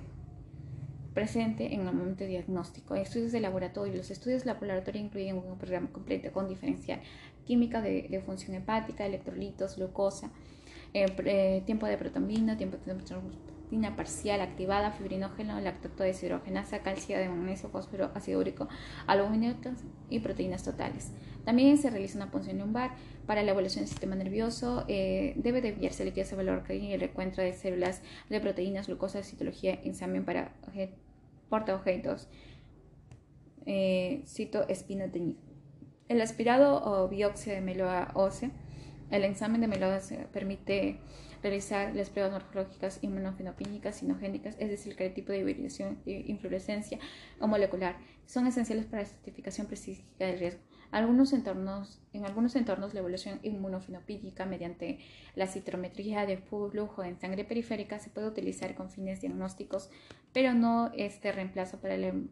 presente 1.14 1.72
en 1.72 1.80
el 1.80 1.94
momento 1.94 2.24
diagnóstico. 2.24 2.94
Estudios 2.94 3.32
de 3.32 3.40
laboratorio. 3.40 3.96
Los 3.96 4.10
estudios 4.10 4.44
de 4.44 4.52
laboratorio 4.52 5.00
incluyen 5.00 5.38
un 5.38 5.56
programa 5.56 5.90
completo 5.90 6.30
con 6.30 6.46
diferencial 6.46 7.00
química 7.46 7.80
de, 7.80 8.22
función 8.26 8.54
hepática, 8.54 9.06
electrolitos, 9.06 9.76
glucosa, 9.76 10.30
eh, 10.92 11.62
tiempo 11.64 11.86
de 11.86 11.96
protombina, 11.96 12.58
tiempo 12.58 12.76
de 12.76 12.82
parcial 13.96 14.40
activada, 14.40 14.92
fibrinógeno, 14.92 15.60
lactato 15.60 16.02
deshidrogenasa, 16.02 16.80
calcio 16.80 17.18
de 17.18 17.28
magnesio, 17.28 17.68
fósforo, 17.68 18.10
ácido 18.14 18.40
úrico, 18.40 18.68
aluminios 19.06 19.56
y 20.10 20.20
proteínas 20.20 20.62
totales. 20.62 21.12
También 21.44 21.78
se 21.78 21.90
realiza 21.90 22.18
una 22.18 22.30
punción 22.30 22.58
lumbar 22.58 22.92
para 23.26 23.42
la 23.42 23.52
evolución 23.52 23.84
del 23.84 23.88
sistema 23.88 24.16
nervioso. 24.16 24.84
Eh, 24.88 25.34
debe 25.36 25.60
desviarse 25.60 26.02
el 26.02 26.08
líquido 26.08 26.36
valor 26.36 26.64
y 26.70 26.92
el 26.92 27.00
recuento 27.00 27.40
de 27.40 27.52
células 27.52 28.02
de 28.28 28.40
proteínas, 28.40 28.86
glucosa, 28.86 29.22
citología, 29.22 29.74
examen 29.84 30.24
para 30.24 30.52
portaobjetos, 31.48 32.28
eh. 33.66 34.24
El 36.08 36.20
aspirado 36.20 36.82
o 36.84 37.08
biopsia 37.08 37.54
de 37.54 37.60
médula 37.60 38.12
ósea. 38.14 38.50
El 39.10 39.24
examen 39.24 39.60
de 39.60 39.66
médula 39.66 39.96
ósea 39.96 40.28
permite 40.32 41.00
realizar 41.42 41.94
las 41.94 42.10
pruebas 42.10 42.32
morfológicas 42.32 42.98
inmunofenopínicas 43.02 43.96
sinogénicas, 43.96 44.56
es 44.58 44.70
decir, 44.70 44.96
qué 44.96 45.10
tipo 45.10 45.32
de 45.32 45.38
hibridación, 45.38 45.98
inflorescencia 46.04 46.98
o 47.40 47.46
molecular, 47.46 47.96
son 48.26 48.46
esenciales 48.46 48.86
para 48.86 49.02
la 49.02 49.08
certificación 49.08 49.66
precisa 49.66 50.02
del 50.18 50.38
riesgo. 50.38 50.60
Algunos 50.90 51.32
entornos, 51.32 52.00
en 52.12 52.24
algunos 52.24 52.54
entornos, 52.56 52.94
la 52.94 53.00
evolución 53.00 53.40
inmunofenopínica 53.42 54.46
mediante 54.46 54.98
la 55.34 55.46
citrometría 55.46 56.26
de 56.26 56.38
flujo 56.38 57.02
en 57.02 57.18
sangre 57.18 57.44
periférica 57.44 57.98
se 57.98 58.10
puede 58.10 58.28
utilizar 58.28 58.74
con 58.74 58.90
fines 58.90 59.20
diagnósticos, 59.20 59.90
pero 60.32 60.54
no 60.54 60.92
este 60.94 61.32
reemplazo 61.32 61.80
para 61.80 61.94
el 61.94 62.30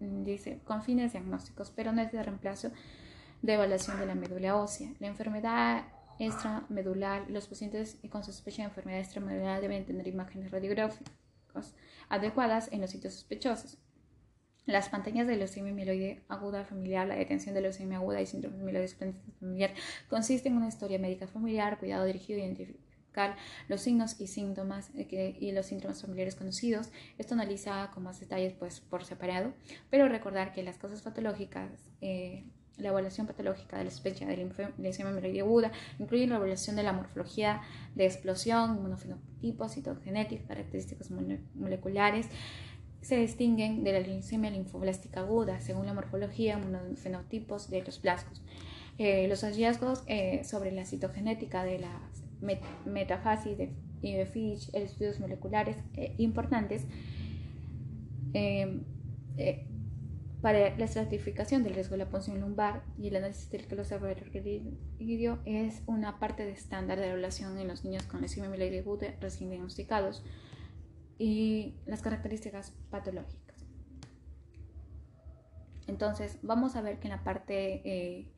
dice 0.00 0.60
con 0.64 0.82
fines 0.82 1.12
diagnósticos, 1.12 1.70
pero 1.70 1.92
no 1.92 2.02
es 2.02 2.12
de 2.12 2.22
reemplazo 2.22 2.70
de 3.40 3.54
evaluación 3.54 3.98
de 3.98 4.06
la 4.06 4.14
médula 4.14 4.56
ósea. 4.56 4.92
La 5.00 5.08
enfermedad 5.08 5.84
extramedular. 6.18 7.30
Los 7.30 7.48
pacientes 7.48 7.98
con 8.10 8.24
sospecha 8.24 8.62
de 8.62 8.68
enfermedad 8.68 9.00
extramedular 9.00 9.60
deben 9.60 9.84
tener 9.84 10.06
imágenes 10.08 10.50
radiográficas 10.50 11.74
adecuadas 12.08 12.70
en 12.72 12.80
los 12.80 12.90
sitios 12.90 13.14
sospechosos. 13.14 13.78
Las 14.64 14.88
pantallas 14.88 15.26
de 15.26 15.36
leucemia 15.36 15.72
mieloide 15.72 16.22
aguda 16.28 16.64
familiar, 16.64 17.08
la 17.08 17.16
detención 17.16 17.54
de 17.54 17.62
leucemia 17.62 17.98
aguda 17.98 18.20
y 18.20 18.26
síndrome 18.26 18.62
mieloide 18.62 18.88
familiar 19.40 19.74
consiste 20.08 20.48
en 20.48 20.56
una 20.56 20.68
historia 20.68 21.00
médica 21.00 21.26
familiar, 21.26 21.78
cuidado 21.80 22.04
dirigido 22.04 22.40
a 22.40 22.44
identificar 22.44 23.36
los 23.68 23.80
signos 23.80 24.20
y 24.20 24.28
síntomas 24.28 24.90
y 24.94 25.52
los 25.52 25.66
síntomas 25.66 26.00
familiares 26.00 26.36
conocidos. 26.36 26.90
Esto 27.18 27.34
analiza 27.34 27.90
con 27.92 28.04
más 28.04 28.20
detalles 28.20 28.54
pues, 28.54 28.80
por 28.80 29.04
separado, 29.04 29.52
pero 29.90 30.08
recordar 30.08 30.52
que 30.52 30.62
las 30.62 30.78
causas 30.78 31.02
patológicas 31.02 31.90
eh, 32.00 32.44
la 32.78 32.88
evaluación 32.88 33.26
patológica 33.26 33.78
de 33.78 33.84
la 33.84 33.90
sospecha 33.90 34.26
de 34.26 34.36
mieloide 34.36 35.40
aguda 35.40 35.72
incluye 35.98 36.26
la 36.26 36.36
evaluación 36.36 36.76
de 36.76 36.82
la 36.82 36.92
morfología 36.92 37.62
de 37.94 38.06
explosión, 38.06 38.76
inmunofenotipos, 38.76 39.74
citogenéticos, 39.74 40.46
características 40.46 41.10
moleculares. 41.54 42.28
Se 43.00 43.16
distinguen 43.16 43.82
de 43.84 43.92
la 43.92 44.00
leucemia 44.00 44.50
linfoblástica 44.50 45.20
aguda 45.20 45.60
según 45.60 45.86
la 45.86 45.94
morfología, 45.94 46.58
inmunofenotipos 46.58 47.68
de 47.70 47.82
los 47.82 48.00
blastos. 48.00 48.42
Eh, 48.98 49.26
los 49.28 49.42
hallazgos 49.42 50.04
eh, 50.06 50.44
sobre 50.44 50.70
la 50.70 50.84
citogenética 50.84 51.64
de 51.64 51.78
la 51.78 52.00
metafasis 52.84 53.56
de, 53.56 53.72
de 54.02 54.82
estudios 54.84 55.20
moleculares 55.20 55.76
eh, 55.94 56.14
importantes 56.18 56.86
eh, 58.34 58.80
eh, 59.36 59.66
para 60.42 60.76
la 60.76 60.84
estratificación 60.84 61.62
del 61.62 61.74
riesgo 61.74 61.92
de 61.92 62.04
la 62.04 62.10
punción 62.10 62.40
lumbar 62.40 62.82
y 62.98 63.06
el 63.06 63.16
análisis 63.16 63.48
del 63.48 63.62
requerido 63.62 65.38
es 65.44 65.82
una 65.86 66.18
parte 66.18 66.44
de 66.44 66.50
estándar 66.50 66.98
de 66.98 67.06
evaluación 67.06 67.56
en 67.58 67.68
los 67.68 67.84
niños 67.84 68.02
con 68.06 68.20
lesión 68.20 68.50
mieloide 68.50 68.84
recién 69.20 69.50
diagnosticados 69.50 70.24
y 71.16 71.76
las 71.86 72.02
características 72.02 72.72
patológicas. 72.90 73.64
Entonces, 75.86 76.38
vamos 76.42 76.74
a 76.74 76.82
ver 76.82 76.98
que 76.98 77.06
en 77.06 77.12
la 77.12 77.22
parte, 77.22 77.82
eh, 77.84 78.32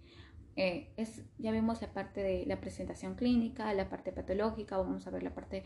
eh, 0.57 0.93
es, 0.99 1.23
ya 1.39 1.53
vimos 1.53 1.81
la 1.81 1.95
parte 1.95 2.23
de 2.23 2.45
la 2.45 2.61
presentación 2.61 3.15
clínica, 3.15 3.73
la 3.73 3.89
parte 3.89 4.13
patológica, 4.13 4.77
vamos 4.77 5.07
a 5.07 5.11
ver 5.11 5.23
la 5.23 5.35
parte, 5.35 5.65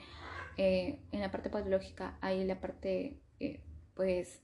eh, 0.57 1.01
en 1.11 1.21
la 1.21 1.33
parte 1.33 1.51
patológica 1.51 2.17
hay 2.21 2.45
la 2.45 2.61
parte, 2.61 3.21
pues, 3.95 4.41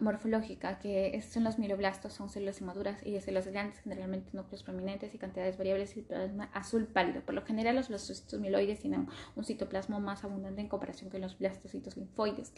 morfológica, 0.00 0.78
que 0.78 1.20
son 1.22 1.44
los 1.44 1.58
mieloblastos, 1.58 2.12
son 2.12 2.28
células 2.28 2.60
inmaduras 2.60 3.00
y 3.04 3.12
de 3.12 3.20
células 3.20 3.46
grandes, 3.46 3.78
generalmente 3.80 4.30
núcleos 4.32 4.62
prominentes 4.62 5.14
y 5.14 5.18
cantidades 5.18 5.56
variables 5.56 5.96
y 5.96 6.02
plasma 6.02 6.50
azul 6.52 6.86
pálido. 6.86 7.22
Por 7.22 7.34
lo 7.34 7.42
general, 7.42 7.76
los 7.76 7.88
blastocitos 7.88 8.40
mieloides 8.40 8.80
tienen 8.80 9.06
un 9.36 9.44
citoplasma 9.44 10.00
más 10.00 10.24
abundante 10.24 10.60
en 10.60 10.68
comparación 10.68 11.10
con 11.10 11.20
los 11.20 11.38
blastocitos 11.38 11.96
linfoides 11.96 12.52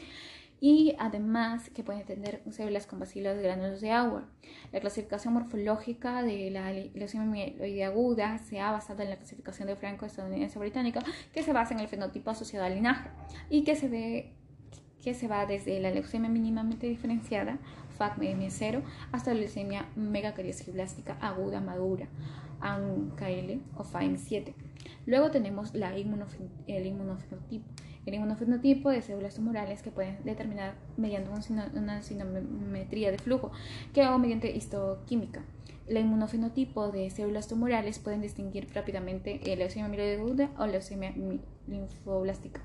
y 0.60 0.96
además 0.98 1.68
que 1.68 1.84
pueden 1.84 2.06
tener 2.06 2.40
células 2.50 2.86
con 2.86 2.98
bacilos 2.98 3.36
de 3.36 3.42
granulos 3.42 3.82
de 3.82 3.90
agua. 3.90 4.24
La 4.72 4.80
clasificación 4.80 5.34
morfológica 5.34 6.22
de 6.22 6.50
la 6.50 6.72
leucemia 6.72 7.26
mieloide 7.26 7.84
aguda 7.84 8.38
se 8.38 8.60
ha 8.60 8.72
basado 8.72 9.02
en 9.02 9.10
la 9.10 9.16
clasificación 9.16 9.68
de 9.68 9.76
franco-estadounidense 9.76 10.58
británica 10.58 11.00
que 11.34 11.42
se 11.42 11.52
basa 11.52 11.74
en 11.74 11.80
el 11.80 11.88
fenotipo 11.88 12.30
asociado 12.30 12.64
al 12.64 12.74
linaje 12.74 13.10
y 13.50 13.64
que 13.64 13.76
se 13.76 13.88
ve 13.88 14.35
que 15.06 15.14
se 15.14 15.28
va 15.28 15.46
desde 15.46 15.78
la 15.78 15.92
leucemia 15.92 16.28
mínimamente 16.28 16.88
diferenciada, 16.88 17.60
FACM-0, 17.96 18.82
hasta 19.12 19.32
la 19.32 19.38
leucemia 19.38 19.86
megacariosiblástica 19.94 21.16
aguda 21.20 21.60
madura, 21.60 22.08
ANKL 22.60 23.60
o 23.76 23.84
FAM7. 23.84 24.52
Luego 25.06 25.30
tenemos 25.30 25.72
la 25.76 25.94
el 25.94 26.86
inmunofenotipo. 26.86 27.64
El 28.04 28.14
inmunofenotipo 28.14 28.90
de 28.90 29.00
células 29.00 29.36
tumorales 29.36 29.80
que 29.80 29.92
pueden 29.92 30.18
determinar 30.24 30.74
mediante 30.96 31.30
una 31.76 32.02
sinometría 32.02 33.12
de 33.12 33.18
flujo 33.18 33.52
que 33.94 34.04
o 34.08 34.18
mediante 34.18 34.50
histoquímica. 34.50 35.44
El 35.86 35.98
inmunofenotipo 35.98 36.90
de 36.90 37.10
células 37.10 37.46
tumorales 37.46 38.00
pueden 38.00 38.22
distinguir 38.22 38.66
rápidamente 38.74 39.40
leucemia 39.56 39.86
mieloide 39.86 40.16
aguda 40.16 40.50
o 40.58 40.66
leucemia 40.66 41.14
linfoblástica. 41.68 42.60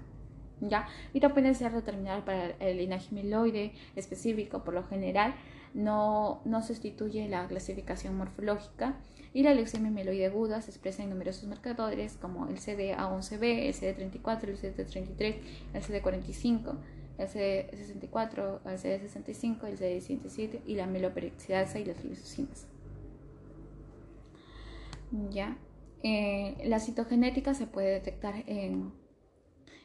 ¿Ya? 0.62 0.88
Y 1.14 1.20
también 1.20 1.46
puede 1.46 1.56
ser 1.56 1.74
determinado 1.74 2.24
para 2.24 2.52
el 2.60 2.78
linaje 2.78 3.14
mieloide 3.14 3.74
específico, 3.96 4.64
por 4.64 4.74
lo 4.74 4.84
general 4.84 5.34
no, 5.74 6.42
no 6.46 6.62
sustituye 6.62 7.28
la 7.28 7.48
clasificación 7.48 8.16
morfológica 8.16 8.96
y 9.34 9.44
la 9.44 9.54
leucemia 9.54 9.92
mieloide 9.92 10.26
aguda 10.26 10.62
se 10.62 10.72
expresa 10.72 11.04
en 11.04 11.10
numerosos 11.10 11.48
marcadores 11.48 12.18
como 12.18 12.48
el 12.48 12.58
CDA11B, 12.58 13.44
el 13.44 13.74
CD34, 13.74 14.44
el 14.44 14.58
CD33, 14.58 15.36
el 15.74 15.84
CD45, 15.84 16.76
el 17.18 17.28
CD64, 17.28 18.60
el 18.66 18.78
CD65, 18.78 19.68
el 19.68 19.80
CD107 19.80 20.62
y 20.66 20.76
la 20.76 20.86
meloperoxidasa 20.88 21.80
y 21.80 21.86
las 21.86 22.04
lisocinas. 22.04 22.68
Ya. 25.30 25.58
Eh, 26.04 26.58
la 26.66 26.80
citogenética 26.80 27.54
se 27.54 27.68
puede 27.68 27.92
detectar 27.92 28.44
en 28.48 28.92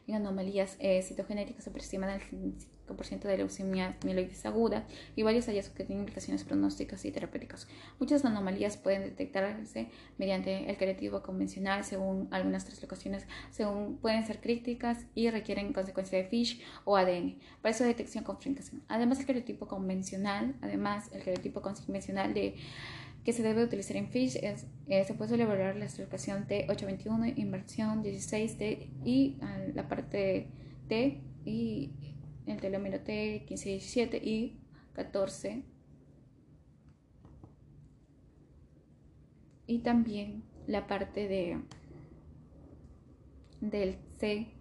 en 0.07 0.15
anomalías 0.17 0.77
eh, 0.79 1.03
citogenéticas 1.03 1.65
se 1.65 1.71
aproximan 1.71 2.11
al 2.11 2.21
5% 2.21 3.21
de 3.23 3.37
leucemia 3.37 3.97
mieloides 4.05 4.47
aguda 4.47 4.87
y 5.17 5.23
varios 5.23 5.47
hallazgos 5.47 5.77
que 5.77 5.85
tienen 5.85 6.03
implicaciones 6.03 6.45
pronósticas 6.45 7.05
y 7.05 7.11
terapéuticas. 7.11 7.67
Muchas 7.99 8.25
anomalías 8.25 8.77
pueden 8.77 9.03
detectarse 9.03 9.89
mediante 10.19 10.71
el 10.71 10.77
creativo 10.77 11.23
convencional, 11.23 11.85
según 11.85 12.29
algunas 12.31 12.65
traslocaciones, 12.65 13.27
según 13.51 13.97
pueden 13.97 14.25
ser 14.27 14.41
críticas 14.41 15.07
y 15.15 15.31
requieren 15.31 15.73
consecuencia 15.73 16.19
de 16.19 16.25
FISH 16.25 16.61
o 16.85 16.97
ADN. 16.97 17.39
Para 17.63 17.75
su 17.75 17.85
detección 17.85 18.23
con. 18.23 18.37
Además, 18.89 19.19
el 19.19 19.27
cariotipo 19.27 19.67
convencional, 19.67 20.55
además, 20.61 21.11
el 21.13 21.25
cariotipo 21.25 21.63
convencional 21.63 22.33
de 22.33 22.55
que 23.27 23.33
se 23.33 23.43
debe 23.43 23.65
utilizar 23.65 23.97
en 23.97 24.07
FISH 24.07 24.37
es, 24.37 24.69
eh, 24.87 25.05
se 25.05 25.15
puede 25.15 25.35
elaborar 25.35 25.75
la 25.75 25.87
estructuración 25.87 26.47
T821, 26.47 27.37
inversión 27.37 28.05
16T 28.05 28.89
y 29.05 29.37
ah, 29.43 29.59
la 29.75 29.89
parte 29.89 30.47
T 30.87 31.21
y 31.45 31.91
el 32.47 32.61
telómero 32.61 33.01
T 33.01 33.45
1517 33.49 34.19
y 34.19 34.61
14 34.93 35.65
y 39.67 39.79
también 39.81 40.45
la 40.69 40.87
parte 40.87 41.27
de 41.27 41.61
del 43.61 43.99
C. 44.19 44.53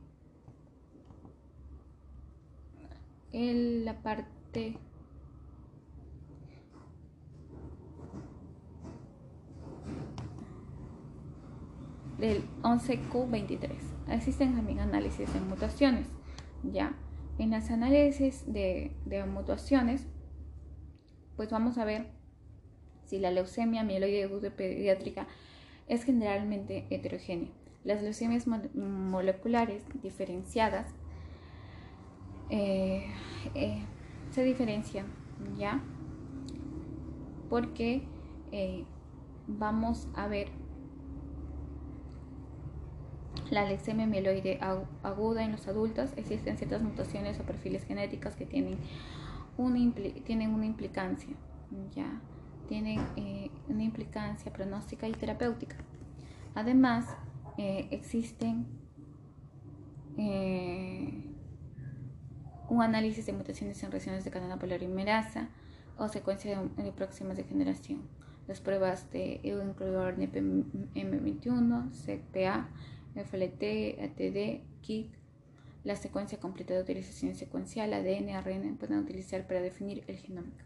En 3.32 3.86
la 3.86 4.02
parte 4.02 4.80
del 12.18 12.44
11Q23. 12.62 13.70
Existen 14.10 14.56
también 14.56 14.80
análisis 14.80 15.34
de 15.34 15.40
mutaciones. 15.42 16.08
¿ya? 16.64 16.94
En 17.38 17.52
las 17.52 17.70
análisis 17.70 18.44
de, 18.52 18.92
de 19.06 19.26
mutaciones, 19.26 20.08
pues 21.36 21.50
vamos 21.50 21.78
a 21.78 21.86
ver 21.86 22.08
si 23.06 23.20
la 23.20 23.32
leucemia 23.32 23.84
mieloide 23.84 24.52
pediátrica 24.52 25.28
es 25.88 26.04
generalmente 26.04 26.88
heterogénea. 26.90 27.50
Las 27.84 28.02
leucemias 28.02 28.48
moleculares 28.48 29.84
diferenciadas 30.02 30.88
eh, 32.50 33.06
eh, 33.54 33.84
se 34.32 34.44
diferencian, 34.44 35.06
¿ya? 35.58 35.84
Porque 37.50 38.02
eh, 38.52 38.86
vamos 39.48 40.08
a 40.16 40.28
ver 40.28 40.50
la 43.52 43.66
leucemia 43.66 44.06
mieloide 44.06 44.60
aguda 45.04 45.44
en 45.44 45.52
los 45.52 45.68
adultos 45.68 46.12
existen 46.16 46.58
ciertas 46.58 46.82
mutaciones 46.82 47.40
o 47.40 47.44
perfiles 47.44 47.84
genéticos 47.86 48.36
que 48.36 48.46
tienen 48.46 48.78
una, 49.58 49.94
tienen 50.24 50.54
una 50.54 50.66
implicancia, 50.66 51.36
ya 51.94 52.22
tienen 52.68 53.00
eh, 53.16 53.52
una 53.68 53.84
implicancia 53.84 54.52
pronóstica 54.52 55.08
y 55.08 55.12
terapéutica. 55.12 55.78
Además, 56.56 57.06
eh, 57.58 57.88
existen 57.92 58.66
eh, 60.18 61.24
un 62.70 62.82
análisis 62.82 63.26
de 63.26 63.34
mutaciones 63.34 63.82
en 63.84 63.92
regiones 63.92 64.24
de 64.26 64.32
cadena 64.32 64.58
polimerasa 64.58 65.50
o 65.98 66.08
secuencia 66.08 66.62
de, 66.78 66.92
próximas 66.92 67.38
de 67.38 67.44
generación. 67.44 68.02
Las 68.48 68.62
pruebas 68.62 69.12
de 69.12 69.42
incluidor 69.44 70.18
NPM21, 70.18 71.92
CPA, 71.92 72.70
FLT, 73.16 74.00
ATD, 74.02 74.62
KIT, 74.82 75.14
la 75.84 75.96
secuencia 75.96 76.40
completa 76.40 76.74
de 76.74 76.82
utilización 76.82 77.36
secuencial, 77.36 77.94
ADN, 77.94 78.30
ARN, 78.32 78.78
pueden 78.78 79.00
utilizar 79.00 79.48
para 79.48 79.62
definir 79.62 80.04
el 80.08 80.18
genómico. 80.18 80.66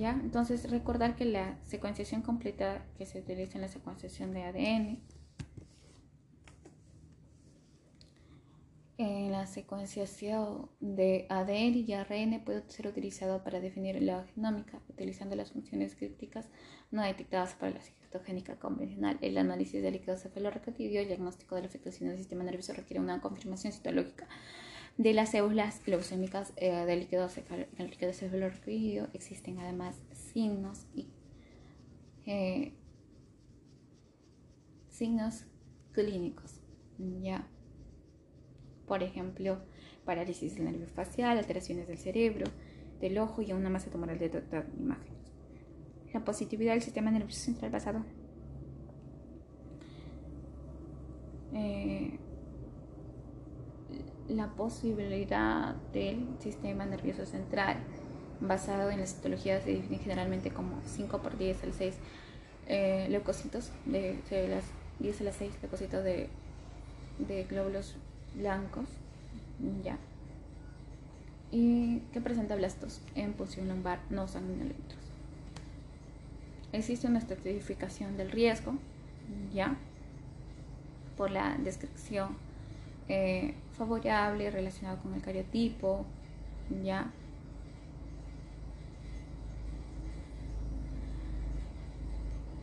Entonces, 0.00 0.70
recordar 0.70 1.16
que 1.16 1.24
la 1.24 1.58
secuenciación 1.64 2.22
completa 2.22 2.84
que 2.96 3.06
se 3.06 3.20
utiliza 3.20 3.56
en 3.56 3.62
la 3.62 3.68
secuenciación 3.68 4.32
de 4.32 4.42
ADN, 4.44 5.00
en 8.98 9.32
la 9.32 9.46
secuenciación 9.46 10.68
de 10.80 11.26
ADN 11.28 11.84
y 11.86 11.92
ARN 11.92 12.42
puede 12.44 12.62
ser 12.68 12.86
utilizado 12.86 13.42
para 13.42 13.60
definir 13.60 14.00
la 14.02 14.24
genómica, 14.34 14.80
utilizando 14.88 15.34
las 15.34 15.52
funciones 15.52 15.96
críticas 15.96 16.48
no 16.90 17.02
detectadas 17.02 17.54
para 17.54 17.72
la 17.72 17.80
citogénica 17.80 18.58
convencional. 18.58 19.18
El 19.20 19.38
análisis 19.38 19.82
del 19.82 19.94
líquido 19.94 20.16
cefalorraquídeo 20.16 20.92
y 20.92 20.96
el 20.98 21.08
diagnóstico 21.08 21.56
de 21.56 21.62
la 21.62 21.68
afectación 21.68 22.10
del 22.10 22.18
sistema 22.18 22.44
nervioso 22.44 22.72
requiere 22.74 23.00
una 23.00 23.20
confirmación 23.20 23.72
citológica 23.72 24.28
de 24.98 25.14
las 25.14 25.30
células 25.30 25.80
leucémicas 25.86 26.52
eh, 26.56 26.70
del 26.84 27.00
líquido 27.00 27.28
cefalorraquídeo 27.28 29.08
existen 29.14 29.58
además 29.58 29.96
signos 30.12 30.86
y 30.94 31.08
eh, 32.26 32.72
signos 34.90 35.46
clínicos, 35.92 36.60
¿ya? 37.20 37.48
Por 38.86 39.02
ejemplo, 39.02 39.62
parálisis 40.04 40.54
del 40.54 40.64
nervio 40.64 40.86
facial, 40.86 41.38
alteraciones 41.38 41.88
del 41.88 41.98
cerebro, 41.98 42.46
del 43.00 43.18
ojo 43.18 43.42
y 43.42 43.52
una 43.52 43.70
masa 43.70 43.90
tumoral 43.90 44.18
de 44.18 44.30
imágenes. 44.78 45.32
La 46.12 46.24
positividad 46.24 46.72
del 46.72 46.82
sistema 46.82 47.10
nervioso 47.10 47.40
central 47.40 47.70
basado 47.70 48.04
eh, 51.54 52.18
la 54.28 54.48
posibilidad 54.48 55.74
del 55.92 56.26
sistema 56.40 56.84
nervioso 56.84 57.26
central 57.26 57.76
basado 58.40 58.90
en 58.90 59.00
las 59.00 59.14
citologías 59.14 59.62
se 59.62 59.74
define 59.74 59.98
generalmente 59.98 60.50
como 60.50 60.80
5 60.86 61.18
por 61.22 61.38
10 61.38 61.64
al 61.64 61.72
6 61.72 61.94
eh, 62.68 63.06
leucocitos 63.10 63.70
de, 63.84 64.18
las 64.48 64.64
10 64.98 65.20
a 65.20 65.24
las 65.24 65.36
6 65.36 65.52
leucocitos 65.62 66.04
de, 66.04 66.28
de 67.18 67.44
glóbulos 67.44 67.96
blancos 68.34 68.88
ya. 69.82 69.98
Y 71.50 71.98
que 72.12 72.20
presenta 72.20 72.56
blastos 72.56 73.00
en 73.14 73.34
posición 73.34 73.68
lumbar 73.68 74.00
no 74.10 74.26
sanguinolentos 74.26 75.02
existe 76.72 77.06
una 77.06 77.18
estratificación 77.18 78.16
del 78.16 78.30
riesgo 78.30 78.74
ya 79.52 79.76
por 81.16 81.30
la 81.30 81.56
descripción 81.58 82.36
eh, 83.08 83.54
favorable 83.76 84.50
relacionado 84.50 84.98
con 85.02 85.14
el 85.14 85.22
cariotipo 85.22 86.04
ya 86.82 87.10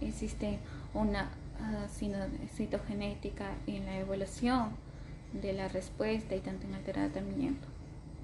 existe 0.01 0.59
una 0.93 1.29
uh, 1.59 2.47
citogenética 2.55 3.51
en 3.67 3.85
la 3.85 3.97
evolución 3.97 4.69
de 5.33 5.53
la 5.53 5.67
respuesta 5.67 6.35
y 6.35 6.39
tanto 6.39 6.65
en 6.67 6.75
el 6.75 6.83
tratamiento. 6.83 7.67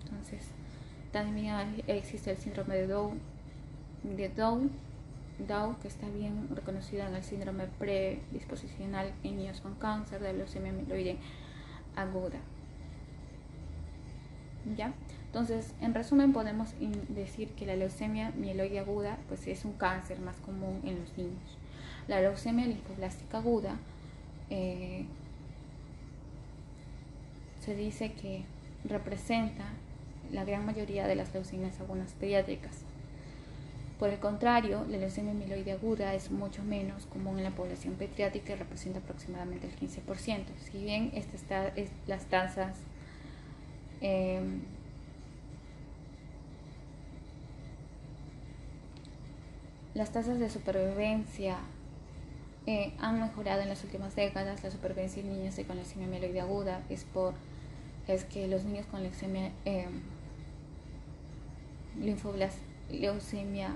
Entonces, 0.04 0.48
también 1.12 1.84
existe 1.88 2.32
el 2.32 2.38
síndrome 2.38 2.76
de 2.76 2.88
Down, 2.88 3.20
de 4.04 4.30
Down, 4.30 4.72
Down 5.48 5.76
que 5.76 5.88
está 5.88 6.08
bien 6.10 6.48
reconocido 6.56 7.06
en 7.06 7.16
el 7.16 7.24
síndrome 7.24 7.68
predisposicional 7.68 9.14
en 9.24 9.38
niños 9.38 9.62
con 9.62 9.76
cáncer 9.76 10.22
de 10.22 10.34
leucemia 10.34 10.72
mieloide 10.72 11.18
aguda. 11.96 12.40
¿Ya? 14.76 14.94
Entonces, 15.28 15.74
en 15.82 15.94
resumen, 15.94 16.32
podemos 16.34 16.70
decir 17.10 17.50
que 17.50 17.66
la 17.66 17.76
leucemia 17.76 18.32
mieloide 18.32 18.80
aguda 18.80 19.18
pues, 19.28 19.48
es 19.48 19.66
un 19.66 19.74
cáncer 19.74 20.20
más 20.20 20.38
común 20.38 20.82
en 20.86 21.00
los 21.00 21.18
niños. 21.18 21.58
La 22.08 22.22
leucemia 22.22 22.66
linfoblástica 22.66 23.40
aguda 23.40 23.76
eh, 24.50 25.06
se 27.60 27.76
dice 27.76 28.14
que 28.14 28.44
representa 28.86 29.66
la 30.32 30.46
gran 30.46 30.66
mayoría 30.66 31.08
de 31.08 31.16
las 31.16 31.34
leucemias 31.34 31.80
agudas 31.80 32.14
pediátricas. 32.20 32.84
Por 34.00 34.10
el 34.10 34.20
contrario, 34.20 34.86
la 34.90 34.98
leucemia 34.98 35.34
mieloide 35.34 35.72
aguda 35.72 36.14
es 36.14 36.30
mucho 36.30 36.64
menos 36.64 37.06
común 37.06 37.38
en 37.38 37.44
la 37.46 37.52
población 37.52 37.96
pediátrica 37.96 38.54
y 38.54 38.56
representa 38.56 39.00
aproximadamente 39.00 39.68
el 39.68 39.76
15%. 39.76 40.46
Si 40.60 40.78
bien 40.84 41.12
este 41.14 41.38
está, 41.38 41.74
las 42.08 42.26
tasas 42.26 42.78
eh, 44.08 44.40
las 49.96 50.12
tasas 50.12 50.38
de 50.38 50.48
supervivencia 50.48 51.58
eh, 52.68 52.94
han 53.00 53.20
mejorado 53.20 53.64
en 53.64 53.70
las 53.70 53.84
últimas 53.84 54.16
décadas. 54.16 54.64
La 54.64 54.70
supervivencia 54.70 55.24
en 55.24 55.30
niños 55.30 55.56
con 55.66 55.78
leucemia 55.78 56.08
mieloide 56.08 56.40
aguda 56.40 56.84
es 56.90 57.04
por 57.04 57.34
es 58.08 58.26
que 58.26 58.48
los 58.48 58.64
niños 58.64 58.86
con 58.86 59.02
leucemia 59.02 59.52
eh, 59.66 59.88
leucemia 62.92 63.72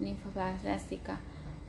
linfoblástica 0.00 1.20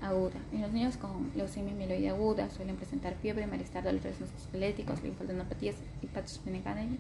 aguda. 0.04 0.36
En 0.52 0.62
los 0.62 0.72
niños 0.72 0.98
con 0.98 1.32
leucemia 1.36 1.74
mieloide 1.74 2.10
aguda 2.10 2.50
suelen 2.50 2.76
presentar 2.76 3.16
fiebre, 3.16 3.48
malestar, 3.48 3.84
dolores 3.84 4.20
musculoesqueléticos, 4.20 5.02
linfadenopatías, 5.02 5.76
hepatosplenomegalia 6.02 6.98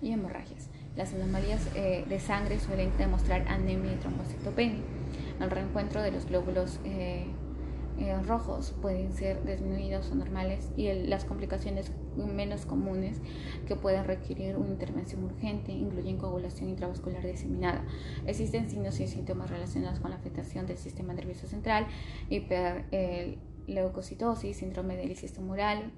y 0.00 0.12
hemorragias. 0.12 0.68
Las 0.96 1.12
anomalías 1.12 1.68
eh, 1.74 2.04
de 2.08 2.20
sangre 2.20 2.60
suelen 2.60 2.96
demostrar 2.96 3.46
anemia 3.48 3.92
y 3.92 3.96
trombocitopenia. 3.96 4.80
El 5.40 5.50
reencuentro 5.50 6.00
de 6.02 6.12
los 6.12 6.26
glóbulos 6.26 6.78
eh, 6.84 7.26
eh, 7.98 8.16
rojos 8.26 8.74
pueden 8.82 9.12
ser 9.12 9.44
disminuidos 9.44 10.10
o 10.10 10.16
normales 10.16 10.68
y 10.76 10.92
las 10.92 11.24
complicaciones 11.24 11.92
menos 12.16 12.66
comunes 12.66 13.20
que 13.66 13.76
pueden 13.76 14.04
requerir 14.04 14.56
una 14.56 14.70
intervención 14.70 15.22
urgente 15.22 15.70
incluyen 15.72 16.18
coagulación 16.18 16.70
intravascular 16.70 17.24
diseminada. 17.24 17.84
Existen 18.26 18.68
signos 18.68 18.98
y 18.98 19.06
síntomas 19.06 19.48
relacionados 19.50 20.00
con 20.00 20.10
la 20.10 20.16
afectación 20.16 20.66
del 20.66 20.78
sistema 20.78 21.14
nervioso 21.14 21.46
central, 21.46 21.86
hiperleucocitosis, 22.30 24.56
síndrome 24.56 24.96
de 24.96 25.06
lisis 25.06 25.32
tumoral 25.32 25.92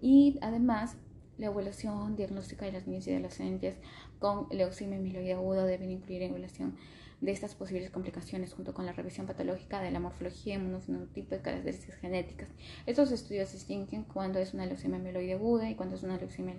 y 0.00 0.38
además 0.40 0.96
la 1.36 1.44
evaluación 1.46 2.16
diagnóstica 2.16 2.64
de 2.64 2.72
las 2.72 2.86
niñas 2.86 3.06
y 3.06 3.12
adolescentes 3.12 3.76
con 4.18 4.46
leucemia 4.50 4.98
mieloide 4.98 5.34
aguda 5.34 5.66
deben 5.66 5.90
incluir 5.90 6.22
evaluación 6.22 6.76
de 7.22 7.30
estas 7.30 7.54
posibles 7.54 7.88
complicaciones 7.90 8.52
junto 8.52 8.74
con 8.74 8.84
la 8.84 8.92
revisión 8.92 9.28
patológica 9.28 9.80
de 9.80 9.92
la 9.92 10.00
morfología, 10.00 10.56
inmunofenotipo 10.56 11.36
y 11.36 11.38
características 11.38 11.96
genéticas. 12.00 12.48
Estos 12.84 13.12
estudios 13.12 13.52
distinguen 13.52 14.02
cuando 14.02 14.40
es 14.40 14.54
una 14.54 14.66
leucemia 14.66 14.98
mieloide 14.98 15.34
aguda 15.34 15.70
y 15.70 15.76
cuando 15.76 15.94
es 15.94 16.02
una 16.02 16.16
leucemia 16.16 16.54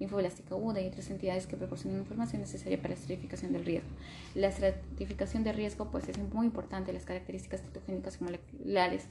linfoblástica 0.00 0.56
aguda 0.56 0.80
y 0.80 0.88
otras 0.88 1.08
entidades 1.10 1.46
que 1.46 1.56
proporcionan 1.56 2.00
información 2.00 2.40
necesaria 2.40 2.76
para 2.76 2.88
la 2.88 2.94
estratificación 2.96 3.52
del 3.52 3.64
riesgo. 3.64 3.88
La 4.34 4.48
estratificación 4.48 5.44
de 5.44 5.52
riesgo 5.52 5.92
pues 5.92 6.08
es 6.08 6.18
muy 6.18 6.46
importante, 6.46 6.92
las 6.92 7.04
características 7.04 7.62
citogénicas 7.62 8.20
y 8.20 8.24
moleculares, 8.24 9.06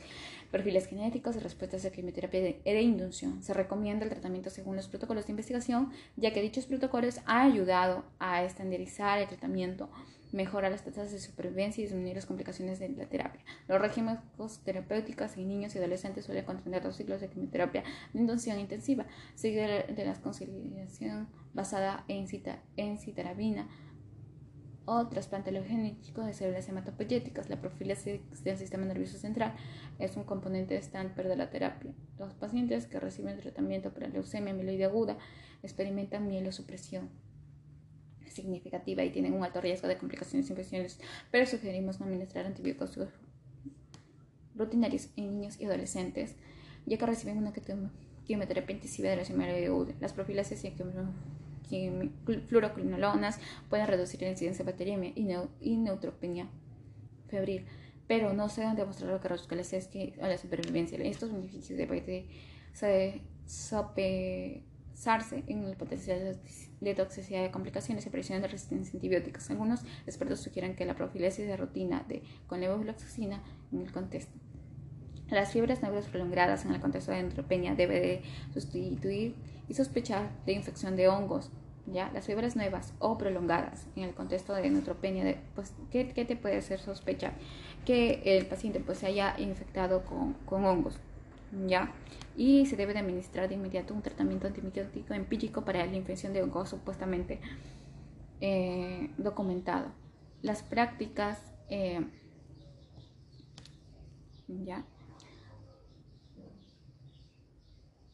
perfiles 0.52 0.88
genéticos 0.88 1.38
y 1.38 1.40
respuestas 1.40 1.82
de 1.84 1.92
quimioterapia 1.94 2.42
de, 2.42 2.62
de 2.66 2.82
inducción. 2.82 3.42
Se 3.42 3.54
recomienda 3.54 4.04
el 4.04 4.12
tratamiento 4.12 4.50
según 4.50 4.76
los 4.76 4.90
protocolos 4.90 5.28
de 5.28 5.32
investigación, 5.32 5.94
ya 6.18 6.34
que 6.34 6.42
dichos 6.42 6.66
protocolos 6.66 7.22
han 7.26 7.52
ayudado 7.52 8.04
a 8.20 8.44
estandarizar 8.44 9.20
el 9.20 9.30
tratamiento 9.30 9.90
mejora 10.32 10.70
las 10.70 10.84
tasas 10.84 11.12
de 11.12 11.20
supervivencia 11.20 11.82
y 11.82 11.86
disminuir 11.86 12.16
las 12.16 12.26
complicaciones 12.26 12.80
de 12.80 12.90
la 12.90 13.06
terapia. 13.08 13.42
Los 13.68 13.82
regímenes 13.82 14.20
terapéuticos 14.64 15.38
en 15.38 15.48
niños 15.48 15.76
y 15.76 15.80
adolescentes 15.80 16.26
suelen 16.26 16.46
contener 16.46 16.84
dos 16.84 16.96
ciclos 16.96 17.22
de 17.22 17.30
quimioterapia 17.30 17.84
de 18.14 18.20
inducción 18.20 18.60
intensiva, 18.60 19.06
seguida 19.36 19.84
de 19.84 20.06
la 20.06 20.14
conciliación 20.22 21.28
basada 21.54 22.06
en 22.08 22.28
citarabina 22.98 23.68
o 24.86 25.08
trasplante 25.08 25.52
genético 25.64 26.24
de 26.24 26.34
células 26.34 26.68
hematopoyéticas. 26.68 27.48
La 27.50 27.62
profilaxis 27.62 28.22
del 28.44 28.58
sistema 28.58 28.86
nervioso 28.86 29.20
central 29.20 29.54
es 30.00 30.18
un 30.18 30.24
componente 30.24 30.76
estándar 30.76 31.28
de 31.28 31.36
la 31.36 31.52
terapia. 31.52 31.94
Los 32.18 32.34
pacientes 32.34 32.88
que 32.88 33.00
reciben 33.00 33.38
tratamiento 33.40 33.94
para 33.94 34.08
leucemia 34.08 34.54
mieloide 34.54 34.86
aguda 34.86 35.18
experimentan 35.62 36.28
mielosupresión 36.28 37.10
significativa 38.42 39.04
y 39.04 39.12
tienen 39.12 39.34
un 39.34 39.44
alto 39.44 39.62
riesgo 39.62 39.88
de 39.88 39.98
complicaciones 39.98 40.50
infecciones, 40.50 41.00
pero 41.32 41.46
sugerimos 41.46 42.00
no 42.00 42.06
administrar 42.06 42.46
antibióticos 42.46 43.10
rutinarios 44.56 45.10
en 45.16 45.32
niños 45.32 45.60
y 45.60 45.66
adolescentes, 45.66 46.36
ya 46.86 46.98
que 46.98 47.06
reciben 47.06 47.38
una 47.38 47.54
quimioterapia 48.26 48.74
intensiva 48.76 49.10
de 49.10 49.16
la 49.18 49.26
de 49.54 49.66
aguda. 49.66 49.94
Las 50.00 50.14
profilaxis 50.14 50.64
y 50.66 51.92
fluoroquinolonas 52.48 53.40
pueden 53.70 53.88
reducir 53.88 54.22
la 54.22 54.30
incidencia 54.30 54.66
de 54.66 54.72
bacteriemia 54.72 55.12
y, 55.16 55.78
neutropenia 55.78 56.50
febril, 57.28 57.66
pero 58.08 58.34
no 58.34 58.50
se 58.50 58.64
han 58.64 58.76
demostrado 58.76 59.20
que 59.20 59.28
es 59.78 59.88
que 59.88 60.16
a 60.22 60.28
la 60.28 60.38
supervivencia. 60.38 60.98
Estos 61.00 61.32
beneficios 61.32 61.78
de 61.78 61.86
se 62.74 64.69
SARSE 65.00 65.46
en 65.48 65.64
el 65.64 65.78
potencial 65.78 66.38
de 66.82 66.94
toxicidad 66.94 67.42
de 67.42 67.52
complicaciones 67.52 68.06
y 68.06 68.10
aparición 68.10 68.42
de 68.42 68.50
resistencia 68.50 68.92
a 68.92 68.96
antibióticos. 68.98 69.50
Algunos 69.50 69.84
expertos 70.06 70.42
sugieren 70.42 70.76
que 70.76 70.86
la 70.86 70.94
profilaxis 70.94 71.48
de 71.48 71.56
rutina 71.56 72.04
de, 72.10 72.22
con 72.48 72.60
levofloxacina 72.60 73.42
en 73.72 73.80
el 73.80 73.94
contexto. 73.94 74.38
Las 75.30 75.54
fiebres 75.54 75.82
negras 75.82 76.08
prolongadas 76.08 76.66
en 76.66 76.72
el 76.72 76.82
contexto 76.82 77.14
de 77.14 77.24
neutropenia 77.24 77.76
debe 77.76 78.02
de 78.02 78.22
sustituir 78.54 79.36
y 79.70 79.74
sospechar 79.74 80.32
de 80.46 80.52
infección 80.52 80.98
de 80.98 81.08
hongos. 81.08 81.50
¿ya? 81.88 82.12
Las 82.14 82.26
fiebres 82.26 82.58
nuevas 82.58 82.94
o 83.00 83.18
prolongadas 83.18 83.88
en 83.96 84.04
el 84.04 84.14
contexto 84.14 84.54
de 84.54 84.70
neutropenia, 84.70 85.42
pues, 85.56 85.74
¿qué, 85.92 86.04
te 86.04 86.36
puede 86.36 86.58
hacer 86.58 86.80
sospechar? 86.82 87.36
Que 87.86 88.22
el 88.26 88.48
paciente 88.48 88.82
pues, 88.82 88.98
se 88.98 89.08
haya 89.08 89.36
infectado 89.40 90.04
con, 90.04 90.34
con 90.46 90.66
hongos. 90.66 91.00
¿Ya? 91.68 91.94
Y 92.36 92.66
se 92.66 92.76
debe 92.76 92.94
de 92.94 93.00
administrar 93.00 93.50
de 93.50 93.56
inmediato 93.56 93.94
un 93.94 94.02
tratamiento 94.02 94.48
antimitótico 94.48 95.14
empírico 95.14 95.66
para 95.66 95.86
la 95.86 95.96
infección 95.96 96.34
de 96.34 96.44
hongos 96.44 96.70
supuestamente 96.70 97.40
eh, 98.42 99.10
documentado. 99.18 99.92
Las 100.42 100.64
prácticas 100.64 101.40
eh, 101.70 102.02
¿ya? 104.50 104.84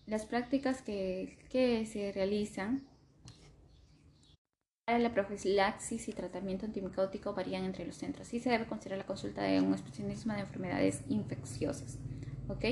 Las 0.05 0.25
prácticas 0.25 0.81
que, 0.81 1.39
que 1.49 1.85
se 1.85 2.11
realizan 2.11 2.87
para 4.85 4.99
la 4.99 5.13
profilaxis 5.13 6.07
y 6.07 6.13
tratamiento 6.13 6.65
antimicótico 6.65 7.33
varían 7.33 7.63
entre 7.65 7.85
los 7.85 7.95
centros 7.95 8.31
y 8.33 8.39
se 8.39 8.51
debe 8.51 8.67
considerar 8.67 8.99
la 8.99 9.07
consulta 9.07 9.41
de 9.41 9.61
un 9.61 9.73
especialista 9.73 10.33
de 10.35 10.41
enfermedades 10.41 11.01
infecciosas. 11.09 11.97
¿Ok? 12.49 12.65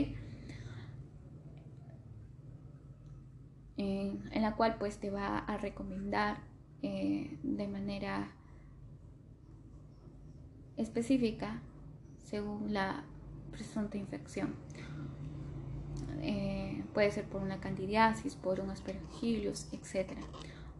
En, 3.77 4.21
la 4.35 4.55
cual 4.55 4.75
pues 4.77 4.99
te 4.99 5.09
va 5.09 5.39
a 5.39 5.57
recomendar 5.57 6.37
eh, 6.81 7.37
de 7.41 7.67
manera 7.67 8.29
específica 10.77 11.61
según 12.23 12.73
la 12.73 13.03
presunta 13.51 13.97
infección. 13.97 14.55
Eh, 16.21 16.83
puede 16.93 17.11
ser 17.11 17.25
por 17.25 17.41
una 17.41 17.59
candidiasis, 17.59 18.35
por 18.35 18.59
un 18.59 18.69
aspergillus, 18.69 19.67
etc. 19.73 20.11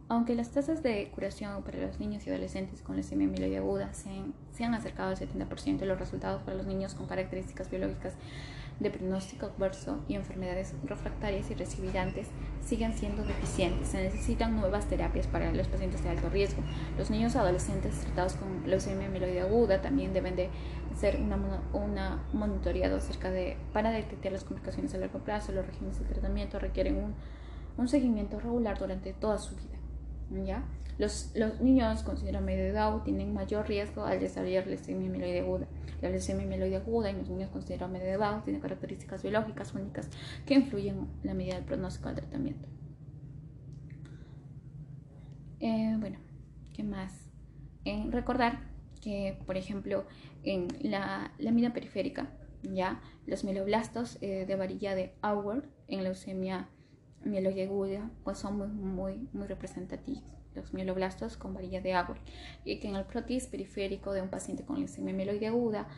Aunque 0.08 0.34
las 0.34 0.50
tasas 0.50 0.82
de 0.82 1.10
curación 1.14 1.62
para 1.62 1.78
los 1.78 2.00
niños 2.00 2.26
y 2.26 2.30
adolescentes 2.30 2.82
con 2.82 2.96
leucemia 2.96 3.26
amiloide 3.26 3.58
aguda 3.58 3.92
se 3.94 4.10
han, 4.10 4.34
se 4.52 4.64
han 4.64 4.74
acercado 4.74 5.10
al 5.10 5.16
70%, 5.16 5.84
los 5.84 5.98
resultados 5.98 6.42
para 6.42 6.56
los 6.56 6.66
niños 6.66 6.94
con 6.94 7.06
características 7.06 7.70
biológicas 7.70 8.14
de 8.80 8.90
pronóstico 8.90 9.46
adverso 9.46 10.02
y 10.08 10.14
enfermedades 10.14 10.74
refractarias 10.84 11.50
y 11.50 11.54
recibidantes 11.54 12.28
siguen 12.64 12.94
siendo 12.94 13.22
deficientes. 13.24 13.88
Se 13.88 14.02
necesitan 14.02 14.56
nuevas 14.56 14.86
terapias 14.86 15.26
para 15.26 15.52
los 15.52 15.68
pacientes 15.68 16.02
de 16.02 16.10
alto 16.10 16.28
riesgo. 16.28 16.62
Los 16.98 17.10
niños 17.10 17.36
adolescentes 17.36 17.94
tratados 18.00 18.34
con 18.34 18.68
leucemia 18.68 19.06
amiloide 19.06 19.40
aguda 19.40 19.80
también 19.80 20.12
deben 20.12 20.36
de 20.36 20.50
ser 20.98 21.20
una, 21.20 21.36
una 21.72 22.22
monitoreado 22.32 22.96
acerca 22.96 23.30
de 23.30 23.56
para 23.72 23.90
detectar 23.90 24.32
las 24.32 24.44
complicaciones 24.44 24.94
a 24.94 24.98
largo 24.98 25.20
plazo. 25.20 25.52
Los 25.52 25.66
regímenes 25.66 25.98
de 26.00 26.06
tratamiento 26.06 26.58
requieren 26.58 26.96
un, 26.96 27.14
un 27.76 27.88
seguimiento 27.88 28.40
regular 28.40 28.78
durante 28.78 29.12
toda 29.12 29.38
su 29.38 29.54
vida. 29.56 29.73
¿Ya? 30.30 30.64
Los, 30.98 31.32
los 31.34 31.60
niños 31.60 32.02
con 32.02 32.16
síndrome 32.16 32.56
de 32.56 32.72
Down 32.72 33.02
tienen 33.02 33.34
mayor 33.34 33.66
riesgo 33.66 34.04
al 34.04 34.20
desarrollar 34.20 34.66
leucemia 34.66 35.10
mieloide 35.10 35.40
aguda. 35.40 35.66
La 36.00 36.10
leucemia 36.10 36.46
mieloide 36.46 36.76
aguda 36.76 37.10
en 37.10 37.18
los 37.18 37.28
niños 37.28 37.50
con 37.50 37.62
síndrome 37.62 37.98
de 37.98 38.16
Down 38.16 38.44
tiene 38.44 38.60
características 38.60 39.22
biológicas 39.22 39.74
únicas 39.74 40.08
que 40.46 40.54
influyen 40.54 40.98
en 40.98 41.08
la 41.22 41.34
medida 41.34 41.54
del 41.56 41.64
pronóstico 41.64 42.08
del 42.08 42.18
tratamiento. 42.18 42.68
Eh, 45.60 45.96
bueno, 45.98 46.18
¿qué 46.74 46.84
más? 46.84 47.30
Recordar 48.10 48.60
que, 49.00 49.38
por 49.46 49.56
ejemplo, 49.56 50.04
en 50.42 50.68
la 50.80 51.32
lámina 51.38 51.72
periférica, 51.72 52.30
ya 52.62 53.00
los 53.26 53.44
mieloblastos 53.44 54.18
eh, 54.20 54.46
de 54.46 54.56
varilla 54.56 54.94
de 54.94 55.14
Auer 55.22 55.68
en 55.88 56.04
leucemia 56.04 56.68
mieloide 57.24 57.64
aguda 57.64 58.10
pues 58.22 58.38
son 58.38 58.58
muy, 58.58 58.68
muy, 58.68 59.28
muy 59.32 59.46
representativos 59.46 60.22
los 60.54 60.72
mieloblastos 60.72 61.36
con 61.36 61.52
varilla 61.52 61.80
de 61.80 61.94
agua, 61.94 62.16
y 62.64 62.78
que 62.78 62.88
en 62.88 62.96
el 62.96 63.04
protis 63.04 63.46
periférico 63.46 64.12
de 64.12 64.22
un 64.22 64.28
paciente 64.28 64.64
con 64.64 64.78
leucemia 64.78 65.12
mieloide 65.12 65.48
aguda 65.48 65.88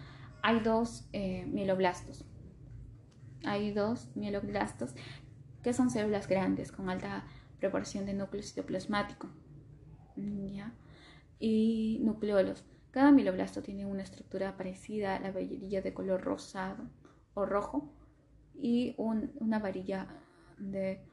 hay 0.43 0.61
dos 0.61 1.09
eh, 1.12 1.44
mieloblastos. 1.47 2.24
Hay 3.44 3.73
dos 3.73 4.09
mieloblastos 4.15 4.94
que 5.62 5.73
son 5.73 5.90
células 5.90 6.28
grandes 6.28 6.70
con 6.73 6.89
alta 6.89 7.24
proporción 7.59 8.07
de 8.07 8.15
núcleo 8.15 8.43
citoplasmático 8.43 9.28
¿ya? 10.16 10.73
y 11.39 12.01
nucleolos. 12.03 12.65
Cada 12.93 13.11
mieloblasto 13.11 13.62
tiene 13.62 13.86
una 13.86 14.03
estructura 14.03 14.57
parecida 14.57 15.16
a 15.16 15.20
la 15.20 15.32
varilla 15.32 15.82
de 15.82 15.93
color 15.93 16.23
rosado 16.23 16.89
o 17.35 17.44
rojo 17.44 17.93
y 18.55 18.94
una 18.97 19.59
varilla 19.59 20.07
de 20.59 21.05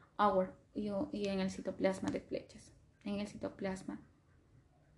Y 0.73 1.27
en 1.27 1.39
el 1.39 1.51
citoplasma 1.51 2.09
de 2.09 2.21
flechas 2.21 2.73
en 3.03 3.19
el 3.19 3.27
citoplasma 3.27 3.99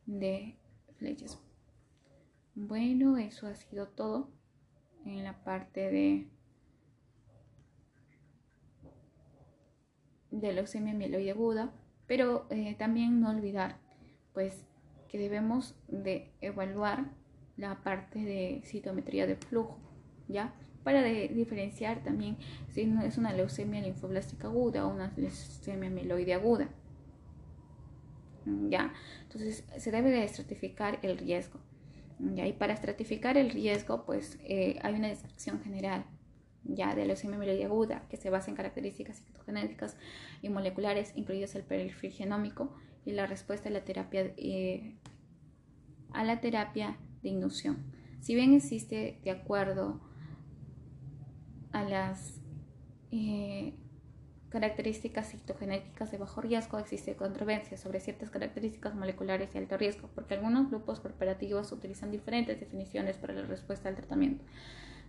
de 0.05 0.55
flechas. 0.97 1.39
Bueno, 2.53 3.17
eso 3.17 3.47
ha 3.47 3.55
sido 3.55 3.87
todo 3.87 4.29
en 5.05 5.23
la 5.23 5.43
parte 5.43 5.91
de 5.91 6.27
de 10.31 10.51
leucemia 10.51 10.93
mieloide 10.93 11.31
aguda, 11.31 11.73
pero 12.07 12.45
eh, 12.49 12.75
también 12.77 13.21
no 13.21 13.29
olvidar 13.29 13.79
pues 14.33 14.65
que 15.07 15.17
debemos 15.17 15.75
de 15.87 16.33
evaluar 16.41 17.09
la 17.55 17.81
parte 17.83 18.19
de 18.19 18.61
citometría 18.65 19.27
de 19.27 19.37
flujo, 19.37 19.79
¿ya? 20.27 20.53
Para 20.85 21.03
diferenciar 21.03 22.01
también 22.03 22.37
si 22.69 22.81
es 23.03 23.17
una 23.17 23.33
leucemia 23.33 23.81
linfoblástica 23.81 24.47
aguda 24.47 24.85
o 24.85 24.93
una 24.93 25.11
leucemia 25.17 25.89
mieloide 25.89 26.33
aguda. 26.33 26.69
¿ya? 28.69 28.93
Entonces 29.23 29.63
se 29.77 29.91
debe 29.91 30.11
de 30.11 30.23
estratificar 30.23 30.99
el 31.01 31.17
riesgo, 31.17 31.59
¿ya? 32.19 32.47
Y 32.47 32.53
para 32.53 32.73
estratificar 32.73 33.37
el 33.37 33.49
riesgo, 33.49 34.05
pues 34.05 34.39
eh, 34.43 34.79
hay 34.81 34.93
una 34.93 35.07
descripción 35.07 35.61
general, 35.61 36.05
ya 36.63 36.95
de 36.95 37.05
leucemia 37.05 37.37
mieloide 37.37 37.65
aguda 37.65 38.07
que 38.09 38.17
se 38.17 38.29
basa 38.29 38.49
en 38.49 38.55
características 38.55 39.23
citogenéticas 39.23 39.97
y 40.41 40.49
moleculares, 40.49 41.13
incluidos 41.15 41.55
el 41.55 41.63
perfil 41.63 42.11
genómico 42.11 42.75
y 43.05 43.11
la 43.11 43.25
respuesta 43.25 43.69
a 43.69 43.71
la 43.71 43.83
terapia, 43.83 44.33
eh, 44.37 44.95
a 46.13 46.23
la 46.23 46.41
terapia 46.41 46.97
de 47.21 47.29
inducción. 47.29 47.91
Si 48.21 48.33
bien 48.33 48.53
existe 48.53 49.19
de 49.23 49.31
acuerdo 49.31 50.01
a 51.75 51.83
las 51.83 52.39
eh, 53.11 53.73
características 54.47 55.31
citogenéticas 55.31 56.09
de 56.09 56.17
bajo 56.17 56.39
riesgo, 56.39 56.79
existe 56.79 57.17
controversia 57.17 57.77
sobre 57.77 57.99
ciertas 57.99 58.29
características 58.29 58.95
moleculares 58.95 59.51
de 59.51 59.59
alto 59.59 59.75
riesgo, 59.75 60.09
porque 60.15 60.35
algunos 60.35 60.69
grupos 60.69 61.01
corporativos 61.01 61.73
utilizan 61.73 62.11
diferentes 62.11 62.61
definiciones 62.61 63.17
para 63.17 63.33
la 63.33 63.41
respuesta 63.41 63.89
al 63.89 63.95
tratamiento. 63.95 64.45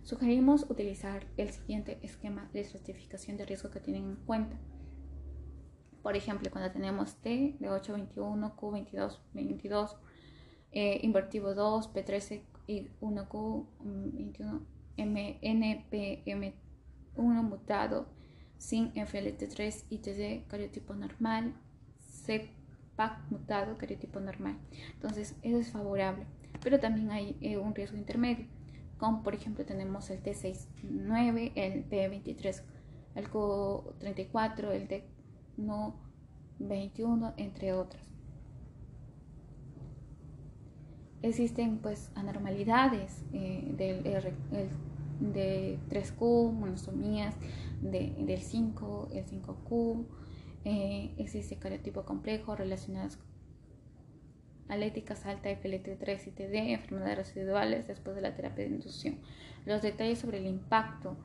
Sugerimos 0.03 0.69
utilizar 0.69 1.25
el 1.37 1.51
siguiente 1.51 1.99
esquema 2.01 2.49
de 2.51 2.59
estratificación 2.59 3.37
de 3.37 3.45
riesgo 3.45 3.71
que 3.71 3.79
tienen 3.79 4.03
en 4.03 4.15
cuenta. 4.17 4.57
Por 6.03 6.17
ejemplo, 6.17 6.51
cuando 6.51 6.69
tenemos 6.71 7.15
T 7.21 7.55
de 7.61 7.69
821, 7.69 8.57
Q22, 8.57 9.19
22, 9.33 9.95
eh, 10.73 10.99
invertido 11.01 11.55
2, 11.55 11.93
P13 11.93 12.41
y 12.67 12.89
1Q, 12.99 13.67
21, 13.79 14.51
M, 14.51 14.76
NPM1 14.97 16.53
mutado, 17.15 18.07
sin 18.57 18.93
FLT3 18.93 19.83
ITD 19.89 20.47
cariotipo 20.47 20.95
normal, 20.95 21.53
CPAC 22.25 23.29
mutado 23.29 23.77
cariotipo 23.77 24.19
normal. 24.19 24.57
Entonces, 24.93 25.35
eso 25.41 25.57
es 25.57 25.71
favorable, 25.71 26.25
pero 26.61 26.79
también 26.79 27.11
hay 27.11 27.37
eh, 27.41 27.57
un 27.57 27.75
riesgo 27.75 27.97
intermedio, 27.97 28.47
como 28.97 29.23
por 29.23 29.35
ejemplo 29.35 29.65
tenemos 29.65 30.09
el 30.09 30.23
T69, 30.23 31.51
el 31.55 31.87
P23, 31.87 32.63
el 33.15 33.29
Q34, 33.29 34.71
el 34.71 34.87
T21, 36.59 37.33
entre 37.37 37.73
otros. 37.73 38.03
Existen 41.23 41.79
pues 41.79 42.11
anormalidades 42.15 43.23
eh, 43.33 43.73
del 43.75 44.05
de 45.19 45.79
3Q, 45.89 46.51
monosomías, 46.51 47.35
del 47.81 48.41
5, 48.41 49.09
el 49.13 49.25
5Q, 49.25 50.05
eh, 50.65 51.13
existe 51.17 51.57
cariotipo 51.57 52.03
complejo 52.03 52.55
relacionadas 52.55 53.19
aléticas 54.67 55.25
alta, 55.25 55.49
FLT3 55.49 56.27
y 56.27 56.31
TD, 56.31 56.73
enfermedades 56.73 57.17
residuales 57.17 57.87
después 57.87 58.15
de 58.15 58.21
la 58.21 58.35
terapia 58.35 58.65
de 58.65 58.71
inducción. 58.71 59.19
Los 59.65 59.81
detalles 59.81 60.19
sobre 60.19 60.39
el 60.39 60.47
impacto 60.47 61.15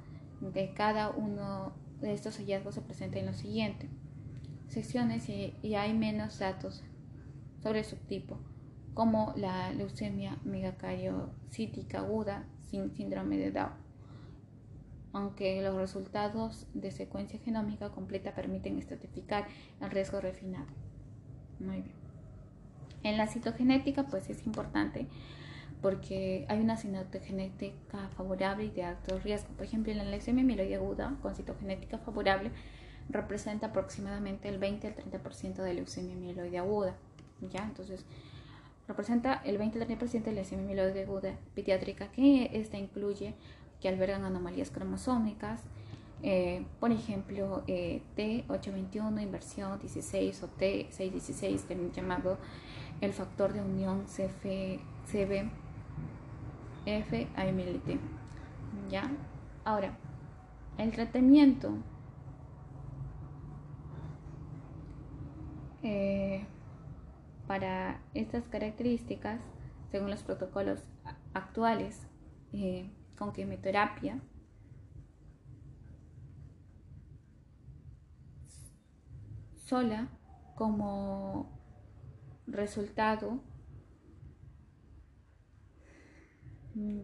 de 0.40 0.72
cada 0.74 1.10
uno 1.10 1.72
de 2.00 2.12
estos 2.12 2.36
hallazgos 2.38 2.74
se 2.74 2.82
presentan 2.82 3.20
en 3.20 3.26
lo 3.26 3.34
siguiente. 3.34 3.88
Secciones 4.68 5.28
y, 5.28 5.54
y 5.62 5.74
hay 5.74 5.92
menos 5.92 6.38
datos 6.38 6.84
sobre 7.62 7.80
el 7.80 7.84
subtipo, 7.84 8.38
como 8.94 9.34
la 9.36 9.72
leucemia 9.72 10.38
megacariocítica 10.44 11.98
aguda 11.98 12.46
sin 12.70 12.94
síndrome 12.94 13.38
de 13.38 13.50
Down 13.50 13.81
aunque 15.12 15.62
los 15.62 15.76
resultados 15.76 16.66
de 16.74 16.90
secuencia 16.90 17.38
genómica 17.38 17.90
completa 17.90 18.34
permiten 18.34 18.78
estratificar 18.78 19.46
el 19.80 19.90
riesgo 19.90 20.20
refinado. 20.20 20.66
Muy 21.60 21.82
bien. 21.82 22.02
En 23.02 23.16
la 23.16 23.26
citogenética, 23.26 24.04
pues 24.06 24.30
es 24.30 24.46
importante 24.46 25.06
porque 25.82 26.46
hay 26.48 26.60
una 26.60 26.76
citogenética 26.76 28.08
favorable 28.16 28.66
y 28.66 28.70
de 28.70 28.84
alto 28.84 29.18
riesgo. 29.18 29.48
Por 29.56 29.66
ejemplo, 29.66 29.90
en 29.90 29.98
la 29.98 30.04
leucemia 30.04 30.44
mieloide 30.44 30.76
aguda 30.76 31.16
con 31.20 31.34
citogenética 31.34 31.98
favorable 31.98 32.52
representa 33.08 33.66
aproximadamente 33.66 34.48
el 34.48 34.58
20 34.58 34.86
al 34.86 34.94
30% 34.94 35.54
de 35.56 35.74
leucemia 35.74 36.14
mieloide 36.14 36.58
aguda. 36.58 36.94
¿ya? 37.50 37.64
Entonces, 37.64 38.04
representa 38.86 39.42
el 39.44 39.58
20 39.58 39.82
al 39.82 39.88
30% 39.88 40.22
de 40.22 40.32
leucemia 40.32 40.64
mieloide 40.64 41.02
aguda 41.02 41.36
pediátrica, 41.54 42.12
que 42.12 42.50
esta 42.52 42.78
incluye 42.78 43.34
que 43.82 43.88
albergan 43.88 44.24
anomalías 44.24 44.70
cromosómicas, 44.70 45.60
eh, 46.22 46.64
por 46.78 46.92
ejemplo, 46.92 47.64
eh, 47.66 48.00
T821, 48.16 49.20
inversión 49.20 49.80
16 49.80 50.44
o 50.44 50.48
T616, 50.56 51.62
también 51.62 51.90
llamado 51.90 52.38
el 53.00 53.12
factor 53.12 53.52
de 53.52 53.60
unión 53.60 54.04
CF, 54.04 54.78
CBF 55.10 55.56
AMLT. 57.36 57.98
¿Ya? 58.88 59.10
Ahora, 59.64 59.98
el 60.78 60.92
tratamiento 60.92 61.72
eh, 65.82 66.46
para 67.48 68.00
estas 68.14 68.46
características, 68.46 69.40
según 69.90 70.10
los 70.10 70.22
protocolos 70.22 70.78
actuales, 71.34 72.06
con 73.16 73.32
quimioterapia, 73.32 74.20
sola 79.56 80.08
como 80.54 81.50
resultado 82.46 83.40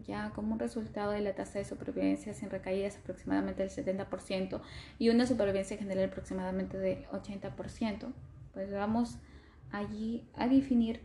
ya 0.03 0.31
como 0.31 0.57
resultado 0.57 1.11
de 1.11 1.21
la 1.21 1.35
tasa 1.35 1.59
de 1.59 1.65
supervivencia 1.65 2.33
sin 2.33 2.49
recaídas 2.49 2.97
aproximadamente 2.97 3.63
del 3.63 3.71
70% 3.71 4.61
y 4.97 5.09
una 5.09 5.25
supervivencia 5.25 5.77
general 5.77 6.09
aproximadamente 6.09 6.77
del 6.77 7.05
80%, 7.07 8.13
pues 8.53 8.71
vamos 8.71 9.17
allí 9.71 10.27
a 10.35 10.47
definir 10.47 11.01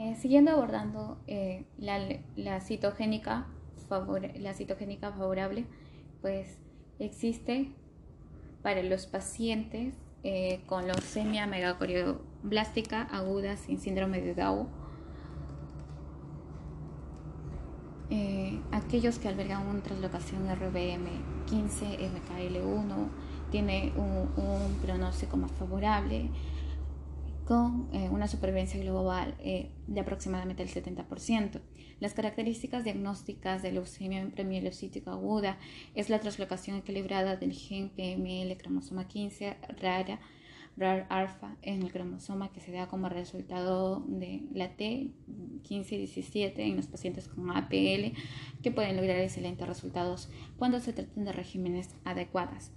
Eh, 0.00 0.14
siguiendo 0.14 0.50
abordando 0.50 1.18
eh, 1.26 1.66
la, 1.76 2.60
citogénica 2.62 3.46
favorable, 3.86 5.66
pues 6.22 6.56
existe 6.98 7.70
para 8.62 8.82
los 8.82 9.06
pacientes 9.06 9.94
eh, 10.22 10.62
con 10.64 10.86
leucemia 10.86 11.46
megacorioblástica 11.46 13.02
aguda 13.12 13.58
sin 13.58 13.78
síndrome 13.78 14.22
de 14.22 14.34
Down, 14.34 14.68
aquellos 18.72 19.18
que 19.18 19.28
albergan 19.28 19.66
una 19.66 19.82
translocación 19.82 20.48
RBM15 20.48 21.98
MKL1 21.98 23.08
tiene 23.50 23.92
un 23.96 24.78
pronóstico 24.80 25.36
más 25.36 25.52
favorable 25.52 26.30
con 27.50 27.88
eh, 27.92 28.08
una 28.08 28.28
supervivencia 28.28 28.78
global 28.78 29.34
eh, 29.40 29.72
de 29.88 29.98
aproximadamente 29.98 30.62
el 30.62 30.68
70%. 30.68 31.60
Las 31.98 32.14
características 32.14 32.84
diagnósticas 32.84 33.60
de 33.60 33.72
leucemia 33.72 34.24
premielocítica 34.32 35.10
aguda 35.10 35.58
es 35.96 36.10
la 36.10 36.20
translocación 36.20 36.76
equilibrada 36.76 37.34
del 37.34 37.52
gen 37.52 37.88
PML 37.88 38.56
cromosoma 38.56 39.08
15 39.08 39.56
rara 39.80 40.20
RAR 40.76 41.06
alfa 41.08 41.56
en 41.62 41.82
el 41.82 41.90
cromosoma 41.90 42.52
que 42.52 42.60
se 42.60 42.70
da 42.70 42.86
como 42.86 43.08
resultado 43.08 44.04
de 44.06 44.42
la 44.54 44.76
T1517 44.76 46.52
en 46.56 46.76
los 46.76 46.86
pacientes 46.86 47.26
con 47.26 47.50
APL 47.50 48.14
que 48.62 48.70
pueden 48.70 48.96
lograr 48.96 49.18
excelentes 49.18 49.66
resultados 49.66 50.30
cuando 50.56 50.78
se 50.78 50.92
tratan 50.92 51.24
de 51.24 51.32
regímenes 51.32 51.96
adecuadas. 52.04 52.70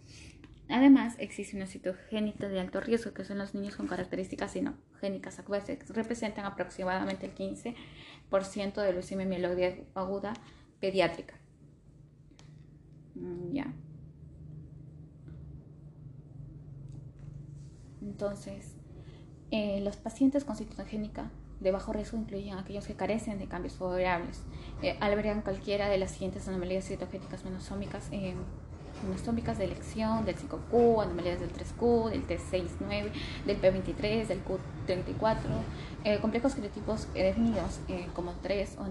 Además, 0.70 1.16
existe 1.20 1.58
una 1.58 1.68
citogénica 1.68 2.48
de 2.48 2.60
alto 2.60 2.80
riesgo, 2.80 3.14
que 3.14 3.26
son 3.26 3.38
los 3.38 3.54
niños 3.54 3.76
con 3.76 3.88
características 3.88 4.52
sinogénicas 4.52 5.40
acuosas, 5.40 5.78
que 5.78 5.94
representan 5.94 6.46
aproximadamente 6.46 7.26
el 7.26 7.36
15% 7.36 8.82
de 8.82 8.94
leucemia 8.94 9.26
mieloide 9.26 9.86
aguda 9.94 10.34
pediátrica. 10.80 11.36
Mm, 13.16 13.54
ya. 13.54 13.74
Entonces, 18.02 18.76
eh, 19.52 19.82
los 19.82 19.98
pacientes 19.98 20.46
con 20.46 20.56
citogénica 20.56 21.32
de 21.60 21.72
bajo 21.72 21.94
riesgo 21.94 22.18
incluyen 22.18 22.58
aquellos 22.58 22.86
que 22.86 22.96
carecen 22.96 23.40
de 23.40 23.48
cambios 23.48 23.76
favorables, 23.76 24.44
eh, 24.82 24.98
albergan 25.00 25.42
cualquiera 25.42 25.88
de 25.90 25.98
las 25.98 26.12
siguientes 26.12 26.48
anomalías 26.48 26.86
citogénicas 26.86 27.46
menosómicas. 27.46 28.10
Eh, 28.12 28.36
anatómicas 29.04 29.58
de 29.58 29.66
elección 29.66 30.26
del 30.26 30.36
5Q, 30.36 31.04
anomalías 31.04 31.40
del 31.40 31.52
3Q, 31.52 32.10
del 32.12 32.28
T69, 32.28 33.12
del 33.46 33.62
P23, 33.62 34.28
del 34.28 34.42
Q34, 34.44 35.38
eh, 36.04 36.20
complejos 36.20 36.56
eh, 36.58 37.24
definidos 37.24 37.80
eh, 37.88 38.08
como 38.14 38.34
tres 38.42 38.78
o 38.78 38.86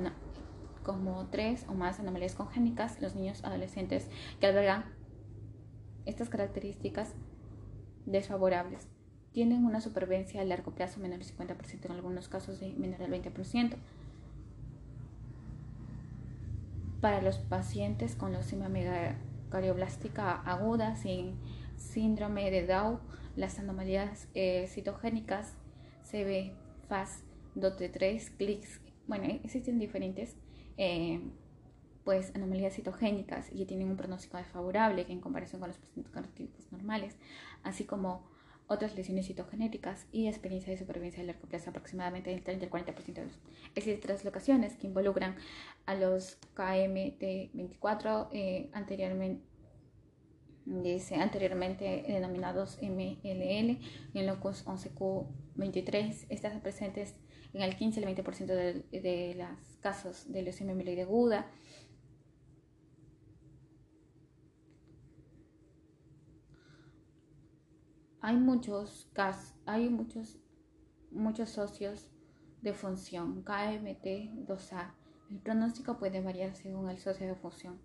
como 0.82 1.26
tres 1.26 1.64
o 1.68 1.74
más 1.74 2.00
anomalías 2.00 2.34
congénicas, 2.34 3.00
los 3.00 3.14
niños 3.14 3.44
adolescentes 3.44 4.08
que 4.40 4.46
albergan 4.46 4.84
estas 6.06 6.28
características 6.28 7.14
desfavorables 8.06 8.88
tienen 9.32 9.64
una 9.64 9.80
supervivencia 9.80 10.40
a 10.40 10.44
largo 10.44 10.72
plazo 10.72 11.00
menor 11.00 11.18
del 11.20 11.28
50%, 11.28 11.86
en 11.86 11.92
algunos 11.92 12.28
casos 12.28 12.60
de 12.60 12.72
menor 12.74 12.98
del 12.98 13.12
20%. 13.12 13.76
Para 17.00 17.22
los 17.22 17.38
pacientes 17.38 18.14
con 18.14 18.32
leucemia 18.32 18.68
mega 18.68 19.16
carioblástica 19.52 20.40
aguda 20.42 20.96
sin 20.96 21.38
síndrome 21.76 22.50
de 22.50 22.66
Down, 22.66 22.98
las 23.36 23.58
anomalías 23.58 24.28
eh, 24.34 24.66
citogénicas 24.68 25.54
CB, 26.10 26.52
FAS, 26.88 27.22
DOT3, 27.54 28.36
CLICS, 28.36 28.80
bueno, 29.06 29.24
existen 29.44 29.78
diferentes 29.78 30.36
eh, 30.78 31.20
pues 32.04 32.34
anomalías 32.34 32.74
citogénicas 32.74 33.48
y 33.52 33.64
tienen 33.66 33.88
un 33.88 33.96
pronóstico 33.96 34.36
desfavorable 34.36 35.06
en 35.08 35.20
comparación 35.20 35.60
con 35.60 35.68
los 35.68 35.78
pacientes 35.78 36.12
cardiopáticos 36.12 36.72
normales, 36.72 37.16
así 37.62 37.84
como 37.84 38.24
otras 38.72 38.94
lesiones 38.96 39.26
citogenéticas 39.26 40.06
y 40.12 40.26
experiencia 40.26 40.72
de 40.72 40.78
supervivencia 40.78 41.22
a 41.22 41.26
largo 41.26 41.46
plazo 41.48 41.70
aproximadamente 41.70 42.30
del 42.30 42.42
30 42.42 42.66
al 42.66 42.70
40% 42.70 43.14
de 43.14 43.24
los. 43.26 43.38
Existen 43.74 44.00
translocaciones 44.00 44.76
que 44.76 44.86
involucran 44.86 45.36
a 45.86 45.94
los 45.94 46.38
KMT24 46.54 48.28
eh, 48.32 48.70
anteriormente 48.72 49.52
dice 50.64 51.16
anteriormente 51.16 52.04
denominados 52.06 52.78
MLL 52.80 53.78
en 54.14 54.26
locus 54.26 54.64
11Q23 54.64 56.26
están 56.28 56.60
presentes 56.60 57.16
en 57.52 57.62
el 57.62 57.76
15 57.76 58.04
al 58.04 58.14
20% 58.14 58.46
de, 58.46 59.00
de 59.00 59.34
los 59.36 59.76
casos 59.80 60.30
de 60.32 60.42
leucemia 60.42 60.74
mieloide 60.74 61.02
aguda 61.02 61.50
hay 68.22 68.36
muchos 68.36 69.10
casos, 69.12 69.52
hay 69.66 69.90
muchos, 69.90 70.38
muchos 71.10 71.50
socios 71.50 72.08
de 72.62 72.72
función, 72.72 73.42
KMT 73.42 74.46
2A. 74.46 74.94
El 75.28 75.40
pronóstico 75.40 75.98
puede 75.98 76.20
variar 76.22 76.54
según 76.54 76.88
el 76.88 76.98
socio 76.98 77.26
de 77.26 77.34
función. 77.34 77.80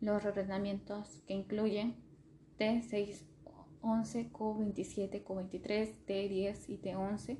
Los 0.00 0.22
reordenamientos 0.22 1.22
que 1.26 1.34
incluyen 1.34 1.96
T611, 2.58 4.32
Q27, 4.32 5.22
Q23, 5.22 5.94
T10 6.06 6.64
y 6.68 6.78
T11, 6.78 7.38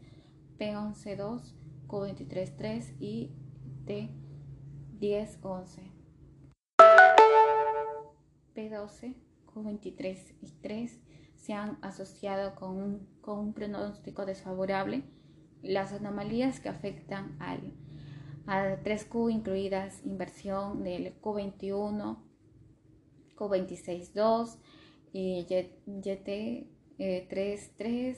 P112, 0.59 1.55
Q233 1.89 2.97
y 3.01 3.33
T1011. 5.01 5.81
P12 8.55 9.30
23 9.55 10.35
y 10.43 10.51
3 10.63 11.01
se 11.37 11.53
han 11.55 11.79
asociado 11.83 12.55
con 12.55 12.77
un, 12.77 13.09
con 13.21 13.39
un 13.39 13.53
pronóstico 13.53 14.25
desfavorable. 14.27 15.03
Las 15.63 15.93
anomalías 15.93 16.61
que 16.61 16.69
afectan 16.69 17.37
al, 17.41 17.73
al 18.47 18.81
3Q, 18.83 19.33
incluidas 19.33 20.05
inversión 20.05 20.85
del 20.85 21.19
Q21, 21.21 22.19
Q26.2 23.37 24.59
y 25.13 25.45
YT33, 25.47 28.17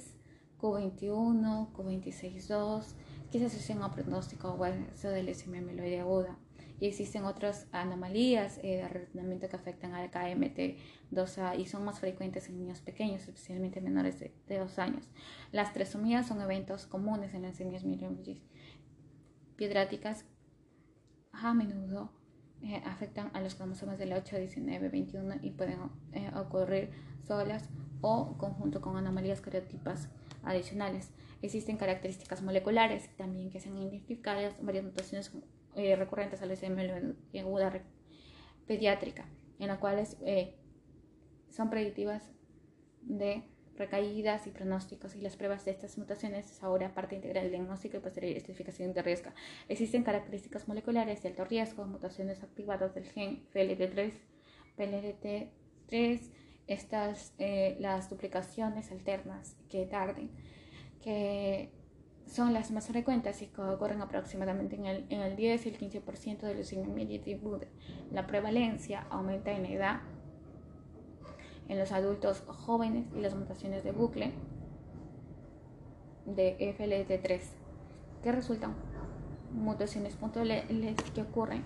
Q21, 0.61 1.73
Q26.2, 1.73 2.95
que 3.31 3.39
se 3.39 3.47
asocian 3.47 3.83
a 3.83 3.91
pronóstico 3.93 4.53
hueso 4.55 5.09
de 5.09 5.23
lesión 5.23 5.65
meloide 5.65 6.01
aguda 6.01 6.37
y 6.83 6.89
existen 6.89 7.25
otras 7.27 7.69
anomalías 7.71 8.59
eh, 8.59 8.79
de 8.79 8.83
arrendamiento 8.83 9.49
que 9.49 9.55
afectan 9.55 9.95
al 9.95 10.11
KMT2A 10.11 11.57
y 11.57 11.67
son 11.67 11.85
más 11.85 12.01
frecuentes 12.01 12.49
en 12.49 12.59
niños 12.59 12.81
pequeños, 12.81 13.23
especialmente 13.23 13.81
menores 13.81 14.19
de, 14.19 14.59
dos 14.59 14.81
años. 14.81 15.09
Las 15.53 15.73
tresomías 15.73 16.27
son 16.27 16.41
eventos 16.41 16.87
comunes 16.87 17.35
en 17.35 17.43
las 17.43 17.59
semillas 17.59 17.85
piedráticas 19.55 20.25
a 21.31 21.55
menudo 21.55 22.11
eh, 22.63 22.83
afectan 22.85 23.31
a 23.33 23.41
los 23.41 23.55
cromosomas 23.55 24.01
del 24.01 24.13
8, 24.13 24.39
19, 24.39 24.89
21 24.89 25.37
y 25.41 25.51
pueden 25.51 25.79
eh, 26.11 26.33
ocurrir 26.35 26.91
solas 27.23 27.69
o 28.01 28.37
conjunto 28.39 28.81
con 28.81 28.97
anomalías 28.97 29.41
cariotipas 29.41 30.09
adicionales. 30.43 31.13
Existen 31.43 31.77
características 31.77 32.43
moleculares 32.43 33.09
también 33.17 33.51
que 33.51 33.61
se 33.61 33.69
han 33.69 33.79
identificado 33.79 34.41
varias 34.63 34.85
mutaciones 34.85 35.31
eh, 35.77 35.97
recurrentes 35.97 36.43
a 36.43 36.47
SM 36.47 37.15
aguda 37.39 37.83
pediátrica, 38.67 39.27
en 39.59 39.69
las 39.69 39.79
cuales 39.79 40.17
eh, 40.21 40.55
son 41.51 41.71
predictivas 41.71 42.31
de 43.03 43.45
recaídas 43.77 44.47
y 44.47 44.51
pronósticos 44.51 45.17
y 45.17 45.21
las 45.21 45.37
pruebas 45.37 45.65
de 45.65 45.71
estas 45.71 45.97
mutaciones 45.99 46.51
es 46.51 46.63
ahora 46.63 46.95
parte 46.95 47.15
integral 47.17 47.45
del 47.45 47.53
diagnóstico 47.53 47.97
y 47.97 48.01
posterior 48.01 48.33
identificación 48.33 48.93
de 48.93 49.03
riesgo. 49.03 49.31
Existen 49.69 50.03
características 50.03 50.69
moleculares 50.69 51.23
de 51.23 51.31
alto 51.31 51.45
riesgo, 51.45 51.85
mutaciones 51.87 52.43
activadas 52.43 52.95
del 52.95 53.07
gen 53.07 53.45
FLT3, 53.53 54.13
PLT3, 54.77 56.21
estas, 56.67 57.35
eh, 57.39 57.77
las 57.81 58.09
duplicaciones 58.09 58.91
alternas 58.91 59.57
que 59.69 59.87
tarden, 59.87 60.31
que 61.01 61.71
son 62.27 62.53
las 62.53 62.71
más 62.71 62.87
frecuentes 62.87 63.43
y 63.43 63.47
que 63.47 63.61
ocurren 63.61 64.01
aproximadamente 64.01 64.77
en 64.77 64.87
el, 64.87 65.07
en 65.11 65.21
el 65.21 65.37
10 65.37 65.67
y 65.67 65.69
el 65.69 65.79
15% 65.79 66.41
de 66.41 66.55
los 66.55 66.73
individuos. 66.73 67.63
La 68.11 68.27
prevalencia 68.27 69.07
aumenta 69.11 69.53
en 69.53 69.67
edad 69.67 70.01
en 71.69 71.79
los 71.79 71.93
adultos 71.93 72.43
jóvenes 72.47 73.07
y 73.15 73.21
las 73.21 73.35
mutaciones 73.35 73.85
de 73.85 73.93
bucle 73.93 74.33
de 76.27 76.57
FLT3 76.79 77.41
que 78.23 78.33
resultan 78.33 78.75
mutaciones 79.53 80.17
puntuales 80.17 80.65
que 81.15 81.23
ocurren 81.23 81.65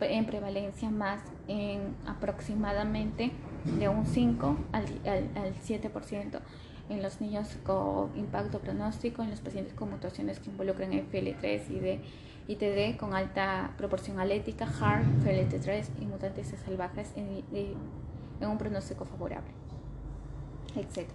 en 0.00 0.26
prevalencia 0.26 0.90
más 0.90 1.22
en 1.48 1.94
aproximadamente 2.06 3.30
de 3.78 3.88
un 3.88 4.06
5 4.06 4.56
al, 4.72 4.84
al, 5.06 5.54
7% 5.54 6.40
en 6.88 7.02
los 7.02 7.20
niños 7.20 7.48
con 7.64 8.16
impacto 8.16 8.58
pronóstico, 8.60 9.22
en 9.22 9.30
los 9.30 9.40
pacientes 9.40 9.74
con 9.74 9.90
mutaciones 9.90 10.38
que 10.38 10.50
involucran 10.50 10.92
FL3 10.92 11.70
y 11.70 12.52
ITD 12.52 12.98
con 12.98 13.14
alta 13.14 13.72
proporción 13.78 14.20
alética, 14.20 14.66
HAR, 14.66 15.02
FLT3 15.24 15.86
y 16.00 16.06
mutantes 16.06 16.54
salvajes 16.64 17.10
en, 17.16 17.42
en 18.40 18.48
un 18.48 18.58
pronóstico 18.58 19.06
favorable, 19.06 19.50
etc. 20.76 21.08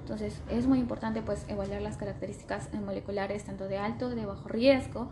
Entonces 0.00 0.40
es 0.48 0.66
muy 0.66 0.78
importante 0.78 1.22
pues 1.22 1.44
evaluar 1.48 1.82
las 1.82 1.96
características 1.96 2.72
moleculares 2.74 3.44
tanto 3.44 3.68
de 3.68 3.78
alto, 3.78 4.10
de 4.10 4.26
bajo 4.26 4.48
riesgo 4.48 5.10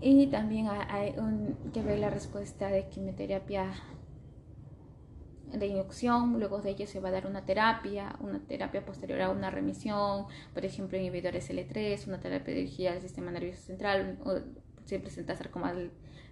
y 0.00 0.26
también 0.26 0.68
hay 0.68 1.14
que 1.72 1.82
ver 1.82 1.98
la 1.98 2.10
respuesta 2.10 2.68
de 2.68 2.86
quimioterapia 2.88 3.72
de 5.58 5.66
inducción, 5.66 6.38
luego 6.38 6.60
de 6.60 6.70
ello 6.70 6.86
se 6.86 7.00
va 7.00 7.08
a 7.08 7.12
dar 7.12 7.26
una 7.26 7.44
terapia, 7.44 8.16
una 8.20 8.40
terapia 8.40 8.84
posterior 8.84 9.20
a 9.22 9.30
una 9.30 9.50
remisión, 9.50 10.26
por 10.52 10.64
ejemplo 10.64 10.98
inhibidores 10.98 11.50
L3, 11.50 12.06
una 12.06 12.20
terapia 12.20 12.54
dirigida 12.54 12.92
al 12.92 13.00
sistema 13.00 13.30
nervioso 13.30 13.62
central, 13.62 14.18
o 14.24 14.40
se 14.84 14.98
presenta 15.00 15.36
sarcoma 15.36 15.74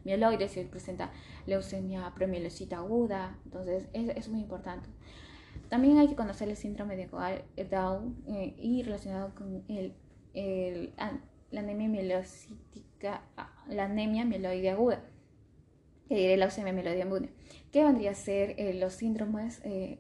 mieloide, 0.05 0.49
se 0.49 0.65
presenta 0.65 1.11
leucemia 1.47 2.13
premielocita 2.15 2.79
aguda, 2.79 3.39
entonces 3.45 3.89
es, 3.93 4.09
es, 4.17 4.29
muy 4.29 4.41
importante. 4.41 4.89
También 5.69 5.99
hay 5.99 6.09
que 6.09 6.17
conocer 6.17 6.49
el 6.49 6.57
síndrome 6.57 6.97
de 6.97 7.07
Down 7.71 8.23
eh, 8.27 8.55
y 8.59 8.83
relacionado 8.83 9.35
con 9.35 9.65
el, 9.69 9.95
el, 10.35 10.93
la 11.51 11.61
anemia 11.61 11.89
mielocítica, 11.89 13.23
la 13.69 13.85
anemia 13.85 14.25
mieloide 14.25 14.71
aguda, 14.71 15.03
que 16.09 16.15
diré 16.17 16.37
leucemia 16.37 16.73
mieloide 16.73 17.03
aguda, 17.03 17.29
que 17.71 17.85
vendría 17.85 18.11
a 18.11 18.15
ser 18.15 18.55
eh, 18.59 18.75
los 18.75 18.95
síndromes 18.95 19.61
eh, 19.65 19.99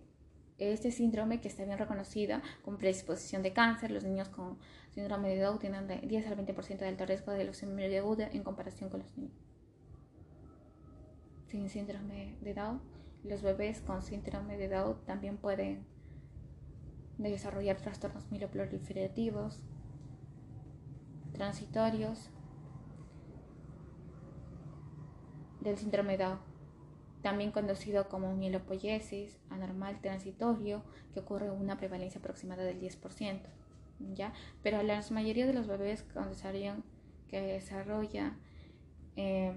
este 0.58 0.92
síndrome 0.92 1.40
que 1.40 1.48
está 1.48 1.64
bien 1.64 1.78
reconocido 1.78 2.40
con 2.64 2.78
predisposición 2.78 3.42
de 3.42 3.52
cáncer, 3.52 3.90
los 3.90 4.04
niños 4.04 4.28
con 4.28 4.58
síndrome 4.94 5.30
de 5.30 5.40
Down 5.42 5.58
tienen 5.58 5.88
de 5.88 5.96
10 5.96 6.26
al 6.28 6.36
20% 6.36 6.78
de 6.78 6.86
alto 6.86 7.04
riesgo 7.04 7.32
de 7.32 7.44
leucemia 7.44 7.74
mieloide 7.74 7.98
aguda 7.98 8.28
en 8.32 8.44
comparación 8.44 8.88
con 8.88 9.00
los 9.00 9.16
niños 9.16 9.52
sin 11.52 11.68
síndrome 11.68 12.34
de 12.40 12.54
Down. 12.54 12.80
Los 13.24 13.42
bebés 13.42 13.82
con 13.82 14.02
síndrome 14.02 14.56
de 14.56 14.68
Down 14.68 14.96
también 15.04 15.36
pueden 15.36 15.84
desarrollar 17.18 17.76
trastornos 17.76 18.30
mieloproliferativos, 18.30 19.60
transitorios 21.34 22.30
del 25.62 25.78
síndrome 25.78 26.16
Down, 26.16 26.38
también 27.22 27.52
conocido 27.52 28.08
como 28.08 28.34
mielopoiesis 28.34 29.38
anormal 29.50 30.00
transitorio, 30.00 30.82
que 31.14 31.20
ocurre 31.20 31.50
una 31.50 31.76
prevalencia 31.76 32.18
aproximada 32.18 32.64
del 32.64 32.80
10%. 32.80 33.40
¿ya? 34.14 34.32
Pero 34.62 34.82
la 34.82 35.02
mayoría 35.10 35.46
de 35.46 35.54
los 35.54 35.66
bebés 35.66 36.04
que 37.28 37.40
desarrolla 37.40 38.36
eh, 39.16 39.52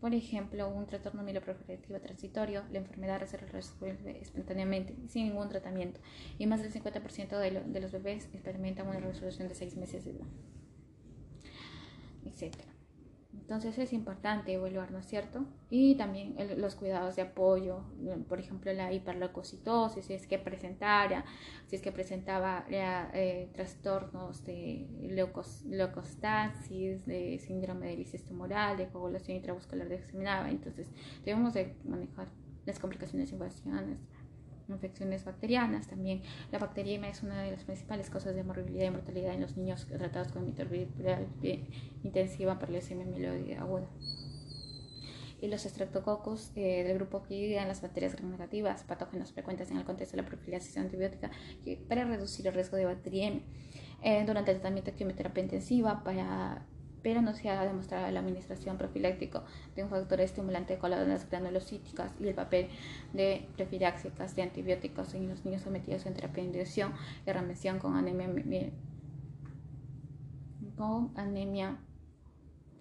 por 0.00 0.14
ejemplo, 0.14 0.68
un 0.68 0.86
trastorno 0.86 1.22
mieloproliferativo 1.22 1.98
transitorio, 2.00 2.62
la 2.70 2.78
enfermedad 2.78 3.24
se 3.26 3.38
resuelve 3.38 4.20
espontáneamente 4.20 4.94
sin 5.08 5.26
ningún 5.26 5.48
tratamiento 5.48 6.00
y 6.38 6.46
más 6.46 6.62
del 6.62 6.72
50% 6.72 7.38
de, 7.38 7.62
de, 7.62 7.80
los 7.80 7.92
bebés 7.92 8.28
experimentan 8.32 8.86
una 8.86 9.00
resolución 9.00 9.48
de 9.48 9.54
6 9.54 9.76
meses 9.76 10.04
de 10.04 10.10
edad, 10.12 10.26
etc. 12.26 12.54
Entonces 13.40 13.78
es 13.78 13.92
importante 13.92 14.52
evaluar, 14.52 14.90
¿no 14.90 14.98
es 14.98 15.06
cierto? 15.06 15.46
Y 15.70 15.96
también 15.96 16.36
los 16.56 16.74
cuidados 16.74 17.16
de 17.16 17.22
apoyo, 17.22 17.84
por 18.28 18.40
ejemplo, 18.40 18.72
la 18.72 18.92
hiperleucocitosis, 18.92 20.04
si 20.04 20.14
es 20.14 20.26
que 20.26 20.38
presentara, 20.38 21.24
si 21.66 21.76
es 21.76 21.82
que 21.82 21.92
presentaba 21.92 22.64
eh, 22.68 23.48
trastornos 23.52 24.44
de 24.44 24.88
leucos, 25.00 25.64
leucostasis, 25.64 27.06
de 27.06 27.38
síndrome 27.38 27.88
de 27.88 27.96
bicis 27.96 28.24
tumoral, 28.24 28.76
de 28.76 28.88
coagulación 28.88 29.36
intravascular 29.36 29.90
examinada. 29.92 30.50
Entonces 30.50 30.90
debemos 31.24 31.54
de 31.54 31.76
manejar 31.84 32.28
las 32.64 32.78
complicaciones 32.80 33.30
invasiones 33.30 33.98
infecciones 34.68 35.24
bacterianas. 35.24 35.88
También 35.88 36.22
la 36.52 36.58
bacteriemia 36.58 37.10
es 37.10 37.22
una 37.22 37.42
de 37.42 37.52
las 37.52 37.64
principales 37.64 38.10
causas 38.10 38.34
de 38.34 38.42
morbilidad 38.42 38.86
y 38.86 38.90
mortalidad 38.90 39.34
en 39.34 39.40
los 39.40 39.56
niños 39.56 39.86
tratados 39.86 40.32
con 40.32 40.44
mitoviral 40.44 41.28
intensiva 42.02 42.58
por 42.58 42.70
leucemia 42.70 43.06
mieloide 43.06 43.56
aguda. 43.56 43.88
Y 45.40 45.48
los 45.48 45.66
estreptococos 45.66 46.50
eh, 46.56 46.82
del 46.84 46.96
grupo 46.96 47.22
en 47.28 47.68
las 47.68 47.82
bacterias 47.82 48.16
gram 48.16 48.30
negativas, 48.30 48.84
patógenos 48.84 49.32
frecuentes 49.32 49.70
en 49.70 49.76
el 49.76 49.84
contexto 49.84 50.16
de 50.16 50.22
la 50.22 50.28
profilaxis 50.28 50.78
antibiótica 50.78 51.30
para 51.88 52.04
reducir 52.04 52.46
el 52.46 52.54
riesgo 52.54 52.78
de 52.78 52.86
bacteriemia. 52.86 53.42
Eh, 54.02 54.24
durante 54.26 54.50
el 54.50 54.58
tratamiento 54.58 54.90
de 54.90 54.96
quimioterapia 54.96 55.42
intensiva 55.42 56.02
para 56.04 56.66
pero 57.06 57.22
no 57.22 57.34
se 57.34 57.48
ha 57.48 57.64
demostrado 57.64 58.10
la 58.10 58.18
administración 58.18 58.78
profiláctico 58.78 59.44
de 59.76 59.84
un 59.84 59.90
factor 59.90 60.20
estimulante 60.20 60.72
de 60.72 60.80
coladoras 60.80 61.30
granulocíticas 61.30 62.12
y 62.18 62.26
el 62.26 62.34
papel 62.34 62.66
de 63.12 63.46
profiláxicas 63.54 64.34
de 64.34 64.42
antibióticos 64.42 65.14
en 65.14 65.28
los 65.28 65.44
niños 65.44 65.62
sometidos 65.62 66.04
a 66.04 66.12
terapia 66.12 66.42
de 66.42 66.50
inducción 66.50 66.94
y 67.24 67.30
remisión 67.30 67.78
con 67.78 67.94
anemia, 67.94 68.72
con 70.76 71.12
anemia 71.14 71.78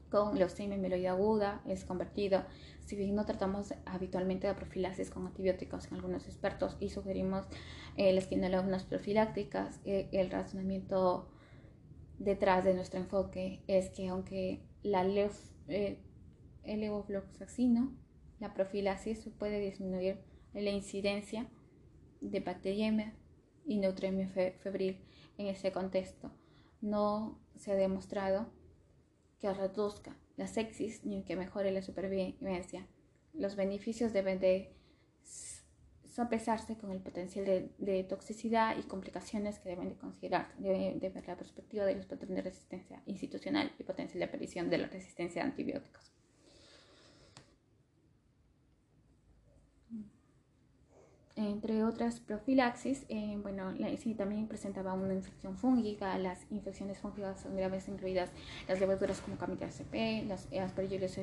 con 0.09 0.39
leucemia 0.39 0.75
mieloide 0.75 1.07
aguda 1.07 1.61
es 1.67 1.85
convertido. 1.85 2.45
Si 2.83 2.95
bien 2.95 3.13
no 3.13 3.25
tratamos 3.25 3.75
habitualmente 3.85 4.47
de 4.47 4.55
profilaxis 4.55 5.11
con 5.11 5.27
antibióticos 5.27 5.85
en 5.85 5.97
algunos 5.97 6.25
expertos 6.25 6.77
y 6.79 6.89
sugerimos 6.89 7.45
eh, 7.95 8.11
las 8.11 8.25
quinolonas 8.25 8.85
profilácticas, 8.85 9.81
eh, 9.85 10.09
el 10.11 10.31
razonamiento 10.31 11.29
detrás 12.19 12.63
de 12.63 12.73
nuestro 12.73 12.99
enfoque 12.99 13.63
es 13.67 13.89
que 13.89 14.07
aunque 14.07 14.61
la 14.83 15.03
eh, 15.67 15.99
el 16.63 16.79
levofloxacino, 16.79 17.93
la 18.39 18.53
profilaxis 18.53 19.29
puede 19.37 19.59
disminuir 19.59 20.19
la 20.53 20.69
incidencia 20.69 21.47
de 22.21 22.39
bacteriemia 22.39 23.13
y 23.65 23.77
neutremia 23.77 24.27
febril 24.27 24.99
en 25.37 25.47
ese 25.47 25.71
contexto. 25.71 26.31
No 26.81 27.39
se 27.55 27.71
ha 27.71 27.75
demostrado 27.75 28.47
que 29.39 29.53
reduzca 29.53 30.17
la 30.37 30.47
sepsis 30.47 31.05
ni 31.05 31.23
que 31.23 31.35
mejore 31.35 31.71
la 31.71 31.81
supervivencia. 31.81 32.87
Los 33.33 33.55
beneficios 33.55 34.13
deben 34.13 34.39
de 34.39 34.74
sopesarse 36.15 36.77
con 36.77 36.91
el 36.91 37.01
potencial 37.01 37.45
de, 37.77 38.03
toxicidad 38.05 38.77
y 38.77 38.83
complicaciones 38.83 39.59
que 39.59 39.69
deben 39.69 39.89
de 39.89 39.97
considerar. 39.97 40.47
Deben 40.57 40.99
de 40.99 41.09
ver 41.09 41.27
la 41.27 41.35
perspectiva 41.35 41.83
de 41.83 41.95
los 41.95 42.05
patrones 42.05 42.37
de 42.37 42.41
resistencia 42.41 43.01
institucional 43.05 43.73
y 43.77 43.83
potencial 43.83 44.19
de 44.19 44.25
aparición 44.25 44.69
de 44.69 44.77
la 44.77 44.87
resistencia 44.87 45.41
a 45.41 45.45
antibióticos. 45.45 46.14
Entre 51.37 51.83
otras 51.83 52.21
profilaxis, 52.21 53.05
eh, 53.09 53.37
bueno, 53.41 53.73
sí, 53.97 54.13
también 54.13 54.47
presentaba 54.47 54.93
una 54.93 55.13
infección 55.13 55.57
fúngica. 55.57 56.17
Las 56.17 56.49
infecciones 56.49 56.97
fúngicas 56.99 57.41
son 57.41 57.57
graves, 57.57 57.89
incluidas 57.89 58.31
las 58.69 58.79
levaduras 58.79 59.19
como 59.19 59.35
CP, 59.35 60.23
las 60.27 60.47
Aspergillus 60.53 61.19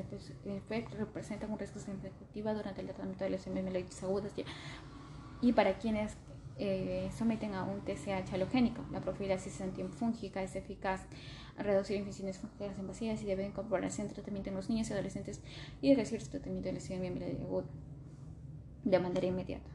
representan 0.99 1.51
un 1.51 1.59
riesgo 1.59 1.81
significativo 1.81 2.53
durante 2.53 2.83
el 2.83 2.89
tratamiento 2.89 3.25
de 3.25 3.31
las 3.31 3.47
enfermedades 3.47 4.03
agudas. 4.03 4.33
Y 5.41 5.53
para 5.55 5.79
quienes 5.79 6.17
eh, 6.59 7.11
someten 7.17 7.55
a 7.55 7.65
un 7.65 7.81
TSH 7.81 8.35
halogénico. 8.35 8.85
La 8.93 9.01
profilaxis 9.01 9.61
antifúngica 9.63 10.43
es 10.43 10.55
eficaz 10.55 11.01
a 11.57 11.63
reducir 11.63 11.97
infecciones 11.97 12.39
fúngicas 12.39 12.79
invasivas 12.79 13.23
y 13.23 13.25
debe 13.25 13.45
incorporarse 13.47 14.03
en 14.03 14.09
tratamiento 14.09 14.51
en 14.51 14.57
los 14.57 14.69
niños 14.69 14.91
y 14.91 14.93
adolescentes 14.93 15.41
y 15.81 15.95
recibir 15.95 16.23
tratamiento 16.29 16.71
de 16.71 16.95
amiloide 16.95 17.39
aguda 17.43 17.67
de 18.85 18.99
manera 18.99 19.27
inmediata. 19.27 19.72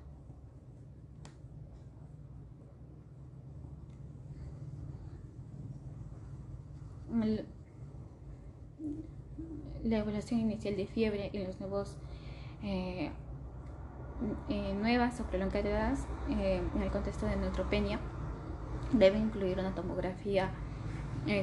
La 9.83 9.97
evaluación 9.97 10.39
inicial 10.39 10.75
de 10.75 10.87
fiebre 10.87 11.29
y 11.31 11.39
los 11.39 11.59
nuevos 11.59 11.97
eh, 12.63 13.11
eh, 14.49 14.73
nuevas 14.73 15.19
o 15.21 15.23
prolongadas 15.25 16.07
eh, 16.29 16.61
en 16.75 16.81
el 16.81 16.89
contexto 16.89 17.27
de 17.27 17.35
neutropenia 17.35 17.99
debe 18.91 19.17
incluir 19.17 19.59
una 19.59 19.75
tomografía 19.75 20.51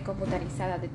computarizada 0.06 0.78
de, 0.78 0.88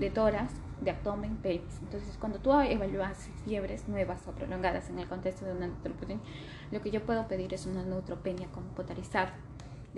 de 0.00 0.10
tórax, 0.10 0.52
de 0.80 0.90
abdomen, 0.90 1.36
pelvis. 1.36 1.78
Entonces, 1.80 2.16
cuando 2.18 2.40
tú 2.40 2.52
evalúas 2.52 3.30
fiebres 3.44 3.88
nuevas 3.88 4.26
o 4.26 4.32
prolongadas 4.32 4.90
en 4.90 4.98
el 4.98 5.06
contexto 5.06 5.44
de 5.44 5.52
una 5.52 5.68
neutropenia, 5.68 6.18
lo 6.72 6.80
que 6.80 6.90
yo 6.90 7.06
puedo 7.06 7.28
pedir 7.28 7.54
es 7.54 7.66
una 7.66 7.84
neutropenia 7.84 8.48
computarizada 8.48 9.32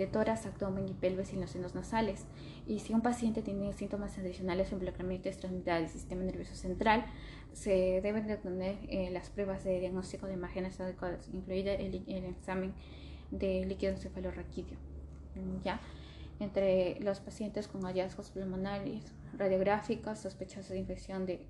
de 0.01 0.07
tórax, 0.07 0.47
abdomen 0.47 0.89
y 0.89 0.93
pelvis 0.93 1.31
en 1.33 1.41
los 1.41 1.51
senos 1.51 1.75
nasales. 1.75 2.25
Y 2.65 2.79
si 2.79 2.93
un 2.93 3.01
paciente 3.01 3.41
tiene 3.41 3.71
síntomas 3.73 4.17
adicionales 4.17 4.71
o 4.71 4.75
involucramiento 4.75 5.25
de 5.25 5.29
extremidades 5.29 5.91
del 5.91 6.01
sistema 6.01 6.23
nervioso 6.23 6.55
central, 6.55 7.05
se 7.53 8.01
deben 8.01 8.25
de 8.25 8.37
tener 8.37 8.77
eh, 8.89 9.11
las 9.11 9.29
pruebas 9.29 9.63
de 9.63 9.79
diagnóstico 9.79 10.25
de 10.25 10.33
imágenes 10.33 10.79
adecuadas, 10.79 11.29
incluida 11.31 11.73
el, 11.73 11.95
examen 12.25 12.73
de 13.29 13.65
líquido 13.65 13.93
encefalorraquídeo. 13.93 14.77
¿ya? 15.63 15.79
Entre 16.39 16.99
los 17.01 17.19
pacientes 17.19 17.67
con 17.67 17.83
hallazgos 17.83 18.31
pulmonares, 18.31 19.13
radiográficos, 19.37 20.19
sospechosos 20.19 20.69
de 20.69 20.79
infección 20.79 21.25
de 21.25 21.45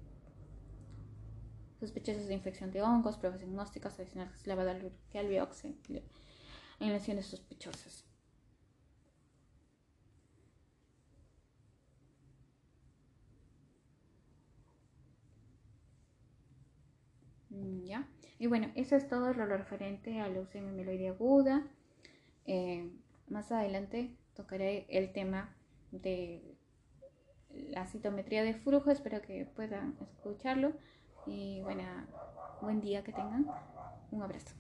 sospechosos 1.80 2.28
de 2.28 2.36
infección 2.36 2.70
de 2.70 2.84
hongos, 2.84 3.18
pruebas 3.18 3.40
diagnósticas 3.40 3.98
adicionales, 4.00 4.46
lavado 4.46 4.72
biopsia 5.28 5.72
en 6.80 6.94
lesiones 6.94 7.26
sospechosas. 7.26 8.11
¿Ya? 17.86 18.08
Y 18.40 18.48
bueno, 18.48 18.72
eso 18.76 18.96
es 18.96 19.08
todo 19.08 19.34
lo 19.34 19.46
referente 19.46 20.20
a 20.20 20.28
leucemia 20.28 20.72
mieloide 20.72 21.10
aguda. 21.10 21.68
Eh, 22.46 22.90
más 23.30 23.52
adelante 23.52 24.16
tocaré 24.34 24.86
el 24.90 25.12
tema 25.12 25.56
de 25.92 26.58
la 27.70 27.86
citometría 27.86 28.44
de 28.44 28.54
flujo. 28.54 28.92
Espero 28.92 29.22
que 29.22 29.46
puedan 29.46 29.96
escucharlo. 30.02 30.74
Y 31.28 31.62
bueno, 31.62 31.84
buen 32.62 32.82
día 32.82 33.04
que 33.04 33.12
tengan. 33.12 33.46
Un 34.12 34.24
abrazo. 34.24 34.56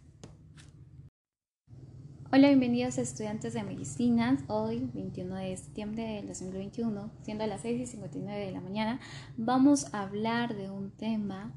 Hola, 2.34 2.48
bienvenidos 2.48 2.98
estudiantes 2.98 3.54
de 3.54 3.64
medicina. 3.64 4.38
Hoy, 4.48 4.90
21 4.94 5.36
de 5.36 5.58
septiembre 5.58 6.04
del 6.04 6.28
2021, 6.30 7.12
siendo 7.24 7.46
las 7.46 7.60
6 7.62 7.82
y 7.82 7.86
59 7.88 8.46
de 8.46 8.52
la 8.52 8.62
mañana, 8.62 9.02
vamos 9.36 9.94
a 9.94 10.04
hablar 10.04 10.56
de 10.56 10.70
un 10.70 10.92
tema 10.92 11.52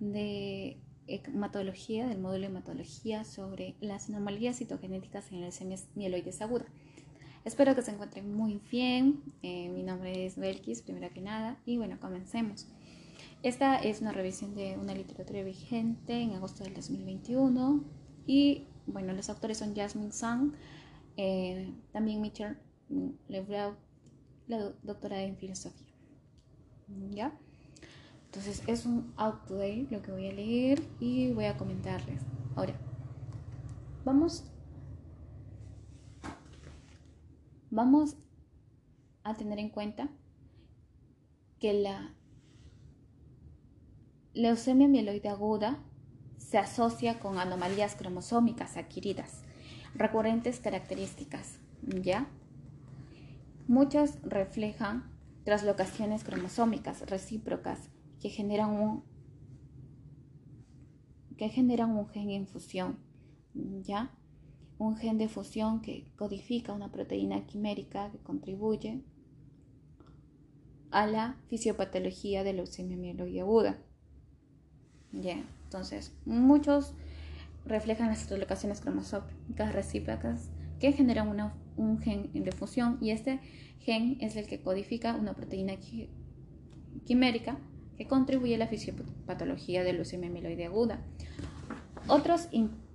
de 0.00 0.78
hematología, 1.06 2.06
del 2.06 2.18
módulo 2.18 2.40
de 2.40 2.46
hematología 2.46 3.24
sobre 3.24 3.76
las 3.80 4.08
anomalías 4.08 4.58
citogenéticas 4.58 5.30
en 5.32 5.40
leucemia 5.40 5.78
mieloides 5.94 6.40
aguda. 6.40 6.66
Espero 7.44 7.74
que 7.74 7.82
se 7.82 7.90
encuentren 7.90 8.34
muy 8.34 8.60
bien. 8.70 9.22
Eh, 9.42 9.68
mi 9.68 9.82
nombre 9.82 10.24
es 10.24 10.36
Belkis, 10.36 10.82
primero 10.82 11.12
que 11.12 11.20
nada, 11.20 11.58
y 11.66 11.76
bueno, 11.76 11.98
comencemos. 12.00 12.66
Esta 13.42 13.76
es 13.76 14.00
una 14.00 14.12
revisión 14.12 14.54
de 14.54 14.78
una 14.78 14.94
literatura 14.94 15.42
vigente 15.42 16.18
en 16.18 16.32
agosto 16.32 16.64
del 16.64 16.72
2021 16.72 17.84
y 18.26 18.68
bueno, 18.86 19.12
los 19.12 19.28
autores 19.28 19.58
son 19.58 19.74
Jasmine 19.74 20.12
Sang, 20.12 20.54
eh, 21.18 21.74
también 21.92 22.22
Mitchell 22.22 22.56
Lebrau, 23.28 23.74
la 24.46 24.72
doctora 24.82 25.22
en 25.22 25.36
filosofía. 25.36 25.94
¿Ya? 27.10 27.38
Entonces 28.34 28.64
es 28.66 28.84
un 28.84 29.14
outplay 29.16 29.86
lo 29.92 30.02
que 30.02 30.10
voy 30.10 30.28
a 30.28 30.32
leer 30.32 30.82
y 30.98 31.32
voy 31.32 31.44
a 31.44 31.56
comentarles. 31.56 32.20
Ahora, 32.56 32.74
vamos, 34.04 34.42
vamos 37.70 38.16
a 39.22 39.34
tener 39.34 39.60
en 39.60 39.68
cuenta 39.68 40.08
que 41.60 41.74
la 41.74 42.12
leucemia 44.32 44.88
mieloide 44.88 45.28
aguda 45.28 45.78
se 46.36 46.58
asocia 46.58 47.20
con 47.20 47.38
anomalías 47.38 47.94
cromosómicas 47.94 48.76
adquiridas, 48.76 49.44
recurrentes 49.94 50.58
características, 50.58 51.60
¿ya? 51.82 52.26
Muchas 53.68 54.20
reflejan 54.24 55.04
traslocaciones 55.44 56.24
cromosómicas 56.24 57.08
recíprocas 57.08 57.93
que 58.24 58.30
generan 58.30 58.70
un, 58.70 59.04
que 61.36 61.50
generan 61.50 61.90
un 61.90 62.08
gen 62.08 62.30
en 62.30 62.46
fusión, 62.46 62.98
¿ya? 63.82 64.16
Un 64.78 64.96
gen 64.96 65.18
de 65.18 65.28
fusión 65.28 65.82
que 65.82 66.10
codifica 66.16 66.72
una 66.72 66.90
proteína 66.90 67.44
quimérica 67.44 68.10
que 68.10 68.16
contribuye 68.16 69.04
a 70.90 71.06
la 71.06 71.36
fisiopatología 71.50 72.44
de 72.44 72.54
leucemia 72.54 72.96
mieloide 72.96 73.42
aguda. 73.42 73.78
¿Ya? 75.12 75.44
Entonces, 75.64 76.16
muchos 76.24 76.94
reflejan 77.66 78.08
las 78.08 78.30
locaciones 78.30 78.80
cromosómicas 78.80 79.74
recíprocas 79.74 80.48
que 80.80 80.92
generan 80.92 81.52
un 81.76 81.98
gen 81.98 82.32
de 82.32 82.52
fusión 82.52 82.96
y 83.02 83.10
este 83.10 83.40
gen 83.80 84.16
es 84.22 84.34
el 84.36 84.46
que 84.46 84.62
codifica 84.62 85.14
una 85.14 85.34
proteína 85.34 85.74
quimérica 87.04 87.60
que 87.96 88.06
contribuye 88.06 88.54
a 88.54 88.58
la 88.58 88.66
fisiopatología 88.66 89.84
de 89.84 89.92
leucemia 89.92 90.30
mieloide 90.30 90.66
aguda. 90.66 91.00
Otras 92.08 92.48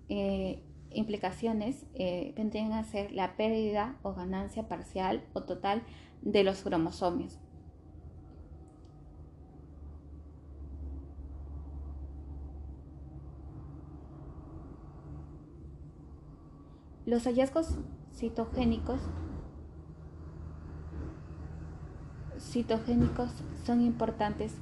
eh, 0.09 0.61
implicaciones 0.91 1.85
eh, 1.93 2.33
vendrían 2.35 2.73
a 2.73 2.83
ser 2.83 3.11
la 3.11 3.35
pérdida 3.35 3.97
o 4.03 4.13
ganancia 4.13 4.67
parcial 4.67 5.23
o 5.33 5.43
total 5.43 5.83
de 6.21 6.43
los 6.43 6.61
cromosomas. 6.61 7.39
Los 17.05 17.23
hallazgos 17.23 17.79
citogénicos 18.13 19.01
citogénicos 22.39 23.31
son 23.65 23.81
importantes 23.81 24.55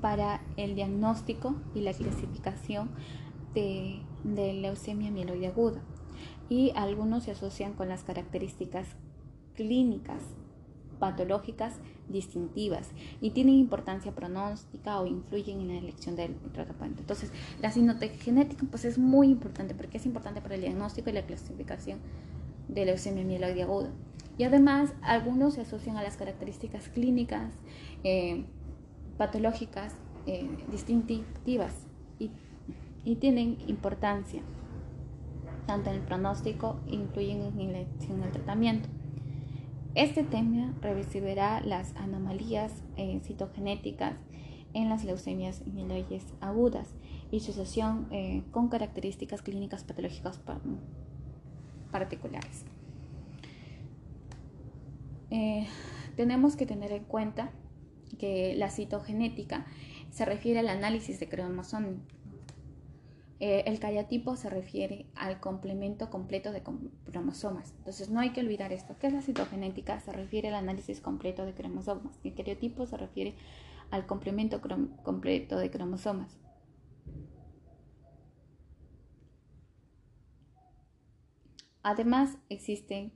para 0.00 0.40
el 0.56 0.74
diagnóstico 0.74 1.54
y 1.74 1.80
la 1.80 1.92
clasificación 1.92 2.90
de, 3.54 4.00
leucemia 4.24 5.10
mieloide 5.10 5.48
aguda 5.48 5.80
y 6.48 6.72
algunos 6.76 7.24
se 7.24 7.32
asocian 7.32 7.74
con 7.74 7.88
las 7.88 8.04
características 8.04 8.86
clínicas 9.54 10.22
patológicas 10.98 11.74
distintivas 12.08 12.90
y 13.20 13.30
tienen 13.30 13.54
importancia 13.54 14.12
pronóstica 14.12 15.00
o 15.00 15.06
influyen 15.06 15.60
en 15.60 15.68
la 15.68 15.78
elección 15.78 16.16
del 16.16 16.34
tratamiento. 16.52 17.02
Entonces, 17.02 17.30
la 17.60 17.70
citogenética 17.70 18.66
pues 18.70 18.84
es 18.84 18.98
muy 18.98 19.28
importante 19.28 19.74
porque 19.74 19.98
es 19.98 20.06
importante 20.06 20.40
para 20.40 20.54
el 20.54 20.62
diagnóstico 20.62 21.10
y 21.10 21.12
la 21.12 21.26
clasificación 21.26 22.00
de 22.68 22.84
leucemia 22.84 23.24
mieloide 23.24 23.62
aguda. 23.62 23.90
Y 24.38 24.44
además, 24.44 24.92
algunos 25.02 25.54
se 25.54 25.62
asocian 25.62 25.96
a 25.96 26.02
las 26.02 26.16
características 26.16 26.88
clínicas 26.88 27.52
eh, 28.04 28.44
patológicas 29.18 29.94
eh, 30.26 30.48
distintivas 30.70 31.74
y, 32.18 32.30
tienen 33.20 33.56
importancia 33.66 34.42
tanto 35.66 35.88
en 35.88 35.96
el 35.96 36.02
pronóstico 36.02 36.78
incluyen 36.88 37.40
en 37.58 37.60
el, 37.60 37.86
en 38.10 38.22
el 38.22 38.32
tratamiento. 38.32 38.90
Este 39.94 40.24
tema 40.24 40.74
revisará 40.82 41.62
las 41.62 41.96
anomalías 41.96 42.82
eh, 42.98 43.20
citogenéticas 43.24 44.14
en 44.74 44.90
las 44.90 45.04
leucemias 45.04 45.66
mieloides 45.66 46.26
agudas 46.42 46.94
y 47.30 47.40
su 47.40 47.52
asociación 47.52 48.08
eh, 48.10 48.44
con 48.50 48.68
características 48.68 49.40
clínicas 49.40 49.84
patológicas 49.84 50.38
particulares. 51.90 52.66
tenemos 56.14 56.56
que 56.56 56.66
tener 56.66 56.92
en 56.92 57.04
cuenta 57.04 57.52
que 58.18 58.54
la 58.56 58.70
citogenética 58.70 59.66
se 60.10 60.24
refiere 60.24 60.60
al 60.60 60.68
análisis 60.68 61.20
de 61.20 61.28
cromosomas. 61.28 61.96
Eh, 63.40 63.62
el 63.66 63.78
cariotipo 63.78 64.34
se 64.34 64.50
refiere 64.50 65.06
al 65.14 65.38
complemento 65.38 66.10
completo 66.10 66.50
de 66.50 66.62
cromosomas. 67.04 67.72
Entonces 67.78 68.10
no 68.10 68.18
hay 68.18 68.30
que 68.30 68.40
olvidar 68.40 68.72
esto. 68.72 68.96
¿Qué 68.98 69.06
es 69.06 69.12
la 69.12 69.22
citogenética? 69.22 70.00
Se 70.00 70.12
refiere 70.12 70.48
al 70.48 70.54
análisis 70.54 71.00
completo 71.00 71.44
de 71.44 71.54
cromosomas. 71.54 72.18
El 72.24 72.34
cariotipo 72.34 72.84
se 72.86 72.96
refiere 72.96 73.34
al 73.90 74.06
complemento 74.06 74.60
completo 75.04 75.56
de 75.56 75.70
cromosomas. 75.70 76.36
Además, 81.82 82.36
existen 82.48 83.12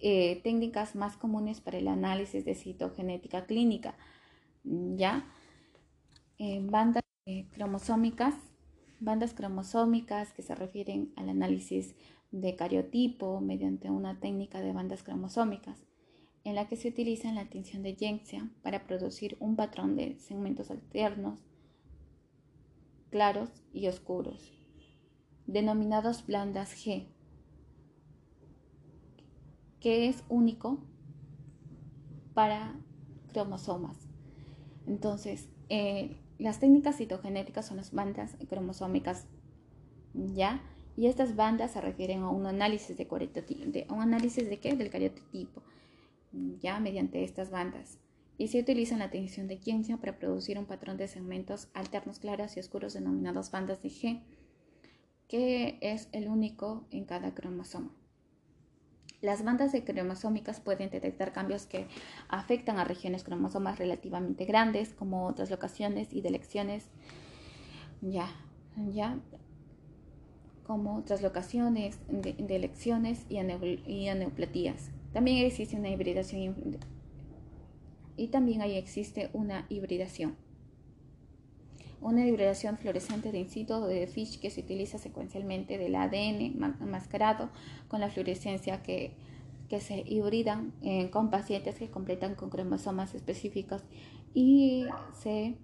eh, 0.00 0.40
técnicas 0.42 0.94
más 0.94 1.16
comunes 1.16 1.60
para 1.60 1.78
el 1.78 1.88
análisis 1.88 2.44
de 2.44 2.54
citogenética 2.54 3.46
clínica, 3.46 3.96
¿ya? 4.64 5.26
bandas 6.62 7.02
eh, 7.26 7.46
cromosómicas, 7.52 8.34
bandas 8.98 9.34
cromosómicas 9.34 10.32
que 10.32 10.42
se 10.42 10.54
refieren 10.54 11.12
al 11.16 11.28
análisis 11.28 11.94
de 12.30 12.56
cariotipo 12.56 13.40
mediante 13.40 13.90
una 13.90 14.18
técnica 14.20 14.60
de 14.60 14.72
bandas 14.72 15.02
cromosómicas, 15.02 15.86
en 16.44 16.54
la 16.54 16.66
que 16.66 16.76
se 16.76 16.88
utiliza 16.88 17.30
la 17.32 17.50
tinción 17.50 17.82
de 17.82 17.94
Jensia 17.94 18.50
para 18.62 18.86
producir 18.86 19.36
un 19.38 19.56
patrón 19.56 19.96
de 19.96 20.18
segmentos 20.18 20.70
alternos, 20.70 21.38
claros 23.10 23.50
y 23.74 23.88
oscuros, 23.88 24.50
denominados 25.46 26.26
blandas 26.26 26.74
G 26.74 27.06
que 29.80 30.08
es 30.08 30.22
único 30.28 30.78
para 32.34 32.78
cromosomas. 33.32 33.96
Entonces, 34.86 35.48
eh, 35.68 36.16
las 36.38 36.58
técnicas 36.58 36.96
citogenéticas 36.96 37.66
son 37.66 37.78
las 37.78 37.92
bandas 37.92 38.36
cromosómicas, 38.48 39.26
¿ya? 40.14 40.62
Y 40.96 41.06
estas 41.06 41.36
bandas 41.36 41.72
se 41.72 41.80
refieren 41.80 42.22
a 42.22 42.30
un 42.30 42.46
análisis 42.46 42.96
de, 42.96 43.04
de 43.04 43.86
un 43.90 44.00
análisis 44.00 44.48
de 44.48 44.58
qué? 44.58 44.74
Del 44.74 44.90
cariotipo, 44.90 45.62
¿ya? 46.60 46.80
Mediante 46.80 47.24
estas 47.24 47.50
bandas. 47.50 47.98
Y 48.36 48.48
se 48.48 48.58
utiliza 48.58 48.96
la 48.96 49.10
tensión 49.10 49.48
de 49.48 49.58
Jensen 49.58 49.98
para 49.98 50.18
producir 50.18 50.58
un 50.58 50.64
patrón 50.64 50.96
de 50.96 51.08
segmentos 51.08 51.68
alternos 51.74 52.18
claros 52.18 52.56
y 52.56 52.60
oscuros 52.60 52.94
denominados 52.94 53.50
bandas 53.50 53.82
de 53.82 53.90
G, 53.90 54.22
que 55.28 55.78
es 55.82 56.08
el 56.12 56.26
único 56.26 56.86
en 56.90 57.04
cada 57.04 57.34
cromosoma. 57.34 57.94
Las 59.22 59.44
bandas 59.44 59.72
de 59.72 59.84
cromosómicas 59.84 60.60
pueden 60.60 60.88
detectar 60.88 61.32
cambios 61.32 61.66
que 61.66 61.86
afectan 62.28 62.78
a 62.78 62.84
regiones 62.84 63.22
cromosomas 63.22 63.78
relativamente 63.78 64.46
grandes, 64.46 64.94
como 64.94 65.34
translocaciones 65.34 66.12
y 66.12 66.22
delecciones, 66.22 66.86
ya, 68.00 68.28
ya, 68.92 69.18
como 70.66 71.02
translocaciones, 71.02 71.98
de, 72.08 72.32
delecciones 72.32 73.26
y, 73.28 73.36
y 73.86 74.08
aneoplatías. 74.08 74.90
También 75.12 75.44
existe 75.44 75.76
una 75.76 75.90
hibridación 75.90 76.78
y 78.16 78.28
también 78.28 78.62
ahí 78.62 78.76
existe 78.76 79.28
una 79.32 79.66
hibridación 79.68 80.36
una 82.00 82.26
hibridación 82.26 82.78
fluorescente 82.78 83.30
de 83.32 83.38
in 83.40 83.50
situ 83.50 83.80
de 83.82 84.06
Fish 84.06 84.40
que 84.40 84.50
se 84.50 84.60
utiliza 84.60 84.98
secuencialmente 84.98 85.78
del 85.78 85.94
ADN 85.94 86.56
enmascarado 86.80 87.50
con 87.88 88.00
la 88.00 88.10
fluorescencia 88.10 88.82
que, 88.82 89.12
que 89.68 89.80
se 89.80 90.02
hibridan 90.06 90.72
eh, 90.82 91.10
con 91.10 91.30
pacientes 91.30 91.76
que 91.76 91.90
completan 91.90 92.34
con 92.34 92.50
cromosomas 92.50 93.14
específicos 93.14 93.82
y 94.34 94.86
se 95.22 95.56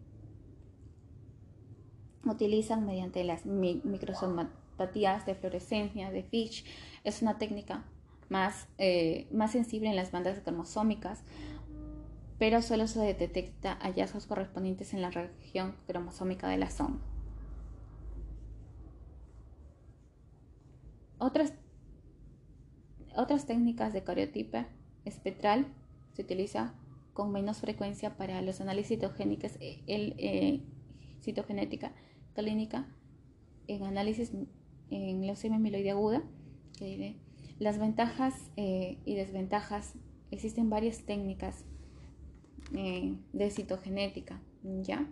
utilizan 2.25 2.85
mediante 2.85 3.25
las 3.25 3.47
microsomapatías 3.47 5.27
de 5.27 5.35
fluorescencia 5.35 6.11
de 6.11 6.23
Fish. 6.23 6.65
Es 7.05 7.23
una 7.23 7.39
técnica 7.39 7.85
más, 8.29 8.69
eh, 8.79 9.27
más 9.33 9.53
sensible 9.53 9.89
en 9.89 9.97
las 9.97 10.11
bandas 10.11 10.41
cromosómicas 10.41 11.23
pero 12.39 12.63
solo 12.63 12.87
se 12.87 13.01
detecta 13.01 13.79
hallazgos 13.81 14.27
correspondientes 14.27 14.93
en 14.93 15.03
la 15.03 15.11
región 15.11 15.75
cromosómica 15.87 16.49
de 16.49 16.59
la 16.59 16.71
zona. 16.71 16.99
Otras, 21.19 21.55
otras 23.17 23.47
técnicas 23.47 23.93
de 23.93 24.05
cariotipo 24.05 24.67
espectral 25.05 25.67
se 26.13 26.23
utiliza 26.23 26.75
con 27.15 27.33
menos 27.33 27.59
frecuencia 27.59 28.19
para 28.19 28.43
los 28.43 28.61
análisis 28.61 28.99
citogénicos, 28.99 29.53
el, 29.61 30.15
eh, 30.19 30.61
citogenética 31.23 31.93
clínica 32.35 32.87
en 33.67 33.85
análisis 33.85 34.33
en 34.91 35.27
leucemia 35.27 35.57
amiloide 35.57 35.91
aguda. 35.91 36.23
Las 37.59 37.79
ventajas 37.79 38.51
eh, 38.57 38.99
y 39.07 39.15
desventajas, 39.15 39.95
existen 40.31 40.69
varias 40.69 41.07
técnicas 41.07 41.65
eh, 42.75 43.17
de 43.33 43.51
citogenética, 43.51 44.41
¿ya? 44.63 45.07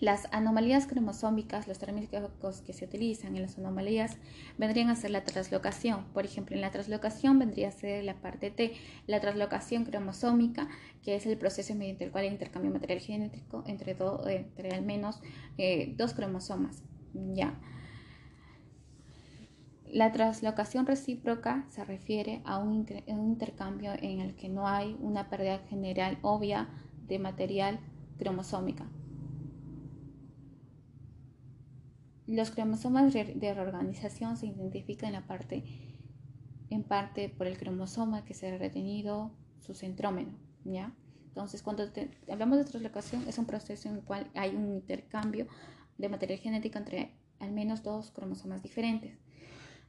Las 0.00 0.28
anomalías 0.30 0.86
cromosómicas, 0.86 1.66
los 1.66 1.80
térmicos 1.80 2.60
que 2.60 2.72
se 2.72 2.84
utilizan 2.84 3.34
en 3.34 3.42
las 3.42 3.58
anomalías 3.58 4.16
vendrían 4.56 4.90
a 4.90 4.94
ser 4.94 5.10
la 5.10 5.24
traslocación. 5.24 6.04
Por 6.14 6.24
ejemplo, 6.24 6.54
en 6.54 6.62
la 6.62 6.70
traslocación 6.70 7.40
vendría 7.40 7.68
a 7.68 7.72
ser 7.72 8.04
la 8.04 8.14
parte 8.14 8.52
T, 8.52 8.74
la 9.08 9.20
traslocación 9.20 9.84
cromosómica, 9.84 10.68
que 11.02 11.16
es 11.16 11.26
el 11.26 11.36
proceso 11.36 11.74
mediante 11.74 12.04
el 12.04 12.12
cual 12.12 12.24
hay 12.24 12.30
intercambio 12.30 12.70
material 12.70 13.00
genético 13.00 13.64
entre, 13.66 13.96
entre 14.28 14.70
al 14.70 14.82
menos 14.82 15.20
eh, 15.56 15.94
dos 15.96 16.14
cromosomas. 16.14 16.84
¿ya? 17.34 17.58
La 19.92 20.12
translocación 20.12 20.86
recíproca 20.86 21.64
se 21.70 21.82
refiere 21.82 22.42
a 22.44 22.58
un, 22.58 22.86
intercambio 23.06 23.92
en 23.94 24.20
el 24.20 24.34
que 24.36 24.50
no 24.50 24.68
hay 24.68 24.94
una 25.00 25.30
pérdida 25.30 25.60
general 25.60 26.18
obvia 26.20 26.68
de 27.06 27.18
material 27.18 27.80
cromosómica. 28.18 28.86
Los 32.26 32.50
cromosomas 32.50 33.14
de 33.14 33.54
reorganización 33.54 34.36
se 34.36 34.48
identifican 34.48 35.14
en, 35.14 36.82
parte, 36.82 37.30
por 37.30 37.46
el 37.46 37.56
cromosoma 37.56 38.26
que 38.26 38.34
se 38.34 38.48
ha 38.48 38.58
retenido 38.58 39.30
su 39.60 39.72
centrómeno. 39.72 40.36
¿ya? 40.64 40.92
Entonces, 41.28 41.62
cuando 41.62 41.84
hablamos 42.30 42.58
de 42.58 42.64
translocación, 42.64 43.26
es 43.26 43.38
un 43.38 43.46
proceso 43.46 43.88
en 43.88 43.94
el 43.96 44.02
cual 44.02 44.30
hay 44.34 44.54
un 44.54 44.68
intercambio 44.68 45.46
de 45.96 46.10
material 46.10 46.40
genético 46.40 46.76
entre 46.76 47.14
al 47.38 47.52
menos 47.52 47.82
dos 47.82 48.10
cromosomas 48.10 48.62
diferentes. 48.62 49.27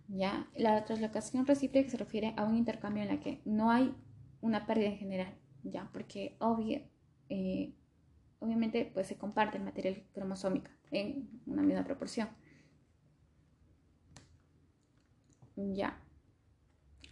¿Ya? 0.09 0.49
La 0.55 0.83
translocación 0.85 1.45
recíproca 1.45 1.89
se 1.89 1.97
refiere 1.97 2.33
a 2.35 2.43
un 2.43 2.57
intercambio 2.57 3.03
en 3.03 3.09
la 3.09 3.19
que 3.19 3.41
no 3.45 3.71
hay 3.71 3.95
una 4.41 4.65
pérdida 4.65 4.87
en 4.87 4.97
general, 4.97 5.37
¿ya? 5.63 5.89
Porque 5.93 6.37
eh, 7.29 7.75
obviamente 8.39 8.89
pues 8.93 9.07
se 9.07 9.17
comparte 9.17 9.57
el 9.57 9.63
material 9.63 10.03
cromosómico 10.13 10.69
en 10.91 11.29
una 11.45 11.61
misma 11.61 11.83
proporción. 11.83 12.29
Ya. 15.55 16.01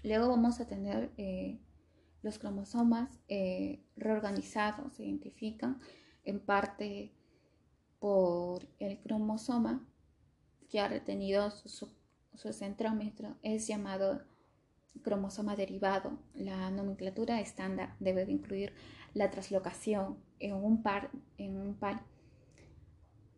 Luego 0.04 0.30
vamos 0.30 0.60
a 0.60 0.68
tener 0.68 1.12
eh, 1.18 1.60
los 2.22 2.40
cromosomas 2.40 3.20
eh, 3.28 3.84
reorganizados, 3.96 4.94
se 4.94 5.06
identifican 5.06 5.80
en 6.24 6.40
parte 6.40 7.14
por 8.00 8.68
el 8.80 9.00
cromosoma 9.00 9.86
que 10.70 10.80
ha 10.80 10.88
retenido 10.88 11.50
su, 11.52 11.97
su 12.38 12.54
centrómetro 12.54 13.36
es 13.42 13.68
llamado 13.68 14.22
cromosoma 15.04 15.56
derivado. 15.56 16.18
La 16.34 16.72
nomenclatura 16.72 17.42
estándar 17.42 17.96
debe 18.00 18.26
de 18.26 18.32
incluir 18.32 18.74
la 19.14 19.30
traslocación 19.30 20.18
en 20.40 20.54
un 20.54 20.84
par, 20.84 21.10
en 21.38 21.58
un 21.58 21.76
par 21.76 22.04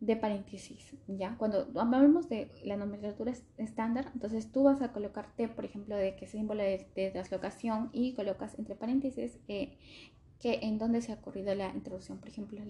de 0.02 0.16
paréntesis. 0.16 0.96
¿ya? 1.08 1.36
Cuando 1.38 1.68
hablamos 1.76 2.30
de 2.30 2.52
la 2.64 2.78
nomenclatura 2.78 3.34
estándar, 3.58 4.12
entonces 4.14 4.52
tú 4.52 4.64
vas 4.64 4.82
a 4.82 4.92
colocarte, 4.92 5.48
por 5.48 5.66
ejemplo, 5.66 5.96
de 5.96 6.16
qué 6.16 6.28
símbolo 6.28 6.64
de, 6.64 6.88
de, 6.96 7.12
traslocación 7.12 7.90
y 7.94 8.14
colocas 8.14 8.58
entre 8.60 8.76
paréntesis 8.76 9.40
eh, 9.48 9.78
que 10.40 10.60
en 10.64 10.78
dónde 10.78 11.02
se 11.02 11.12
ha 11.12 11.16
ocurrido 11.16 11.54
la 11.56 11.70
introducción, 11.74 12.20
por 12.20 12.30
ejemplo, 12.30 12.62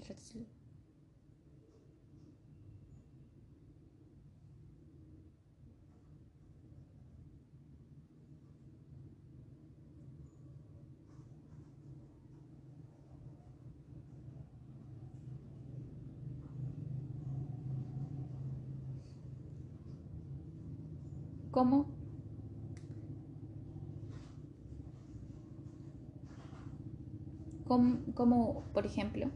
el 27.70 28.14
como 28.16 28.64
por 28.74 28.86
ejemplo 28.86 29.30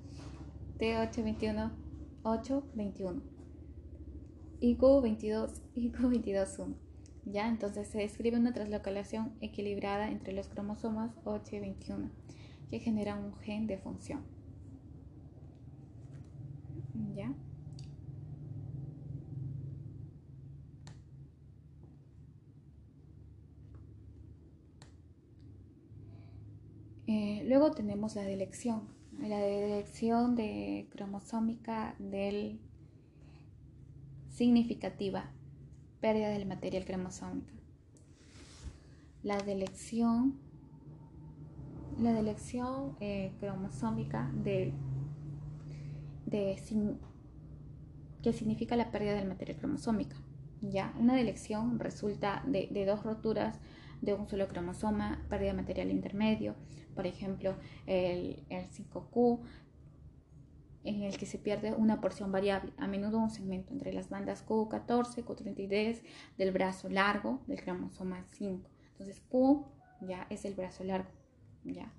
T821 0.80 1.72
821 2.24 3.34
IQ22, 4.64 5.62
IQ22.1. 5.76 6.74
¿Ya? 7.26 7.50
Entonces 7.50 7.88
se 7.88 7.98
describe 7.98 8.38
una 8.38 8.54
translocalización 8.54 9.34
equilibrada 9.42 10.10
entre 10.10 10.34
los 10.34 10.48
cromosomas 10.48 11.12
8 11.26 11.58
y 11.58 11.60
21 11.60 12.10
que 12.70 12.80
generan 12.80 13.24
un 13.26 13.36
gen 13.36 13.68
de 13.68 13.78
función. 13.78 14.22
¿Ya? 17.14 17.34
Eh, 27.06 27.44
luego 27.46 27.72
la 28.16 28.24
delección, 28.24 28.82
la 29.18 29.38
delección 29.38 30.36
de 30.36 30.88
cromosómica 30.92 31.96
del 32.00 32.60
significativa, 34.30 35.32
pérdida 36.02 36.30
del 36.30 36.46
material 36.46 36.84
cromosómico. 36.84 37.48
La 39.24 39.38
delección, 39.38 40.36
la 41.98 42.12
delección 42.12 42.98
eh, 43.00 43.32
cromosómica 43.40 44.30
de, 44.44 44.74
de, 46.26 46.62
que 48.22 48.34
significa 48.34 48.76
la 48.76 48.92
pérdida 48.92 49.14
del 49.14 49.30
material 49.30 49.58
cromosómico. 49.58 50.18
¿ya? 50.62 50.94
Una 51.00 51.16
delección 51.16 51.80
resulta 51.80 52.44
de, 52.46 52.68
de 52.70 52.86
dos 52.86 53.04
roturas 53.04 53.60
de 54.04 54.14
un 54.14 54.28
solo 54.28 54.48
cromosoma, 54.48 55.26
pérdida 55.30 55.52
de 55.52 55.58
material 55.58 55.90
intermedio, 55.90 56.56
por 56.94 57.08
ejemplo, 57.08 57.56
el, 57.88 58.44
el 58.50 58.70
5Q, 58.70 59.40
en 60.84 61.04
el 61.04 61.18
que 61.18 61.26
se 61.26 61.38
pierde 61.38 61.74
una 61.74 62.02
porción 62.02 62.32
variable, 62.32 62.74
a 62.78 62.88
menudo 62.88 63.18
un 63.18 63.30
segmento 63.30 63.72
entre 63.72 63.94
las 63.94 64.10
bandas 64.10 64.46
Q14, 64.46 65.24
Q33 65.24 66.02
del 66.38 66.52
brazo 66.52 66.90
largo 66.90 67.42
del 67.48 67.62
cromosoma 67.62 68.26
5. 68.32 68.70
Entonces 68.92 69.22
Q 69.30 69.66
ya 70.02 70.28
es 70.30 70.44
el 70.44 70.56
brazo 70.56 70.84
largo, 70.84 71.10
ya. 71.64 71.94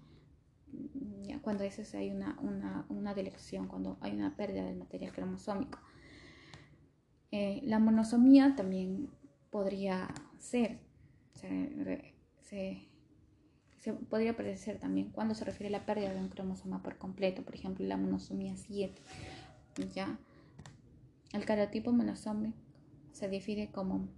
ya 1.23 1.41
cuando 1.41 1.65
eso 1.65 1.83
hay 1.97 2.11
una, 2.11 2.39
una, 2.43 2.85
una, 2.91 3.15
delección, 3.15 3.67
cuando 3.69 3.97
hay 4.03 4.13
una 4.13 4.37
pérdida 4.37 4.65
del 4.65 4.77
material 4.77 5.13
cromosómico. 5.13 5.79
Eh, 7.31 7.63
la 7.65 7.79
monosomía 7.79 8.55
también 8.55 9.09
podría 9.51 10.09
ser, 10.39 10.81
se, 11.35 12.89
podría 14.09 14.33
aparecer 14.33 14.79
también 14.79 15.11
cuando 15.11 15.35
se 15.35 15.45
refiere 15.45 15.75
a 15.75 15.79
la 15.79 15.87
pérdida 15.87 16.13
de 16.13 16.21
un 16.21 16.29
cromosoma 16.29 16.83
por 16.83 16.97
completo, 16.97 17.43
por 17.43 17.55
ejemplo, 17.55 17.87
la 17.87 17.97
monosomía 17.97 18.57
7. 18.57 19.03
¿ya? 19.93 20.19
El 21.33 21.45
cariotipo 21.45 21.93
monosómico 21.93 22.57
se 23.13 23.29
define 23.29 23.71
como, 23.71 24.09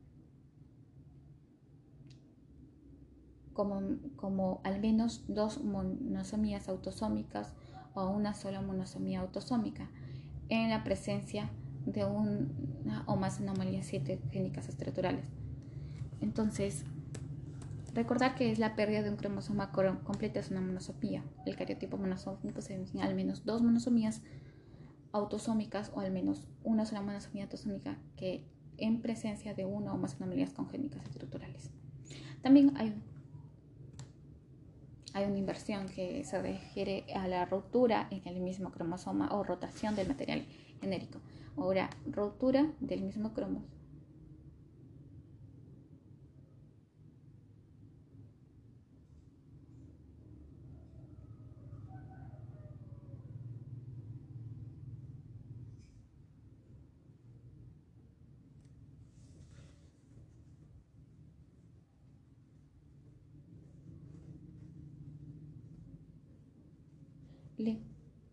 como, 3.53 3.81
como 4.17 4.61
al 4.65 4.81
menos 4.81 5.25
dos 5.29 5.63
monosomías 5.63 6.69
autosómicas 6.69 7.55
o 7.95 8.09
una 8.09 8.35
sola 8.35 8.61
monosomía 8.61 9.21
autosómica 9.21 9.89
en 10.49 10.71
la 10.71 10.85
presencia 10.85 11.51
de 11.87 12.05
una 12.05 13.05
o 13.07 13.17
más 13.17 13.41
anomalías 13.41 13.89
génicas 13.89 14.69
estructurales. 14.69 15.27
Entonces, 16.21 16.85
Recordar 17.97 18.35
que 18.35 18.53
es 18.53 18.59
la 18.59 18.77
pérdida 18.77 19.01
de 19.01 19.09
un 19.09 19.17
cromosoma 19.17 19.73
completa 19.73 20.39
es 20.39 20.51
una 20.51 20.61
monosomía. 20.61 21.25
El 21.47 21.57
cariotipo 21.57 21.97
monosómico 21.97 22.61
se 22.61 22.77
define 22.77 23.03
al 23.03 23.15
menos 23.15 23.47
dos 23.47 23.63
monosomías 23.63 24.21
autosómicas 25.13 25.91
o 25.95 26.01
al 26.01 26.13
menos 26.13 26.47
una 26.63 26.85
sola 26.85 27.01
monosomía 27.01 27.45
autosómica 27.45 27.97
que 28.19 28.45
en 28.77 29.01
presencia 29.01 29.55
de 29.55 29.65
una 29.65 29.95
o 29.95 29.97
más 29.97 30.17
anomalías 30.17 30.53
congénicas 30.53 31.07
estructurales. 31.07 31.71
También 32.43 32.77
hay, 32.77 32.95
hay 35.15 35.25
una 35.25 35.39
inversión 35.39 35.87
que 35.89 36.23
se 36.25 36.43
refiere 36.43 37.07
a 37.15 37.27
la 37.29 37.47
ruptura 37.47 38.09
en 38.11 38.21
el 38.29 38.43
mismo 38.43 38.73
cromosoma 38.73 39.35
o 39.35 39.43
rotación 39.43 39.97
del 39.97 40.09
material 40.09 40.45
genérico. 40.83 41.21
Ahora, 41.57 41.89
ruptura 42.05 42.71
del 42.79 43.05
mismo 43.05 43.33
cromosoma 43.33 43.76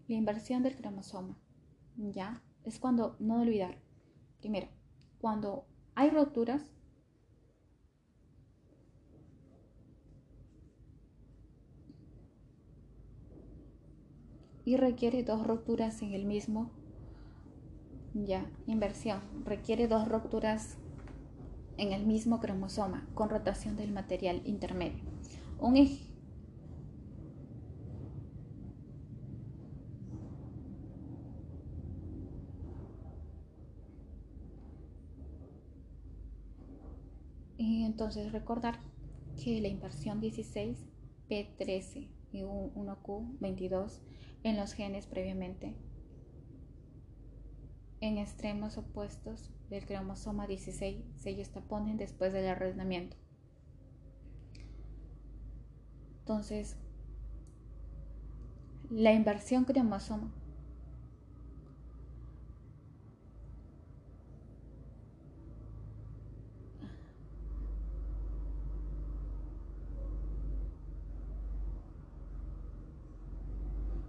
La 0.08 0.16
inversión 0.16 0.64
del 0.64 0.76
cromosoma, 0.76 1.38
¿ya? 1.98 2.42
Es 2.64 2.80
cuando, 2.80 3.16
no 3.20 3.42
olvidar, 3.42 3.78
primero, 4.40 4.68
cuando 5.20 5.66
hay 5.96 6.10
roturas, 6.10 6.62
y 14.66 14.78
requiere 14.78 15.24
dos 15.24 15.46
roturas 15.46 16.02
en 16.02 16.14
el 16.14 16.26
mismo, 16.26 16.72
ya, 18.14 18.50
inversión, 18.68 19.20
requiere 19.44 19.88
dos 19.88 20.08
roturas 20.08 20.78
en 21.78 21.92
el 21.92 22.06
mismo 22.06 22.40
cromosoma 22.40 23.08
con 23.14 23.30
rotación 23.30 23.76
del 23.76 23.92
material 23.92 24.42
intermedio. 24.46 25.04
Un, 25.60 25.76
Entonces 37.94 38.32
recordar 38.32 38.80
que 39.38 39.62
la 39.62 39.68
inversión 39.68 40.20
16, 40.20 40.80
P13 41.30 42.10
y 42.32 42.42
1Q22 42.42 44.00
en 44.42 44.58
los 44.58 44.74
genes 44.74 45.06
previamente 45.06 45.76
en 48.02 48.18
extremos 48.18 48.80
opuestos 48.80 49.52
del 49.70 49.86
cromosoma 49.86 50.48
16 50.48 51.06
se 51.18 51.36
justaponen 51.36 51.98
después 51.98 52.34
del 52.34 52.48
arrendamiento. 52.48 53.16
Entonces, 56.22 56.76
la 58.90 59.14
inversión 59.14 59.66
cromosoma 59.66 60.34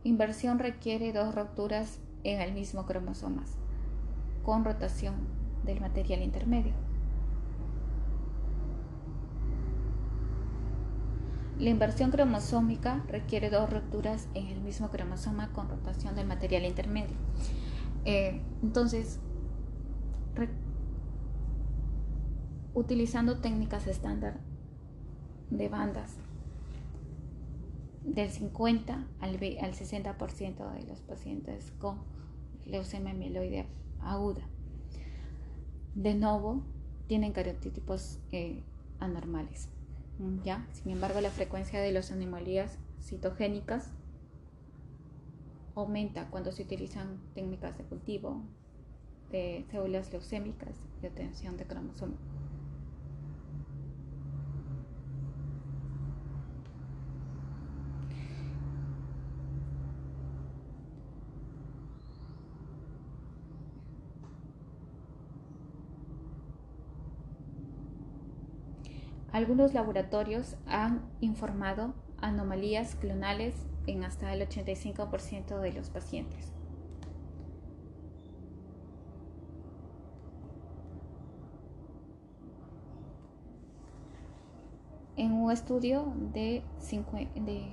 Inversión 0.04 0.58
requiere 0.58 1.14
dos 1.14 1.34
rupturas 1.34 1.98
en 2.24 2.42
el 2.42 2.52
mismo 2.52 2.84
cromosomas, 2.84 3.56
con 4.42 4.62
rotación 4.62 5.14
del 5.64 5.80
material 5.80 6.22
intermedio. 6.22 6.74
La 11.58 11.70
inversión 11.70 12.10
cromosómica 12.10 13.02
requiere 13.08 13.48
dos 13.48 13.70
rupturas 13.70 14.28
en 14.34 14.48
el 14.48 14.60
mismo 14.60 14.90
cromosoma 14.90 15.50
con 15.52 15.70
rotación 15.70 16.14
del 16.14 16.26
material 16.26 16.66
intermedio. 16.66 17.16
Eh, 18.04 18.42
entonces, 18.62 19.20
utilizando 22.74 23.38
técnicas 23.38 23.86
estándar 23.86 24.40
de 25.48 25.70
bandas 25.70 26.18
del 28.04 28.30
50 28.30 29.06
al, 29.20 29.40
60% 29.40 30.72
de 30.74 30.86
los 30.86 31.00
pacientes 31.00 31.72
con 31.78 31.98
leucemia 32.66 33.14
mieloide 33.14 33.66
aguda. 34.00 34.42
De 35.94 36.14
nuevo, 36.14 36.62
tienen 37.06 37.32
cariotipos 37.32 38.18
eh, 38.32 38.62
anormales. 39.00 39.68
¿ya? 40.44 40.66
Sin 40.72 40.92
embargo, 40.92 41.20
la 41.20 41.30
frecuencia 41.30 41.80
de 41.80 41.92
las 41.92 42.12
anomalías 42.12 42.78
citogénicas 43.00 43.90
aumenta 45.74 46.30
cuando 46.30 46.52
se 46.52 46.62
utilizan 46.62 47.18
técnicas 47.34 47.76
de 47.76 47.84
cultivo 47.84 48.42
de 49.30 49.64
células 49.70 50.12
leucémicas 50.12 50.76
y 51.02 51.06
obtención 51.06 51.56
de 51.56 51.64
cromosomas. 51.64 52.20
Algunos 69.34 69.74
laboratorios 69.74 70.54
han 70.64 71.02
informado 71.20 71.92
anomalías 72.20 72.94
clonales 72.94 73.56
en 73.88 74.04
hasta 74.04 74.32
el 74.32 74.48
85% 74.48 75.58
de 75.58 75.72
los 75.72 75.90
pacientes. 75.90 76.52
En 85.16 85.32
un 85.32 85.50
estudio 85.50 86.12
de, 86.32 86.62
de 87.34 87.72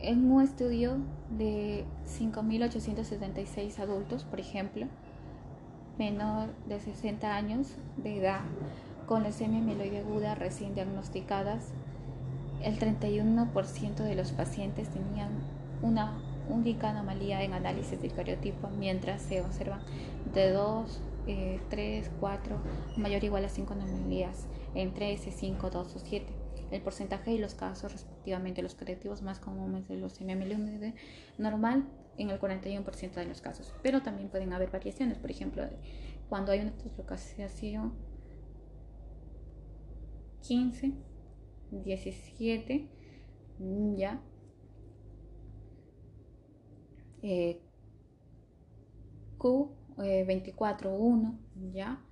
en 0.00 0.30
un 0.30 0.42
estudio 0.42 0.98
de 1.36 1.84
5.876 2.06 3.80
adultos, 3.80 4.22
por 4.22 4.38
ejemplo, 4.38 4.86
menor 6.00 6.48
de 6.66 6.80
60 6.80 7.36
años 7.36 7.74
de 7.98 8.16
edad, 8.16 8.40
con 9.06 9.22
leucemia 9.22 9.60
mieloide 9.60 9.98
aguda 9.98 10.34
recién 10.34 10.74
diagnosticadas, 10.74 11.72
el 12.62 12.78
31% 12.78 13.96
de 13.96 14.14
los 14.14 14.32
pacientes 14.32 14.88
tenían 14.88 15.28
una 15.82 16.18
única 16.48 16.88
anomalía 16.88 17.42
en 17.42 17.52
análisis 17.52 18.00
del 18.00 18.14
cariotipo, 18.14 18.70
mientras 18.78 19.20
se 19.20 19.42
observan 19.42 19.80
de 20.32 20.50
2, 20.52 21.00
3, 21.68 22.10
4, 22.18 22.56
mayor 22.96 23.22
o 23.22 23.26
igual 23.26 23.44
a 23.44 23.50
5 23.50 23.74
anomalías 23.74 24.46
en 24.74 24.94
13, 24.94 25.30
5, 25.30 25.68
2 25.68 25.96
o 25.96 25.98
7. 25.98 26.26
El 26.70 26.80
porcentaje 26.80 27.32
y 27.32 27.38
los 27.38 27.54
casos 27.54 27.92
respectivamente, 27.92 28.62
los 28.62 28.74
colectivos 28.74 29.20
más 29.20 29.38
comunes 29.38 29.86
de 29.86 29.96
leucemia 29.96 30.34
mieloide 30.34 30.94
normal 31.36 31.84
en 32.20 32.30
el 32.30 32.38
41% 32.38 33.14
de 33.14 33.26
los 33.26 33.40
casos, 33.40 33.74
pero 33.82 34.02
también 34.02 34.28
pueden 34.28 34.52
haber 34.52 34.70
variaciones, 34.70 35.18
por 35.18 35.30
ejemplo, 35.30 35.64
cuando 36.28 36.52
hay 36.52 36.60
una 36.60 36.72
translocación 36.76 37.94
15, 40.42 40.92
17, 41.70 42.88
ya. 43.96 44.20
Eh, 47.22 47.60
Q 49.38 49.76
24, 49.96 50.94
1, 50.94 51.38
ya. 51.72 52.02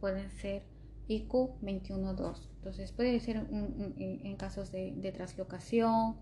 Pueden 0.00 0.30
ser 0.30 0.64
IQ 1.08 1.58
21, 1.60 2.14
2. 2.14 2.50
Entonces 2.56 2.92
puede 2.92 3.18
ser 3.20 3.36
en 3.50 4.36
casos 4.36 4.70
de, 4.70 4.92
de, 4.96 5.12
translocación, 5.12 6.16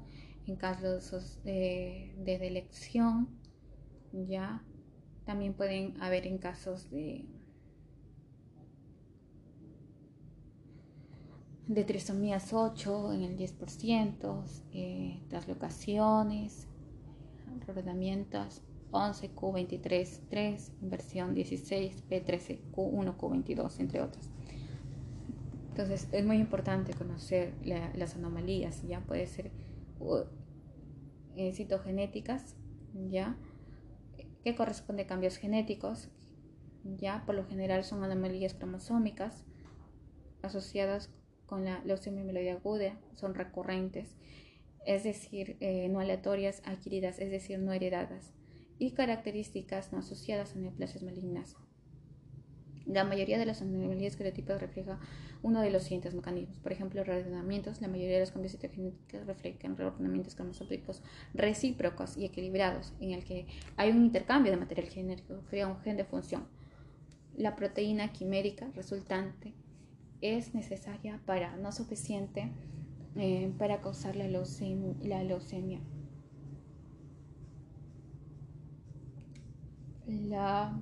en 0.47 0.57
casos 0.57 1.43
de, 1.45 2.15
de 2.19 2.39
delección, 2.39 3.29
ya. 4.13 4.63
También 5.25 5.55
pueden 5.55 6.01
haber 6.01 6.27
en 6.27 6.39
casos 6.39 6.91
de 6.91 7.27
de 11.71 11.85
trisomías 11.85 12.53
8 12.53 13.13
en 13.13 13.23
el 13.23 13.37
10%, 13.39 14.45
eh, 14.73 15.23
traslocaciones, 15.29 16.67
rodamientos 17.65 18.63
11, 18.91 19.31
Q23, 19.33 20.21
3, 20.29 20.73
inversión 20.83 21.33
16, 21.33 22.09
P13, 22.09 22.59
Q1, 22.73 23.17
Q22, 23.17 23.79
entre 23.79 24.03
otras. 24.03 24.29
Entonces 25.69 26.09
es 26.11 26.27
muy 26.27 26.39
importante 26.39 26.93
conocer 26.93 27.55
las 27.63 28.17
anomalías, 28.17 28.83
ya 28.83 29.01
puede 29.01 29.29
ser 29.29 29.53
eh, 31.37 31.53
citogenéticas, 31.53 32.57
ya 33.09 33.37
que 34.45 34.55
corresponde 34.55 35.03
a 35.03 35.07
cambios 35.07 35.37
genéticos, 35.37 36.09
ya 36.85 37.25
por 37.27 37.35
lo 37.35 37.45
general 37.45 37.85
son 37.85 38.03
anomalías 38.05 38.55
cromosómicas 38.55 39.45
asociadas 40.43 41.11
con 41.47 41.65
la 41.65 41.83
leucemia 41.85 42.25
mieloide 42.25 42.53
aguda 42.53 42.99
son 43.15 43.35
recurrentes, 43.35 44.17
es 44.87 45.05
decir, 45.05 45.57
eh, 45.61 45.89
no 45.89 46.01
aleatorias, 46.01 46.63
adquiridas, 46.65 47.19
es 47.19 47.31
decir, 47.31 47.59
no 47.59 47.73
heredadas, 47.73 48.33
y 48.79 48.93
características 48.93 49.93
no 49.93 49.99
asociadas 49.99 50.55
a 50.55 50.59
neoplasias 50.59 51.03
malignas. 51.03 51.57
La 52.87 53.05
mayoría 53.05 53.39
de 53.39 53.47
las 53.47 53.63
anomalías 53.63 54.17
genotípicas 54.17 54.61
refleja 54.61 54.99
uno 55.43 55.61
de 55.61 55.71
los 55.71 55.85
siguientes 55.85 56.15
mecanismos. 56.15 56.59
Por 56.59 56.73
ejemplo, 56.73 57.03
reordenamientos. 57.05 57.81
La 57.81 57.89
mayoría 57.89 58.15
de 58.15 58.21
los 58.21 58.33
cambios 58.33 58.53
citogenéticos 58.53 59.27
reflejan 59.27 59.77
reordenamientos 59.77 60.35
cromosómicos 60.35 61.03
recíprocos 61.35 62.17
y 62.17 62.25
equilibrados, 62.25 62.93
en 63.01 63.13
el 63.13 63.25
que 63.25 63.47
hay 63.77 63.91
un 63.91 64.05
intercambio 64.05 64.53
de 64.53 64.59
material 64.59 64.89
genético, 64.89 65.43
crea 65.49 65.67
un 65.67 65.81
gen 65.81 65.97
de 65.97 66.05
función. 66.05 66.47
La 67.37 67.57
proteína 67.57 68.13
quimérica 68.13 68.71
resultante 68.75 69.55
es 70.21 70.55
necesaria 70.55 71.21
para, 71.25 71.57
no 71.57 71.73
suficiente, 71.73 72.51
eh, 73.17 73.53
para 73.59 73.81
causar 73.81 74.17
la 74.17 74.29
leucemia, 74.29 74.95
la 75.03 75.25
leucemia. 75.25 75.81
La, 80.07 80.79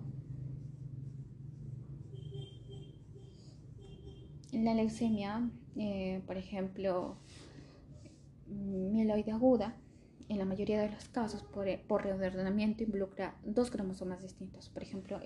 la 4.53 4.75
leucemia, 4.75 5.51
eh, 5.77 6.23
por 6.27 6.37
ejemplo, 6.37 7.19
mieloide 8.47 9.33
aguda, 9.33 9.77
en 10.29 10.39
la 10.39 10.45
mayoría 10.45 10.81
de 10.81 10.91
los 10.91 11.09
casos 11.09 11.43
por, 11.43 11.67
por 11.87 12.03
reordenamiento 12.03 12.83
involucra 12.83 13.37
dos 13.45 13.71
cromosomas 13.71 14.23
distintos, 14.23 14.69
por 14.69 14.83
ejemplo, 14.83 15.21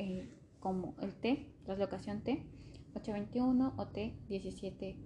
como 0.60 0.94
el 1.00 1.14
T, 1.14 1.52
traslocación 1.64 2.22
T, 2.22 2.46
821 2.94 3.74
o 3.76 3.86
T17, 3.86 4.96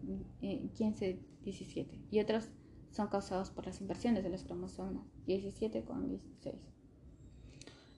1517 0.41 2.01
y 2.11 2.21
otros 2.21 2.51
son 2.91 3.09
causados 3.09 3.51
por 3.51 3.67
las 3.67 3.81
inversiones 3.81 4.25
de 4.25 4.31
los 4.31 4.43
cromosomas 4.45 5.07
17 5.27 5.85
con 5.85 6.09
16 6.09 6.55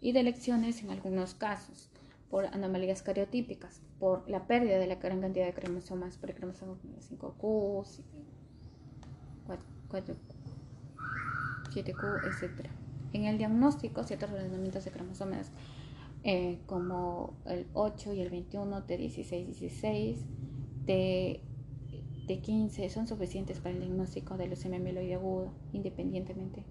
y 0.01 0.13
de 0.13 0.21
elecciones 0.21 0.83
en 0.83 0.91
algunos 0.91 1.35
casos 1.35 1.91
por 2.31 2.47
anomalías 2.47 3.03
cariotípicas, 3.03 3.81
por 3.99 4.29
la 4.29 4.47
pérdida 4.47 4.79
de 4.79 4.87
la 4.87 4.97
gran 4.97 5.21
cantidad 5.21 5.47
de 5.47 5.55
cromosomas, 5.55 6.19
por 6.19 6.31
el 6.31 6.37
cromosoma 6.37 6.75
5Q, 7.11 8.03
4, 9.89 10.17
7Q, 11.71 12.21
etc. 12.27 12.69
En 13.13 13.25
el 13.25 13.39
diagnóstico, 13.39 14.05
ciertos 14.05 14.31
ordenamientos 14.31 14.85
de 14.85 14.91
cromosomas 14.91 15.51
eh, 16.25 16.59
como 16.67 17.35
el 17.47 17.67
8 17.73 18.13
y 18.13 18.21
el 18.21 18.29
21, 18.31 18.87
T16, 18.87 19.47
16, 19.47 20.27
T, 20.85 21.41
T15 22.27 22.91
son 22.91 23.09
suficientes 23.09 23.61
para 23.61 23.71
el 23.71 23.81
diagnóstico 23.81 24.37
de 24.37 24.49
leucemia 24.49 24.79
mieloide 24.79 25.15
agudo, 25.15 25.53
independientemente 25.73 26.65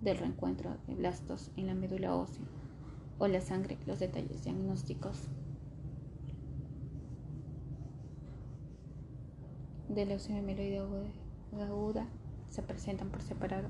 del 0.00 0.16
reencuentro 0.16 0.76
de 0.86 0.94
blastos 0.94 1.50
en 1.56 1.66
la 1.66 1.74
médula 1.74 2.14
ósea 2.14 2.44
o 3.18 3.28
la 3.28 3.40
sangre. 3.40 3.78
Los 3.86 3.98
detalles 3.98 4.44
diagnósticos 4.44 5.28
de 9.88 10.06
leucemia 10.06 10.42
mieloide 10.42 11.10
aguda 11.60 12.06
se 12.48 12.62
presentan 12.62 13.10
por 13.10 13.22
separado. 13.22 13.68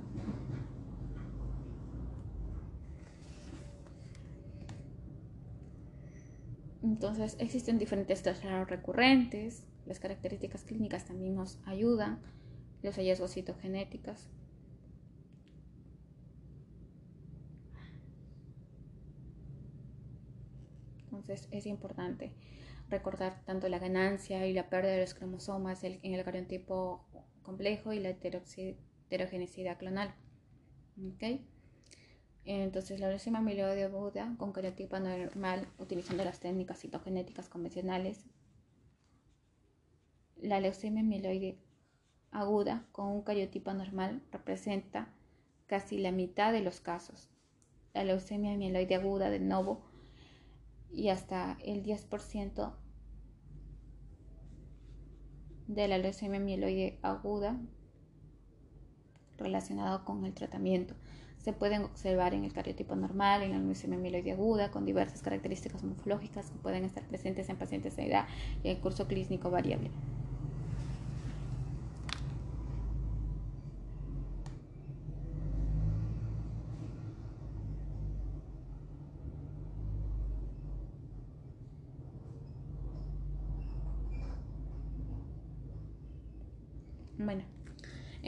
Entonces 6.82 7.36
existen 7.38 7.78
diferentes 7.78 8.22
traslados 8.22 8.70
recurrentes, 8.70 9.66
las 9.86 9.98
características 9.98 10.64
clínicas 10.64 11.06
también 11.06 11.34
nos 11.34 11.58
ayudan, 11.64 12.20
los 12.82 12.96
hallazgos 12.96 13.34
citogenéticos. 13.34 14.28
Entonces 21.28 21.48
es 21.50 21.66
importante 21.66 22.32
recordar 22.88 23.44
tanto 23.44 23.68
la 23.68 23.78
ganancia 23.78 24.46
y 24.46 24.54
la 24.54 24.70
pérdida 24.70 24.92
de 24.92 25.02
los 25.02 25.12
cromosomas 25.12 25.84
en 25.84 26.00
el 26.02 26.24
cariotipo 26.24 27.06
complejo 27.42 27.92
y 27.92 28.00
la 28.00 28.08
heterogeneidad 28.08 29.76
clonal. 29.76 30.14
¿Okay? 31.14 31.46
Entonces, 32.46 32.98
la 32.98 33.10
leucemia 33.10 33.42
mieloide 33.42 33.84
aguda 33.84 34.34
con 34.38 34.52
cariotipo 34.52 34.98
normal 34.98 35.68
utilizando 35.78 36.24
las 36.24 36.40
técnicas 36.40 36.80
citogenéticas 36.80 37.50
convencionales. 37.50 38.24
La 40.36 40.60
leucemia 40.60 41.02
mieloide 41.02 41.58
aguda 42.30 42.88
con 42.90 43.08
un 43.08 43.22
cariotipo 43.22 43.74
normal 43.74 44.22
representa 44.32 45.12
casi 45.66 45.98
la 45.98 46.10
mitad 46.10 46.54
de 46.54 46.62
los 46.62 46.80
casos. 46.80 47.28
La 47.92 48.02
leucemia 48.04 48.56
mieloide 48.56 48.94
aguda 48.94 49.28
de 49.28 49.40
nuevo 49.40 49.87
y 50.92 51.08
hasta 51.08 51.56
el 51.64 51.82
10% 51.82 52.74
de 55.66 55.88
la 55.88 55.98
leucemia 55.98 56.40
mieloide 56.40 56.98
aguda 57.02 57.60
relacionado 59.36 60.04
con 60.04 60.24
el 60.24 60.34
tratamiento 60.34 60.94
se 61.48 61.52
pueden 61.52 61.84
observar 61.84 62.34
en 62.34 62.44
el 62.44 62.52
cariotipo 62.52 62.94
normal, 62.96 63.42
en 63.42 63.52
la 63.52 63.58
leucemia 63.58 63.98
mieloide 63.98 64.32
aguda, 64.32 64.70
con 64.70 64.84
diversas 64.84 65.22
características 65.22 65.82
morfológicas 65.82 66.50
que 66.50 66.58
pueden 66.58 66.84
estar 66.84 67.04
presentes 67.04 67.48
en 67.48 67.56
pacientes 67.56 67.96
de 67.96 68.06
edad 68.06 68.26
y 68.62 68.68
el 68.68 68.78
curso 68.80 69.06
clínico 69.06 69.50
variable. 69.50 69.90
Bueno, 87.16 87.42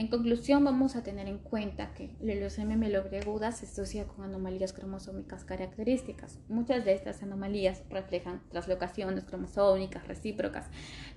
en 0.00 0.08
conclusión, 0.08 0.64
vamos 0.64 0.96
a 0.96 1.02
tener 1.02 1.28
en 1.28 1.36
cuenta 1.36 1.92
que 1.92 2.16
la 2.22 2.34
leucemia 2.34 2.74
mieloide 2.74 3.20
aguda 3.20 3.52
se 3.52 3.66
asocia 3.66 4.06
con 4.06 4.24
anomalías 4.24 4.72
cromosómicas 4.72 5.44
características. 5.44 6.38
Muchas 6.48 6.86
de 6.86 6.94
estas 6.94 7.22
anomalías 7.22 7.82
reflejan 7.90 8.40
traslocaciones 8.48 9.24
cromosómicas 9.24 10.08
recíprocas 10.08 10.70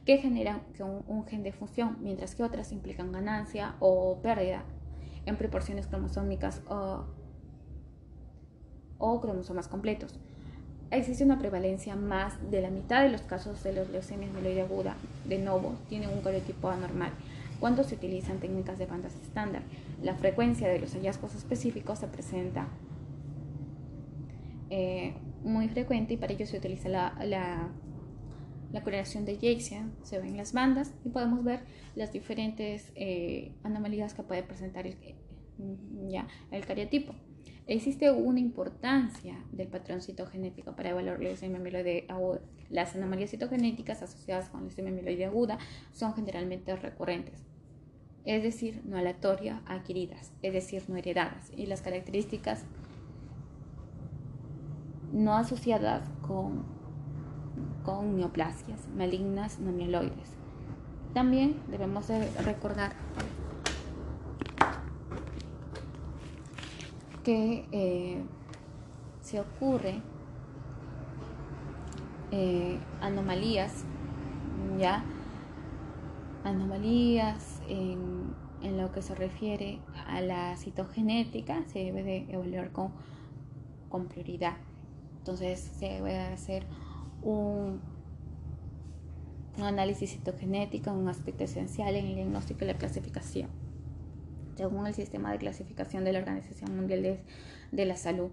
que 0.06 0.18
generan 0.18 0.64
un, 1.08 1.26
gen 1.26 1.44
de 1.44 1.54
función, 1.54 1.96
mientras 2.02 2.36
que 2.36 2.44
otras 2.44 2.74
implican 2.74 3.14
ganancia 3.14 3.76
o 3.80 4.20
pérdida 4.22 4.66
en 5.26 5.38
proporciones 5.38 5.88
cromosómicas 5.88 6.62
o, 6.68 7.06
o 8.98 9.22
cromosomas 9.22 9.70
completos. 9.70 10.20
Existe 10.92 11.24
una 11.24 11.40
prevalencia 11.40 11.96
más 11.96 12.34
de 12.52 12.60
la 12.60 12.70
mitad 12.70 13.04
de 13.04 13.12
los 13.12 13.22
casos 13.22 13.64
de 13.64 13.72
los 13.72 13.90
leucemias 13.92 14.34
mieloide 14.34 14.64
aguda 14.64 14.98
de 15.24 15.38
novo 15.38 15.76
tienen 15.88 16.10
un 16.10 16.20
corotipo 16.20 16.68
anormal 16.68 17.14
cuando 17.64 17.86
se 17.86 17.96
utilizan 17.96 18.42
técnicas 18.42 18.78
de 18.78 18.88
bandas 18.88 19.16
estándar. 19.22 19.64
La 20.02 20.16
frecuencia 20.16 20.68
de 20.68 20.80
los 20.80 20.96
hallazgos 20.96 21.34
específicos 21.34 22.00
se 22.00 22.10
presenta 22.10 22.68
eh, 24.70 25.14
muy 25.46 25.70
frecuente 25.70 26.16
y 26.16 26.18
para 26.18 26.34
ello 26.34 26.46
se 26.46 26.58
utiliza 26.58 26.90
la, 26.90 27.16
la, 27.24 28.82
correlación 28.84 29.24
de 29.24 29.38
Jaycesian, 29.38 29.94
se 30.04 30.20
ven 30.20 30.36
las 30.36 30.52
bandas 30.52 30.94
y 31.06 31.10
podemos 31.10 31.42
ver 31.46 31.62
las 31.96 32.12
diferentes 32.12 32.92
eh, 32.96 33.54
anomalías 33.64 34.14
que 34.14 34.24
puede 34.24 34.44
presentar 34.44 34.86
el, 34.86 34.98
ya, 36.10 36.28
el 36.52 36.66
cariotipo. 36.66 37.16
Existe 37.66 38.12
una 38.12 38.42
importancia 38.42 39.42
del 39.54 39.70
patrón 39.70 40.02
citogenético 40.02 40.76
para 40.76 40.90
evaluar 40.90 41.18
la 41.20 41.30
leucemia 41.30 41.60
mieloide 41.60 42.08
aguda. 42.10 42.42
Las 42.70 42.94
anomalías 42.94 43.30
citogenéticas 43.30 44.04
asociadas 44.04 44.50
con 44.50 44.60
la 44.60 44.66
leucemia 44.66 44.92
mieloide 44.92 45.24
aguda 45.24 45.60
son 45.94 46.14
generalmente 46.14 46.76
recurrentes 46.76 47.53
es 48.26 48.42
decir, 48.42 48.82
no 48.86 48.98
aleatorias, 48.98 49.62
adquiridas, 49.66 50.32
es 50.42 50.54
decir, 50.54 50.84
no 50.88 50.96
heredadas, 50.96 51.52
y 51.56 51.66
las 51.66 51.82
características 51.82 52.64
no 55.12 55.36
asociadas 55.36 56.10
con, 56.22 56.64
con 57.84 58.18
neoplasias 58.18 58.88
malignas 58.96 59.60
no 59.60 59.72
mieloides. 59.72 60.32
También 61.14 61.58
debemos 61.70 62.08
recordar 62.44 62.94
que 67.24 67.66
eh, 67.72 68.24
se 69.22 69.40
ocurre 69.40 70.02
eh, 72.32 72.80
anomalías, 73.00 73.86
ya 74.80 75.04
anomalías 76.44 77.53
en, 77.68 78.34
lo 78.78 78.92
que 78.92 79.02
se 79.02 79.14
refiere 79.14 79.80
a 80.08 80.22
la 80.22 80.56
citogenética 80.56 81.64
se 81.68 81.80
debe 81.80 82.04
de 82.04 82.26
evaluar 82.30 82.72
con, 82.72 82.94
con 83.90 84.08
prioridad. 84.08 84.58
Entonces 85.18 85.60
se 85.60 85.86
debe 85.86 86.18
hacer 86.18 86.66
un, 87.22 87.82
un 89.58 89.64
análisis 89.64 90.12
citogenético, 90.12 90.92
un 90.92 91.08
aspecto 91.10 91.44
esencial 91.44 91.96
en 91.96 92.06
el 92.06 92.16
diagnóstico 92.16 92.64
y 92.64 92.68
la 92.68 92.78
clasificación, 92.78 93.50
según 94.56 94.88
el 94.88 94.94
sistema 94.94 95.32
de 95.32 95.38
clasificación 95.38 96.04
de 96.04 96.14
la 96.14 96.20
Organización 96.20 96.76
Mundial 96.76 97.20
de, 97.72 97.86
la 97.86 97.96
Salud. 97.96 98.32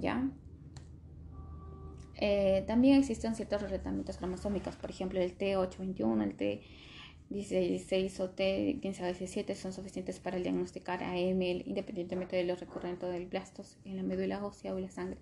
¿ya? 0.00 0.28
Eh, 2.16 2.64
también 2.66 2.98
existen 2.98 3.34
ciertos 3.34 3.66
tratamientos 3.66 4.18
cromosómicos, 4.18 4.76
por 4.76 4.90
ejemplo 4.90 5.20
el 5.20 5.36
T821, 5.36 6.22
el 6.22 6.34
T 6.36 6.62
16 7.34 8.20
o 8.20 8.30
T, 8.30 8.78
15 8.80 9.02
o 9.02 9.06
17 9.06 9.54
son 9.56 9.72
suficientes 9.72 10.20
para 10.20 10.38
diagnosticar 10.38 11.02
AML 11.02 11.64
independientemente 11.66 12.36
de 12.36 12.44
lo 12.44 12.54
recurrente 12.54 13.06
del 13.06 13.26
blastos 13.26 13.76
en 13.84 13.96
la 13.96 14.04
médula 14.04 14.44
ósea 14.46 14.72
o 14.72 14.78
la 14.78 14.88
sangre. 14.88 15.18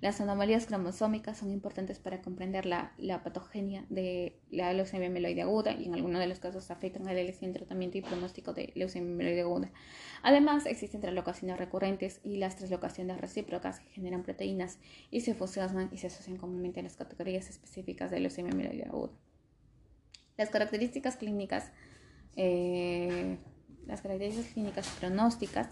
Las 0.00 0.20
anomalías 0.20 0.66
cromosómicas 0.66 1.38
son 1.38 1.50
importantes 1.50 1.98
para 1.98 2.22
comprender 2.22 2.64
la, 2.64 2.92
la 2.96 3.22
patogenia 3.22 3.84
de 3.90 4.36
la 4.50 4.72
leucemia 4.72 5.10
mieloide 5.10 5.42
aguda 5.42 5.72
y 5.72 5.84
en 5.84 5.94
algunos 5.94 6.18
de 6.20 6.26
los 6.26 6.40
casos 6.40 6.70
afectan 6.70 7.08
al 7.08 7.18
elección, 7.18 7.52
tratamiento 7.52 7.98
y 7.98 8.02
pronóstico 8.02 8.54
de 8.54 8.72
leucemia 8.74 9.14
mieloide 9.14 9.42
aguda. 9.42 9.70
Además, 10.22 10.64
existen 10.64 11.02
translocaciones 11.02 11.58
recurrentes 11.58 12.20
y 12.24 12.38
las 12.38 12.56
translocaciones 12.56 13.20
recíprocas 13.20 13.80
que 13.80 13.90
generan 13.90 14.22
proteínas 14.22 14.78
y 15.10 15.20
se 15.20 15.34
fusionan 15.34 15.90
y 15.92 15.98
se 15.98 16.06
asocian 16.06 16.38
comúnmente 16.38 16.80
a 16.80 16.82
las 16.82 16.96
categorías 16.96 17.50
específicas 17.50 18.10
de 18.10 18.20
leucemia 18.20 18.54
mieloide 18.54 18.84
aguda. 18.84 19.12
Las 20.36 20.50
características 20.50 21.16
clínicas, 21.16 21.70
eh, 22.36 23.38
las 23.86 24.02
características 24.02 24.52
clínicas 24.52 24.88
pronósticas 24.98 25.68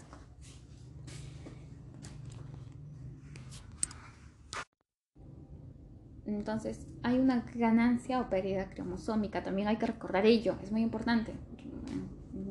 Entonces, 6.25 6.87
hay 7.03 7.19
una 7.19 7.45
ganancia 7.53 8.21
o 8.21 8.29
pérdida 8.29 8.69
cromosómica, 8.69 9.43
también 9.43 9.67
hay 9.67 9.77
que 9.77 9.87
recordar 9.87 10.25
ello, 10.25 10.55
es 10.63 10.71
muy 10.71 10.81
importante. 10.81 11.33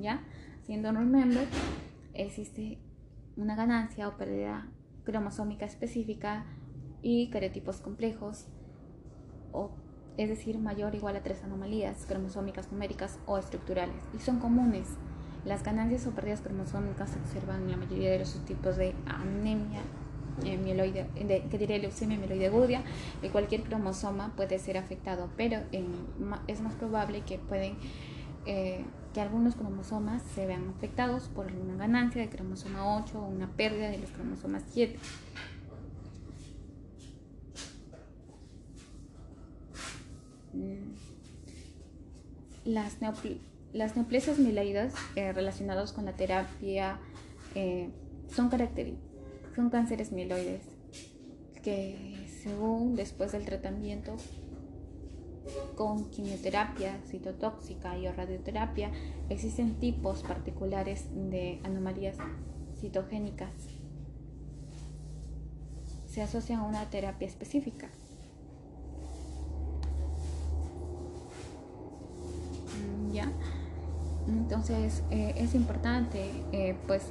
¿Ya? 0.00 0.22
Siendo 0.64 0.92
remember, 0.92 1.46
existe 2.12 2.78
una 3.36 3.54
ganancia 3.56 4.08
o 4.08 4.16
pérdida 4.16 4.68
cromosómica 5.04 5.64
específica 5.64 6.44
y 7.02 7.30
carotipos 7.30 7.80
complejos 7.80 8.46
o 9.52 9.70
es 10.16 10.28
decir, 10.28 10.58
mayor 10.58 10.94
o 10.94 10.96
igual 10.96 11.16
a 11.16 11.22
tres 11.22 11.42
anomalías 11.42 12.06
cromosómicas 12.06 12.70
numéricas 12.70 13.18
o 13.26 13.38
estructurales, 13.38 13.96
y 14.14 14.18
son 14.18 14.38
comunes. 14.38 14.86
Las 15.44 15.64
ganancias 15.64 16.06
o 16.06 16.12
pérdidas 16.12 16.40
cromosómicas 16.40 17.10
se 17.10 17.18
observan 17.18 17.62
en 17.62 17.72
la 17.72 17.76
mayoría 17.76 18.12
de 18.12 18.20
los 18.20 18.28
subtipos 18.28 18.76
de 18.76 18.94
anemia 19.06 19.80
eh, 20.44 20.56
mieloide, 20.56 21.06
de, 21.14 21.42
que 21.50 21.58
diría 21.58 21.78
leucemia 21.78 22.16
mieloide 22.16 22.46
aguda, 22.46 22.82
y 23.22 23.28
cualquier 23.28 23.62
cromosoma 23.62 24.32
puede 24.36 24.58
ser 24.58 24.78
afectado, 24.78 25.28
pero 25.36 25.58
es 26.46 26.60
más 26.60 26.74
probable 26.74 27.22
eh, 28.46 28.84
que 29.12 29.20
algunos 29.20 29.54
cromosomas 29.56 30.22
se 30.34 30.46
vean 30.46 30.68
afectados 30.76 31.28
por 31.28 31.46
una 31.52 31.76
ganancia 31.76 32.22
de 32.22 32.28
cromosoma 32.28 32.98
8 32.98 33.18
o 33.18 33.26
una 33.28 33.48
pérdida 33.48 33.90
de 33.90 33.98
los 33.98 34.10
cromosomas 34.10 34.62
7. 34.70 34.98
Las, 42.64 42.98
las 43.72 43.96
neoplasias 43.96 44.38
mieloides 44.38 44.94
eh, 45.16 45.32
relacionadas 45.32 45.92
con 45.92 46.04
la 46.04 46.12
terapia 46.14 46.98
eh, 47.54 47.90
son, 48.28 48.50
son 49.54 49.70
cánceres 49.70 50.12
mieloides 50.12 50.62
que 51.62 52.26
según 52.42 52.96
después 52.96 53.32
del 53.32 53.44
tratamiento 53.44 54.16
con 55.76 56.10
quimioterapia 56.10 57.00
citotóxica 57.06 57.96
y 57.96 58.08
radioterapia 58.08 58.90
existen 59.28 59.74
tipos 59.78 60.22
particulares 60.22 61.06
de 61.12 61.60
anomalías 61.64 62.16
citogénicas. 62.80 63.50
Se 66.06 66.22
asocian 66.22 66.60
a 66.60 66.64
una 66.64 66.90
terapia 66.90 67.26
específica. 67.26 67.88
Entonces 74.28 75.02
eh, 75.10 75.34
es 75.36 75.54
importante 75.54 76.30
eh, 76.52 76.76
pues 76.86 77.10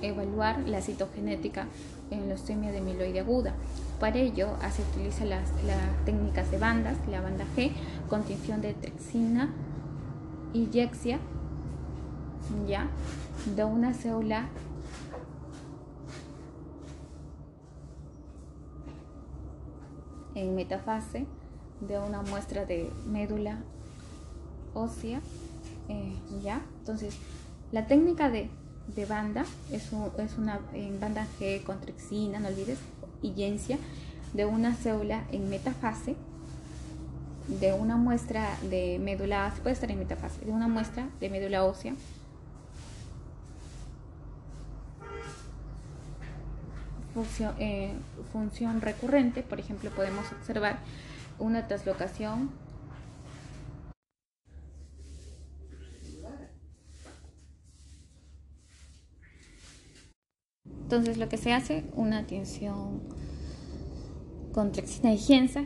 evaluar 0.00 0.60
la 0.66 0.80
citogenética 0.80 1.66
en 2.10 2.28
leucemia 2.28 2.72
de 2.72 2.80
mieloide 2.80 3.20
aguda. 3.20 3.54
Para 4.00 4.16
ello 4.16 4.48
se 4.74 4.82
utilizan 4.82 5.30
las, 5.30 5.48
técnicas 6.04 6.50
de 6.50 6.58
bandas, 6.58 6.96
la 7.08 7.20
banda 7.20 7.44
G, 7.56 7.72
contención 8.08 8.60
de 8.60 8.74
trexina 8.74 9.52
yexia, 10.52 11.18
ya, 12.66 12.88
de 13.56 13.64
una 13.64 13.94
célula 13.94 14.48
en 20.34 20.54
metafase 20.54 21.26
de 21.80 21.98
una 21.98 22.22
muestra 22.22 22.64
de 22.64 22.90
médula 23.06 23.62
ósea, 24.74 25.20
eh, 25.88 26.14
¿ya? 26.42 26.62
Entonces, 26.80 27.16
la 27.72 27.86
técnica 27.86 28.30
de 28.30 28.50
de 28.94 29.06
banda, 29.06 29.44
es, 29.70 29.90
es 30.18 30.38
una 30.38 30.60
en 30.74 31.00
banda 31.00 31.26
G 31.38 31.62
con 31.62 31.80
trexina, 31.80 32.38
no 32.40 32.48
olvides, 32.48 32.78
y 33.22 33.32
yencia 33.32 33.78
de 34.32 34.44
una 34.44 34.74
célula 34.74 35.24
en 35.30 35.48
metafase 35.48 36.16
de 37.48 37.72
una 37.72 37.96
muestra 37.96 38.56
de 38.70 38.98
médula, 38.98 39.52
puede 39.62 39.74
estar 39.74 39.90
en 39.90 39.98
metafase, 39.98 40.44
de 40.44 40.52
una 40.52 40.68
muestra 40.68 41.08
de 41.20 41.28
médula 41.28 41.64
ósea 41.64 41.94
función, 47.14 47.54
eh, 47.58 47.92
función 48.32 48.80
recurrente, 48.80 49.42
por 49.42 49.60
ejemplo, 49.60 49.90
podemos 49.90 50.24
observar 50.32 50.78
una 51.38 51.66
traslocación 51.66 52.50
Entonces 60.82 61.16
lo 61.16 61.28
que 61.28 61.36
se 61.36 61.52
hace, 61.52 61.84
una 61.94 62.26
tensión 62.26 63.00
con 64.52 64.72
gienza, 64.72 65.64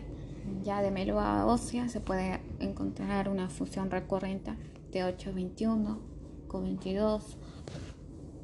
ya 0.63 0.81
de 0.81 0.91
médula 0.91 1.47
ósea 1.47 1.89
se 1.89 2.01
puede 2.01 2.41
encontrar 2.61 3.29
una 3.29 3.49
función 3.49 3.91
recurrente 3.91 4.53
de 4.93 5.05
821, 5.05 5.99
Q22, 6.49 7.23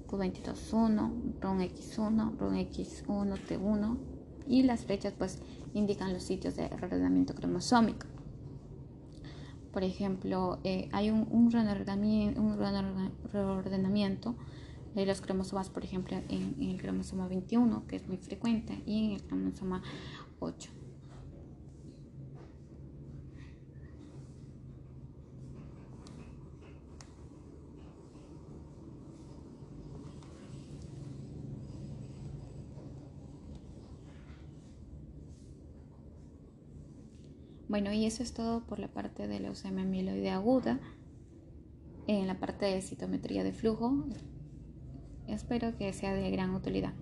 Q22.1, 0.09 1.41
RON-X1, 1.41 2.39
RON-X1, 2.39 3.39
T1 3.49 3.97
y 4.47 4.63
las 4.65 4.85
flechas 4.85 5.15
pues 5.17 5.39
indican 5.75 6.13
los 6.13 6.25
sitios 6.25 6.57
de 6.57 6.69
reordenamiento 6.69 7.35
cromosómico. 7.35 8.07
Por 9.73 9.85
ejemplo, 9.85 10.59
eh, 10.65 10.89
hay 10.93 11.11
un, 11.11 11.51
reordenamiento 13.33 14.37
de 14.95 15.07
los 15.07 15.21
cromosomas, 15.21 15.71
por 15.71 15.85
ejemplo, 15.85 16.17
en, 16.29 16.57
el 16.61 16.81
cromosoma 16.81 17.29
21, 17.29 17.87
que 17.87 17.97
es 17.97 18.07
muy 18.07 18.19
frecuente, 18.19 18.83
y 18.87 19.07
en 19.07 19.11
el 19.13 19.23
cromosoma 19.23 19.83
8. 20.41 20.71
Bueno, 37.73 37.91
y 37.91 38.05
eso 38.05 38.23
es 38.23 38.35
todo 38.35 38.67
por 38.67 38.79
la 38.79 38.89
parte 38.89 39.27
de 39.27 39.41
leucemia 39.41 39.83
amiloide 39.83 40.29
aguda. 40.29 40.79
En 42.07 42.27
la 42.27 42.39
parte 42.39 42.67
de 42.67 42.83
citometría 42.83 43.45
de 43.45 43.55
flujo, 43.55 44.05
espero 45.29 45.77
que 45.77 45.93
sea 45.93 46.15
de 46.15 46.31
gran 46.31 46.55
utilidad. 46.55 46.95